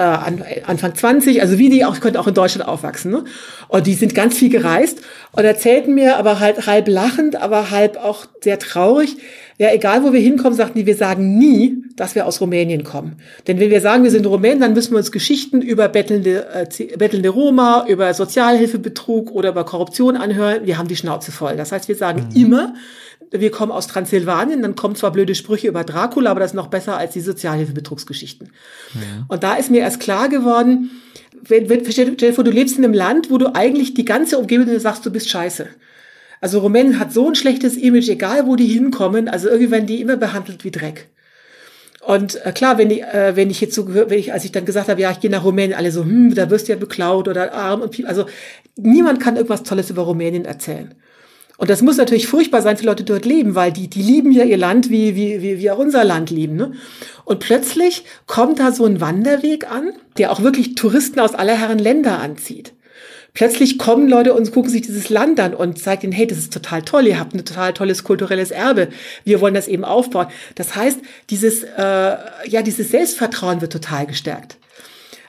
Anfang 0.65 0.95
20, 0.95 1.41
also 1.41 1.57
wie 1.57 1.69
die 1.69 1.83
auch, 1.83 1.99
könnten 1.99 2.17
auch 2.17 2.27
in 2.27 2.33
Deutschland 2.33 2.65
aufwachsen. 2.65 3.11
Ne? 3.11 3.25
Und 3.67 3.85
die 3.85 3.95
sind 3.95 4.15
ganz 4.15 4.37
viel 4.37 4.49
gereist 4.49 5.01
und 5.33 5.43
erzählten 5.43 5.93
mir 5.93 6.15
aber 6.15 6.39
halt 6.39 6.67
halb 6.67 6.87
lachend, 6.87 7.35
aber 7.35 7.69
halb 7.69 7.97
auch 7.97 8.27
sehr 8.41 8.59
traurig, 8.59 9.17
ja, 9.59 9.73
egal 9.73 10.03
wo 10.03 10.13
wir 10.13 10.19
hinkommen, 10.19 10.55
sagten 10.55 10.77
die, 10.77 10.85
wir 10.85 10.95
sagen 10.95 11.37
nie, 11.37 11.83
dass 11.95 12.13
wir 12.13 12.27
aus 12.27 12.39
Rumänien 12.39 12.83
kommen. 12.83 13.17
Denn 13.47 13.59
wenn 13.59 13.71
wir 13.71 13.81
sagen, 13.81 14.03
wir 14.03 14.11
sind 14.11 14.25
Rumänen, 14.25 14.61
dann 14.61 14.73
müssen 14.73 14.91
wir 14.91 14.99
uns 14.99 15.11
Geschichten 15.11 15.61
über 15.61 15.89
bettelnde, 15.89 16.45
äh, 16.53 16.95
bettelnde 16.95 17.29
Roma, 17.29 17.85
über 17.89 18.13
Sozialhilfebetrug 18.13 19.31
oder 19.31 19.49
über 19.49 19.65
Korruption 19.65 20.15
anhören. 20.15 20.65
Wir 20.65 20.77
haben 20.77 20.87
die 20.87 20.95
Schnauze 20.95 21.31
voll. 21.31 21.57
Das 21.57 21.71
heißt, 21.71 21.87
wir 21.87 21.95
sagen 21.95 22.29
mhm. 22.29 22.41
immer, 22.41 22.73
wir 23.31 23.51
kommen 23.51 23.71
aus 23.71 23.87
Transsilvanien, 23.87 24.61
dann 24.61 24.75
kommen 24.75 24.95
zwar 24.95 25.11
blöde 25.11 25.35
Sprüche 25.35 25.67
über 25.67 25.83
Dracula, 25.83 26.31
aber 26.31 26.39
das 26.39 26.51
ist 26.51 26.55
noch 26.55 26.67
besser 26.67 26.97
als 26.97 27.13
die 27.13 27.21
Sozialhilfebetrugsgeschichten. 27.21 28.51
Ja. 28.93 29.25
Und 29.27 29.43
da 29.43 29.55
ist 29.55 29.69
mir 29.69 29.81
erst 29.81 29.99
klar 29.99 30.29
geworden, 30.29 30.91
wenn, 31.41 31.69
wenn, 31.69 31.89
stell 31.91 32.15
dir 32.15 32.33
vor, 32.33 32.43
du 32.43 32.51
lebst 32.51 32.77
in 32.77 32.83
einem 32.83 32.93
Land, 32.93 33.29
wo 33.29 33.37
du 33.37 33.53
eigentlich 33.53 33.93
die 33.93 34.05
ganze 34.05 34.37
Umgebung 34.37 34.79
sagst, 34.79 35.05
du 35.05 35.11
bist 35.11 35.29
scheiße. 35.29 35.67
Also 36.39 36.59
Rumänien 36.59 36.99
hat 36.99 37.13
so 37.13 37.27
ein 37.27 37.35
schlechtes 37.35 37.77
Image, 37.77 38.09
egal 38.09 38.45
wo 38.47 38.55
die 38.55 38.67
hinkommen, 38.67 39.27
also 39.27 39.47
irgendwie 39.49 39.71
werden 39.71 39.87
die 39.87 40.01
immer 40.01 40.17
behandelt 40.17 40.63
wie 40.63 40.71
Dreck. 40.71 41.09
Und 42.05 42.43
äh, 42.45 42.51
klar, 42.53 42.77
wenn 42.77 42.89
ich, 42.89 43.03
äh, 43.03 43.35
wenn 43.35 43.49
ich 43.49 43.59
jetzt 43.59 43.75
so, 43.75 43.93
wenn 43.93 44.17
ich, 44.17 44.31
als 44.31 44.45
ich 44.45 44.51
dann 44.51 44.65
gesagt 44.65 44.87
habe, 44.87 45.01
ja, 45.01 45.11
ich 45.11 45.19
gehe 45.19 45.31
nach 45.31 45.43
Rumänien, 45.43 45.77
alle 45.77 45.91
so, 45.91 46.03
hm, 46.03 46.35
da 46.35 46.49
wirst 46.49 46.67
du 46.67 46.71
ja 46.71 46.77
beklaut 46.77 47.27
oder 47.27 47.53
arm 47.53 47.81
und 47.81 48.05
also 48.05 48.25
niemand 48.77 49.19
kann 49.19 49.35
irgendwas 49.35 49.63
Tolles 49.63 49.89
über 49.89 50.03
Rumänien 50.03 50.45
erzählen. 50.45 50.93
Und 51.57 51.71
das 51.71 51.81
muss 51.81 51.97
natürlich 51.97 52.27
furchtbar 52.27 52.61
sein 52.61 52.77
für 52.77 52.85
Leute, 52.85 53.03
die 53.03 53.11
dort 53.11 53.25
leben, 53.25 53.55
weil 53.55 53.71
die, 53.71 53.87
die 53.89 54.03
lieben 54.03 54.31
ja 54.31 54.43
ihr 54.43 54.57
Land, 54.57 54.89
wie, 54.91 55.15
wie, 55.15 55.41
wie, 55.41 55.59
wie 55.59 55.71
auch 55.71 55.79
unser 55.79 56.03
Land 56.03 56.29
lieben. 56.29 56.55
Ne? 56.55 56.73
Und 57.25 57.39
plötzlich 57.39 58.03
kommt 58.27 58.59
da 58.59 58.71
so 58.71 58.85
ein 58.85 59.01
Wanderweg 59.01 59.69
an, 59.69 59.91
der 60.17 60.31
auch 60.31 60.41
wirklich 60.41 60.75
Touristen 60.75 61.19
aus 61.19 61.33
aller 61.33 61.57
Herren 61.57 61.79
Länder 61.79 62.19
anzieht. 62.19 62.73
plötzlich 63.33 63.77
kommen 63.77 64.07
Leute 64.07 64.33
und 64.33 64.51
gucken 64.51 64.71
sich 64.71 64.83
dieses 64.83 65.09
Land 65.09 65.39
an 65.39 65.53
und 65.55 65.79
zeigen 65.79 66.05
ihnen, 66.05 66.11
hey, 66.11 66.27
das 66.27 66.37
ist 66.37 66.53
total 66.53 66.83
toll, 66.83 67.07
ihr 67.07 67.19
habt 67.19 67.33
ein 67.33 67.43
total 67.43 67.73
tolles 67.73 68.03
kulturelles 68.03 68.51
Erbe, 68.51 68.89
wir 69.25 69.41
wollen 69.41 69.53
das 69.53 69.67
eben 69.67 69.83
aufbauen. 69.83 70.27
Das 70.55 70.75
heißt, 70.75 70.99
dieses, 71.29 71.63
äh, 71.63 72.17
ja, 72.47 72.61
dieses 72.63 72.89
Selbstvertrauen 72.89 73.61
wird 73.61 73.73
total 73.73 74.05
gestärkt. 74.05 74.57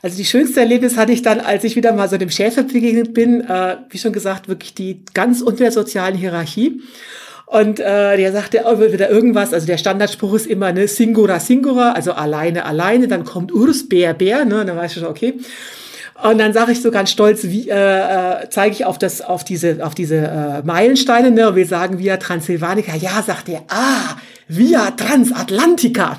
Also 0.03 0.17
die 0.17 0.25
schönste 0.25 0.61
Erlebnis 0.61 0.97
hatte 0.97 1.13
ich 1.13 1.23
dann, 1.23 1.41
als 1.41 1.65
ich 1.65 1.77
wieder 1.77 1.93
mal 1.93 2.09
so 2.09 2.17
dem 2.17 2.31
Schäfer 2.31 2.63
begegnet 2.63 3.15
bin, 3.15 3.41
äh, 3.41 3.77
wie 3.91 3.99
schon 3.99 4.13
gesagt, 4.13 4.49
wirklich 4.49 4.75
die 4.75 5.03
ganz 5.15 5.41
unter 5.41 5.65
der 5.65 5.73
sozialen 5.73 6.17
Hierarchie. 6.17 6.81
Und 7.47 7.81
äh, 7.81 8.17
der 8.17 8.33
sagte 8.33 8.65
oh, 8.67 8.79
wieder 8.79 9.09
irgendwas, 9.09 9.55
also 9.55 9.67
der 9.67 9.79
Standardspruch 9.79 10.35
ist 10.35 10.47
immer 10.47 10.71
ne 10.73 10.87
Singura 10.87 11.41
Singura, 11.41 11.93
also 11.93 12.13
alleine, 12.13 12.67
alleine, 12.67 13.09
dann 13.09 13.25
kommt 13.25 13.53
Urs, 13.53 13.89
Bär, 13.89 14.13
Bär, 14.13 14.45
ne, 14.45 14.67
dann 14.67 14.77
weißt 14.77 14.97
du 14.97 15.01
schon, 15.01 15.09
okay. 15.09 15.35
Und 16.23 16.39
dann 16.39 16.53
sage 16.53 16.73
ich 16.73 16.83
so 16.83 16.91
ganz 16.91 17.11
stolz, 17.11 17.45
wie 17.45 17.71
äh, 17.71 17.75
äh, 17.75 18.51
zeige 18.51 18.75
ich 18.75 18.85
auf 18.85 18.99
das, 18.99 19.23
auf 19.23 19.45
diese, 19.45 19.85
auf 19.87 19.95
diese 19.95 20.17
äh, 20.17 20.63
Meilensteine, 20.63 21.31
ne? 21.31 21.49
Und 21.49 21.57
wir 21.57 21.67
sagen 21.67 22.01
Via 22.01 22.17
Transsilvanica. 22.17 22.97
Ja, 22.97 23.23
sagt 23.23 23.49
er, 23.49 23.63
ah, 23.69 24.17
Via 24.49 24.91
Transatlantica. 24.91 26.19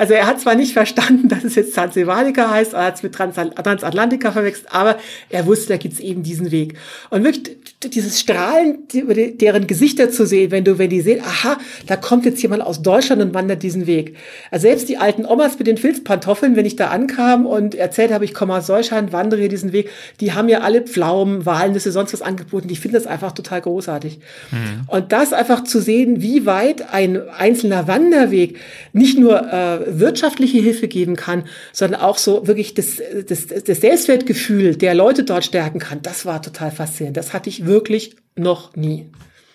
Also 0.00 0.14
er 0.14 0.26
hat 0.26 0.40
zwar 0.40 0.54
nicht 0.54 0.72
verstanden, 0.72 1.28
dass 1.28 1.44
es 1.44 1.56
jetzt 1.56 1.74
Transsilvanica 1.74 2.50
heißt, 2.50 2.72
er 2.72 2.84
hat 2.86 2.94
es 2.96 3.02
mit 3.02 3.14
Transatlantica 3.14 4.32
verwechselt, 4.32 4.68
aber 4.70 4.96
er 5.28 5.44
wusste, 5.44 5.68
da 5.68 5.76
gibt's 5.76 6.00
eben 6.00 6.22
diesen 6.22 6.50
Weg. 6.50 6.78
Und 7.10 7.22
wirklich 7.22 7.58
dieses 7.84 8.18
Strahlen, 8.18 8.78
deren 8.90 9.66
Gesichter 9.66 10.10
zu 10.10 10.24
sehen, 10.24 10.52
wenn 10.52 10.64
du, 10.64 10.78
wenn 10.78 10.88
die 10.88 11.02
sehen, 11.02 11.20
aha, 11.22 11.58
da 11.86 11.96
kommt 11.96 12.24
jetzt 12.24 12.40
jemand 12.40 12.62
aus 12.62 12.80
Deutschland 12.80 13.20
und 13.20 13.34
wandert 13.34 13.62
diesen 13.62 13.86
Weg. 13.86 14.16
Also 14.50 14.68
selbst 14.68 14.88
die 14.88 14.96
alten 14.96 15.26
Omas 15.26 15.58
mit 15.58 15.66
den 15.66 15.76
Filzpantoffeln, 15.76 16.56
wenn 16.56 16.64
ich 16.64 16.76
da 16.76 16.88
ankam 16.88 17.44
und 17.44 17.74
erzählt 17.74 18.10
habe, 18.10 18.24
ich 18.24 18.32
komme 18.32 18.54
aus 18.54 18.66
Deutschland, 18.68 19.12
wandere 19.12 19.40
hier 19.40 19.50
diesen 19.50 19.72
Weg, 19.72 19.90
die 20.20 20.32
haben 20.32 20.48
ja 20.48 20.60
alle 20.60 20.80
Pflaumen, 20.80 21.44
Walnüsse, 21.44 21.92
sonst 21.92 22.14
was 22.14 22.22
angeboten. 22.22 22.70
Ich 22.70 22.80
finde 22.80 22.96
das 22.96 23.06
einfach 23.06 23.32
total 23.32 23.60
großartig. 23.60 24.18
Mhm. 24.50 24.86
Und 24.86 25.12
das 25.12 25.34
einfach 25.34 25.64
zu 25.64 25.78
sehen, 25.78 26.22
wie 26.22 26.46
weit 26.46 26.90
ein 26.90 27.28
einzelner 27.28 27.86
Wanderweg 27.86 28.56
nicht 28.94 29.18
nur 29.18 29.52
äh, 29.52 29.89
wirtschaftliche 29.98 30.58
Hilfe 30.58 30.88
geben 30.88 31.16
kann, 31.16 31.44
sondern 31.72 32.00
auch 32.00 32.18
so 32.18 32.46
wirklich 32.46 32.74
das, 32.74 33.00
das, 33.26 33.46
das 33.46 33.80
Selbstwertgefühl 33.80 34.76
der 34.76 34.94
Leute 34.94 35.24
dort 35.24 35.44
stärken 35.44 35.78
kann. 35.78 36.02
Das 36.02 36.26
war 36.26 36.42
total 36.42 36.70
faszinierend. 36.70 37.16
Das 37.16 37.32
hatte 37.32 37.48
ich 37.48 37.66
wirklich 37.66 38.16
noch 38.36 38.76
nie. 38.76 39.10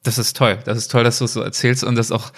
Das 0.05 0.19
ist 0.19 0.37
toll. 0.37 0.59
Das 0.65 0.77
ist 0.77 0.91
toll, 0.91 1.03
dass 1.03 1.17
du 1.17 1.25
es 1.25 1.33
so 1.33 1.41
erzählst 1.41 1.83
und 1.83 1.95
das 1.95 2.11
auch, 2.11 2.31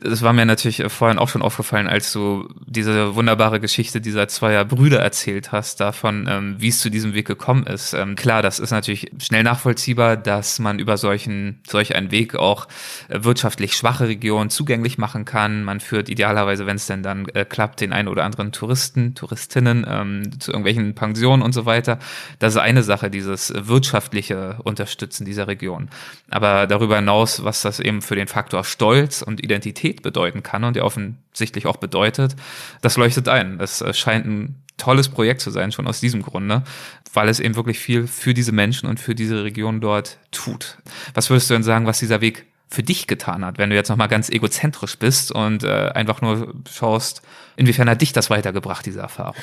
das 0.00 0.22
war 0.22 0.32
mir 0.32 0.44
natürlich 0.44 0.82
vorhin 0.88 1.20
auch 1.20 1.28
schon 1.28 1.40
aufgefallen, 1.40 1.86
als 1.86 2.12
du 2.12 2.48
diese 2.66 3.14
wunderbare 3.14 3.60
Geschichte 3.60 4.00
dieser 4.00 4.26
zweier 4.26 4.64
Brüder 4.64 4.98
erzählt 4.98 5.52
hast, 5.52 5.78
davon, 5.78 6.26
ähm, 6.28 6.56
wie 6.58 6.68
es 6.68 6.80
zu 6.80 6.90
diesem 6.90 7.14
Weg 7.14 7.28
gekommen 7.28 7.64
ist. 7.64 7.92
Ähm, 7.92 8.16
klar, 8.16 8.42
das 8.42 8.58
ist 8.58 8.72
natürlich 8.72 9.12
schnell 9.22 9.44
nachvollziehbar, 9.44 10.16
dass 10.16 10.58
man 10.58 10.80
über 10.80 10.96
solchen, 10.96 11.60
solch 11.64 11.94
einen 11.94 12.10
Weg 12.10 12.34
auch 12.34 12.66
äh, 13.08 13.22
wirtschaftlich 13.22 13.74
schwache 13.74 14.08
Regionen 14.08 14.50
zugänglich 14.50 14.98
machen 14.98 15.24
kann. 15.24 15.62
Man 15.62 15.78
führt 15.78 16.08
idealerweise, 16.08 16.66
wenn 16.66 16.76
es 16.76 16.88
denn 16.88 17.04
dann 17.04 17.28
äh, 17.28 17.44
klappt, 17.44 17.82
den 17.82 17.92
einen 17.92 18.08
oder 18.08 18.24
anderen 18.24 18.50
Touristen, 18.50 19.14
Touristinnen 19.14 19.86
ähm, 19.88 20.40
zu 20.40 20.50
irgendwelchen 20.50 20.96
Pensionen 20.96 21.42
und 21.42 21.52
so 21.52 21.66
weiter. 21.66 22.00
Das 22.40 22.54
ist 22.54 22.60
eine 22.60 22.82
Sache, 22.82 23.10
dieses 23.10 23.52
wirtschaftliche 23.54 24.56
Unterstützen 24.64 25.24
dieser 25.24 25.46
Region. 25.46 25.88
Aber 26.28 26.66
darüber 26.66 26.96
hinaus 26.96 27.11
hinaus, 27.12 27.44
was 27.44 27.62
das 27.62 27.80
eben 27.80 28.02
für 28.02 28.16
den 28.16 28.28
Faktor 28.28 28.64
Stolz 28.64 29.22
und 29.22 29.42
Identität 29.42 30.02
bedeuten 30.02 30.42
kann 30.42 30.64
und 30.64 30.76
der 30.76 30.84
offensichtlich 30.84 31.66
auch 31.66 31.76
bedeutet, 31.76 32.36
das 32.80 32.96
leuchtet 32.96 33.28
ein. 33.28 33.60
Es 33.60 33.80
äh, 33.82 33.92
scheint 33.92 34.26
ein 34.26 34.62
tolles 34.78 35.08
Projekt 35.08 35.40
zu 35.40 35.50
sein, 35.50 35.70
schon 35.70 35.86
aus 35.86 36.00
diesem 36.00 36.22
Grunde, 36.22 36.62
weil 37.12 37.28
es 37.28 37.40
eben 37.40 37.56
wirklich 37.56 37.78
viel 37.78 38.06
für 38.06 38.34
diese 38.34 38.52
Menschen 38.52 38.88
und 38.88 38.98
für 38.98 39.14
diese 39.14 39.44
Region 39.44 39.80
dort 39.80 40.18
tut. 40.30 40.78
Was 41.14 41.30
würdest 41.30 41.50
du 41.50 41.54
denn 41.54 41.62
sagen, 41.62 41.86
was 41.86 41.98
dieser 41.98 42.20
Weg 42.20 42.46
für 42.72 42.82
dich 42.82 43.06
getan 43.06 43.44
hat, 43.44 43.58
wenn 43.58 43.70
du 43.70 43.76
jetzt 43.76 43.88
nochmal 43.88 44.08
ganz 44.08 44.30
egozentrisch 44.30 44.98
bist 44.98 45.30
und 45.30 45.62
äh, 45.62 45.90
einfach 45.94 46.22
nur 46.22 46.54
schaust, 46.70 47.22
inwiefern 47.56 47.88
hat 47.88 48.00
dich 48.00 48.12
das 48.12 48.30
weitergebracht, 48.30 48.86
diese 48.86 49.00
Erfahrung? 49.00 49.34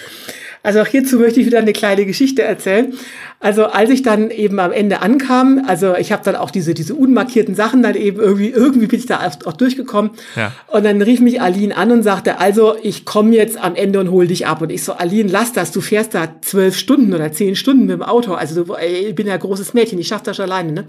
Also 0.64 0.82
auch 0.82 0.88
hierzu 0.88 1.20
möchte 1.20 1.40
ich 1.40 1.46
wieder 1.46 1.60
eine 1.60 1.72
kleine 1.72 2.06
Geschichte 2.06 2.44
erzählen. 2.44 2.94
Also 3.40 3.68
als 3.68 3.90
ich 3.92 4.02
dann 4.02 4.30
eben 4.30 4.60
am 4.60 4.74
Ende 4.74 5.02
ankam, 5.02 5.64
also 5.66 5.96
ich 5.96 6.12
habe 6.12 6.24
dann 6.26 6.36
auch 6.36 6.52
diese 6.52 6.74
diese 6.74 6.96
unmarkierten 6.96 7.56
Sachen 7.56 7.82
dann 7.82 7.96
eben 7.96 8.20
irgendwie 8.20 8.50
irgendwie 8.50 8.88
bin 8.88 9.00
ich 9.00 9.06
da 9.06 9.32
auch 9.46 9.54
durchgekommen. 9.54 10.12
Ja. 10.36 10.52
Und 10.68 10.84
dann 10.84 11.02
rief 11.02 11.22
mich 11.22 11.42
Aline 11.42 11.78
an 11.78 11.92
und 11.92 12.04
sagte, 12.04 12.40
also 12.40 12.76
ich 12.82 13.06
komme 13.06 13.36
jetzt 13.36 13.58
am 13.58 13.76
Ende 13.76 14.00
und 14.00 14.12
hol 14.12 14.28
dich 14.28 14.48
ab. 14.48 14.62
Und 14.62 14.72
ich 14.72 14.84
so, 14.84 14.94
Aline, 14.94 15.30
lass 15.30 15.54
das, 15.54 15.72
du 15.72 15.80
fährst 15.80 16.14
da 16.14 16.42
zwölf 16.42 16.78
Stunden 16.78 17.14
oder 17.14 17.32
zehn 17.32 17.56
Stunden 17.56 17.86
mit 17.86 17.96
dem 17.96 18.04
Auto. 18.04 18.34
Also 18.34 18.64
du, 18.64 18.76
ich 18.76 19.16
bin 19.16 19.28
ja 19.28 19.38
großes 19.38 19.74
Mädchen, 19.74 20.00
ich 20.00 20.08
schaff 20.08 20.24
das 20.24 20.36
schon 20.36 20.46
alleine. 20.46 20.72
Ne? 20.74 20.88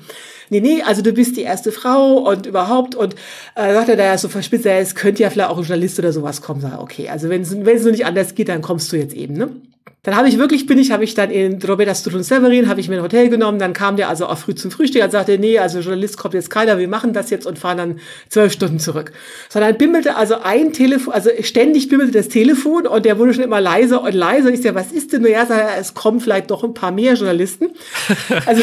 Nee, 0.48 0.60
nee, 0.60 0.82
also 0.82 1.00
du 1.00 1.12
bist 1.12 1.36
die 1.36 1.42
erste 1.42 1.70
Frau 1.70 2.26
und 2.30 2.46
überhaupt. 2.46 2.94
Und 2.94 3.14
äh, 3.54 3.72
sagte 3.72 3.96
da 3.96 4.04
ja 4.04 4.18
so 4.18 4.28
verspitzt, 4.28 4.66
es 4.66 4.94
könnte 4.94 5.22
ja 5.22 5.30
vielleicht 5.30 5.50
auch 5.50 5.58
ein 5.58 5.64
Journalist 5.64 5.98
oder 5.98 6.12
sowas 6.12 6.42
kommen. 6.42 6.60
Sag, 6.60 6.80
okay, 6.80 7.08
also 7.08 7.28
wenn 7.28 7.42
es 7.42 7.52
wenn 7.52 7.76
es 7.76 7.82
nur 7.82 7.92
nicht 7.92 8.06
anders 8.06 8.34
geht, 8.34 8.48
dann 8.48 8.62
kommst 8.62 8.92
du 8.92 8.96
jetzt 8.96 9.14
eben. 9.14 9.34
Ne? 9.34 9.50
Dann 10.02 10.16
habe 10.16 10.28
ich 10.28 10.38
wirklich, 10.38 10.64
bin 10.64 10.78
ich, 10.78 10.92
habe 10.92 11.04
ich 11.04 11.14
dann 11.14 11.30
in 11.30 11.60
Roberta 11.62 11.94
Studun 11.94 12.22
Severin, 12.22 12.68
habe 12.68 12.80
ich 12.80 12.88
mir 12.88 12.96
ein 12.96 13.02
Hotel 13.02 13.28
genommen, 13.28 13.58
dann 13.58 13.74
kam 13.74 13.96
der 13.96 14.08
also 14.08 14.26
auch 14.28 14.38
früh 14.38 14.54
zum 14.54 14.70
Frühstück 14.70 15.04
und 15.04 15.10
sagte, 15.10 15.38
nee, 15.38 15.58
also 15.58 15.80
Journalist 15.80 16.16
kommt 16.16 16.32
jetzt 16.32 16.48
keiner, 16.48 16.78
wir 16.78 16.88
machen 16.88 17.12
das 17.12 17.28
jetzt 17.28 17.46
und 17.46 17.58
fahren 17.58 17.76
dann 17.76 18.00
zwölf 18.30 18.50
Stunden 18.50 18.78
zurück. 18.78 19.12
Sondern 19.50 19.76
bimmelte 19.76 20.16
also 20.16 20.36
ein 20.42 20.72
Telefon, 20.72 21.12
also 21.12 21.28
ständig 21.42 21.90
bimmelte 21.90 22.12
das 22.12 22.28
Telefon 22.28 22.86
und 22.86 23.04
der 23.04 23.18
wurde 23.18 23.34
schon 23.34 23.44
immer 23.44 23.60
leiser 23.60 24.02
und 24.02 24.14
leiser. 24.14 24.48
Ich 24.50 24.62
sage, 24.62 24.74
was 24.74 24.90
ist 24.90 25.12
denn 25.12 25.20
nur? 25.20 25.30
Ja, 25.30 25.46
es 25.78 25.92
kommen 25.92 26.20
vielleicht 26.20 26.50
doch 26.50 26.64
ein 26.64 26.72
paar 26.72 26.92
mehr 26.92 27.14
Journalisten. 27.14 27.70
Also 28.46 28.62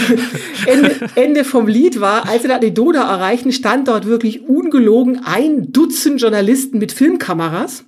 Ende, 0.65 0.95
Ende 1.15 1.43
vom 1.43 1.67
Lied 1.67 2.01
war, 2.01 2.27
als 2.27 2.43
wir 2.43 2.49
dann 2.49 2.61
die 2.61 2.73
Donau 2.73 3.01
erreichten, 3.01 3.51
stand 3.51 3.87
dort 3.87 4.05
wirklich 4.05 4.47
ungelogen 4.47 5.21
ein 5.23 5.71
Dutzend 5.71 6.21
Journalisten 6.21 6.79
mit 6.79 6.91
Filmkameras. 6.91 7.85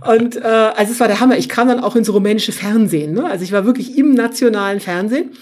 Und 0.00 0.36
äh, 0.36 0.40
also 0.40 0.92
es 0.92 1.00
war 1.00 1.08
der 1.08 1.20
Hammer. 1.20 1.36
Ich 1.36 1.48
kam 1.48 1.68
dann 1.68 1.80
auch 1.80 1.96
ins 1.96 2.12
rumänische 2.12 2.52
Fernsehen. 2.52 3.12
Ne? 3.12 3.24
Also 3.24 3.44
ich 3.44 3.52
war 3.52 3.64
wirklich 3.64 3.96
im 3.98 4.14
nationalen 4.14 4.80
Fernsehen. 4.80 5.32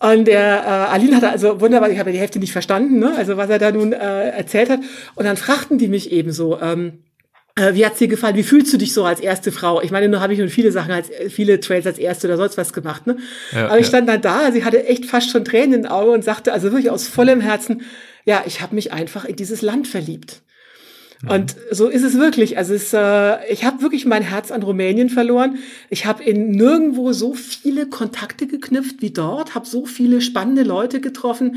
Und 0.00 0.26
der 0.26 0.62
äh, 0.64 0.92
Aline 0.92 1.16
hatte 1.16 1.30
also 1.30 1.60
wunderbar, 1.60 1.90
ich 1.90 1.98
habe 1.98 2.10
ja 2.10 2.14
die 2.14 2.20
Hälfte 2.20 2.38
nicht 2.38 2.52
verstanden, 2.52 3.00
ne? 3.00 3.14
also 3.16 3.36
was 3.36 3.50
er 3.50 3.58
da 3.58 3.72
nun 3.72 3.92
äh, 3.92 4.30
erzählt 4.30 4.70
hat. 4.70 4.80
Und 5.16 5.24
dann 5.24 5.36
fragten 5.36 5.78
die 5.78 5.88
mich 5.88 6.12
eben 6.12 6.30
so, 6.30 6.60
ähm, 6.60 7.00
äh, 7.56 7.74
wie 7.74 7.84
hat's 7.84 7.98
dir 7.98 8.06
gefallen? 8.06 8.36
Wie 8.36 8.44
fühlst 8.44 8.72
du 8.72 8.76
dich 8.76 8.92
so 8.92 9.04
als 9.04 9.18
erste 9.18 9.50
Frau? 9.50 9.82
Ich 9.82 9.90
meine, 9.90 10.08
nur 10.08 10.20
habe 10.20 10.32
ich 10.32 10.38
nun 10.38 10.48
viele 10.48 10.70
Sachen 10.70 10.92
als 10.92 11.10
viele 11.30 11.58
Trails 11.58 11.86
als 11.86 11.98
erste 11.98 12.28
oder 12.28 12.36
sonst 12.36 12.56
was 12.56 12.72
gemacht, 12.72 13.08
ne? 13.08 13.16
Ja, 13.52 13.66
Aber 13.66 13.78
ich 13.78 13.86
ja. 13.86 13.88
stand 13.88 14.08
dann 14.08 14.20
da, 14.20 14.52
sie 14.52 14.64
hatte 14.64 14.86
echt 14.86 15.06
fast 15.06 15.30
schon 15.30 15.44
Tränen 15.44 15.72
in 15.72 15.82
den 15.82 15.90
Augen 15.90 16.10
und 16.10 16.22
sagte 16.22 16.52
also 16.52 16.70
wirklich 16.70 16.90
aus 16.90 17.08
vollem 17.08 17.40
Herzen, 17.40 17.82
ja, 18.24 18.44
ich 18.46 18.60
habe 18.60 18.76
mich 18.76 18.92
einfach 18.92 19.24
in 19.24 19.34
dieses 19.34 19.62
Land 19.62 19.88
verliebt. 19.88 20.42
Und 21.26 21.56
so 21.72 21.88
ist 21.88 22.04
es 22.04 22.14
wirklich. 22.14 22.58
Also 22.58 22.74
es, 22.74 22.92
äh, 22.92 23.52
ich 23.52 23.64
habe 23.64 23.82
wirklich 23.82 24.06
mein 24.06 24.22
Herz 24.22 24.52
an 24.52 24.62
Rumänien 24.62 25.10
verloren. 25.10 25.58
Ich 25.90 26.06
habe 26.06 26.22
in 26.22 26.50
nirgendwo 26.52 27.12
so 27.12 27.34
viele 27.34 27.86
Kontakte 27.86 28.46
geknüpft 28.46 29.02
wie 29.02 29.10
dort, 29.10 29.54
habe 29.54 29.66
so 29.66 29.84
viele 29.84 30.20
spannende 30.20 30.62
Leute 30.62 31.00
getroffen 31.00 31.56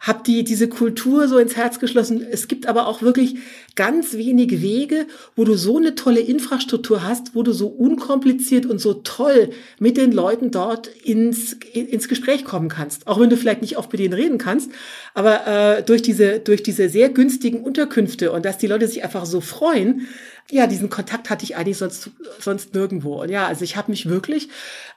habe 0.00 0.22
die 0.26 0.44
diese 0.44 0.68
Kultur 0.68 1.28
so 1.28 1.38
ins 1.38 1.56
Herz 1.56 1.78
geschlossen. 1.78 2.24
Es 2.30 2.48
gibt 2.48 2.66
aber 2.66 2.86
auch 2.86 3.02
wirklich 3.02 3.36
ganz 3.74 4.14
wenige 4.14 4.62
Wege, 4.62 5.06
wo 5.34 5.44
du 5.44 5.56
so 5.56 5.76
eine 5.76 5.94
tolle 5.94 6.20
Infrastruktur 6.20 7.02
hast, 7.02 7.34
wo 7.34 7.42
du 7.42 7.52
so 7.52 7.66
unkompliziert 7.68 8.66
und 8.66 8.80
so 8.80 8.94
toll 8.94 9.50
mit 9.78 9.96
den 9.96 10.12
Leuten 10.12 10.50
dort 10.50 10.88
ins, 10.88 11.52
ins 11.72 12.08
Gespräch 12.08 12.44
kommen 12.44 12.68
kannst. 12.68 13.06
Auch 13.06 13.20
wenn 13.20 13.30
du 13.30 13.36
vielleicht 13.36 13.62
nicht 13.62 13.76
oft 13.76 13.92
mit 13.92 14.00
denen 14.00 14.14
reden 14.14 14.38
kannst, 14.38 14.70
aber 15.14 15.46
äh, 15.46 15.82
durch 15.82 16.02
diese 16.02 16.40
durch 16.40 16.62
diese 16.62 16.88
sehr 16.88 17.08
günstigen 17.08 17.62
Unterkünfte 17.62 18.32
und 18.32 18.44
dass 18.44 18.58
die 18.58 18.66
Leute 18.66 18.88
sich 18.88 19.04
einfach 19.04 19.26
so 19.26 19.40
freuen, 19.40 20.06
ja, 20.50 20.66
diesen 20.66 20.90
Kontakt 20.90 21.28
hatte 21.30 21.44
ich 21.44 21.56
eigentlich 21.56 21.78
sonst, 21.78 22.10
sonst 22.38 22.74
nirgendwo. 22.74 23.22
Und 23.22 23.30
ja, 23.30 23.46
also 23.46 23.64
ich 23.64 23.76
habe 23.76 23.90
mich 23.90 24.08
wirklich, 24.08 24.48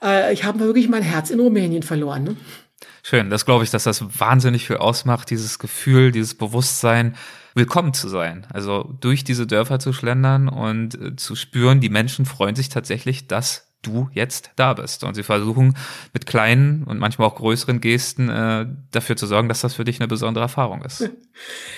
äh, 0.04 0.32
ich 0.34 0.44
habe 0.44 0.60
wirklich 0.60 0.90
mein 0.90 1.04
Herz 1.04 1.32
in 1.32 1.40
Rumänien 1.40 1.84
verloren. 1.84 2.24
Ne? 2.24 2.36
Schön, 3.04 3.30
das 3.30 3.46
glaube 3.46 3.64
ich, 3.64 3.72
dass 3.72 3.84
das 3.84 4.20
wahnsinnig 4.20 4.68
viel 4.68 4.78
ausmacht, 4.78 5.30
dieses 5.30 5.60
Gefühl, 5.60 6.12
dieses 6.12 6.36
Bewusstsein, 6.36 7.16
willkommen 7.56 7.94
zu 7.94 8.08
sein. 8.10 8.46
Also 8.54 8.96
durch 9.00 9.24
diese 9.24 9.48
Dörfer 9.48 9.80
zu 9.80 9.94
schlendern 9.94 10.48
und 10.48 10.96
äh, 10.96 11.16
zu 11.16 11.36
spüren, 11.36 11.82
die 11.82 11.90
Menschen 11.90 12.26
freuen 12.26 12.56
sich 12.56 12.70
tatsächlich, 12.70 13.28
dass 13.28 13.69
du 13.82 14.10
jetzt 14.14 14.52
da 14.56 14.74
bist. 14.74 15.04
Und 15.04 15.16
sie 15.16 15.24
versuchen 15.24 15.76
mit 16.14 16.26
kleinen 16.26 16.84
und 16.84 17.00
manchmal 17.00 17.28
auch 17.28 17.36
größeren 17.36 17.80
Gesten 17.80 18.30
äh, 18.30 18.66
dafür 18.92 19.16
zu 19.16 19.26
sorgen, 19.26 19.50
dass 19.50 19.62
das 19.62 19.74
für 19.74 19.86
dich 19.86 20.00
eine 20.00 20.08
besondere 20.08 20.44
Erfahrung 20.44 20.84
ist. 20.84 21.10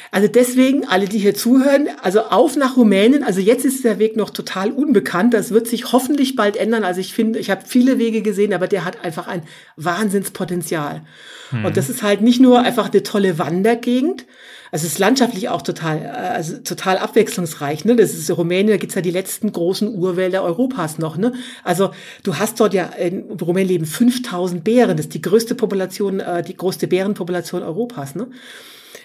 Also 0.10 0.28
deswegen, 0.28 0.88
alle, 0.88 1.06
die 1.06 1.20
hier 1.20 1.36
zuhören, 1.36 1.88
also 2.02 2.22
auf 2.22 2.56
nach 2.56 2.78
Rumänien. 2.78 3.24
Also 3.24 3.40
jetzt 3.40 3.64
ist 3.64 3.86
der 3.86 4.00
Weg 4.00 4.18
noch 4.18 4.32
total 4.32 4.72
unbekannt. 4.72 5.36
Das 5.36 5.52
wird 5.52 5.68
sich 5.68 5.94
hoffentlich 5.94 6.36
bald 6.36 6.58
ändern. 6.58 6.84
Also 6.84 7.00
ich 7.00 7.14
finde, 7.14 7.38
ich 7.38 7.52
habe 7.52 7.62
viele 7.66 8.00
Wege 8.00 8.24
gesehen, 8.24 8.54
aber 8.54 8.68
der 8.68 8.86
hat 8.86 9.06
einfach 9.06 9.28
ein 9.28 9.44
Wahnsinnspotenzial. 9.78 11.04
Hm. 11.52 11.64
Und 11.64 11.78
das 11.78 11.90
ist 11.90 12.02
halt 12.02 12.22
nicht 12.22 12.42
nur 12.42 12.62
einfach 12.62 12.92
eine 12.92 13.04
tolle 13.04 13.38
Wandergegend, 13.38 14.26
also 14.72 14.88
es 14.88 14.94
ist 14.94 15.00
landschaftlich 15.00 15.50
auch 15.50 15.62
total, 15.62 16.02
äh, 16.02 16.08
also 16.08 16.58
total 16.60 16.98
abwechslungsreich. 16.98 17.84
Ne? 17.86 17.96
Das 17.96 18.14
ist 18.14 18.30
Rumänien, 18.32 18.70
da 18.70 18.78
gibt's 18.78 18.96
ja 18.96 19.02
die 19.02 19.12
letzten 19.12 19.52
großen 19.52 19.94
Urwälder 19.94 20.44
Europas 20.44 20.98
noch. 20.98 21.18
Ne? 21.18 21.34
Also 21.64 21.92
du 22.24 22.38
hast 22.38 22.60
dort 22.60 22.74
ja 22.74 22.86
in 22.86 23.24
Rumänien 23.32 23.68
leben 23.68 23.86
5000 23.86 24.64
Bären. 24.64 24.96
Das 24.96 25.08
ist 25.08 25.14
die 25.14 25.22
größte 25.22 25.56
Population, 25.56 26.22
äh, 26.22 26.42
die 26.42 26.56
größte 26.56 26.88
Bärenpopulation 26.88 27.64
Europas. 27.64 28.16
Ne? 28.16 28.28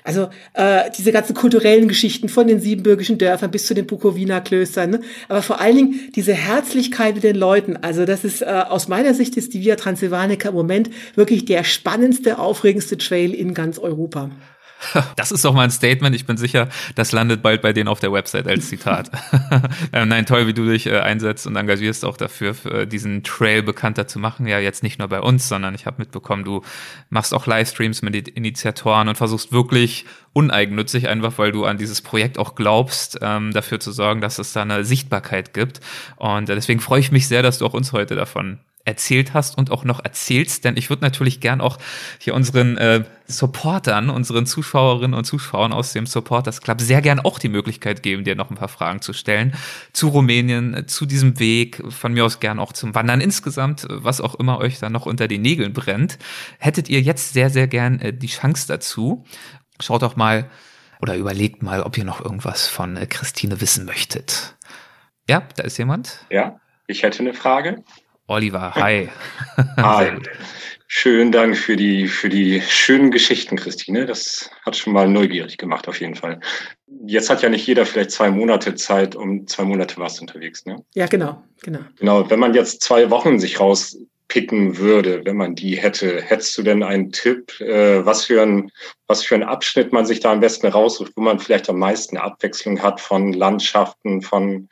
Also 0.04 0.28
äh, 0.54 0.88
diese 0.96 1.10
ganzen 1.10 1.34
kulturellen 1.34 1.88
Geschichten 1.88 2.28
von 2.28 2.46
den 2.46 2.60
siebenbürgischen 2.60 3.18
Dörfern 3.18 3.50
bis 3.50 3.66
zu 3.66 3.74
den 3.74 3.88
Bukowiner 3.88 4.40
Klöstern, 4.40 4.90
ne? 4.90 5.00
aber 5.28 5.42
vor 5.42 5.60
allen 5.60 5.74
Dingen 5.74 6.12
diese 6.14 6.32
Herzlichkeit 6.32 7.16
mit 7.16 7.24
den 7.24 7.34
Leuten. 7.34 7.76
Also 7.76 8.04
das 8.04 8.24
ist 8.24 8.40
äh, 8.40 8.44
aus 8.44 8.86
meiner 8.86 9.14
Sicht 9.14 9.36
ist 9.36 9.52
die 9.52 9.62
Via 9.62 9.74
Transsilvanica 9.74 10.50
im 10.50 10.54
Moment 10.54 10.90
wirklich 11.16 11.44
der 11.44 11.64
spannendste, 11.64 12.38
aufregendste 12.38 12.96
Trail 12.98 13.34
in 13.34 13.52
ganz 13.52 13.80
Europa. 13.80 14.30
Das 15.16 15.32
ist 15.32 15.44
doch 15.44 15.54
mal 15.54 15.64
ein 15.64 15.70
Statement. 15.70 16.14
Ich 16.14 16.26
bin 16.26 16.36
sicher, 16.36 16.68
das 16.94 17.12
landet 17.12 17.42
bald 17.42 17.62
bei 17.62 17.72
denen 17.72 17.88
auf 17.88 18.00
der 18.00 18.12
Website 18.12 18.46
als 18.46 18.68
Zitat. 18.68 19.10
ähm, 19.92 20.08
nein, 20.08 20.26
toll, 20.26 20.46
wie 20.46 20.54
du 20.54 20.66
dich 20.66 20.86
äh, 20.86 20.98
einsetzt 20.98 21.46
und 21.46 21.56
engagierst 21.56 22.04
auch 22.04 22.16
dafür, 22.16 22.54
für, 22.54 22.86
diesen 22.86 23.22
Trail 23.22 23.62
bekannter 23.62 24.06
zu 24.06 24.18
machen. 24.18 24.46
Ja, 24.46 24.58
jetzt 24.58 24.82
nicht 24.82 24.98
nur 24.98 25.08
bei 25.08 25.20
uns, 25.20 25.48
sondern 25.48 25.74
ich 25.74 25.86
habe 25.86 25.96
mitbekommen, 25.98 26.44
du 26.44 26.62
machst 27.10 27.34
auch 27.34 27.46
Livestreams 27.46 28.02
mit 28.02 28.28
Initiatoren 28.28 29.08
und 29.08 29.16
versuchst 29.16 29.52
wirklich 29.52 30.04
uneigennützig, 30.32 31.08
einfach 31.08 31.38
weil 31.38 31.52
du 31.52 31.64
an 31.64 31.78
dieses 31.78 32.02
Projekt 32.02 32.38
auch 32.38 32.54
glaubst, 32.54 33.18
ähm, 33.22 33.52
dafür 33.52 33.80
zu 33.80 33.92
sorgen, 33.92 34.20
dass 34.20 34.38
es 34.38 34.52
da 34.52 34.62
eine 34.62 34.84
Sichtbarkeit 34.84 35.54
gibt. 35.54 35.80
Und 36.16 36.48
äh, 36.48 36.54
deswegen 36.54 36.80
freue 36.80 37.00
ich 37.00 37.12
mich 37.12 37.28
sehr, 37.28 37.42
dass 37.42 37.58
du 37.58 37.66
auch 37.66 37.74
uns 37.74 37.92
heute 37.92 38.16
davon 38.16 38.60
erzählt 38.86 39.34
hast 39.34 39.58
und 39.58 39.70
auch 39.70 39.84
noch 39.84 40.02
erzählst, 40.02 40.64
denn 40.64 40.76
ich 40.76 40.88
würde 40.88 41.02
natürlich 41.02 41.40
gern 41.40 41.60
auch 41.60 41.78
hier 42.18 42.34
unseren 42.34 42.76
äh, 42.78 43.04
Supportern, 43.26 44.08
unseren 44.08 44.46
Zuschauerinnen 44.46 45.14
und 45.14 45.24
Zuschauern 45.24 45.72
aus 45.72 45.92
dem 45.92 46.06
Supporters 46.06 46.60
Club 46.60 46.80
sehr 46.80 47.02
gern 47.02 47.18
auch 47.20 47.38
die 47.38 47.48
Möglichkeit 47.48 48.02
geben, 48.02 48.24
dir 48.24 48.36
noch 48.36 48.50
ein 48.50 48.56
paar 48.56 48.68
Fragen 48.68 49.02
zu 49.02 49.12
stellen 49.12 49.54
zu 49.92 50.08
Rumänien, 50.08 50.86
zu 50.86 51.06
diesem 51.06 51.38
Weg, 51.38 51.82
von 51.88 52.12
mir 52.12 52.24
aus 52.24 52.40
gern 52.40 52.58
auch 52.58 52.72
zum 52.72 52.94
Wandern 52.94 53.20
insgesamt, 53.20 53.86
was 53.90 54.20
auch 54.20 54.36
immer 54.36 54.58
euch 54.58 54.78
da 54.78 54.88
noch 54.88 55.06
unter 55.06 55.26
den 55.28 55.42
Nägeln 55.42 55.72
brennt. 55.72 56.18
Hättet 56.58 56.88
ihr 56.88 57.00
jetzt 57.00 57.32
sehr, 57.32 57.50
sehr 57.50 57.66
gern 57.66 58.00
äh, 58.00 58.12
die 58.12 58.28
Chance 58.28 58.68
dazu. 58.68 59.24
Schaut 59.80 60.02
doch 60.02 60.16
mal 60.16 60.48
oder 61.00 61.16
überlegt 61.16 61.62
mal, 61.62 61.82
ob 61.82 61.98
ihr 61.98 62.04
noch 62.04 62.24
irgendwas 62.24 62.68
von 62.68 62.96
äh, 62.96 63.06
Christine 63.06 63.60
wissen 63.60 63.84
möchtet. 63.84 64.56
Ja, 65.28 65.42
da 65.56 65.64
ist 65.64 65.76
jemand. 65.76 66.24
Ja, 66.30 66.60
ich 66.86 67.02
hätte 67.02 67.20
eine 67.20 67.34
Frage. 67.34 67.82
Oliver, 68.28 68.74
hi. 68.74 69.08
Hi. 69.76 70.18
Schönen 70.88 71.30
Dank 71.30 71.56
für 71.56 71.76
die, 71.76 72.08
für 72.08 72.28
die 72.28 72.60
schönen 72.60 73.10
Geschichten, 73.10 73.56
Christine. 73.56 74.06
Das 74.06 74.50
hat 74.64 74.76
schon 74.76 74.92
mal 74.92 75.08
neugierig 75.08 75.58
gemacht, 75.58 75.88
auf 75.88 76.00
jeden 76.00 76.14
Fall. 76.14 76.40
Jetzt 77.06 77.30
hat 77.30 77.42
ja 77.42 77.48
nicht 77.48 77.66
jeder 77.66 77.86
vielleicht 77.86 78.12
zwei 78.12 78.30
Monate 78.30 78.74
Zeit, 78.74 79.14
um 79.14 79.46
zwei 79.46 79.64
Monate 79.64 79.96
warst 79.98 80.20
unterwegs, 80.20 80.64
ne? 80.64 80.84
Ja, 80.94 81.06
genau, 81.06 81.42
genau. 81.62 81.80
Genau. 81.98 82.30
Wenn 82.30 82.40
man 82.40 82.54
jetzt 82.54 82.82
zwei 82.82 83.10
Wochen 83.10 83.38
sich 83.38 83.60
rauspicken 83.60 84.78
würde, 84.78 85.24
wenn 85.24 85.36
man 85.36 85.54
die 85.54 85.76
hätte, 85.76 86.20
hättest 86.20 86.56
du 86.58 86.62
denn 86.62 86.82
einen 86.82 87.12
Tipp, 87.12 87.60
äh, 87.60 88.04
was 88.04 88.24
für 88.24 88.42
ein, 88.42 88.70
was 89.06 89.24
für 89.24 89.36
ein 89.36 89.44
Abschnitt 89.44 89.92
man 89.92 90.06
sich 90.06 90.20
da 90.20 90.32
am 90.32 90.40
besten 90.40 90.66
raussucht, 90.66 91.12
wo 91.16 91.20
man 91.20 91.38
vielleicht 91.38 91.68
am 91.68 91.78
meisten 91.78 92.16
Abwechslung 92.16 92.82
hat 92.82 93.00
von 93.00 93.32
Landschaften, 93.32 94.22
von 94.22 94.68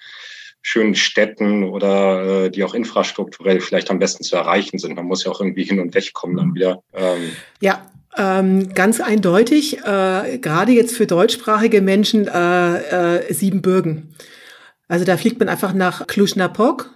schönen 0.66 0.94
Städten 0.94 1.62
oder 1.62 2.46
äh, 2.46 2.50
die 2.50 2.64
auch 2.64 2.74
infrastrukturell 2.74 3.60
vielleicht 3.60 3.90
am 3.90 3.98
besten 3.98 4.24
zu 4.24 4.34
erreichen 4.34 4.78
sind. 4.78 4.96
Man 4.96 5.04
muss 5.04 5.22
ja 5.22 5.30
auch 5.30 5.40
irgendwie 5.40 5.62
hin 5.62 5.78
und 5.78 5.94
weg 5.94 6.12
kommen 6.14 6.36
dann 6.36 6.54
wieder. 6.54 6.82
Ähm. 6.94 7.32
Ja, 7.60 7.86
ähm, 8.16 8.72
ganz 8.72 9.00
eindeutig, 9.00 9.78
äh, 9.84 10.38
gerade 10.38 10.72
jetzt 10.72 10.96
für 10.96 11.06
deutschsprachige 11.06 11.82
Menschen 11.82 12.26
äh, 12.28 13.18
äh, 13.18 13.32
Siebenbürgen. 13.32 14.14
Also 14.88 15.04
da 15.04 15.18
fliegt 15.18 15.38
man 15.38 15.50
einfach 15.50 15.74
nach 15.74 16.06
Cluj-Napoc, 16.06 16.90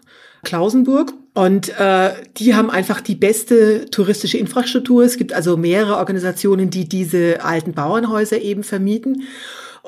Klausenburg 0.45 1.13
und 1.35 1.69
äh, 1.79 2.13
die 2.39 2.55
haben 2.55 2.71
einfach 2.71 3.03
die 3.03 3.17
beste 3.17 3.91
touristische 3.91 4.39
Infrastruktur. 4.39 5.05
Es 5.05 5.19
gibt 5.19 5.35
also 5.35 5.59
mehrere 5.59 5.97
Organisationen, 5.97 6.71
die 6.71 6.89
diese 6.89 7.45
alten 7.45 7.73
Bauernhäuser 7.75 8.41
eben 8.41 8.63
vermieten. 8.63 9.25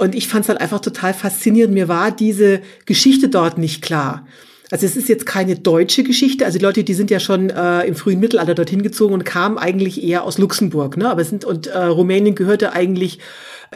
Und 0.01 0.15
ich 0.15 0.29
fand 0.29 0.45
es 0.45 0.49
halt 0.49 0.63
einfach 0.63 0.81
total 0.81 1.13
faszinierend. 1.13 1.75
Mir 1.75 1.87
war 1.87 2.11
diese 2.11 2.63
Geschichte 2.87 3.29
dort 3.29 3.59
nicht 3.59 3.83
klar. 3.83 4.27
Also 4.71 4.87
es 4.87 4.97
ist 4.97 5.11
jetzt 5.11 5.27
keine 5.27 5.57
deutsche 5.57 6.05
Geschichte. 6.05 6.47
Also 6.47 6.59
die 6.59 6.65
Leute, 6.65 6.85
die 6.85 6.95
sind 6.95 7.11
ja 7.11 7.21
schon 7.21 7.51
äh, 7.51 7.83
im 7.83 7.95
frühen 7.95 8.19
Mittelalter 8.19 8.55
dorthin 8.55 8.83
gezogen 8.83 9.13
und 9.13 9.25
kamen 9.25 9.59
eigentlich 9.59 10.03
eher 10.03 10.25
aus 10.25 10.39
Luxemburg. 10.39 10.97
Ne? 10.97 11.11
Aber 11.11 11.23
sind 11.23 11.45
und 11.45 11.67
äh, 11.67 11.79
Rumänien 11.79 12.35
gehörte 12.35 12.73
eigentlich 12.73 13.19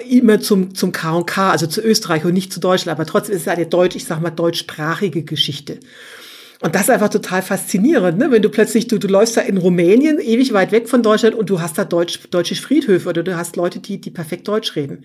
immer 0.09 0.40
zum 0.40 0.74
zum 0.74 0.92
K&K, 0.92 1.51
also 1.51 1.66
zu 1.66 1.82
Österreich 1.82 2.24
und 2.24 2.32
nicht 2.32 2.55
zu 2.55 2.59
Deutschland. 2.59 2.98
Aber 2.98 3.06
trotzdem 3.06 3.36
ist 3.36 3.42
es 3.42 3.48
eine 3.48 3.66
deutsch, 3.66 3.94
ich 3.94 4.06
sag 4.06 4.22
mal 4.22 4.30
deutschsprachige 4.30 5.24
Geschichte. 5.24 5.78
Und 6.62 6.74
das 6.74 6.84
ist 6.84 6.90
einfach 6.90 7.10
total 7.10 7.42
faszinierend, 7.42 8.16
ne? 8.16 8.30
wenn 8.30 8.40
du 8.40 8.48
plötzlich, 8.48 8.86
du, 8.86 8.96
du 8.96 9.09
läufst 9.09 9.36
da 9.36 9.42
in 9.42 9.59
Rumänien, 9.59 10.18
ewig 10.18 10.55
weit 10.55 10.72
weg 10.72 10.88
von 10.88 11.02
Deutschland 11.02 11.34
und 11.34 11.51
du 11.51 11.60
hast 11.60 11.76
da 11.76 11.84
Deutsch, 11.84 12.20
deutsche 12.30 12.55
Friedhöfe 12.55 13.10
oder 13.10 13.22
du 13.22 13.36
hast 13.36 13.56
Leute, 13.56 13.80
die, 13.80 14.01
die 14.01 14.10
perfekt 14.10 14.48
Deutsch 14.48 14.74
reden. 14.74 15.05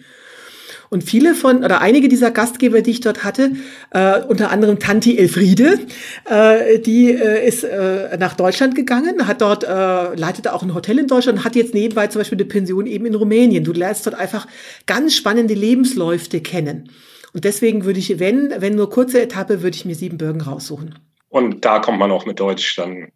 Und 0.90 1.04
viele 1.04 1.36
von, 1.36 1.64
oder 1.64 1.82
einige 1.82 2.10
dieser 2.10 2.32
Gastgeber, 2.32 2.82
die 2.82 2.92
ich 2.92 3.02
dort 3.02 3.24
hatte, 3.24 3.52
äh, 3.92 4.22
unter 4.24 4.50
anderem 4.50 4.80
Tanti 4.80 5.18
Elfriede, 5.18 5.80
äh, 6.26 6.80
die 6.80 7.12
äh, 7.12 7.48
ist 7.48 7.64
äh, 7.64 8.18
nach 8.18 8.36
Deutschland 8.36 8.74
gegangen, 8.74 9.28
hat 9.28 9.42
dort, 9.42 9.64
äh, 9.64 10.16
leitete 10.16 10.54
auch 10.54 10.64
ein 10.64 10.74
Hotel 10.74 10.98
in 10.98 11.08
Deutschland, 11.08 11.46
hat 11.46 11.56
jetzt 11.56 11.76
nebenbei 11.76 12.08
zum 12.08 12.22
Beispiel 12.22 12.40
eine 12.40 12.46
Pension 12.46 12.88
eben 12.88 13.06
in 13.06 13.14
Rumänien. 13.14 13.64
Du 13.64 13.72
lernst 13.72 14.08
dort 14.08 14.18
einfach 14.18 14.48
ganz 14.88 15.16
spannende 15.16 15.54
Lebensläufe 15.54 16.40
kennen. 16.42 16.90
Und 17.34 17.46
deswegen 17.46 17.86
würde 17.86 18.00
ich, 18.00 18.20
wenn, 18.20 18.54
wenn 18.58 18.76
nur 18.76 18.90
kurze 18.90 19.22
Etappe, 19.22 19.62
würde 19.62 19.76
ich 19.76 19.86
mir 19.86 19.96
Siebenbürgen 19.96 20.42
raussuchen. 20.42 20.96
Und 21.30 21.64
da 21.64 21.78
kommt 21.78 22.00
man 22.00 22.12
auch 22.12 22.26
mit 22.26 22.40
Deutsch 22.40 22.76
dann 22.76 23.10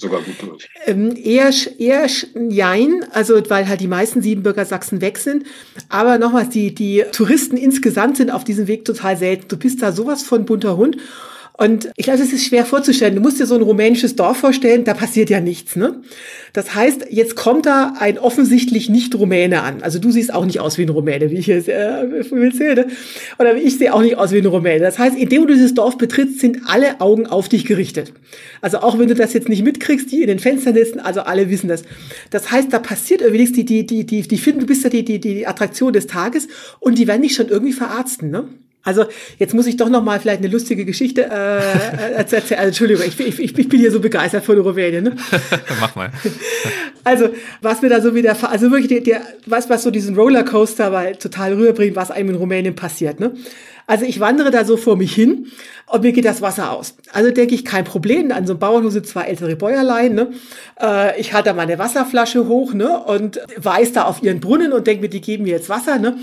sogar 0.00 0.22
gut 0.22 0.34
durch. 0.40 0.68
Ähm, 0.86 1.16
eher, 1.16 1.50
eher 1.78 2.06
jein, 2.48 3.04
also 3.12 3.40
weil 3.48 3.68
halt 3.68 3.80
die 3.80 3.88
meisten 3.88 4.22
Siebenbürger 4.22 4.64
Sachsen 4.64 5.00
weg 5.00 5.18
sind. 5.18 5.46
Aber 5.88 6.18
nochmals, 6.18 6.50
die, 6.50 6.74
die 6.74 7.04
Touristen 7.12 7.56
insgesamt 7.56 8.16
sind 8.16 8.30
auf 8.30 8.44
diesem 8.44 8.66
Weg 8.66 8.84
total 8.84 9.16
selten. 9.16 9.48
Du 9.48 9.56
bist 9.56 9.82
da 9.82 9.92
sowas 9.92 10.22
von 10.22 10.44
bunter 10.44 10.76
Hund. 10.76 10.96
Und 11.58 11.90
ich 11.96 12.04
glaube, 12.04 12.20
es 12.20 12.32
ist 12.32 12.44
schwer 12.44 12.66
vorzustellen. 12.66 13.14
Du 13.14 13.22
musst 13.22 13.40
dir 13.40 13.46
so 13.46 13.54
ein 13.54 13.62
rumänisches 13.62 14.14
Dorf 14.14 14.38
vorstellen, 14.38 14.84
da 14.84 14.92
passiert 14.92 15.30
ja 15.30 15.40
nichts. 15.40 15.74
Ne? 15.74 16.02
Das 16.52 16.74
heißt, 16.74 17.06
jetzt 17.10 17.34
kommt 17.34 17.64
da 17.64 17.94
ein 17.98 18.18
offensichtlich 18.18 18.90
nicht 18.90 19.14
Rumäne 19.14 19.62
an. 19.62 19.82
Also 19.82 19.98
du 19.98 20.10
siehst 20.10 20.34
auch 20.34 20.44
nicht 20.44 20.60
aus 20.60 20.76
wie 20.76 20.82
ein 20.82 20.90
Rumäne, 20.90 21.30
wie 21.30 21.36
ich 21.36 21.48
es 21.48 21.66
äh, 21.68 21.72
erzähle. 21.74 22.88
Oder 23.38 23.56
ich 23.56 23.78
sehe 23.78 23.94
auch 23.94 24.02
nicht 24.02 24.16
aus 24.16 24.32
wie 24.32 24.38
ein 24.38 24.46
Rumäne. 24.46 24.80
Das 24.80 24.98
heißt, 24.98 25.16
indem 25.16 25.46
du 25.46 25.54
dieses 25.54 25.72
Dorf 25.72 25.96
betrittst, 25.96 26.40
sind 26.40 26.60
alle 26.66 27.00
Augen 27.00 27.26
auf 27.26 27.48
dich 27.48 27.64
gerichtet. 27.64 28.12
Also 28.60 28.78
auch 28.78 28.98
wenn 28.98 29.08
du 29.08 29.14
das 29.14 29.32
jetzt 29.32 29.48
nicht 29.48 29.62
mitkriegst, 29.62 30.12
die 30.12 30.20
in 30.20 30.28
den 30.28 30.38
Fenstern 30.38 30.74
sitzen, 30.74 31.00
also 31.00 31.20
alle 31.22 31.48
wissen 31.48 31.68
das. 31.68 31.84
Das 32.30 32.50
heißt, 32.50 32.72
da 32.72 32.78
passiert 32.78 33.22
irgendwie. 33.22 33.36
Die, 33.36 33.64
die, 33.64 33.86
die, 33.86 34.06
die, 34.06 34.22
die 34.22 34.38
finden, 34.38 34.60
du 34.60 34.66
bist 34.66 34.82
ja 34.82 34.90
die, 34.90 35.04
die, 35.04 35.20
die 35.20 35.46
Attraktion 35.46 35.92
des 35.92 36.06
Tages 36.06 36.48
und 36.80 36.98
die 36.98 37.06
werden 37.06 37.22
dich 37.22 37.34
schon 37.34 37.48
irgendwie 37.48 37.72
verarzten. 37.72 38.30
Ne? 38.30 38.48
Also 38.86 39.06
jetzt 39.40 39.52
muss 39.52 39.66
ich 39.66 39.76
doch 39.76 39.88
noch 39.88 40.04
mal 40.04 40.20
vielleicht 40.20 40.38
eine 40.38 40.48
lustige 40.48 40.84
Geschichte 40.84 41.24
äh, 41.24 42.14
erzählen. 42.14 42.44
Also, 42.50 42.68
Entschuldigung, 42.68 43.04
ich, 43.04 43.18
ich, 43.18 43.58
ich 43.58 43.68
bin 43.68 43.80
hier 43.80 43.90
so 43.90 43.98
begeistert 43.98 44.44
von 44.44 44.56
Rumänien. 44.60 45.02
Ne? 45.02 45.16
Mach 45.80 45.94
mal. 45.96 46.10
Also 47.04 47.28
was 47.62 47.82
mir 47.82 47.88
da 47.88 48.00
so 48.00 48.16
wieder, 48.16 48.36
also 48.50 48.72
wirklich 48.72 48.88
der, 48.88 49.00
der 49.00 49.20
was 49.46 49.70
was 49.70 49.84
so 49.84 49.92
diesen 49.92 50.16
Rollercoaster 50.16 50.90
weil 50.90 51.14
total 51.14 51.52
rüberbringt, 51.52 51.94
was 51.94 52.10
einem 52.10 52.30
in 52.30 52.34
Rumänien 52.34 52.74
passiert. 52.74 53.20
Ne? 53.20 53.30
Also 53.86 54.04
ich 54.04 54.18
wandere 54.18 54.50
da 54.50 54.64
so 54.64 54.76
vor 54.76 54.96
mich 54.96 55.14
hin 55.14 55.46
und 55.86 56.02
mir 56.02 56.10
geht 56.10 56.24
das 56.24 56.42
Wasser 56.42 56.72
aus. 56.72 56.96
Also 57.12 57.30
denke 57.30 57.54
ich, 57.54 57.64
kein 57.64 57.84
Problem. 57.84 58.32
An 58.32 58.44
so 58.44 58.54
einem 58.54 58.58
Bauernhof 58.58 58.92
sind 58.92 59.06
zwei 59.06 59.22
ältere 59.22 59.54
Bäuerlein. 59.54 60.14
Ne? 60.14 60.32
Äh, 60.82 61.20
ich 61.20 61.32
halte 61.32 61.50
da 61.50 61.54
meine 61.54 61.78
Wasserflasche 61.78 62.48
hoch 62.48 62.74
ne? 62.74 62.98
und 62.98 63.40
weiß 63.56 63.92
da 63.92 64.02
auf 64.02 64.24
ihren 64.24 64.40
Brunnen 64.40 64.72
und 64.72 64.88
denke 64.88 65.02
mir, 65.02 65.08
die 65.08 65.20
geben 65.20 65.44
mir 65.44 65.50
jetzt 65.50 65.68
Wasser. 65.68 66.00
Ne? 66.00 66.18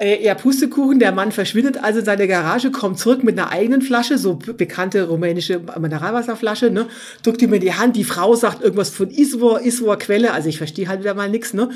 Äh, 0.00 0.24
ja, 0.24 0.34
Pustekuchen, 0.34 0.98
der 0.98 1.12
Mann 1.12 1.30
verschwindet 1.30 1.76
also 1.76 1.98
in 1.98 2.06
seine 2.06 2.26
Garage, 2.26 2.70
kommt 2.70 2.98
zurück 2.98 3.22
mit 3.22 3.38
einer 3.38 3.52
eigenen 3.52 3.82
Flasche, 3.82 4.16
so 4.16 4.34
bekannte 4.36 5.06
rumänische 5.08 5.60
Mineralwasserflasche, 5.78 6.70
ne, 6.70 6.86
drückt 7.22 7.42
ihm 7.42 7.52
in 7.52 7.60
die 7.60 7.74
Hand, 7.74 7.96
die 7.96 8.04
Frau 8.04 8.34
sagt 8.34 8.62
irgendwas 8.62 8.88
von 8.88 9.10
Iswor, 9.10 9.60
Iswor 9.60 9.98
Quelle, 9.98 10.32
also 10.32 10.48
ich 10.48 10.56
verstehe 10.56 10.88
halt 10.88 11.00
wieder 11.00 11.12
mal 11.12 11.28
nix, 11.28 11.52
ne, 11.52 11.68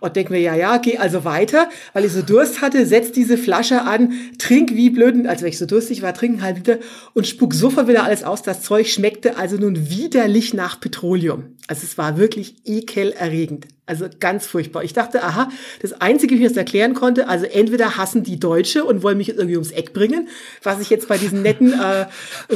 und 0.00 0.14
denk 0.14 0.28
mir, 0.28 0.40
ja, 0.40 0.54
ja, 0.54 0.76
geh 0.76 0.98
also 0.98 1.24
weiter, 1.24 1.70
weil 1.94 2.04
ich 2.04 2.12
so 2.12 2.20
Durst 2.20 2.60
hatte, 2.60 2.84
setz 2.84 3.12
diese 3.12 3.38
Flasche 3.38 3.80
an, 3.80 4.12
trink 4.36 4.72
wie 4.74 4.90
blöden, 4.90 5.26
also 5.26 5.42
wenn 5.42 5.48
ich 5.48 5.58
so 5.58 5.64
durstig 5.64 6.02
war, 6.02 6.12
trinken 6.12 6.42
halt 6.42 6.58
wieder 6.58 6.80
und 7.14 7.26
spuck 7.26 7.54
sofort 7.54 7.88
wieder 7.88 8.04
alles 8.04 8.24
aus, 8.24 8.42
das 8.42 8.60
Zeug 8.60 8.88
schmeckte 8.88 9.38
also 9.38 9.56
nun 9.56 9.88
widerlich 9.88 10.52
nach 10.52 10.78
Petroleum. 10.80 11.56
Also 11.66 11.84
es 11.84 11.96
war 11.96 12.18
wirklich 12.18 12.56
ekelerregend. 12.66 13.68
Also 13.90 14.06
ganz 14.20 14.46
furchtbar. 14.46 14.84
Ich 14.84 14.92
dachte, 14.92 15.24
aha, 15.24 15.48
das 15.82 16.00
Einzige, 16.00 16.36
wie 16.36 16.42
ich 16.42 16.48
das 16.48 16.56
erklären 16.56 16.94
konnte, 16.94 17.26
also 17.26 17.44
entweder 17.44 17.96
hassen 17.96 18.22
die 18.22 18.38
Deutsche 18.38 18.84
und 18.84 19.02
wollen 19.02 19.18
mich 19.18 19.30
irgendwie 19.30 19.56
ums 19.56 19.72
Eck 19.72 19.92
bringen, 19.92 20.28
was 20.62 20.80
ich 20.80 20.90
jetzt 20.90 21.08
bei 21.08 21.18
diesen 21.18 21.42
netten 21.42 21.72
äh, 21.72 22.06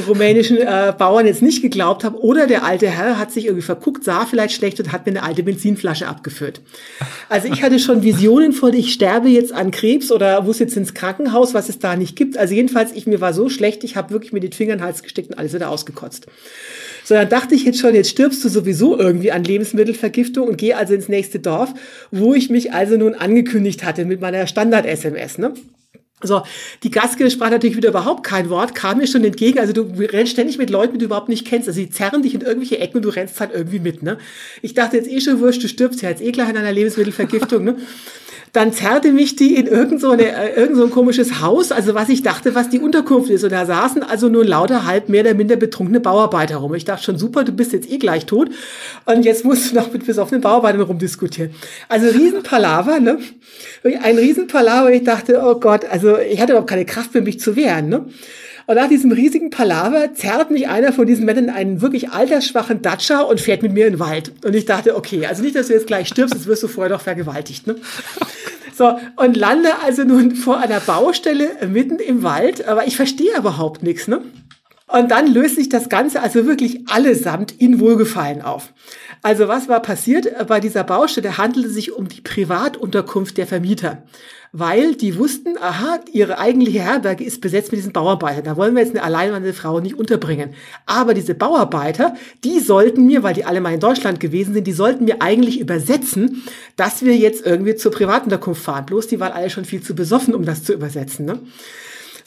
rumänischen 0.07 0.59
äh, 0.59 0.93
Bauern 0.97 1.25
jetzt 1.27 1.41
nicht 1.41 1.61
geglaubt 1.61 2.05
habe, 2.05 2.23
oder 2.23 2.47
der 2.47 2.63
alte 2.63 2.87
Herr 2.87 3.19
hat 3.19 3.33
sich 3.33 3.47
irgendwie 3.47 3.63
verguckt, 3.63 4.05
sah 4.05 4.25
vielleicht 4.25 4.55
schlecht 4.55 4.79
und 4.79 4.93
hat 4.93 5.05
mir 5.05 5.11
eine 5.11 5.23
alte 5.23 5.43
Benzinflasche 5.43 6.07
abgefüllt. 6.07 6.61
Also 7.27 7.49
ich 7.51 7.63
hatte 7.63 7.79
schon 7.79 8.01
Visionen 8.01 8.53
von, 8.53 8.73
ich 8.73 8.93
sterbe 8.93 9.27
jetzt 9.27 9.51
an 9.51 9.71
Krebs 9.71 10.13
oder 10.13 10.41
muss 10.41 10.59
jetzt 10.59 10.77
ins 10.77 10.93
Krankenhaus, 10.93 11.53
was 11.53 11.67
es 11.67 11.79
da 11.79 11.97
nicht 11.97 12.15
gibt. 12.15 12.37
Also 12.37 12.53
jedenfalls, 12.53 12.93
ich 12.93 13.07
mir 13.07 13.19
war 13.19 13.33
so 13.33 13.49
schlecht, 13.49 13.83
ich 13.83 13.97
habe 13.97 14.11
wirklich 14.11 14.31
mir 14.31 14.39
den 14.39 14.53
Finger 14.53 14.71
in 14.71 14.79
den 14.79 14.85
Hals 14.85 15.03
gesteckt 15.03 15.31
und 15.31 15.37
alles 15.37 15.53
wieder 15.53 15.69
ausgekotzt. 15.69 16.27
So, 17.05 17.13
dann 17.13 17.29
dachte 17.29 17.53
ich 17.53 17.63
jetzt 17.63 17.79
schon, 17.79 17.93
jetzt 17.93 18.09
stirbst 18.09 18.43
du 18.43 18.49
sowieso 18.49 18.97
irgendwie 18.97 19.31
an 19.31 19.43
Lebensmittelvergiftung 19.43 20.47
und 20.47 20.57
gehe 20.57 20.75
also 20.75 20.95
ins 20.95 21.07
nächste 21.07 21.39
Dorf, 21.39 21.71
wo 22.09 22.33
ich 22.33 22.49
mich 22.49 22.73
also 22.73 22.97
nun 22.97 23.13
angekündigt 23.13 23.85
hatte 23.85 24.05
mit 24.05 24.21
meiner 24.21 24.47
Standard-SMS. 24.47 25.37
Ne? 25.37 25.53
So, 26.23 26.41
die 26.81 26.89
Gastgeber 26.89 27.29
sprach 27.29 27.51
natürlich 27.51 27.77
wieder 27.77 27.89
überhaupt 27.89 28.23
kein 28.23 28.49
Wort, 28.49 28.73
kam 28.73 28.97
mir 28.97 29.05
schon 29.05 29.23
entgegen. 29.23 29.59
Also 29.59 29.71
du 29.71 29.83
rennst 29.99 30.31
ständig 30.31 30.57
mit 30.57 30.71
Leuten, 30.71 30.93
die 30.93 30.99
du 30.99 31.05
überhaupt 31.05 31.29
nicht 31.29 31.45
kennst. 31.45 31.67
Also 31.67 31.79
die 31.79 31.91
zerren 31.91 32.23
dich 32.23 32.33
in 32.33 32.41
irgendwelche 32.41 32.79
Ecken 32.79 32.97
und 32.97 33.05
du 33.05 33.09
rennst 33.09 33.39
halt 33.39 33.51
irgendwie 33.53 33.79
mit. 33.79 34.01
Ne? 34.01 34.17
Ich 34.63 34.73
dachte 34.73 34.97
jetzt 34.97 35.09
eh 35.09 35.21
schon 35.21 35.39
wurscht, 35.39 35.63
du 35.63 35.67
stirbst 35.67 36.01
ja 36.01 36.09
jetzt 36.09 36.23
eh 36.23 36.31
gleich 36.31 36.49
an 36.49 36.57
einer 36.57 36.71
Lebensmittelvergiftung. 36.71 37.63
ne? 37.63 37.77
dann 38.55 38.71
zerrte 38.71 39.11
mich 39.11 39.35
die 39.35 39.55
in 39.55 39.67
irgend 39.67 39.99
so, 39.99 40.11
eine, 40.11 40.23
äh, 40.23 40.59
irgend 40.59 40.77
so 40.77 40.85
ein 40.85 40.91
komisches 40.91 41.41
Haus, 41.41 41.71
also 41.71 41.93
was 41.93 42.09
ich 42.09 42.21
dachte, 42.21 42.55
was 42.55 42.69
die 42.69 42.79
Unterkunft 42.79 43.29
ist. 43.29 43.43
Und 43.43 43.51
da 43.51 43.65
saßen 43.65 44.01
also 44.03 44.29
nur 44.29 44.45
lauter 44.45 44.85
halb 44.85 45.09
mehr 45.09 45.21
oder 45.21 45.33
minder 45.33 45.57
betrunkene 45.57 45.99
Bauarbeiter 45.99 46.57
rum. 46.57 46.73
Ich 46.73 46.85
dachte 46.85 47.03
schon, 47.03 47.17
super, 47.17 47.43
du 47.43 47.51
bist 47.51 47.73
jetzt 47.73 47.89
eh 47.89 47.97
gleich 47.97 48.25
tot. 48.25 48.49
Und 49.05 49.25
jetzt 49.25 49.43
musst 49.43 49.71
du 49.71 49.75
noch 49.75 49.91
mit 49.91 50.05
besoffenen 50.05 50.41
Bauarbeitern 50.41 50.81
rumdiskutieren. 50.81 51.51
Also 51.89 52.07
Riesenpalaver, 52.07 52.99
ne? 52.99 53.19
Ein 54.01 54.17
Riesenpalaver. 54.17 54.91
Ich 54.91 55.03
dachte, 55.03 55.41
oh 55.43 55.59
Gott, 55.59 55.83
also 55.85 56.17
ich 56.17 56.39
hatte 56.39 56.53
überhaupt 56.53 56.69
keine 56.69 56.85
Kraft 56.85 57.11
für 57.11 57.21
mich 57.21 57.39
zu 57.39 57.55
wehren, 57.55 57.89
ne? 57.89 58.05
Und 58.67 58.75
nach 58.75 58.89
diesem 58.89 59.11
riesigen 59.11 59.51
Palaver 59.51 60.13
zerrt 60.15 60.49
mich 60.49 60.67
einer 60.67 60.91
von 60.91 61.05
diesen 61.05 61.25
Männern 61.25 61.49
einen 61.49 61.81
wirklich 61.81 62.09
altersschwachen 62.09 62.81
Datscher 62.81 63.27
und 63.27 63.39
fährt 63.39 63.61
mit 63.61 63.73
mir 63.73 63.85
in 63.85 63.93
den 63.93 63.99
Wald. 63.99 64.31
Und 64.43 64.55
ich 64.55 64.65
dachte, 64.65 64.95
okay, 64.95 65.25
also 65.27 65.43
nicht, 65.43 65.55
dass 65.55 65.67
du 65.67 65.73
jetzt 65.73 65.87
gleich 65.87 66.07
stirbst, 66.07 66.33
jetzt 66.33 66.47
wirst 66.47 66.63
du 66.63 66.67
vorher 66.67 66.95
doch 66.95 67.01
vergewaltigt. 67.01 67.67
Ne? 67.67 67.75
So, 68.77 68.99
und 69.15 69.37
lande 69.37 69.69
also 69.85 70.03
nun 70.03 70.35
vor 70.35 70.57
einer 70.57 70.81
Baustelle 70.81 71.49
mitten 71.65 71.97
im 71.97 72.23
Wald, 72.23 72.67
aber 72.67 72.85
ich 72.85 72.97
verstehe 72.97 73.37
überhaupt 73.37 73.83
nichts. 73.83 74.09
Ne? 74.09 74.21
Und 74.87 75.11
dann 75.11 75.33
löst 75.33 75.55
sich 75.55 75.69
das 75.69 75.87
Ganze 75.87 76.21
also 76.21 76.45
wirklich 76.45 76.81
allesamt 76.89 77.53
in 77.53 77.79
Wohlgefallen 77.79 78.41
auf. 78.41 78.73
Also 79.21 79.47
was 79.47 79.69
war 79.69 79.81
passiert? 79.81 80.27
Bei 80.47 80.59
dieser 80.59 80.83
Baustelle 80.83 81.37
handelte 81.37 81.69
es 81.69 81.75
sich 81.75 81.93
um 81.93 82.09
die 82.09 82.19
Privatunterkunft 82.19 83.37
der 83.37 83.47
Vermieter 83.47 84.03
weil 84.57 84.95
die 84.95 85.17
wussten, 85.17 85.57
aha, 85.57 85.99
ihre 86.13 86.39
eigentliche 86.39 86.79
Herberge 86.79 87.25
ist 87.25 87.41
besetzt 87.41 87.73
mit 87.73 87.79
diesen 87.79 87.91
Bauarbeitern. 87.91 88.45
Da 88.45 88.55
wollen 88.55 88.73
wir 88.73 88.81
jetzt 88.81 88.95
eine 88.95 89.03
alleinwandernde 89.03 89.53
Frau 89.53 89.81
nicht 89.81 89.99
unterbringen. 89.99 90.53
Aber 90.85 91.13
diese 91.13 91.35
Bauarbeiter, 91.35 92.15
die 92.45 92.61
sollten 92.61 93.05
mir, 93.05 93.21
weil 93.21 93.33
die 93.33 93.43
alle 93.43 93.59
mal 93.59 93.73
in 93.73 93.81
Deutschland 93.81 94.21
gewesen 94.21 94.53
sind, 94.53 94.65
die 94.65 94.71
sollten 94.71 95.03
mir 95.03 95.21
eigentlich 95.21 95.59
übersetzen, 95.59 96.43
dass 96.77 97.03
wir 97.03 97.17
jetzt 97.17 97.45
irgendwie 97.45 97.75
zur 97.75 97.91
Privatunterkunft 97.91 98.61
fahren. 98.61 98.85
Bloß 98.85 99.07
die 99.07 99.19
waren 99.19 99.33
alle 99.33 99.49
schon 99.49 99.65
viel 99.65 99.81
zu 99.81 99.93
besoffen, 99.93 100.33
um 100.33 100.45
das 100.45 100.63
zu 100.63 100.71
übersetzen. 100.71 101.25
Ne? 101.25 101.39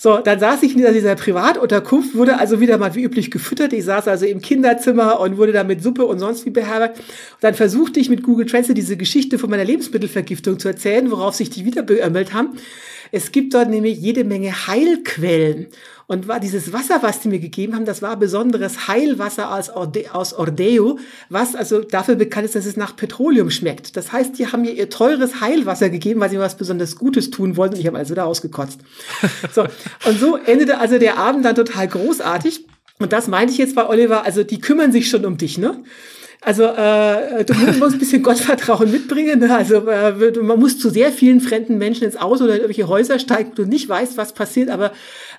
So, 0.01 0.19
dann 0.19 0.39
saß 0.39 0.62
ich 0.62 0.77
in 0.77 0.95
dieser 0.95 1.16
Privatunterkunft, 1.16 2.15
wurde 2.15 2.39
also 2.39 2.61
wieder 2.61 2.79
mal 2.79 2.95
wie 2.95 3.03
üblich 3.03 3.33
gefüttert. 3.33 3.73
Ich 3.73 3.85
saß 3.85 4.07
also 4.07 4.27
im 4.27 4.41
Kinderzimmer 4.41 5.19
und 5.19 5.39
wurde 5.39 5.51
da 5.51 5.65
mit 5.65 5.83
Suppe 5.83 6.07
und 6.07 6.20
sonst 6.20 6.47
wie 6.47 6.51
beherbergt. 6.51 6.99
Und 7.01 7.05
dann 7.41 7.55
versuchte 7.55 7.99
ich 7.99 8.09
mit 8.09 8.23
Google 8.23 8.47
Translate 8.47 8.75
diese 8.75 8.97
Geschichte 8.97 9.41
von 9.41 9.51
meiner 9.51 9.65
Lebensmittelvergiftung 9.65 10.61
zu 10.61 10.69
erzählen, 10.69 11.11
worauf 11.11 11.35
sich 11.35 11.51
die 11.51 11.65
wieder 11.65 11.83
beömmelt 11.83 12.33
haben. 12.33 12.59
Es 13.11 13.33
gibt 13.33 13.55
dort 13.55 13.70
nämlich 13.70 13.99
jede 13.99 14.23
Menge 14.23 14.69
Heilquellen. 14.69 15.66
Und 16.10 16.26
war 16.26 16.40
dieses 16.40 16.72
Wasser, 16.72 17.02
was 17.02 17.20
die 17.20 17.28
mir 17.28 17.39
gegeben 17.39 17.74
haben, 17.74 17.85
das 17.85 18.01
war 18.01 18.16
besonderes 18.16 18.89
Heilwasser 18.89 19.55
aus, 19.55 19.68
Orde, 19.68 20.06
aus 20.14 20.32
Ordeo, 20.32 20.98
was 21.28 21.55
also 21.55 21.82
dafür 21.82 22.14
bekannt 22.14 22.47
ist, 22.47 22.55
dass 22.55 22.64
es 22.64 22.78
nach 22.78 22.97
Petroleum 22.97 23.51
schmeckt. 23.51 23.94
Das 23.94 24.10
heißt, 24.10 24.39
die 24.39 24.47
haben 24.47 24.62
mir 24.62 24.72
ihr 24.72 24.89
teures 24.89 25.43
Heilwasser 25.43 25.90
gegeben, 25.90 26.18
weil 26.20 26.30
sie 26.30 26.39
mir 26.39 26.43
was 26.43 26.56
besonders 26.56 26.97
Gutes 26.97 27.30
tun 27.30 27.59
wollten. 27.59 27.74
Und 27.74 27.80
ich 27.80 27.86
habe 27.86 27.98
also 27.98 28.14
da 28.14 28.24
ausgekotzt. 28.24 28.80
So. 29.55 29.66
Und 30.06 30.18
so 30.18 30.36
endete 30.36 30.78
also 30.78 30.98
der 30.98 31.18
Abend 31.18 31.44
dann 31.44 31.55
total 31.55 31.86
großartig. 31.89 32.64
Und 32.98 33.12
das 33.12 33.28
meinte 33.28 33.52
ich 33.52 33.59
jetzt 33.59 33.74
bei 33.74 33.86
Oliver, 33.86 34.24
also 34.24 34.44
die 34.44 34.60
kümmern 34.60 34.93
sich 34.93 35.10
schon 35.10 35.26
um 35.26 35.36
dich, 35.36 35.59
ne? 35.59 35.82
Also 36.40 36.65
äh, 36.65 37.44
du 37.44 37.52
musst 37.55 37.94
ein 37.94 37.98
bisschen 37.98 38.23
Gottvertrauen 38.23 38.90
mitbringen. 38.90 39.40
Ne? 39.40 39.55
Also 39.55 39.89
äh, 39.89 40.32
man 40.40 40.59
muss 40.59 40.78
zu 40.78 40.89
sehr 40.89 41.10
vielen 41.10 41.40
fremden 41.40 41.78
Menschen 41.78 42.05
ins 42.05 42.16
Auto 42.16 42.44
oder 42.44 42.55
in 42.55 42.60
irgendwelche 42.60 42.89
Häuser 42.89 43.19
steigen, 43.19 43.51
wo 43.51 43.55
du 43.62 43.65
nicht 43.65 43.89
weißt, 43.89 44.16
was 44.16 44.32
passiert. 44.32 44.70
Aber 44.70 44.93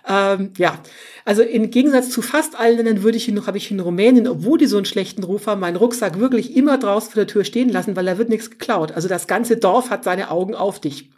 ähm, 0.08 0.52
ja, 0.58 0.78
also 1.24 1.42
im 1.42 1.70
Gegensatz 1.70 2.10
zu 2.10 2.22
fast 2.22 2.60
allen 2.60 2.78
Ländern 2.78 3.04
würde 3.04 3.18
ich 3.18 3.30
habe 3.30 3.58
ich 3.58 3.72
in 3.72 3.80
Rumänien, 3.80 4.28
obwohl 4.28 4.58
die 4.58 4.66
so 4.66 4.78
einen 4.78 4.86
schlechten 4.86 5.24
Ruf 5.24 5.48
haben, 5.48 5.62
meinen 5.62 5.78
Rucksack 5.78 6.20
wirklich 6.20 6.56
immer 6.56 6.78
draußen 6.78 7.12
vor 7.12 7.20
der 7.22 7.28
Tür 7.28 7.44
stehen 7.46 7.70
lassen, 7.70 7.96
weil 7.96 8.06
da 8.06 8.18
wird 8.18 8.30
nichts 8.30 8.50
geklaut. 8.50 8.92
Also 8.92 9.08
das 9.08 9.28
ganze 9.28 9.58
Dorf 9.58 9.90
hat 9.92 10.04
seine 10.04 10.32
Augen 10.32 10.56
auf 10.56 10.82
dich. 10.82 11.10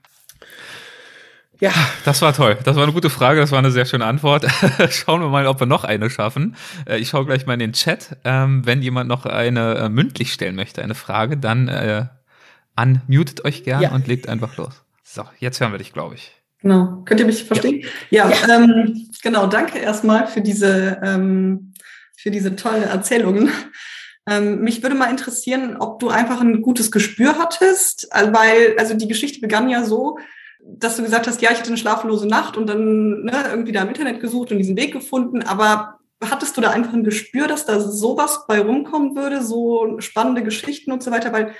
Ja. 1.61 1.71
Das 2.05 2.23
war 2.23 2.33
toll. 2.33 2.57
Das 2.63 2.75
war 2.75 2.83
eine 2.83 2.91
gute 2.91 3.11
Frage. 3.11 3.39
Das 3.39 3.51
war 3.51 3.59
eine 3.59 3.69
sehr 3.69 3.85
schöne 3.85 4.05
Antwort. 4.05 4.47
Schauen 4.89 5.21
wir 5.21 5.29
mal, 5.29 5.45
ob 5.45 5.59
wir 5.59 5.67
noch 5.67 5.83
eine 5.83 6.09
schaffen. 6.09 6.55
Äh, 6.88 6.97
ich 6.97 7.09
schaue 7.09 7.27
gleich 7.27 7.45
mal 7.45 7.53
in 7.53 7.59
den 7.59 7.73
Chat. 7.73 8.17
Ähm, 8.23 8.65
wenn 8.65 8.81
jemand 8.81 9.07
noch 9.07 9.27
eine 9.27 9.75
äh, 9.75 9.89
mündlich 9.89 10.33
stellen 10.33 10.55
möchte, 10.55 10.81
eine 10.81 10.95
Frage, 10.95 11.38
dann 11.38 11.67
äh, 11.67 12.05
unmutet 12.75 13.45
euch 13.45 13.63
gern 13.63 13.83
ja. 13.83 13.91
und 13.91 14.07
legt 14.07 14.27
einfach 14.27 14.57
los. 14.57 14.81
So, 15.03 15.23
jetzt 15.38 15.61
hören 15.61 15.71
wir 15.71 15.77
dich, 15.77 15.93
glaube 15.93 16.15
ich. 16.15 16.31
Genau. 16.63 17.03
Könnt 17.05 17.19
ihr 17.19 17.27
mich 17.27 17.43
verstehen? 17.43 17.85
Ja, 18.09 18.27
ja. 18.27 18.55
Ähm, 18.55 19.07
genau. 19.21 19.45
Danke 19.45 19.77
erstmal 19.77 20.25
für 20.25 20.41
diese, 20.41 20.99
ähm, 21.03 21.73
für 22.17 22.31
diese 22.31 22.55
tollen 22.55 22.83
Erzählungen. 22.83 23.51
Ähm, 24.27 24.61
mich 24.61 24.81
würde 24.81 24.95
mal 24.95 25.11
interessieren, 25.11 25.77
ob 25.77 25.99
du 25.99 26.09
einfach 26.09 26.41
ein 26.41 26.63
gutes 26.63 26.91
Gespür 26.91 27.38
hattest, 27.38 28.07
weil, 28.11 28.75
also 28.79 28.95
die 28.95 29.07
Geschichte 29.07 29.41
begann 29.41 29.69
ja 29.69 29.83
so, 29.83 30.17
dass 30.63 30.97
du 30.97 31.03
gesagt 31.03 31.27
hast, 31.27 31.41
ja, 31.41 31.51
ich 31.51 31.59
hatte 31.59 31.67
eine 31.67 31.77
schlaflose 31.77 32.27
Nacht 32.27 32.57
und 32.57 32.67
dann 32.67 33.23
ne, 33.23 33.43
irgendwie 33.49 33.71
da 33.71 33.81
im 33.81 33.89
Internet 33.89 34.19
gesucht 34.19 34.51
und 34.51 34.57
diesen 34.57 34.77
Weg 34.77 34.93
gefunden, 34.93 35.43
aber 35.43 35.99
hattest 36.23 36.55
du 36.55 36.61
da 36.61 36.69
einfach 36.69 36.93
ein 36.93 37.03
Gespür, 37.03 37.47
dass 37.47 37.65
da 37.65 37.79
sowas 37.79 38.45
bei 38.47 38.59
rumkommen 38.59 39.15
würde, 39.15 39.41
so 39.41 39.99
spannende 39.99 40.43
Geschichten 40.43 40.91
und 40.91 41.01
so 41.01 41.11
weiter, 41.11 41.33
weil 41.33 41.55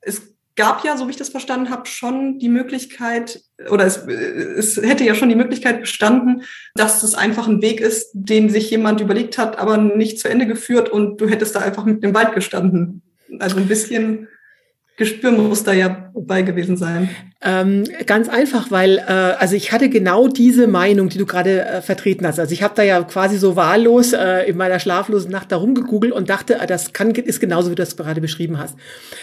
es 0.00 0.34
gab 0.56 0.84
ja, 0.84 0.96
so 0.96 1.06
wie 1.06 1.12
ich 1.12 1.16
das 1.16 1.28
verstanden 1.28 1.70
habe, 1.70 1.86
schon 1.86 2.38
die 2.38 2.48
Möglichkeit, 2.48 3.42
oder 3.70 3.84
es, 3.86 3.98
es 3.98 4.76
hätte 4.76 5.04
ja 5.04 5.14
schon 5.14 5.28
die 5.28 5.34
Möglichkeit 5.34 5.80
bestanden, 5.80 6.42
dass 6.74 7.02
es 7.02 7.14
einfach 7.14 7.46
ein 7.46 7.62
Weg 7.62 7.80
ist, 7.80 8.10
den 8.12 8.50
sich 8.50 8.70
jemand 8.70 9.00
überlegt 9.00 9.38
hat, 9.38 9.58
aber 9.58 9.76
nicht 9.76 10.18
zu 10.18 10.28
Ende 10.28 10.46
geführt 10.46 10.88
und 10.88 11.20
du 11.20 11.28
hättest 11.28 11.54
da 11.54 11.60
einfach 11.60 11.84
mit 11.84 12.02
dem 12.02 12.14
Wald 12.14 12.34
gestanden. 12.34 13.02
Also 13.38 13.56
ein 13.56 13.68
bisschen 13.68 14.28
Gespür 15.00 15.32
muss 15.32 15.64
da 15.64 15.72
ja 15.72 16.10
bei 16.14 16.42
gewesen 16.42 16.76
sein. 16.76 17.08
Ähm, 17.42 17.84
ganz 18.04 18.28
einfach, 18.28 18.70
weil 18.70 18.98
äh, 18.98 19.10
also 19.10 19.56
ich 19.56 19.72
hatte 19.72 19.88
genau 19.88 20.28
diese 20.28 20.66
Meinung, 20.66 21.08
die 21.08 21.16
du 21.16 21.24
gerade 21.24 21.64
äh, 21.64 21.80
vertreten 21.80 22.26
hast. 22.26 22.38
Also 22.38 22.52
ich 22.52 22.62
habe 22.62 22.74
da 22.76 22.82
ja 22.82 23.02
quasi 23.04 23.38
so 23.38 23.56
wahllos 23.56 24.12
äh, 24.12 24.42
in 24.42 24.58
meiner 24.58 24.78
schlaflosen 24.78 25.30
Nacht 25.30 25.50
da 25.52 25.56
rumgegoogelt 25.56 26.12
und 26.12 26.28
dachte, 26.28 26.56
äh, 26.56 26.66
das 26.66 26.92
kann 26.92 27.12
ist 27.12 27.40
genauso, 27.40 27.70
wie 27.70 27.76
du 27.76 27.82
das 27.82 27.96
gerade 27.96 28.20
beschrieben 28.20 28.58
hast. 28.58 28.76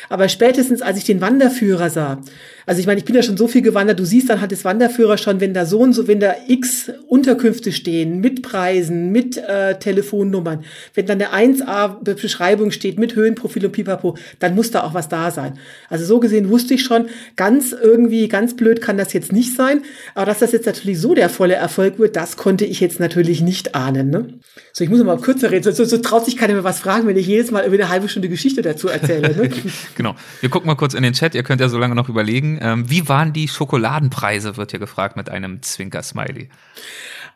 Aber 0.10 0.30
spätestens, 0.30 0.82
als 0.82 0.98
ich 0.98 1.04
den 1.04 1.22
Wanderführer 1.22 1.92
sah, 1.92 2.20
also 2.66 2.82
ich 2.82 2.88
meine, 2.88 3.00
ich 3.00 3.06
bin 3.06 3.16
ja 3.16 3.22
schon 3.22 3.38
so 3.38 3.48
viel 3.48 3.62
gewandert, 3.62 4.00
du 4.00 4.04
siehst 4.04 4.30
dann 4.30 4.42
halt 4.42 4.52
das 4.52 4.66
Wanderführer 4.66 5.18
schon, 5.18 5.40
wenn 5.40 5.54
da 5.54 5.66
so 5.66 5.80
und 5.80 5.94
so, 5.94 6.08
wenn 6.08 6.20
da 6.20 6.36
x 6.48 6.92
Unterkünfte 7.08 7.72
stehen, 7.72 8.20
mit 8.20 8.42
Preisen, 8.42 9.12
mit 9.12 9.38
äh, 9.38 9.78
Telefonnummern, 9.80 10.66
wenn 10.96 11.06
dann 11.06 11.22
eine 11.22 11.54
1A-Beschreibung 11.54 12.72
steht, 12.72 13.00
mit 13.00 13.16
Höhenprofil 13.16 13.68
und 13.68 13.72
Pipapo, 13.72 14.18
dann 14.40 14.56
muss 14.56 14.72
da 14.72 14.84
auch 14.84 14.94
was 14.94 15.08
da 15.08 15.32
sein. 15.32 15.54
Also 15.90 16.06
so 16.06 16.20
gesehen 16.20 16.50
wusste 16.50 16.74
ich 16.74 16.84
schon, 16.84 17.08
ganz 17.36 17.72
irgendwie, 17.72 18.28
ganz 18.28 18.56
blöd 18.56 18.82
kann 18.82 18.98
das 18.98 19.14
jetzt 19.14 19.32
nicht 19.32 19.56
sein. 19.56 19.82
Aber 20.16 20.26
dass 20.26 20.40
das 20.40 20.52
jetzt 20.52 20.66
natürlich 20.66 21.00
so 21.00 21.14
der 21.14 21.30
volle 21.30 21.56
Erfolg 21.56 22.00
wird, 22.00 22.16
das 22.16 22.38
konnte 22.38 22.66
ich 22.66 22.80
jetzt 22.80 23.00
natürlich 23.00 23.42
nicht 23.42 23.76
ahnen. 23.76 24.10
Ne? 24.10 24.40
So, 24.74 24.84
ich 24.84 24.90
muss 24.90 25.04
mal 25.04 25.18
kürzer 25.18 25.52
reden. 25.52 25.72
So, 25.74 25.86
so, 25.86 25.98
traut 25.98 26.26
sich 26.26 26.38
keiner 26.38 26.54
mehr 26.54 26.64
was 26.64 26.80
fragen, 26.80 27.08
wenn 27.08 27.18
ich 27.18 27.28
jedes 27.28 27.52
Mal 27.52 27.66
über 27.66 27.76
eine 27.76 27.90
halbe 27.90 28.10
Stunde 28.10 28.30
Geschichte 28.30 28.62
dazu 28.62 28.88
erzähle. 28.88 29.36
Ne? 29.36 29.50
genau. 29.96 30.16
Wir 30.42 30.50
gucken 30.50 30.68
mal 30.68 30.76
kurz 30.76 30.94
in 30.94 31.04
den 31.04 31.14
Chat. 31.14 31.36
Ihr 31.36 31.44
könnt 31.44 31.62
ja 31.62 31.70
so 31.70 31.78
lange 31.78 31.96
noch 31.96 32.10
überlegen. 32.10 32.60
Ähm, 32.62 32.90
wie 32.90 33.08
waren 33.08 33.34
die 33.34 33.48
Schokoladenpreise, 33.48 34.58
wird 34.58 34.72
hier 34.72 34.80
gefragt 34.80 35.16
mit 35.16 35.30
einem 35.30 35.62
Zwinker-Smiley. 35.62 36.50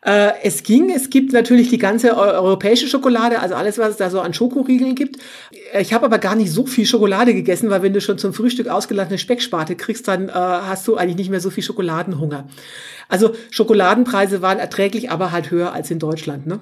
Äh, 0.04 0.32
es 0.42 0.64
ging, 0.64 0.90
es 0.90 1.10
gibt 1.10 1.32
natürlich 1.32 1.70
die 1.70 1.78
ganze 1.78 2.16
europäische 2.16 2.88
Schokolade, 2.88 3.38
also 3.38 3.54
alles, 3.54 3.78
was 3.78 3.90
es 3.90 3.96
da 3.96 4.10
so 4.10 4.20
an 4.20 4.34
Schokoriegeln 4.34 4.96
gibt. 4.96 5.18
Ich 5.78 5.92
habe 5.92 6.04
aber 6.04 6.18
gar 6.18 6.34
nicht 6.34 6.50
so 6.50 6.66
viel 6.66 6.86
Schokolade 6.86 7.34
gegessen, 7.34 7.70
weil 7.70 7.82
wenn 7.82 7.92
du 7.92 8.00
schon 8.00 8.18
zum 8.18 8.34
Frühstück 8.34 8.66
ausgelassene 8.66 9.18
Specksparte 9.18 9.76
kriegst, 9.76 10.08
dann 10.08 10.28
äh, 10.28 10.32
hast 10.32 10.88
du 10.88 10.96
eigentlich 10.96 11.16
nicht 11.16 11.30
mehr 11.30 11.40
so 11.40 11.50
viel 11.50 11.62
Schokoladenhunger. 11.62 12.48
Also 13.08 13.34
Schokoladenpreise 13.50 14.42
waren 14.42 14.58
erträglich, 14.58 15.10
aber 15.10 15.30
halt 15.30 15.52
höher 15.52 15.72
als 15.72 15.90
in 15.90 16.00
Deutschland. 16.00 16.46
Ne? 16.46 16.58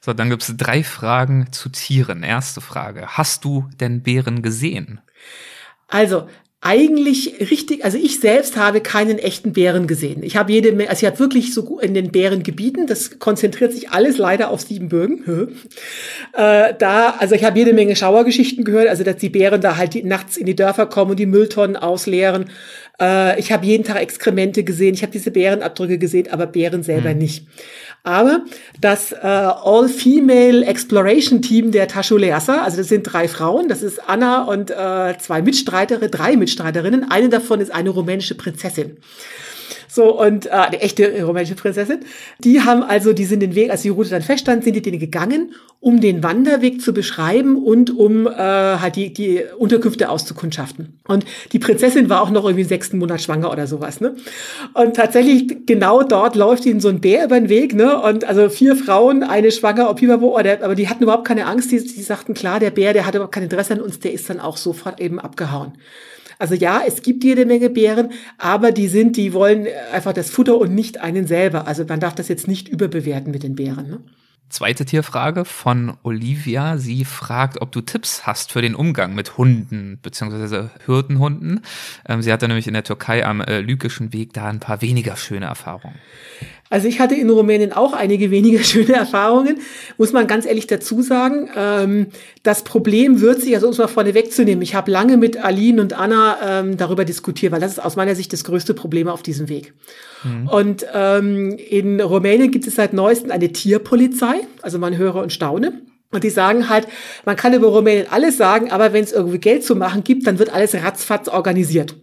So, 0.00 0.12
dann 0.12 0.30
gibt's 0.30 0.52
drei 0.56 0.84
Fragen 0.84 1.48
zu 1.50 1.68
Tieren. 1.68 2.22
Erste 2.22 2.60
Frage. 2.60 3.06
Hast 3.08 3.44
du 3.44 3.68
denn 3.80 4.02
Bären 4.02 4.42
gesehen? 4.42 5.00
Also, 5.88 6.28
eigentlich 6.64 7.50
richtig, 7.50 7.84
also 7.84 7.98
ich 7.98 8.20
selbst 8.20 8.56
habe 8.56 8.80
keinen 8.80 9.18
echten 9.18 9.52
Bären 9.52 9.88
gesehen. 9.88 10.22
Ich 10.22 10.36
habe 10.36 10.52
jede 10.52 10.70
Menge, 10.70 10.90
also 10.90 11.04
ich 11.04 11.10
habe 11.10 11.18
wirklich 11.18 11.52
so 11.52 11.80
in 11.80 11.92
den 11.92 12.12
Bärengebieten, 12.12 12.86
das 12.86 13.18
konzentriert 13.18 13.72
sich 13.72 13.90
alles 13.90 14.16
leider 14.16 14.48
auf 14.48 14.60
Siebenbürgen. 14.60 15.24
äh, 16.34 16.72
da, 16.78 17.16
also 17.18 17.34
ich 17.34 17.42
habe 17.42 17.58
jede 17.58 17.72
Menge 17.72 17.96
Schauergeschichten 17.96 18.64
gehört, 18.64 18.86
also 18.86 19.02
dass 19.02 19.16
die 19.16 19.28
Bären 19.28 19.60
da 19.60 19.76
halt 19.76 19.94
die, 19.94 20.04
nachts 20.04 20.36
in 20.36 20.46
die 20.46 20.54
Dörfer 20.54 20.86
kommen 20.86 21.10
und 21.10 21.18
die 21.18 21.26
Mülltonnen 21.26 21.76
ausleeren. 21.76 22.48
Äh, 23.00 23.40
ich 23.40 23.50
habe 23.50 23.66
jeden 23.66 23.82
Tag 23.82 24.00
Exkremente 24.00 24.62
gesehen, 24.62 24.94
ich 24.94 25.02
habe 25.02 25.12
diese 25.12 25.32
Bärenabdrücke 25.32 25.98
gesehen, 25.98 26.28
aber 26.30 26.46
Bären 26.46 26.84
selber 26.84 27.12
mhm. 27.12 27.18
nicht. 27.18 27.46
Aber 28.04 28.44
das 28.80 29.12
äh, 29.12 29.16
All-Female 29.22 30.64
Exploration 30.64 31.40
Team 31.40 31.70
der 31.70 31.86
Taschuleasa, 31.86 32.62
also 32.62 32.78
das 32.78 32.88
sind 32.88 33.04
drei 33.04 33.28
Frauen, 33.28 33.68
das 33.68 33.82
ist 33.82 34.00
Anna 34.08 34.42
und 34.42 34.70
äh, 34.72 35.16
zwei 35.18 35.40
Mitstreiterinnen, 35.40 36.10
drei 36.10 36.36
Mitstreiterinnen. 36.36 37.10
Eine 37.10 37.28
davon 37.28 37.60
ist 37.60 37.72
eine 37.72 37.90
rumänische 37.90 38.34
Prinzessin. 38.34 38.96
So, 39.86 40.18
und 40.18 40.46
äh, 40.46 40.50
eine 40.50 40.80
echte 40.80 41.22
rumänische 41.24 41.54
Prinzessin. 41.54 42.00
Die 42.40 42.62
haben 42.62 42.82
also, 42.82 43.12
die 43.12 43.24
sind 43.24 43.40
den 43.40 43.54
Weg, 43.54 43.70
als 43.70 43.82
die 43.82 43.90
Route 43.90 44.10
dann 44.10 44.22
feststand, 44.22 44.64
sind 44.64 44.74
die 44.74 44.82
den 44.82 44.98
gegangen, 44.98 45.54
um 45.82 46.00
den 46.00 46.22
Wanderweg 46.22 46.80
zu 46.80 46.94
beschreiben 46.94 47.56
und 47.56 47.90
um 47.90 48.28
äh, 48.28 48.30
halt 48.30 48.94
die, 48.94 49.12
die 49.12 49.42
Unterkünfte 49.58 50.10
auszukundschaften. 50.10 51.00
Und 51.08 51.24
die 51.50 51.58
Prinzessin 51.58 52.08
war 52.08 52.22
auch 52.22 52.30
noch 52.30 52.44
irgendwie 52.44 52.62
im 52.62 52.68
sechsten 52.68 52.98
Monat 52.98 53.20
schwanger 53.20 53.50
oder 53.50 53.66
sowas. 53.66 54.00
Ne? 54.00 54.14
Und 54.74 54.94
tatsächlich 54.94 55.66
genau 55.66 56.04
dort 56.04 56.36
läuft 56.36 56.66
ihnen 56.66 56.78
so 56.78 56.88
ein 56.88 57.00
Bär 57.00 57.24
über 57.24 57.38
den 57.38 57.48
Weg. 57.48 57.74
Ne? 57.74 58.00
Und 58.00 58.22
also 58.24 58.48
vier 58.48 58.76
Frauen, 58.76 59.24
eine 59.24 59.50
schwanger, 59.50 59.90
Opibabo, 59.90 60.38
aber 60.38 60.76
die 60.76 60.88
hatten 60.88 61.02
überhaupt 61.02 61.26
keine 61.26 61.46
Angst. 61.46 61.72
Die, 61.72 61.82
die 61.82 62.02
sagten, 62.02 62.32
klar, 62.34 62.60
der 62.60 62.70
Bär, 62.70 62.92
der 62.92 63.04
hatte 63.04 63.18
überhaupt 63.18 63.34
kein 63.34 63.42
Interesse 63.42 63.72
an 63.72 63.80
uns, 63.80 63.98
der 63.98 64.12
ist 64.12 64.30
dann 64.30 64.38
auch 64.38 64.58
sofort 64.58 65.00
eben 65.00 65.18
abgehauen. 65.18 65.72
Also 66.38 66.54
ja, 66.54 66.82
es 66.86 67.02
gibt 67.02 67.24
jede 67.24 67.44
Menge 67.44 67.70
Bären, 67.70 68.12
aber 68.38 68.70
die 68.70 68.86
sind, 68.86 69.16
die 69.16 69.32
wollen 69.32 69.66
einfach 69.92 70.12
das 70.12 70.30
Futter 70.30 70.58
und 70.58 70.72
nicht 70.76 71.00
einen 71.00 71.26
selber. 71.26 71.66
Also 71.66 71.84
man 71.88 71.98
darf 71.98 72.14
das 72.14 72.28
jetzt 72.28 72.46
nicht 72.46 72.68
überbewerten 72.68 73.32
mit 73.32 73.42
den 73.42 73.56
Bären. 73.56 73.88
Ne? 73.88 73.98
Zweite 74.52 74.84
Tierfrage 74.84 75.46
von 75.46 75.96
Olivia. 76.02 76.76
Sie 76.76 77.06
fragt, 77.06 77.62
ob 77.62 77.72
du 77.72 77.80
Tipps 77.80 78.26
hast 78.26 78.52
für 78.52 78.60
den 78.60 78.74
Umgang 78.74 79.14
mit 79.14 79.38
Hunden 79.38 79.96
bzw. 80.02 80.68
Hürdenhunden. 80.84 81.62
Ähm, 82.06 82.20
sie 82.20 82.30
hatte 82.30 82.48
nämlich 82.48 82.66
in 82.66 82.74
der 82.74 82.84
Türkei 82.84 83.24
am 83.24 83.40
äh, 83.40 83.60
Lykischen 83.60 84.12
Weg 84.12 84.34
da 84.34 84.48
ein 84.48 84.60
paar 84.60 84.82
weniger 84.82 85.16
schöne 85.16 85.46
Erfahrungen. 85.46 85.98
Also 86.72 86.88
ich 86.88 87.00
hatte 87.00 87.14
in 87.14 87.28
Rumänien 87.28 87.74
auch 87.74 87.92
einige 87.92 88.30
weniger 88.30 88.60
schöne 88.64 88.94
Erfahrungen, 88.94 89.58
muss 89.98 90.14
man 90.14 90.26
ganz 90.26 90.46
ehrlich 90.46 90.66
dazu 90.66 91.02
sagen. 91.02 91.50
Ähm, 91.54 92.06
das 92.44 92.64
Problem 92.64 93.20
wird 93.20 93.42
sich, 93.42 93.54
also 93.54 93.66
um 93.66 93.72
es 93.72 93.78
mal 93.78 93.88
vorne 93.88 94.14
wegzunehmen, 94.14 94.62
ich 94.62 94.74
habe 94.74 94.90
lange 94.90 95.18
mit 95.18 95.36
Aline 95.36 95.82
und 95.82 95.92
Anna 95.92 96.38
ähm, 96.42 96.78
darüber 96.78 97.04
diskutiert, 97.04 97.52
weil 97.52 97.60
das 97.60 97.72
ist 97.72 97.78
aus 97.78 97.96
meiner 97.96 98.14
Sicht 98.14 98.32
das 98.32 98.44
größte 98.44 98.72
Problem 98.72 99.06
auf 99.06 99.22
diesem 99.22 99.50
Weg. 99.50 99.74
Mhm. 100.24 100.48
Und 100.48 100.86
ähm, 100.94 101.58
in 101.58 102.00
Rumänien 102.00 102.50
gibt 102.50 102.66
es 102.66 102.76
seit 102.76 102.94
neuestem 102.94 103.30
eine 103.30 103.52
Tierpolizei, 103.52 104.36
also 104.62 104.78
man 104.78 104.96
höre 104.96 105.16
und 105.16 105.30
staune. 105.30 105.82
Und 106.10 106.24
die 106.24 106.30
sagen 106.30 106.70
halt, 106.70 106.88
man 107.26 107.36
kann 107.36 107.52
über 107.52 107.68
Rumänien 107.68 108.06
alles 108.10 108.38
sagen, 108.38 108.70
aber 108.70 108.94
wenn 108.94 109.04
es 109.04 109.12
irgendwie 109.12 109.38
Geld 109.38 109.62
zu 109.62 109.76
machen 109.76 110.04
gibt, 110.04 110.26
dann 110.26 110.38
wird 110.38 110.54
alles 110.54 110.74
ratzfatz 110.74 111.28
organisiert. 111.28 111.96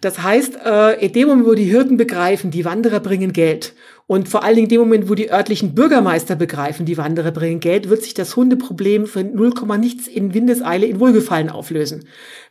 Das 0.00 0.22
heißt, 0.22 0.58
äh, 0.64 1.04
in 1.04 1.12
dem 1.12 1.28
Moment, 1.28 1.46
wo 1.46 1.54
die 1.54 1.64
Hirten 1.64 1.96
begreifen, 1.96 2.50
die 2.50 2.64
Wanderer 2.64 3.00
bringen 3.00 3.32
Geld 3.32 3.74
und 4.06 4.28
vor 4.28 4.44
allen 4.44 4.54
Dingen 4.54 4.66
in 4.66 4.70
dem 4.70 4.80
Moment, 4.80 5.08
wo 5.08 5.14
die 5.14 5.32
örtlichen 5.32 5.74
Bürgermeister 5.74 6.36
begreifen, 6.36 6.86
die 6.86 6.96
Wanderer 6.96 7.32
bringen 7.32 7.58
Geld, 7.58 7.88
wird 7.88 8.02
sich 8.02 8.14
das 8.14 8.36
Hundeproblem 8.36 9.06
für 9.06 9.24
0, 9.24 9.52
nichts 9.78 10.06
in 10.06 10.32
Windeseile 10.32 10.86
in 10.86 11.00
Wohlgefallen 11.00 11.50
auflösen. 11.50 12.04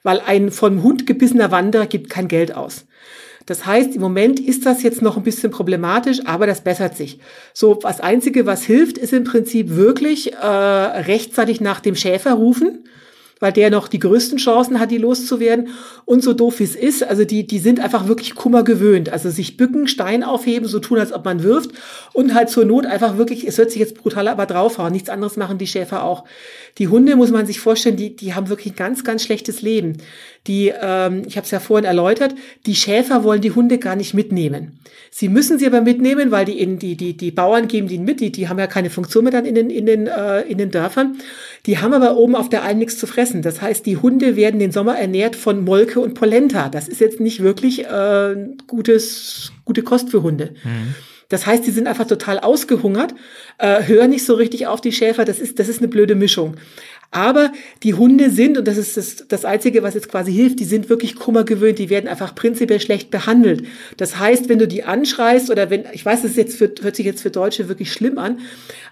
Weil 0.03 0.19
ein 0.19 0.51
vom 0.51 0.83
Hund 0.83 1.07
gebissener 1.07 1.51
Wanderer 1.51 1.85
gibt 1.85 2.09
kein 2.09 2.27
Geld 2.27 2.53
aus. 2.53 2.85
Das 3.45 3.65
heißt, 3.65 3.95
im 3.95 4.01
Moment 4.01 4.39
ist 4.39 4.65
das 4.65 4.83
jetzt 4.83 5.01
noch 5.01 5.17
ein 5.17 5.23
bisschen 5.23 5.51
problematisch, 5.51 6.19
aber 6.25 6.47
das 6.47 6.61
bessert 6.61 6.97
sich. 6.97 7.19
So, 7.53 7.75
das 7.75 8.01
Einzige, 8.01 8.45
was 8.45 8.63
hilft, 8.63 8.97
ist 8.97 9.13
im 9.13 9.23
Prinzip 9.23 9.69
wirklich 9.75 10.33
äh, 10.33 10.45
rechtzeitig 10.45 11.61
nach 11.61 11.79
dem 11.79 11.95
Schäfer 11.95 12.33
rufen 12.33 12.83
weil 13.45 13.53
der 13.53 13.69
noch 13.69 13.87
die 13.87 13.99
größten 13.99 14.39
Chancen 14.39 14.79
hat, 14.79 14.89
die 14.89 14.97
loszuwerden. 14.97 15.67
Und 16.05 16.23
so 16.23 16.33
doof 16.33 16.57
wie 16.57 16.63
es 16.63 16.75
ist, 16.75 17.03
also 17.03 17.25
die, 17.25 17.45
die 17.45 17.59
sind 17.59 17.79
einfach 17.79 18.07
wirklich 18.07 18.33
Kummer 18.33 18.63
gewöhnt. 18.63 19.09
Also 19.09 19.29
sich 19.29 19.55
bücken, 19.55 19.87
Stein 19.87 20.23
aufheben, 20.23 20.67
so 20.67 20.79
tun, 20.79 20.97
als 20.97 21.13
ob 21.13 21.25
man 21.25 21.43
wirft 21.43 21.69
und 22.13 22.33
halt 22.33 22.49
zur 22.49 22.65
Not 22.65 22.87
einfach 22.87 23.17
wirklich, 23.17 23.47
es 23.47 23.59
hört 23.59 23.69
sich 23.69 23.79
jetzt 23.79 23.97
brutal, 23.97 24.29
aber 24.29 24.47
draufhauen. 24.47 24.91
Nichts 24.91 25.09
anderes 25.09 25.37
machen 25.37 25.59
die 25.59 25.67
Schäfer 25.67 26.03
auch. 26.03 26.23
Die 26.79 26.87
Hunde, 26.87 27.15
muss 27.15 27.29
man 27.29 27.45
sich 27.45 27.59
vorstellen, 27.59 27.97
die, 27.97 28.15
die 28.15 28.33
haben 28.33 28.49
wirklich 28.49 28.73
ein 28.73 28.77
ganz, 28.77 29.03
ganz 29.03 29.23
schlechtes 29.23 29.61
Leben. 29.61 29.97
Die, 30.47 30.73
ähm, 30.81 31.21
ich 31.27 31.37
habe 31.37 31.45
es 31.45 31.51
ja 31.51 31.59
vorhin 31.59 31.85
erläutert, 31.85 32.33
die 32.65 32.73
Schäfer 32.73 33.23
wollen 33.23 33.41
die 33.41 33.51
Hunde 33.51 33.77
gar 33.77 33.95
nicht 33.95 34.15
mitnehmen. 34.15 34.79
Sie 35.11 35.29
müssen 35.29 35.59
sie 35.59 35.67
aber 35.67 35.81
mitnehmen, 35.81 36.31
weil 36.31 36.45
die, 36.45 36.59
in, 36.59 36.79
die, 36.79 36.97
die, 36.97 37.15
die 37.15 37.31
Bauern 37.31 37.67
geben 37.67 37.87
die 37.87 37.99
mit, 37.99 38.19
die, 38.19 38.31
die 38.31 38.49
haben 38.49 38.59
ja 38.59 38.67
keine 38.67 38.89
Funktion 38.89 39.23
mehr 39.23 39.31
dann 39.31 39.45
in 39.45 39.55
den, 39.55 39.69
in, 39.69 39.85
den, 39.85 40.07
äh, 40.07 40.41
in 40.41 40.57
den 40.57 40.71
Dörfern. 40.71 41.19
Die 41.65 41.79
haben 41.79 41.93
aber 41.93 42.17
oben 42.17 42.35
auf 42.35 42.49
der 42.49 42.63
Alm 42.63 42.77
nichts 42.77 42.97
zu 42.97 43.07
fressen. 43.07 43.41
Das 43.41 43.61
heißt, 43.61 43.85
die 43.85 43.97
Hunde 43.97 44.35
werden 44.35 44.59
den 44.59 44.71
Sommer 44.71 44.97
ernährt 44.97 45.35
von 45.35 45.63
Molke 45.63 45.99
und 45.99 46.13
Polenta. 46.13 46.69
Das 46.69 46.87
ist 46.87 47.01
jetzt 47.01 47.19
nicht 47.19 47.41
wirklich 47.41 47.85
äh, 47.85 48.35
gutes, 48.67 49.51
gute 49.65 49.81
Kost 49.81 50.09
für 50.09 50.21
Hunde. 50.21 50.51
Mhm. 50.63 50.95
Das 51.29 51.47
heißt, 51.47 51.65
die 51.65 51.71
sind 51.71 51.87
einfach 51.87 52.05
total 52.05 52.39
ausgehungert, 52.39 53.15
äh, 53.57 53.83
hören 53.83 54.11
nicht 54.11 54.25
so 54.25 54.35
richtig 54.35 54.67
auf 54.67 54.79
die 54.79 54.91
Schäfer. 54.91 55.25
Das 55.25 55.39
ist, 55.39 55.57
das 55.57 55.69
ist 55.69 55.79
eine 55.79 55.87
blöde 55.87 56.13
Mischung. 56.13 56.55
Aber 57.15 57.53
die 57.81 57.93
Hunde 57.93 58.29
sind, 58.29 58.57
und 58.57 58.67
das 58.67 58.75
ist 58.75 58.97
das, 58.97 59.25
das 59.29 59.45
Einzige, 59.45 59.83
was 59.83 59.93
jetzt 59.93 60.09
quasi 60.09 60.33
hilft, 60.33 60.59
die 60.59 60.65
sind 60.65 60.89
wirklich 60.89 61.15
kummergewöhnt, 61.15 61.79
die 61.79 61.89
werden 61.89 62.09
einfach 62.09 62.35
prinzipiell 62.35 62.81
schlecht 62.81 63.09
behandelt. 63.09 63.65
Das 63.95 64.19
heißt, 64.19 64.49
wenn 64.49 64.59
du 64.59 64.67
die 64.67 64.83
anschreist 64.83 65.49
oder 65.49 65.69
wenn, 65.69 65.85
ich 65.93 66.05
weiß, 66.05 66.23
das 66.23 66.31
ist 66.31 66.37
jetzt 66.37 66.57
für, 66.57 66.73
hört 66.81 66.97
sich 66.97 67.05
jetzt 67.05 67.21
für 67.21 67.31
Deutsche 67.31 67.69
wirklich 67.69 67.93
schlimm 67.93 68.17
an, 68.17 68.39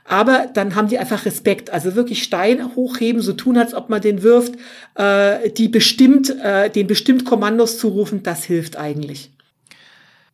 aber 0.06 0.50
dann 0.54 0.76
haben 0.76 0.88
die 0.88 1.00
einfach 1.00 1.26
Respekt. 1.26 1.72
Also 1.72 1.96
wirklich 1.96 2.24
Stein 2.24 2.74
hochheben, 2.78 3.22
so 3.22 3.34
tun, 3.34 3.58
als 3.58 3.74
ob 3.74 3.90
man 3.90 4.00
den 4.00 4.24
wirft, 4.24 4.54
äh, 4.96 5.50
die 5.50 5.68
bestimmt, 5.68 6.34
äh, 6.42 6.70
den 6.70 6.88
bestimmt 6.88 7.26
Kommandos 7.26 7.78
zurufen, 7.78 8.24
das 8.24 8.46
hilft 8.46 8.78
eigentlich. 8.78 9.33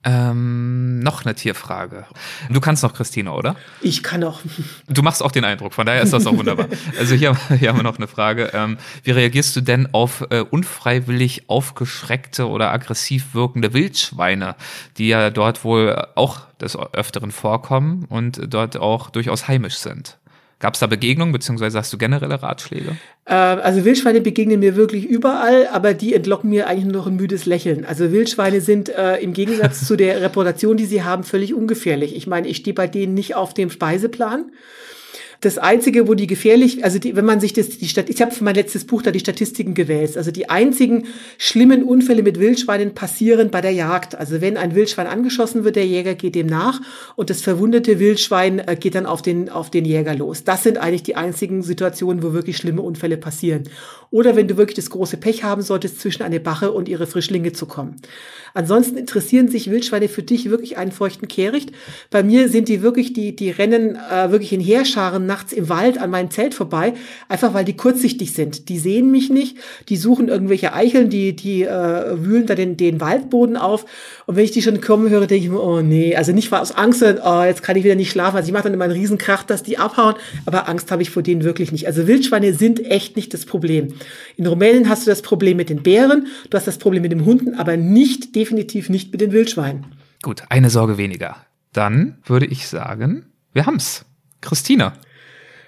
Ähm, 0.06 1.00
noch 1.00 1.26
eine 1.26 1.36
Tierfrage. 1.36 2.06
Du 2.50 2.62
kannst 2.62 2.84
noch, 2.84 2.94
Christine, 2.94 3.34
oder? 3.34 3.58
Ich 3.82 4.02
kann 4.02 4.22
noch. 4.22 4.42
Du 4.88 5.02
machst 5.04 5.22
auch 5.22 5.32
den 5.32 5.44
Eindruck, 5.44 5.74
von 5.74 5.86
daher 5.86 6.02
ist 6.02 6.14
das 6.14 6.26
auch 6.26 6.38
wunderbar. 6.38 6.68
Also 6.98 7.16
hier, 7.16 7.36
hier 7.58 7.70
haben 7.70 7.78
wir 7.78 7.84
noch 7.84 7.98
eine 7.98 8.08
Frage. 8.08 8.52
Ähm, 8.54 8.78
wie 9.04 9.12
reagierst 9.12 9.56
du 9.56 9.62
denn 9.62 9.94
auf 9.94 10.26
äh, 10.30 10.40
unfreiwillig 10.40 11.50
aufgeschreckte 11.50 12.48
oder 12.48 12.72
aggressiv 12.72 13.34
wirkende 13.34 13.74
Wildschweine, 13.74 14.56
die 14.98 15.10
ja 15.10 15.30
dort 15.30 15.64
wohl 15.64 16.08
auch 16.16 16.42
des 16.62 16.78
Öfteren 16.78 17.32
vorkommen 17.32 18.06
und 18.10 18.42
dort 18.48 18.78
auch 18.78 19.10
durchaus 19.10 19.48
heimisch 19.48 19.78
sind? 19.78 20.18
Gab 20.60 20.74
es 20.74 20.82
da 20.82 20.88
Begegnungen, 20.88 21.32
beziehungsweise 21.32 21.78
hast 21.78 21.92
du 21.94 21.98
generelle 21.98 22.42
Ratschläge? 22.42 22.98
Äh, 23.26 23.34
also 23.34 23.86
Wildschweine 23.86 24.20
begegnen 24.20 24.60
mir 24.60 24.76
wirklich 24.76 25.06
überall, 25.06 25.68
aber 25.68 25.94
die 25.94 26.14
entlocken 26.14 26.50
mir 26.50 26.68
eigentlich 26.68 26.84
nur 26.84 26.98
noch 26.98 27.08
ein 27.08 27.16
müdes 27.16 27.46
Lächeln. 27.46 27.86
Also 27.86 28.12
Wildschweine 28.12 28.60
sind 28.60 28.90
äh, 28.90 29.18
im 29.18 29.32
Gegensatz 29.32 29.86
zu 29.88 29.96
der 29.96 30.22
Reputation, 30.22 30.76
die 30.76 30.86
sie 30.86 31.04
haben, 31.04 31.24
völlig 31.24 31.54
ungefährlich. 31.54 32.14
Ich 32.14 32.28
meine, 32.28 32.48
ich 32.50 32.58
stehe 32.58 32.74
bei 32.74 32.88
denen 32.88 33.14
nicht 33.14 33.36
auf 33.36 33.54
dem 33.54 33.70
Speiseplan. 33.70 34.52
Das 35.42 35.58
Einzige, 35.58 36.10
wo 36.10 36.16
die 36.16 36.28
gefährlich, 36.28 36.84
also 36.84 37.00
die, 37.00 37.16
wenn 37.16 37.24
man 37.24 37.40
sich 37.40 37.54
das, 37.54 37.70
die 37.70 37.88
Stat 37.88 38.10
ich 38.10 38.22
habe 38.22 38.32
für 38.32 38.44
mein 38.44 38.56
letztes 38.56 38.84
Buch 38.84 39.02
da 39.02 39.12
die 39.12 39.20
Statistiken 39.20 39.74
gewälzt. 39.74 40.18
Also 40.18 40.32
die 40.32 40.50
einzigen 40.50 41.06
schlimmen 41.38 41.84
Unfälle 41.84 42.24
mit 42.24 42.40
Wildschweinen 42.40 42.94
passieren 42.94 43.50
bei 43.50 43.62
der 43.62 43.72
Jagd. 43.72 44.16
Also 44.16 44.42
wenn 44.42 44.58
ein 44.58 44.76
Wildschwein 44.76 45.08
angeschossen 45.08 45.64
wird, 45.64 45.78
der 45.78 45.88
Jäger 45.88 46.16
geht 46.16 46.36
dem 46.36 46.48
nach 46.48 46.82
und 47.16 47.30
das 47.30 47.42
verwundete 47.42 48.00
Wildschwein 48.00 48.60
äh, 48.60 48.76
geht 48.76 48.96
dann 48.96 49.06
auf 49.06 49.22
den, 49.22 49.48
auf 49.48 49.70
den 49.70 49.86
Jäger 49.86 50.14
los. 50.14 50.44
Das 50.44 50.64
sind 50.64 50.78
eigentlich 50.78 51.04
die 51.04 51.16
einzigen 51.16 51.64
Situationen, 51.64 52.22
wo 52.22 52.34
wirklich 52.34 52.58
schlimme 52.58 52.82
Unfälle 52.82 53.16
passieren. 53.16 53.64
Oder 54.12 54.36
wenn 54.36 54.48
du 54.48 54.58
wirklich 54.58 54.76
das 54.76 54.90
große 54.90 55.18
Pech 55.18 55.44
haben 55.44 55.62
solltest, 55.62 56.02
zwischen 56.02 56.24
eine 56.24 56.40
Bache 56.40 56.72
und 56.72 56.90
ihre 56.90 57.06
Frischlinge 57.06 57.52
zu 57.52 57.68
kommen. 57.68 57.98
Ansonsten 58.54 58.98
interessieren 58.98 59.50
sich 59.50 59.70
Wildschweine 59.70 60.10
für 60.10 60.24
dich 60.24 60.50
wirklich 60.50 60.78
einen 60.78 60.92
feuchten 60.92 61.28
Kehricht. 61.28 61.72
Bei 62.10 62.24
mir 62.24 62.50
sind 62.50 62.68
die 62.68 62.82
wirklich, 62.82 63.14
die, 63.14 63.36
die 63.36 63.52
rennen 63.52 63.96
äh, 63.96 64.32
wirklich 64.32 64.52
in 64.52 64.62
Heerscharen 64.62 65.28
nachts 65.28 65.54
im 65.54 65.70
Wald 65.70 66.00
an 66.00 66.10
meinem 66.10 66.32
Zelt 66.32 66.56
vorbei, 66.56 66.94
einfach 67.28 67.54
weil 67.54 67.66
die 67.66 67.76
kurzsichtig 67.76 68.34
sind. 68.34 68.70
Die 68.70 68.80
sehen 68.80 69.12
mich 69.12 69.30
nicht, 69.30 69.58
die 69.90 69.98
suchen 69.98 70.28
irgendwelche 70.28 70.74
Eicheln, 70.74 71.10
die, 71.10 71.36
die 71.36 71.64
äh, 71.64 72.24
wühlen 72.24 72.48
da 72.48 72.56
den, 72.56 72.78
den 72.78 73.02
Waldboden 73.02 73.58
auf. 73.58 73.86
Und 74.26 74.36
wenn 74.36 74.44
ich 74.44 74.52
die 74.52 74.64
schon 74.64 74.82
kommen 74.82 75.10
höre, 75.10 75.28
denke 75.28 75.46
ich 75.46 75.52
mir, 75.52 75.62
oh 75.62 75.82
nee, 75.82 76.16
also 76.16 76.32
nicht 76.32 76.52
aus 76.52 76.72
Angst, 76.72 77.04
oh, 77.04 77.44
jetzt 77.44 77.62
kann 77.62 77.78
ich 77.78 77.84
wieder 77.84 77.96
nicht 77.96 78.10
schlafen. 78.10 78.38
Also 78.38 78.48
ich 78.48 78.54
mache 78.54 78.64
dann 78.64 78.74
immer 78.74 78.86
einen 78.86 78.94
Riesenkrach, 78.94 79.44
dass 79.44 79.62
die 79.62 79.78
abhauen, 79.78 80.16
aber 80.48 80.68
Angst 80.68 80.92
habe 80.92 81.04
ich 81.04 81.12
vor 81.12 81.22
denen 81.22 81.44
wirklich 81.44 81.72
nicht. 81.72 81.86
Also 81.86 82.08
Wildschweine 82.08 82.54
sind 82.54 82.84
echt 82.84 83.16
nicht 83.16 83.34
das 83.34 83.46
Problem. 83.46 83.94
In 84.38 84.48
Rumänien 84.48 84.90
hast 84.90 85.06
du 85.06 85.12
das 85.12 85.22
Problem 85.22 85.58
mit 85.58 85.70
den 85.70 85.84
Bären, 85.84 86.28
du 86.50 86.58
hast 86.58 86.68
das 86.68 86.78
Problem 86.78 87.02
mit 87.02 87.12
den 87.12 87.26
Hunden, 87.26 87.56
aber 87.56 87.78
nicht 87.78 88.36
definitiv 88.36 88.90
nicht 88.90 89.12
mit 89.12 89.22
den 89.22 89.32
Wildschweinen. 89.32 89.86
Gut, 90.22 90.44
eine 90.50 90.70
Sorge 90.70 90.98
weniger. 90.98 91.38
Dann 91.74 92.18
würde 92.26 92.46
ich 92.46 92.68
sagen, 92.68 93.26
wir 93.54 93.66
haben's. 93.66 94.06
Christina. 94.42 94.94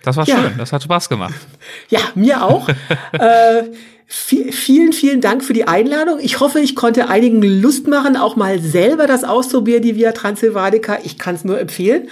Das 0.03 0.17
war 0.17 0.25
ja. 0.25 0.41
schön, 0.41 0.57
das 0.57 0.73
hat 0.73 0.83
Spaß 0.83 1.09
gemacht. 1.09 1.35
Ja, 1.89 1.99
mir 2.15 2.43
auch. 2.43 2.67
äh, 3.11 3.63
vielen, 4.07 4.93
vielen 4.93 5.21
Dank 5.21 5.43
für 5.43 5.53
die 5.53 5.67
Einladung. 5.67 6.19
Ich 6.19 6.39
hoffe, 6.39 6.59
ich 6.59 6.75
konnte 6.75 7.09
einigen 7.09 7.41
Lust 7.41 7.87
machen, 7.87 8.17
auch 8.17 8.35
mal 8.35 8.59
selber 8.59 9.07
das 9.07 9.23
auszuprobieren, 9.23 9.83
die 9.83 9.95
Via 9.95 10.11
Transylvanica. 10.11 10.99
Ich 11.03 11.17
kann 11.17 11.35
es 11.35 11.43
nur 11.43 11.59
empfehlen. 11.59 12.09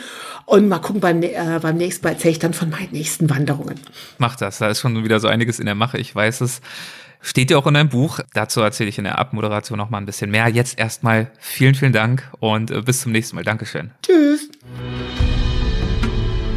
Und 0.49 0.67
mal 0.67 0.80
gucken, 0.80 0.99
beim, 0.99 1.21
äh, 1.21 1.59
beim 1.61 1.77
nächsten 1.77 2.03
Mal 2.03 2.13
erzähle 2.13 2.31
ich 2.31 2.39
dann 2.39 2.55
von 2.55 2.71
meinen 2.71 2.91
nächsten 2.91 3.30
Wanderungen. 3.30 3.80
Mach 4.17 4.35
das, 4.35 4.57
da 4.57 4.67
ist 4.67 4.80
schon 4.80 5.03
wieder 5.03 5.19
so 5.19 5.27
einiges 5.27 5.59
in 5.59 5.67
der 5.67 5.76
Mache, 5.76 5.99
ich 5.99 6.15
weiß 6.15 6.41
es. 6.41 6.61
Steht 7.21 7.51
ja 7.51 7.57
auch 7.59 7.67
in 7.67 7.76
deinem 7.76 7.89
Buch. 7.89 8.19
Dazu 8.34 8.61
erzähle 8.61 8.89
ich 8.89 8.97
in 8.97 9.03
der 9.03 9.19
Abmoderation 9.19 9.77
noch 9.77 9.91
mal 9.91 9.99
ein 9.99 10.07
bisschen 10.07 10.31
mehr. 10.31 10.47
Jetzt 10.47 10.80
erstmal 10.80 11.30
vielen, 11.38 11.76
vielen 11.76 11.93
Dank 11.93 12.27
und 12.39 12.71
äh, 12.71 12.81
bis 12.81 13.01
zum 13.01 13.11
nächsten 13.11 13.35
Mal. 13.35 13.43
Dankeschön. 13.43 13.91
Tschüss. 14.01 14.49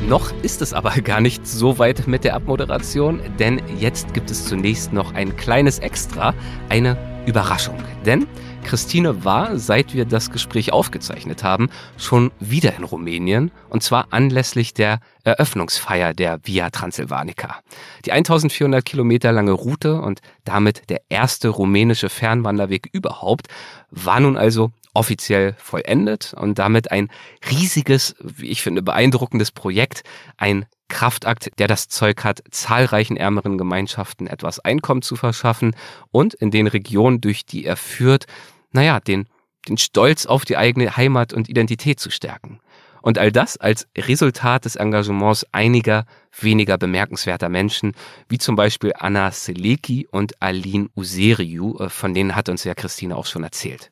Noch 0.09 0.33
ist 0.43 0.63
es 0.63 0.73
aber 0.73 0.93
gar 1.03 1.21
nicht 1.21 1.47
so 1.47 1.79
weit 1.79 2.07
mit 2.07 2.25
der 2.25 2.35
Abmoderation, 2.35 3.21
denn 3.39 3.61
jetzt 3.79 4.15
gibt 4.15 4.31
es 4.31 4.47
zunächst 4.47 4.95
noch 4.95 5.13
ein 5.13 5.37
kleines 5.37 5.81
Extra, 5.81 6.33
eine 6.71 6.97
Überraschung. 7.27 7.77
Denn 8.07 8.27
Christine 8.65 9.25
war, 9.25 9.59
seit 9.59 9.95
wir 9.95 10.05
das 10.05 10.31
Gespräch 10.31 10.73
aufgezeichnet 10.73 11.43
haben, 11.43 11.69
schon 11.97 12.31
wieder 12.41 12.75
in 12.77 12.85
Rumänien 12.85 13.51
und 13.69 13.83
zwar 13.83 14.09
anlässlich 14.11 14.75
der 14.75 15.01
Eröffnungsfeier 15.25 16.15
der 16.15 16.41
Via 16.45 16.71
Transylvanica. 16.71 17.57
Die 18.05 18.13
1400 18.13 18.85
Kilometer 18.85 19.33
lange 19.33 19.53
Route 19.53 20.01
und 20.01 20.21
damit 20.45 20.89
der 20.91 21.03
erste 21.09 21.49
rumänische 21.49 22.09
Fernwanderweg 22.09 22.89
überhaupt 22.93 23.49
war 23.91 24.21
nun 24.21 24.37
also 24.37 24.73
offiziell 24.95 25.55
vollendet 25.59 26.35
und 26.35 26.59
damit 26.59 26.91
ein 26.91 27.09
riesiges, 27.51 28.15
wie 28.21 28.49
ich 28.49 28.63
finde, 28.63 28.83
beeindruckendes 28.83 29.51
Projekt, 29.51 30.03
ein 30.37 30.67
Kraftakt, 30.89 31.59
der 31.59 31.69
das 31.69 31.89
Zeug 31.89 32.23
hat, 32.25 32.43
zahlreichen 32.51 33.17
ärmeren 33.17 33.57
Gemeinschaften 33.57 34.27
etwas 34.27 34.61
Einkommen 34.61 35.01
zu 35.01 35.17
verschaffen 35.17 35.75
und 36.11 36.35
in 36.35 36.51
den 36.51 36.67
Regionen, 36.67 37.21
durch 37.21 37.47
die 37.47 37.65
er 37.65 37.77
führt, 37.77 38.27
naja, 38.73 39.01
den, 39.01 39.27
den 39.69 39.79
Stolz 39.79 40.27
auf 40.27 40.45
die 40.45 40.57
eigene 40.57 40.97
Heimat 40.97 41.33
und 41.33 41.49
Identität 41.49 41.99
zu 41.99 42.11
stärken. 42.11 42.61
Und 43.01 43.19
all 43.19 43.33
das 43.33 43.57
als 43.57 43.89
Resultat 43.97 44.65
des 44.65 44.77
Engagements 44.77 45.47
einiger 45.51 46.07
weniger 46.39 46.79
bemerkenswerter 46.79 47.49
Menschen, 47.49 47.93
wie 48.29 48.39
zum 48.39 48.55
Beispiel 48.55 48.93
Anna 48.97 49.31
Seleki 49.31 50.09
und 50.11 50.41
Aline 50.41 50.89
Useriu, 50.95 51.77
äh, 51.79 51.89
von 51.89 52.15
denen 52.15 52.37
hat 52.37 52.49
uns 52.49 52.65
ja 52.65 52.75
Christine 52.75 53.17
auch 53.17 53.27
schon 53.27 53.45
erzählt. 53.45 53.92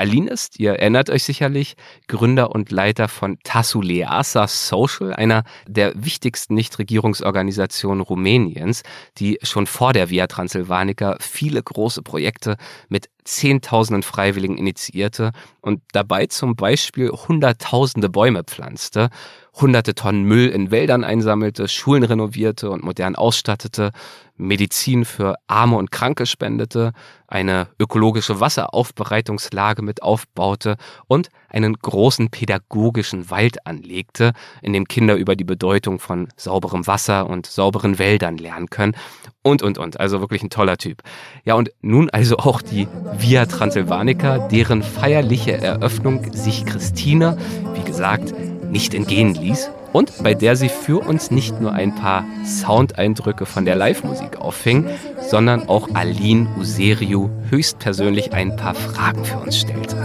Aline 0.00 0.30
ist, 0.30 0.58
ihr 0.58 0.72
erinnert 0.72 1.10
euch 1.10 1.24
sicherlich, 1.24 1.76
Gründer 2.08 2.52
und 2.52 2.70
Leiter 2.70 3.06
von 3.06 3.38
Tasuleasa 3.44 4.48
Social, 4.48 5.12
einer 5.12 5.44
der 5.66 5.92
wichtigsten 5.94 6.54
Nichtregierungsorganisationen 6.54 8.00
Rumäniens, 8.00 8.82
die 9.18 9.38
schon 9.42 9.66
vor 9.66 9.92
der 9.92 10.08
Via 10.08 10.26
Transylvanica 10.26 11.18
viele 11.20 11.62
große 11.62 12.00
Projekte 12.00 12.56
mit 12.88 13.10
Zehntausenden 13.24 14.02
Freiwilligen 14.02 14.56
initiierte 14.56 15.32
und 15.60 15.82
dabei 15.92 16.26
zum 16.26 16.56
Beispiel 16.56 17.10
Hunderttausende 17.10 18.08
Bäume 18.08 18.42
pflanzte, 18.42 19.10
hunderte 19.52 19.94
Tonnen 19.94 20.24
Müll 20.24 20.48
in 20.48 20.70
Wäldern 20.70 21.04
einsammelte, 21.04 21.68
Schulen 21.68 22.02
renovierte 22.02 22.70
und 22.70 22.82
modern 22.82 23.16
ausstattete, 23.16 23.92
Medizin 24.40 25.04
für 25.04 25.36
Arme 25.46 25.76
und 25.76 25.90
Kranke 25.90 26.26
spendete, 26.26 26.92
eine 27.26 27.68
ökologische 27.78 28.40
Wasseraufbereitungslage 28.40 29.82
mit 29.82 30.02
aufbaute 30.02 30.76
und 31.06 31.28
einen 31.48 31.74
großen 31.74 32.30
pädagogischen 32.30 33.30
Wald 33.30 33.66
anlegte, 33.66 34.32
in 34.62 34.72
dem 34.72 34.88
Kinder 34.88 35.14
über 35.14 35.36
die 35.36 35.44
Bedeutung 35.44 36.00
von 36.00 36.28
sauberem 36.36 36.86
Wasser 36.86 37.28
und 37.28 37.46
sauberen 37.46 37.98
Wäldern 37.98 38.36
lernen 38.36 38.70
können 38.70 38.96
und, 39.42 39.62
und, 39.62 39.78
und. 39.78 40.00
Also 40.00 40.20
wirklich 40.20 40.42
ein 40.42 40.50
toller 40.50 40.76
Typ. 40.76 41.02
Ja, 41.44 41.54
und 41.54 41.70
nun 41.80 42.10
also 42.10 42.38
auch 42.38 42.62
die 42.62 42.88
Via 43.18 43.46
Transylvanica, 43.46 44.48
deren 44.48 44.82
feierliche 44.82 45.52
Eröffnung 45.52 46.32
sich 46.32 46.66
Christine, 46.66 47.38
wie 47.74 47.84
gesagt, 47.84 48.34
nicht 48.70 48.94
entgehen 48.94 49.34
ließ 49.34 49.70
und 49.92 50.22
bei 50.22 50.34
der 50.34 50.56
sie 50.56 50.68
für 50.68 51.06
uns 51.06 51.30
nicht 51.30 51.60
nur 51.60 51.72
ein 51.72 51.94
paar 51.94 52.24
Soundeindrücke 52.44 53.46
von 53.46 53.64
der 53.64 53.76
Live-Musik 53.76 54.40
auffing, 54.40 54.86
sondern 55.28 55.68
auch 55.68 55.88
Aline 55.94 56.48
Useriu 56.58 57.28
höchstpersönlich 57.50 58.32
ein 58.32 58.56
paar 58.56 58.74
Fragen 58.74 59.24
für 59.24 59.38
uns 59.38 59.58
stellte. 59.58 59.96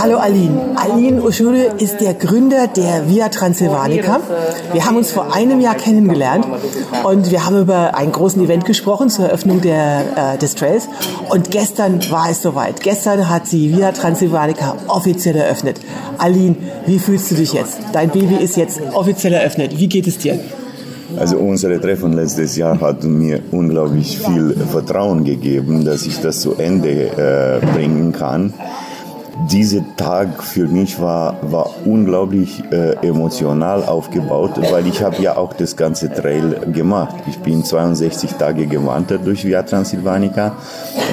Hallo 0.00 0.16
Aline. 0.18 0.60
Aline 0.76 1.22
Useriu 1.22 1.74
ist 1.78 2.00
der 2.00 2.14
Gründer 2.14 2.68
der 2.68 3.08
Via 3.08 3.28
Transylvanica. 3.28 4.20
Wir 4.72 4.86
haben 4.86 4.96
uns 4.96 5.10
vor 5.10 5.34
einem 5.34 5.60
Jahr 5.60 5.74
kennengelernt 5.74 6.46
und 7.04 7.30
wir 7.30 7.44
haben 7.44 7.60
über 7.60 7.96
einen 7.96 8.12
großen 8.12 8.42
Event 8.42 8.64
gesprochen 8.64 9.10
zur 9.10 9.26
Eröffnung 9.26 9.60
der, 9.64 10.34
äh, 10.34 10.38
des 10.38 10.54
Trails. 10.54 10.88
Und 11.30 11.50
gestern 11.50 12.00
war 12.10 12.30
es 12.30 12.42
soweit. 12.42 12.80
Gestern 12.80 13.28
hat 13.28 13.46
sie 13.46 13.76
Via 13.76 13.92
Transylvanica 13.92 14.76
offiziell 14.88 15.36
eröffnet. 15.36 15.80
Aline, 16.18 16.56
wie 16.86 16.98
fühlst 16.98 17.30
du 17.30 17.34
dich 17.34 17.52
jetzt? 17.52 17.78
Dein 17.92 18.10
Baby 18.10 18.36
ist 18.36 18.56
jetzt 18.56 18.80
offiziell 18.92 19.32
eröffnet. 19.32 19.78
Wie 19.78 19.88
geht 19.88 20.06
es 20.06 20.18
dir? 20.18 20.38
Also 21.16 21.36
unsere 21.38 21.80
Treffen 21.80 22.12
letztes 22.12 22.56
Jahr 22.56 22.80
hat 22.80 23.04
mir 23.04 23.40
unglaublich 23.52 24.18
viel 24.18 24.56
Vertrauen 24.70 25.24
gegeben, 25.24 25.84
dass 25.84 26.06
ich 26.06 26.20
das 26.20 26.40
zu 26.40 26.54
Ende 26.54 26.90
äh, 26.90 27.66
bringen 27.74 28.12
kann 28.12 28.52
dieser 29.50 29.82
Tag 29.96 30.42
für 30.42 30.66
mich 30.66 31.00
war, 31.00 31.36
war 31.42 31.70
unglaublich 31.84 32.62
äh, 32.70 32.94
emotional 33.06 33.84
aufgebaut, 33.84 34.52
weil 34.70 34.86
ich 34.86 35.02
habe 35.02 35.22
ja 35.22 35.36
auch 35.36 35.52
das 35.52 35.76
ganze 35.76 36.12
Trail 36.12 36.60
gemacht. 36.72 37.16
Ich 37.26 37.38
bin 37.38 37.64
62 37.64 38.32
Tage 38.34 38.66
gewandert 38.66 39.26
durch 39.26 39.44
Via 39.44 39.62
Transylvanica 39.62 40.56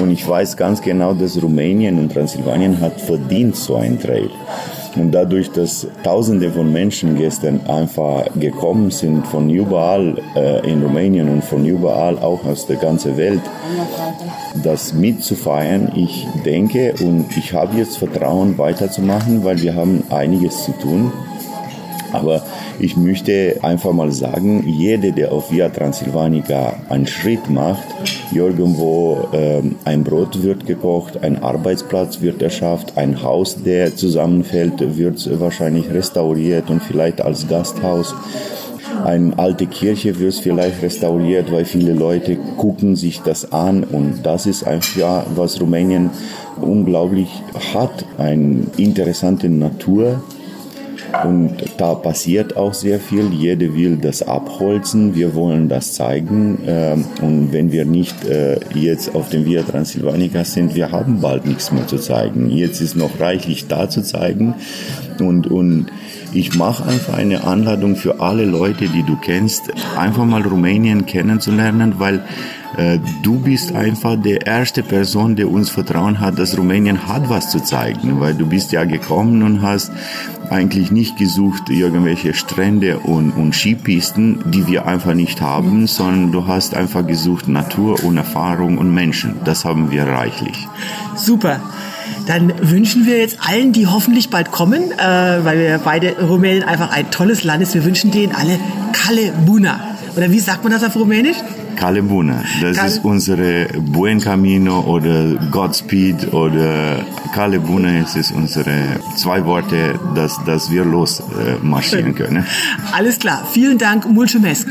und 0.00 0.10
ich 0.10 0.26
weiß 0.26 0.56
ganz 0.56 0.80
genau, 0.80 1.14
dass 1.14 1.40
Rumänien 1.42 1.98
und 1.98 2.12
Transsilvanien 2.12 2.80
hat 2.80 3.00
verdient 3.00 3.56
so 3.56 3.76
ein 3.76 3.98
Trail. 3.98 4.30
Und 4.96 5.12
dadurch, 5.12 5.50
dass 5.50 5.86
Tausende 6.02 6.50
von 6.50 6.70
Menschen 6.70 7.16
gestern 7.16 7.66
einfach 7.66 8.24
gekommen 8.38 8.90
sind 8.90 9.26
von 9.26 9.48
überall 9.48 10.16
äh, 10.36 10.70
in 10.70 10.82
Rumänien 10.82 11.28
und 11.28 11.44
von 11.44 11.64
überall 11.64 12.18
auch 12.18 12.44
aus 12.44 12.66
der 12.66 12.76
ganzen 12.76 13.16
Welt, 13.16 13.40
das 14.62 14.92
mitzufeiern, 14.92 15.92
ich 15.94 16.26
denke 16.44 16.94
und 17.00 17.36
ich 17.36 17.52
habe 17.52 17.78
jetzt 17.78 17.96
Vertrauen 17.96 18.58
weiterzumachen, 18.58 19.44
weil 19.44 19.62
wir 19.62 19.74
haben 19.74 20.04
einiges 20.10 20.64
zu 20.64 20.72
tun. 20.72 21.12
Aber 22.12 22.42
ich 22.78 22.96
möchte 22.96 23.58
einfach 23.62 23.92
mal 23.92 24.12
sagen, 24.12 24.64
jeder, 24.66 25.10
der 25.10 25.32
auf 25.32 25.50
Via 25.50 25.68
Transylvanica 25.68 26.74
einen 26.88 27.06
Schritt 27.06 27.48
macht, 27.50 27.84
irgendwo 28.32 29.28
äh, 29.32 29.62
ein 29.84 30.04
Brot 30.04 30.42
wird 30.42 30.66
gekocht, 30.66 31.22
ein 31.22 31.42
Arbeitsplatz 31.42 32.20
wird 32.20 32.42
erschafft, 32.42 32.96
ein 32.96 33.22
Haus, 33.22 33.62
der 33.62 33.96
zusammenfällt, 33.96 34.96
wird 34.96 35.40
wahrscheinlich 35.40 35.90
restauriert 35.90 36.70
und 36.70 36.82
vielleicht 36.82 37.20
als 37.20 37.48
Gasthaus. 37.48 38.14
Eine 39.04 39.36
alte 39.38 39.66
Kirche 39.66 40.18
wird 40.20 40.34
vielleicht 40.34 40.82
restauriert, 40.82 41.50
weil 41.50 41.64
viele 41.64 41.92
Leute 41.92 42.36
gucken 42.56 42.94
sich 42.94 43.20
das 43.20 43.50
an 43.50 43.84
und 43.84 44.20
das 44.22 44.46
ist 44.46 44.64
einfach 44.64 45.24
was 45.34 45.60
Rumänien 45.60 46.10
unglaublich 46.60 47.28
hat, 47.74 48.04
eine 48.18 48.66
interessante 48.76 49.48
Natur, 49.48 50.22
und 51.24 51.56
da 51.76 51.94
passiert 51.94 52.56
auch 52.56 52.74
sehr 52.74 52.98
viel. 52.98 53.32
Jeder 53.32 53.74
will 53.74 53.96
das 53.96 54.22
abholzen. 54.22 55.14
Wir 55.14 55.34
wollen 55.34 55.68
das 55.68 55.92
zeigen. 55.94 56.58
Ähm, 56.66 57.04
und 57.20 57.52
wenn 57.52 57.70
wir 57.70 57.84
nicht 57.84 58.24
äh, 58.24 58.58
jetzt 58.74 59.14
auf 59.14 59.28
dem 59.28 59.44
Via 59.44 59.62
Transylvanica 59.62 60.44
sind, 60.44 60.74
wir 60.74 60.90
haben 60.90 61.20
bald 61.20 61.46
nichts 61.46 61.70
mehr 61.70 61.86
zu 61.86 61.98
zeigen. 61.98 62.50
Jetzt 62.50 62.80
ist 62.80 62.96
noch 62.96 63.20
reichlich 63.20 63.68
da 63.68 63.88
zu 63.88 64.02
zeigen. 64.02 64.54
Und, 65.20 65.46
und 65.46 65.86
ich 66.34 66.56
mache 66.56 66.84
einfach 66.84 67.14
eine 67.14 67.44
Anladung 67.44 67.96
für 67.96 68.20
alle 68.20 68.44
Leute, 68.44 68.88
die 68.88 69.02
du 69.02 69.16
kennst, 69.16 69.72
einfach 69.96 70.24
mal 70.24 70.42
Rumänien 70.42 71.06
kennenzulernen, 71.06 71.94
weil 71.98 72.24
äh, 72.76 72.98
du 73.22 73.38
bist 73.38 73.74
einfach 73.74 74.16
der 74.16 74.46
erste 74.46 74.82
Person, 74.82 75.36
der 75.36 75.50
uns 75.50 75.70
Vertrauen 75.70 76.20
hat, 76.20 76.38
dass 76.38 76.56
Rumänien 76.56 77.06
hat 77.06 77.28
was 77.28 77.50
zu 77.50 77.60
zeigen, 77.60 78.20
weil 78.20 78.34
du 78.34 78.46
bist 78.46 78.72
ja 78.72 78.84
gekommen 78.84 79.42
und 79.42 79.62
hast 79.62 79.92
eigentlich 80.48 80.90
nicht 80.90 81.16
gesucht 81.16 81.70
irgendwelche 81.70 82.34
Strände 82.34 82.98
und, 82.98 83.32
und 83.32 83.54
Skipisten, 83.54 84.50
die 84.50 84.66
wir 84.66 84.86
einfach 84.86 85.14
nicht 85.14 85.40
haben, 85.40 85.86
sondern 85.86 86.32
du 86.32 86.46
hast 86.46 86.74
einfach 86.74 87.06
gesucht 87.06 87.48
Natur 87.48 88.02
und 88.04 88.16
Erfahrung 88.16 88.78
und 88.78 88.92
Menschen. 88.92 89.36
Das 89.44 89.64
haben 89.64 89.90
wir 89.90 90.06
reichlich. 90.06 90.68
Super. 91.16 91.60
Dann 92.26 92.52
wünschen 92.60 93.06
wir 93.06 93.18
jetzt 93.18 93.38
allen, 93.40 93.72
die 93.72 93.86
hoffentlich 93.86 94.30
bald 94.30 94.50
kommen, 94.50 94.92
äh, 94.92 95.44
weil 95.44 95.58
wir 95.58 95.80
beide 95.82 96.16
Rumänien 96.20 96.62
einfach 96.64 96.90
ein 96.90 97.10
tolles 97.10 97.44
Land 97.44 97.62
ist, 97.62 97.74
wir 97.74 97.84
wünschen 97.84 98.10
denen 98.10 98.34
alle 98.34 98.58
Kalle 98.92 99.32
Buna. 99.46 99.80
Oder 100.16 100.30
wie 100.30 100.40
sagt 100.40 100.62
man 100.62 100.72
das 100.72 100.84
auf 100.84 100.94
Rumänisch? 100.94 101.38
Calebuna. 101.76 102.44
Das 102.60 102.76
Cal 102.76 102.86
ist 102.86 103.04
unsere 103.04 103.66
Buen 103.80 104.20
Camino 104.20 104.80
oder 104.80 105.34
Godspeed 105.50 106.32
oder 106.32 107.04
Calebuna. 107.34 107.98
Es 107.98 108.14
ist 108.14 108.30
unsere 108.32 109.00
zwei 109.16 109.44
Worte, 109.44 109.98
dass, 110.14 110.38
dass 110.44 110.70
wir 110.70 110.84
losmarschieren 110.84 112.14
können. 112.14 112.46
Alles 112.92 113.18
klar. 113.18 113.48
Vielen 113.50 113.78
Dank, 113.78 114.08
Mulchumesk. 114.08 114.68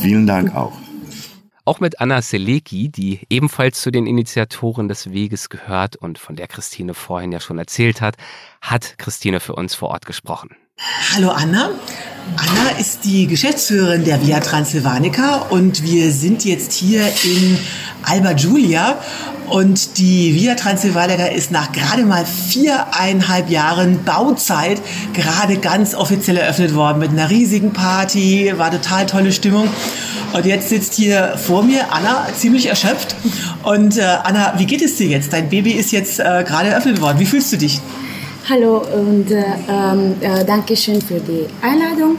Vielen 0.00 0.26
Dank 0.26 0.54
auch. 0.54 0.72
Auch 1.66 1.80
mit 1.80 2.00
Anna 2.00 2.22
Seleki, 2.22 2.90
die 2.90 3.26
ebenfalls 3.28 3.82
zu 3.82 3.90
den 3.90 4.06
Initiatoren 4.06 4.86
des 4.86 5.10
Weges 5.12 5.48
gehört 5.48 5.96
und 5.96 6.16
von 6.16 6.36
der 6.36 6.46
Christine 6.46 6.94
vorhin 6.94 7.32
ja 7.32 7.40
schon 7.40 7.58
erzählt 7.58 8.00
hat, 8.00 8.16
hat 8.60 8.96
Christine 8.98 9.40
für 9.40 9.56
uns 9.56 9.74
vor 9.74 9.88
Ort 9.88 10.06
gesprochen. 10.06 10.54
Hallo 10.78 11.30
Anna. 11.30 11.70
Anna 12.36 12.78
ist 12.78 13.04
die 13.04 13.26
Geschäftsführerin 13.26 14.04
der 14.04 14.20
Via 14.20 14.40
Transylvanica 14.40 15.46
und 15.48 15.82
wir 15.82 16.12
sind 16.12 16.44
jetzt 16.44 16.74
hier 16.74 17.00
in 17.24 17.58
Alba 18.02 18.34
Giulia 18.34 18.98
und 19.48 19.96
die 19.96 20.34
Via 20.34 20.54
Transylvanica 20.54 21.28
ist 21.28 21.50
nach 21.50 21.72
gerade 21.72 22.04
mal 22.04 22.26
viereinhalb 22.26 23.48
Jahren 23.48 24.04
Bauzeit 24.04 24.82
gerade 25.14 25.56
ganz 25.56 25.94
offiziell 25.94 26.36
eröffnet 26.36 26.74
worden 26.74 26.98
mit 26.98 27.08
einer 27.08 27.30
riesigen 27.30 27.72
Party, 27.72 28.52
war 28.58 28.70
total 28.70 29.06
tolle 29.06 29.32
Stimmung. 29.32 29.68
Und 30.34 30.44
jetzt 30.44 30.68
sitzt 30.68 30.92
hier 30.92 31.38
vor 31.38 31.62
mir 31.62 31.90
Anna, 31.90 32.26
ziemlich 32.36 32.66
erschöpft. 32.66 33.16
Und 33.62 33.96
äh, 33.96 34.02
Anna, 34.02 34.52
wie 34.58 34.66
geht 34.66 34.82
es 34.82 34.96
dir 34.96 35.06
jetzt? 35.06 35.32
Dein 35.32 35.48
Baby 35.48 35.70
ist 35.70 35.92
jetzt 35.92 36.18
äh, 36.18 36.44
gerade 36.46 36.68
eröffnet 36.68 37.00
worden. 37.00 37.18
Wie 37.18 37.26
fühlst 37.26 37.50
du 37.54 37.56
dich? 37.56 37.80
Hallo 38.48 38.80
und 38.94 39.28
äh, 39.32 39.40
äh, 39.40 40.44
danke 40.46 40.76
schön 40.76 41.02
für 41.02 41.18
die 41.18 41.46
Einladung. 41.60 42.16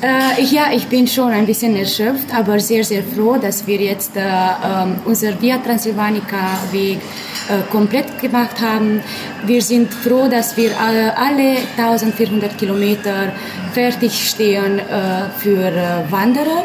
Äh, 0.00 0.42
ja, 0.44 0.72
ich 0.72 0.86
bin 0.86 1.06
schon 1.06 1.30
ein 1.30 1.44
bisschen 1.44 1.76
erschöpft, 1.76 2.34
aber 2.34 2.58
sehr, 2.60 2.82
sehr 2.82 3.02
froh, 3.02 3.36
dass 3.36 3.66
wir 3.66 3.76
jetzt 3.76 4.16
äh, 4.16 4.20
ähm, 4.20 4.96
unser 5.04 5.38
Via 5.38 5.58
Transylvanica 5.58 6.58
Weg 6.72 6.96
äh, 6.96 7.70
komplett 7.70 8.18
gemacht 8.18 8.58
haben. 8.58 9.02
Wir 9.44 9.60
sind 9.60 9.92
froh, 9.92 10.28
dass 10.30 10.56
wir 10.56 10.70
alle 10.80 11.58
1400 11.76 12.56
Kilometer 12.56 13.32
fertigstehen 13.74 14.78
äh, 14.78 15.28
für 15.36 15.60
äh, 15.60 16.10
Wanderer 16.10 16.64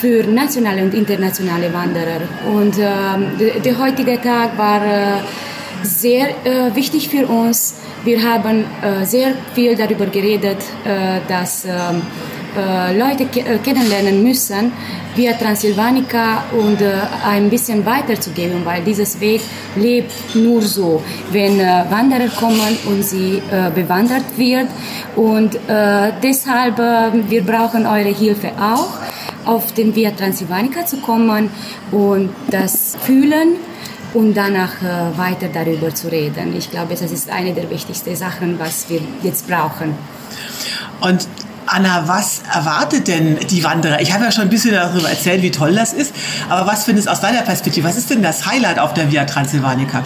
für 0.00 0.24
nationale 0.24 0.82
und 0.82 0.94
internationale 0.94 1.72
Wanderer. 1.74 2.20
Und 2.54 2.78
äh, 2.78 3.60
der 3.60 3.78
heutige 3.78 4.18
Tag 4.20 4.56
war 4.56 4.84
äh, 4.84 5.20
sehr 5.82 6.28
äh, 6.44 6.74
wichtig 6.74 7.08
für 7.08 7.26
uns. 7.26 7.74
Wir 8.04 8.22
haben 8.22 8.64
äh, 8.82 9.04
sehr 9.04 9.34
viel 9.54 9.74
darüber 9.74 10.06
geredet, 10.06 10.58
äh, 10.84 11.20
dass 11.26 11.64
ähm, 11.64 12.02
äh, 12.56 12.96
Leute 12.96 13.26
ke 13.26 13.58
kennenlernen 13.64 14.22
müssen, 14.22 14.72
via 15.16 15.32
Transylvanica 15.32 16.44
und 16.52 16.78
ein 17.24 17.48
bisschen 17.48 17.84
weiterzugeben, 17.86 18.64
weil 18.64 18.82
dieses 18.82 19.18
Weg 19.18 19.40
lebt 19.74 20.12
nur 20.34 20.60
so, 20.60 21.02
wenn 21.32 21.58
Wanderer 21.58 22.28
kommen 22.28 22.76
und 22.84 23.02
sie 23.02 23.40
bewandert 23.74 24.24
wird. 24.36 24.66
Und 25.16 25.58
deshalb, 26.22 26.76
wir 26.76 27.42
brauchen 27.44 27.86
eure 27.86 28.14
Hilfe 28.14 28.50
auch 28.60 28.90
auf 29.46 29.72
den 29.72 29.94
Via 29.94 30.10
Transylvanica 30.10 30.84
zu 30.84 30.98
kommen 30.98 31.48
und 31.92 32.28
das 32.50 32.94
fühlen 33.00 33.56
und 34.16 34.34
danach 34.34 34.82
äh, 34.82 35.18
weiter 35.18 35.48
darüber 35.52 35.94
zu 35.94 36.10
reden. 36.10 36.56
Ich 36.56 36.70
glaube, 36.70 36.94
das 36.94 37.12
ist 37.12 37.28
eine 37.28 37.52
der 37.52 37.68
wichtigsten 37.68 38.16
Sachen, 38.16 38.58
was 38.58 38.88
wir 38.88 39.00
jetzt 39.22 39.46
brauchen. 39.46 39.94
Und 41.02 41.28
Anna, 41.66 42.08
was 42.08 42.40
erwartet 42.50 43.08
denn 43.08 43.36
die 43.50 43.62
Wanderer? 43.62 44.00
Ich 44.00 44.14
habe 44.14 44.24
ja 44.24 44.32
schon 44.32 44.44
ein 44.44 44.48
bisschen 44.48 44.72
darüber 44.72 45.10
erzählt, 45.10 45.42
wie 45.42 45.50
toll 45.50 45.74
das 45.74 45.92
ist, 45.92 46.14
aber 46.48 46.66
was 46.66 46.84
findest 46.84 47.08
du 47.08 47.12
aus 47.12 47.20
deiner 47.20 47.42
Perspektive? 47.42 47.86
Was 47.86 47.98
ist 47.98 48.08
denn 48.08 48.22
das 48.22 48.46
Highlight 48.46 48.78
auf 48.78 48.94
der 48.94 49.12
Via 49.12 49.26
Transylvanica? 49.26 50.02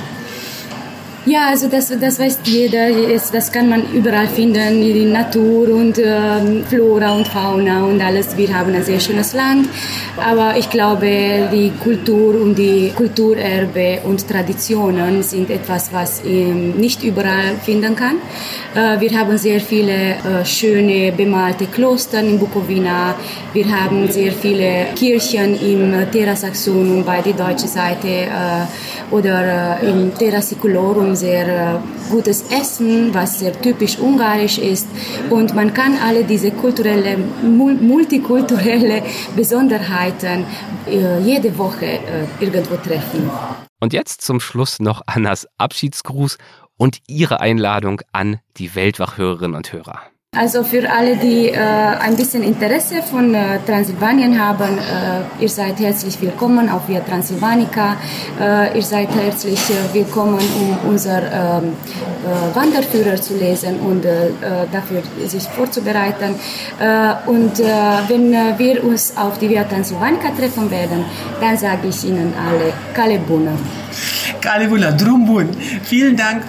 Ja, 1.31 1.47
also 1.47 1.69
das, 1.69 1.93
das 2.01 2.19
weiß 2.19 2.41
jeder, 2.43 2.89
das 3.33 3.53
kann 3.53 3.69
man 3.69 3.85
überall 3.93 4.27
finden, 4.27 4.83
in 4.83 5.13
der 5.13 5.23
Natur 5.23 5.69
und 5.69 5.97
äh, 5.97 6.65
Flora 6.69 7.13
und 7.15 7.29
Fauna 7.29 7.85
und 7.85 8.01
alles. 8.01 8.37
Wir 8.37 8.53
haben 8.53 8.75
ein 8.75 8.83
sehr 8.83 8.99
schönes 8.99 9.33
Land, 9.33 9.69
aber 10.17 10.57
ich 10.57 10.69
glaube, 10.69 11.49
die 11.53 11.71
Kultur 11.85 12.35
und 12.35 12.59
die 12.59 12.91
Kulturerbe 12.97 14.01
und 14.03 14.27
Traditionen 14.27 15.23
sind 15.23 15.51
etwas, 15.51 15.93
was 15.93 16.25
man 16.25 16.73
nicht 16.73 17.05
überall 17.05 17.55
finden 17.65 17.95
kann. 17.95 18.17
Äh, 18.75 19.01
wir 19.01 19.17
haben 19.17 19.39
sehr 19.39 19.61
viele 19.61 19.93
äh, 19.93 20.45
schöne 20.45 21.13
bemalte 21.13 21.67
Kloster 21.67 22.19
in 22.19 22.41
Bukowina, 22.41 23.15
wir 23.53 23.67
haben 23.71 24.09
sehr 24.09 24.33
viele 24.33 24.87
Kirchen 24.97 25.61
im 25.61 26.11
Terra 26.11 26.35
Saxonum 26.35 27.05
bei 27.05 27.21
der 27.21 27.35
deutschen 27.35 27.69
Seite 27.69 28.09
äh, 28.09 29.13
oder 29.13 29.79
äh, 29.81 29.91
im 29.91 30.13
Terra 30.17 30.41
Siculorum 30.41 31.17
sehr 31.21 31.47
äh, 31.77 31.79
gutes 32.11 32.45
Essen, 32.51 33.13
was 33.15 33.39
sehr 33.39 33.53
typisch 33.61 33.99
ungarisch 33.99 34.59
ist. 34.59 34.89
Und 35.29 35.55
man 35.55 35.73
kann 35.75 35.97
alle 36.07 36.25
diese 36.25 36.51
kulturelle, 36.51 37.17
multikulturelle 37.19 39.03
Besonderheiten 39.37 40.45
äh, 40.87 41.21
jede 41.21 41.57
Woche 41.57 41.87
äh, 41.87 42.01
irgendwo 42.41 42.77
treffen. 42.77 43.31
Und 43.81 43.93
jetzt 43.93 44.23
zum 44.23 44.41
Schluss 44.41 44.81
noch 44.81 45.03
Annas 45.07 45.47
Abschiedsgruß 45.59 46.39
und 46.77 46.99
ihre 47.07 47.41
Einladung 47.41 48.01
an 48.13 48.41
die 48.57 48.75
Weltwachhörerinnen 48.75 49.57
und 49.57 49.73
Hörer. 49.73 50.01
Also 50.37 50.63
für 50.63 50.89
alle, 50.89 51.17
die 51.17 51.49
äh, 51.49 51.57
ein 51.59 52.15
bisschen 52.15 52.45
Interesse 52.45 53.03
von 53.03 53.35
äh, 53.35 53.59
Transsilvanien 53.67 54.39
haben, 54.41 54.79
äh, 54.79 55.43
ihr 55.43 55.49
seid 55.49 55.81
herzlich 55.81 56.21
willkommen 56.21 56.69
auf 56.69 56.89
Via 56.89 57.01
Transsilvanica. 57.01 57.97
Äh, 58.41 58.77
ihr 58.77 58.83
seid 58.83 59.13
herzlich 59.13 59.59
äh, 59.71 59.93
willkommen, 59.93 60.39
um 60.39 60.89
unser 60.89 61.21
ähm, 61.21 61.73
äh, 61.73 62.55
Wanderführer 62.55 63.17
zu 63.17 63.39
lesen 63.39 63.81
und 63.81 64.05
dafür 64.71 65.03
sich 65.27 65.43
vorzubereiten. 65.49 66.37
und 67.27 67.59
wenn 67.59 68.33
wir 68.59 68.85
uns 68.85 69.17
auf 69.17 69.39
die 69.39 69.49
Via 69.49 69.65
Transsilvanica 69.65 70.31
treffen 70.31 70.71
werden, 70.71 71.05
dann 71.41 71.57
sage 71.57 71.89
ich 71.89 72.05
Ihnen 72.05 72.33
alle 72.47 72.73
Kalebuna. 72.95 73.53
Kalebuna, 74.41 74.93
Drumbun. 74.93 75.49
Vielen 75.83 76.17
Dank. 76.17 76.45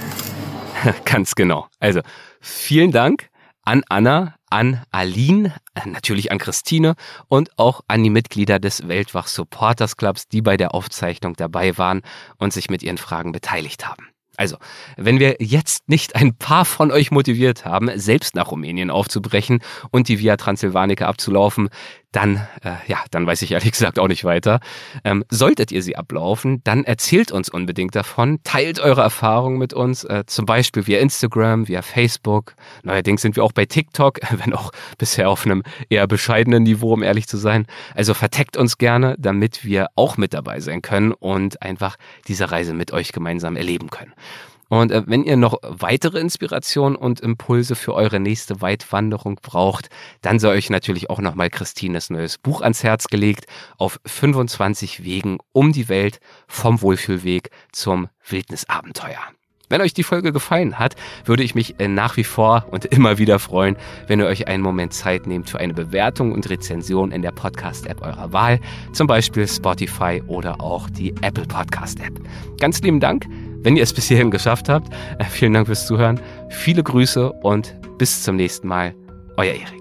Ganz 1.05 1.33
genau. 1.33 1.67
Also 1.79 2.01
vielen 2.39 2.91
Dank 2.91 3.30
an 3.63 3.83
Anna, 3.89 4.35
an 4.49 4.83
Aline, 4.91 5.55
natürlich 5.85 6.31
an 6.31 6.39
Christine 6.39 6.95
und 7.27 7.57
auch 7.57 7.81
an 7.87 8.03
die 8.03 8.09
Mitglieder 8.09 8.59
des 8.59 8.87
Weltwach 8.87 9.27
Supporters 9.27 9.97
Clubs, 9.97 10.27
die 10.27 10.41
bei 10.41 10.57
der 10.57 10.73
Aufzeichnung 10.73 11.35
dabei 11.35 11.77
waren 11.77 12.01
und 12.37 12.53
sich 12.53 12.69
mit 12.69 12.83
ihren 12.83 12.97
Fragen 12.97 13.31
beteiligt 13.31 13.87
haben. 13.87 14.07
Also, 14.37 14.57
wenn 14.97 15.19
wir 15.19 15.35
jetzt 15.39 15.87
nicht 15.87 16.15
ein 16.15 16.35
paar 16.35 16.65
von 16.65 16.91
euch 16.91 17.11
motiviert 17.11 17.65
haben, 17.65 17.91
selbst 17.99 18.33
nach 18.33 18.49
Rumänien 18.49 18.89
aufzubrechen 18.89 19.59
und 19.91 20.07
die 20.07 20.19
Via 20.19 20.37
Transylvanica 20.37 21.05
abzulaufen, 21.05 21.69
dann, 22.11 22.47
äh, 22.63 22.71
ja, 22.87 22.99
dann 23.11 23.25
weiß 23.25 23.41
ich 23.41 23.51
ehrlich 23.51 23.71
gesagt 23.71 23.97
auch 23.97 24.07
nicht 24.07 24.23
weiter. 24.23 24.59
Ähm, 25.03 25.23
solltet 25.29 25.71
ihr 25.71 25.81
sie 25.81 25.95
ablaufen, 25.95 26.61
dann 26.63 26.83
erzählt 26.83 27.31
uns 27.31 27.49
unbedingt 27.49 27.95
davon, 27.95 28.39
teilt 28.43 28.79
eure 28.79 29.01
Erfahrungen 29.01 29.57
mit 29.57 29.73
uns, 29.73 30.03
äh, 30.03 30.23
zum 30.25 30.45
Beispiel 30.45 30.87
via 30.87 30.99
Instagram, 30.99 31.67
via 31.67 31.81
Facebook. 31.81 32.55
Neuerdings 32.83 33.21
sind 33.21 33.35
wir 33.35 33.43
auch 33.43 33.53
bei 33.53 33.65
TikTok, 33.65 34.19
wenn 34.43 34.53
auch 34.53 34.71
bisher 34.97 35.29
auf 35.29 35.45
einem 35.45 35.63
eher 35.89 36.07
bescheidenen 36.07 36.63
Niveau, 36.63 36.93
um 36.93 37.03
ehrlich 37.03 37.27
zu 37.27 37.37
sein. 37.37 37.65
Also 37.95 38.13
verteckt 38.13 38.57
uns 38.57 38.77
gerne, 38.77 39.15
damit 39.17 39.63
wir 39.63 39.87
auch 39.95 40.17
mit 40.17 40.33
dabei 40.33 40.59
sein 40.59 40.81
können 40.81 41.13
und 41.13 41.61
einfach 41.61 41.95
diese 42.27 42.51
Reise 42.51 42.73
mit 42.73 42.91
euch 42.91 43.13
gemeinsam 43.13 43.55
erleben 43.55 43.89
können. 43.89 44.13
Und 44.71 44.89
äh, 44.89 45.03
wenn 45.05 45.25
ihr 45.25 45.35
noch 45.35 45.57
weitere 45.63 46.17
Inspirationen 46.19 46.95
und 46.95 47.19
Impulse 47.19 47.75
für 47.75 47.93
eure 47.93 48.21
nächste 48.21 48.61
Weitwanderung 48.61 49.37
braucht, 49.41 49.89
dann 50.21 50.39
sei 50.39 50.47
euch 50.47 50.69
natürlich 50.69 51.09
auch 51.09 51.19
nochmal 51.19 51.49
Christines 51.49 52.09
neues 52.09 52.37
Buch 52.37 52.61
ans 52.61 52.81
Herz 52.81 53.07
gelegt 53.07 53.47
auf 53.77 53.99
25 54.05 55.03
Wegen 55.03 55.39
um 55.51 55.73
die 55.73 55.89
Welt 55.89 56.21
vom 56.47 56.81
Wohlfühlweg 56.81 57.49
zum 57.73 58.07
Wildnisabenteuer. 58.25 59.19
Wenn 59.67 59.81
euch 59.81 59.93
die 59.93 60.03
Folge 60.03 60.31
gefallen 60.31 60.79
hat, 60.79 60.95
würde 61.25 61.43
ich 61.43 61.53
mich 61.53 61.77
äh, 61.81 61.89
nach 61.89 62.15
wie 62.15 62.23
vor 62.23 62.65
und 62.71 62.85
immer 62.93 63.17
wieder 63.17 63.39
freuen, 63.39 63.75
wenn 64.07 64.21
ihr 64.21 64.27
euch 64.27 64.47
einen 64.47 64.63
Moment 64.63 64.93
Zeit 64.93 65.27
nehmt 65.27 65.49
für 65.49 65.59
eine 65.59 65.73
Bewertung 65.73 66.31
und 66.31 66.49
Rezension 66.49 67.11
in 67.11 67.21
der 67.21 67.31
Podcast-App 67.31 68.01
eurer 68.01 68.31
Wahl, 68.31 68.61
zum 68.93 69.07
Beispiel 69.07 69.49
Spotify 69.49 70.23
oder 70.27 70.61
auch 70.61 70.89
die 70.89 71.13
Apple 71.21 71.45
Podcast-App. 71.45 72.21
Ganz 72.57 72.81
lieben 72.81 73.01
Dank 73.01 73.27
wenn 73.63 73.75
ihr 73.75 73.83
es 73.83 73.93
bis 73.93 74.07
hierhin 74.07 74.31
geschafft 74.31 74.69
habt, 74.69 74.93
äh, 75.19 75.25
vielen 75.25 75.53
Dank 75.53 75.67
fürs 75.67 75.85
Zuhören. 75.87 76.19
Viele 76.49 76.83
Grüße 76.83 77.31
und 77.31 77.75
bis 77.97 78.23
zum 78.23 78.35
nächsten 78.35 78.67
Mal. 78.67 78.95
Euer 79.37 79.53
Erik. 79.53 79.80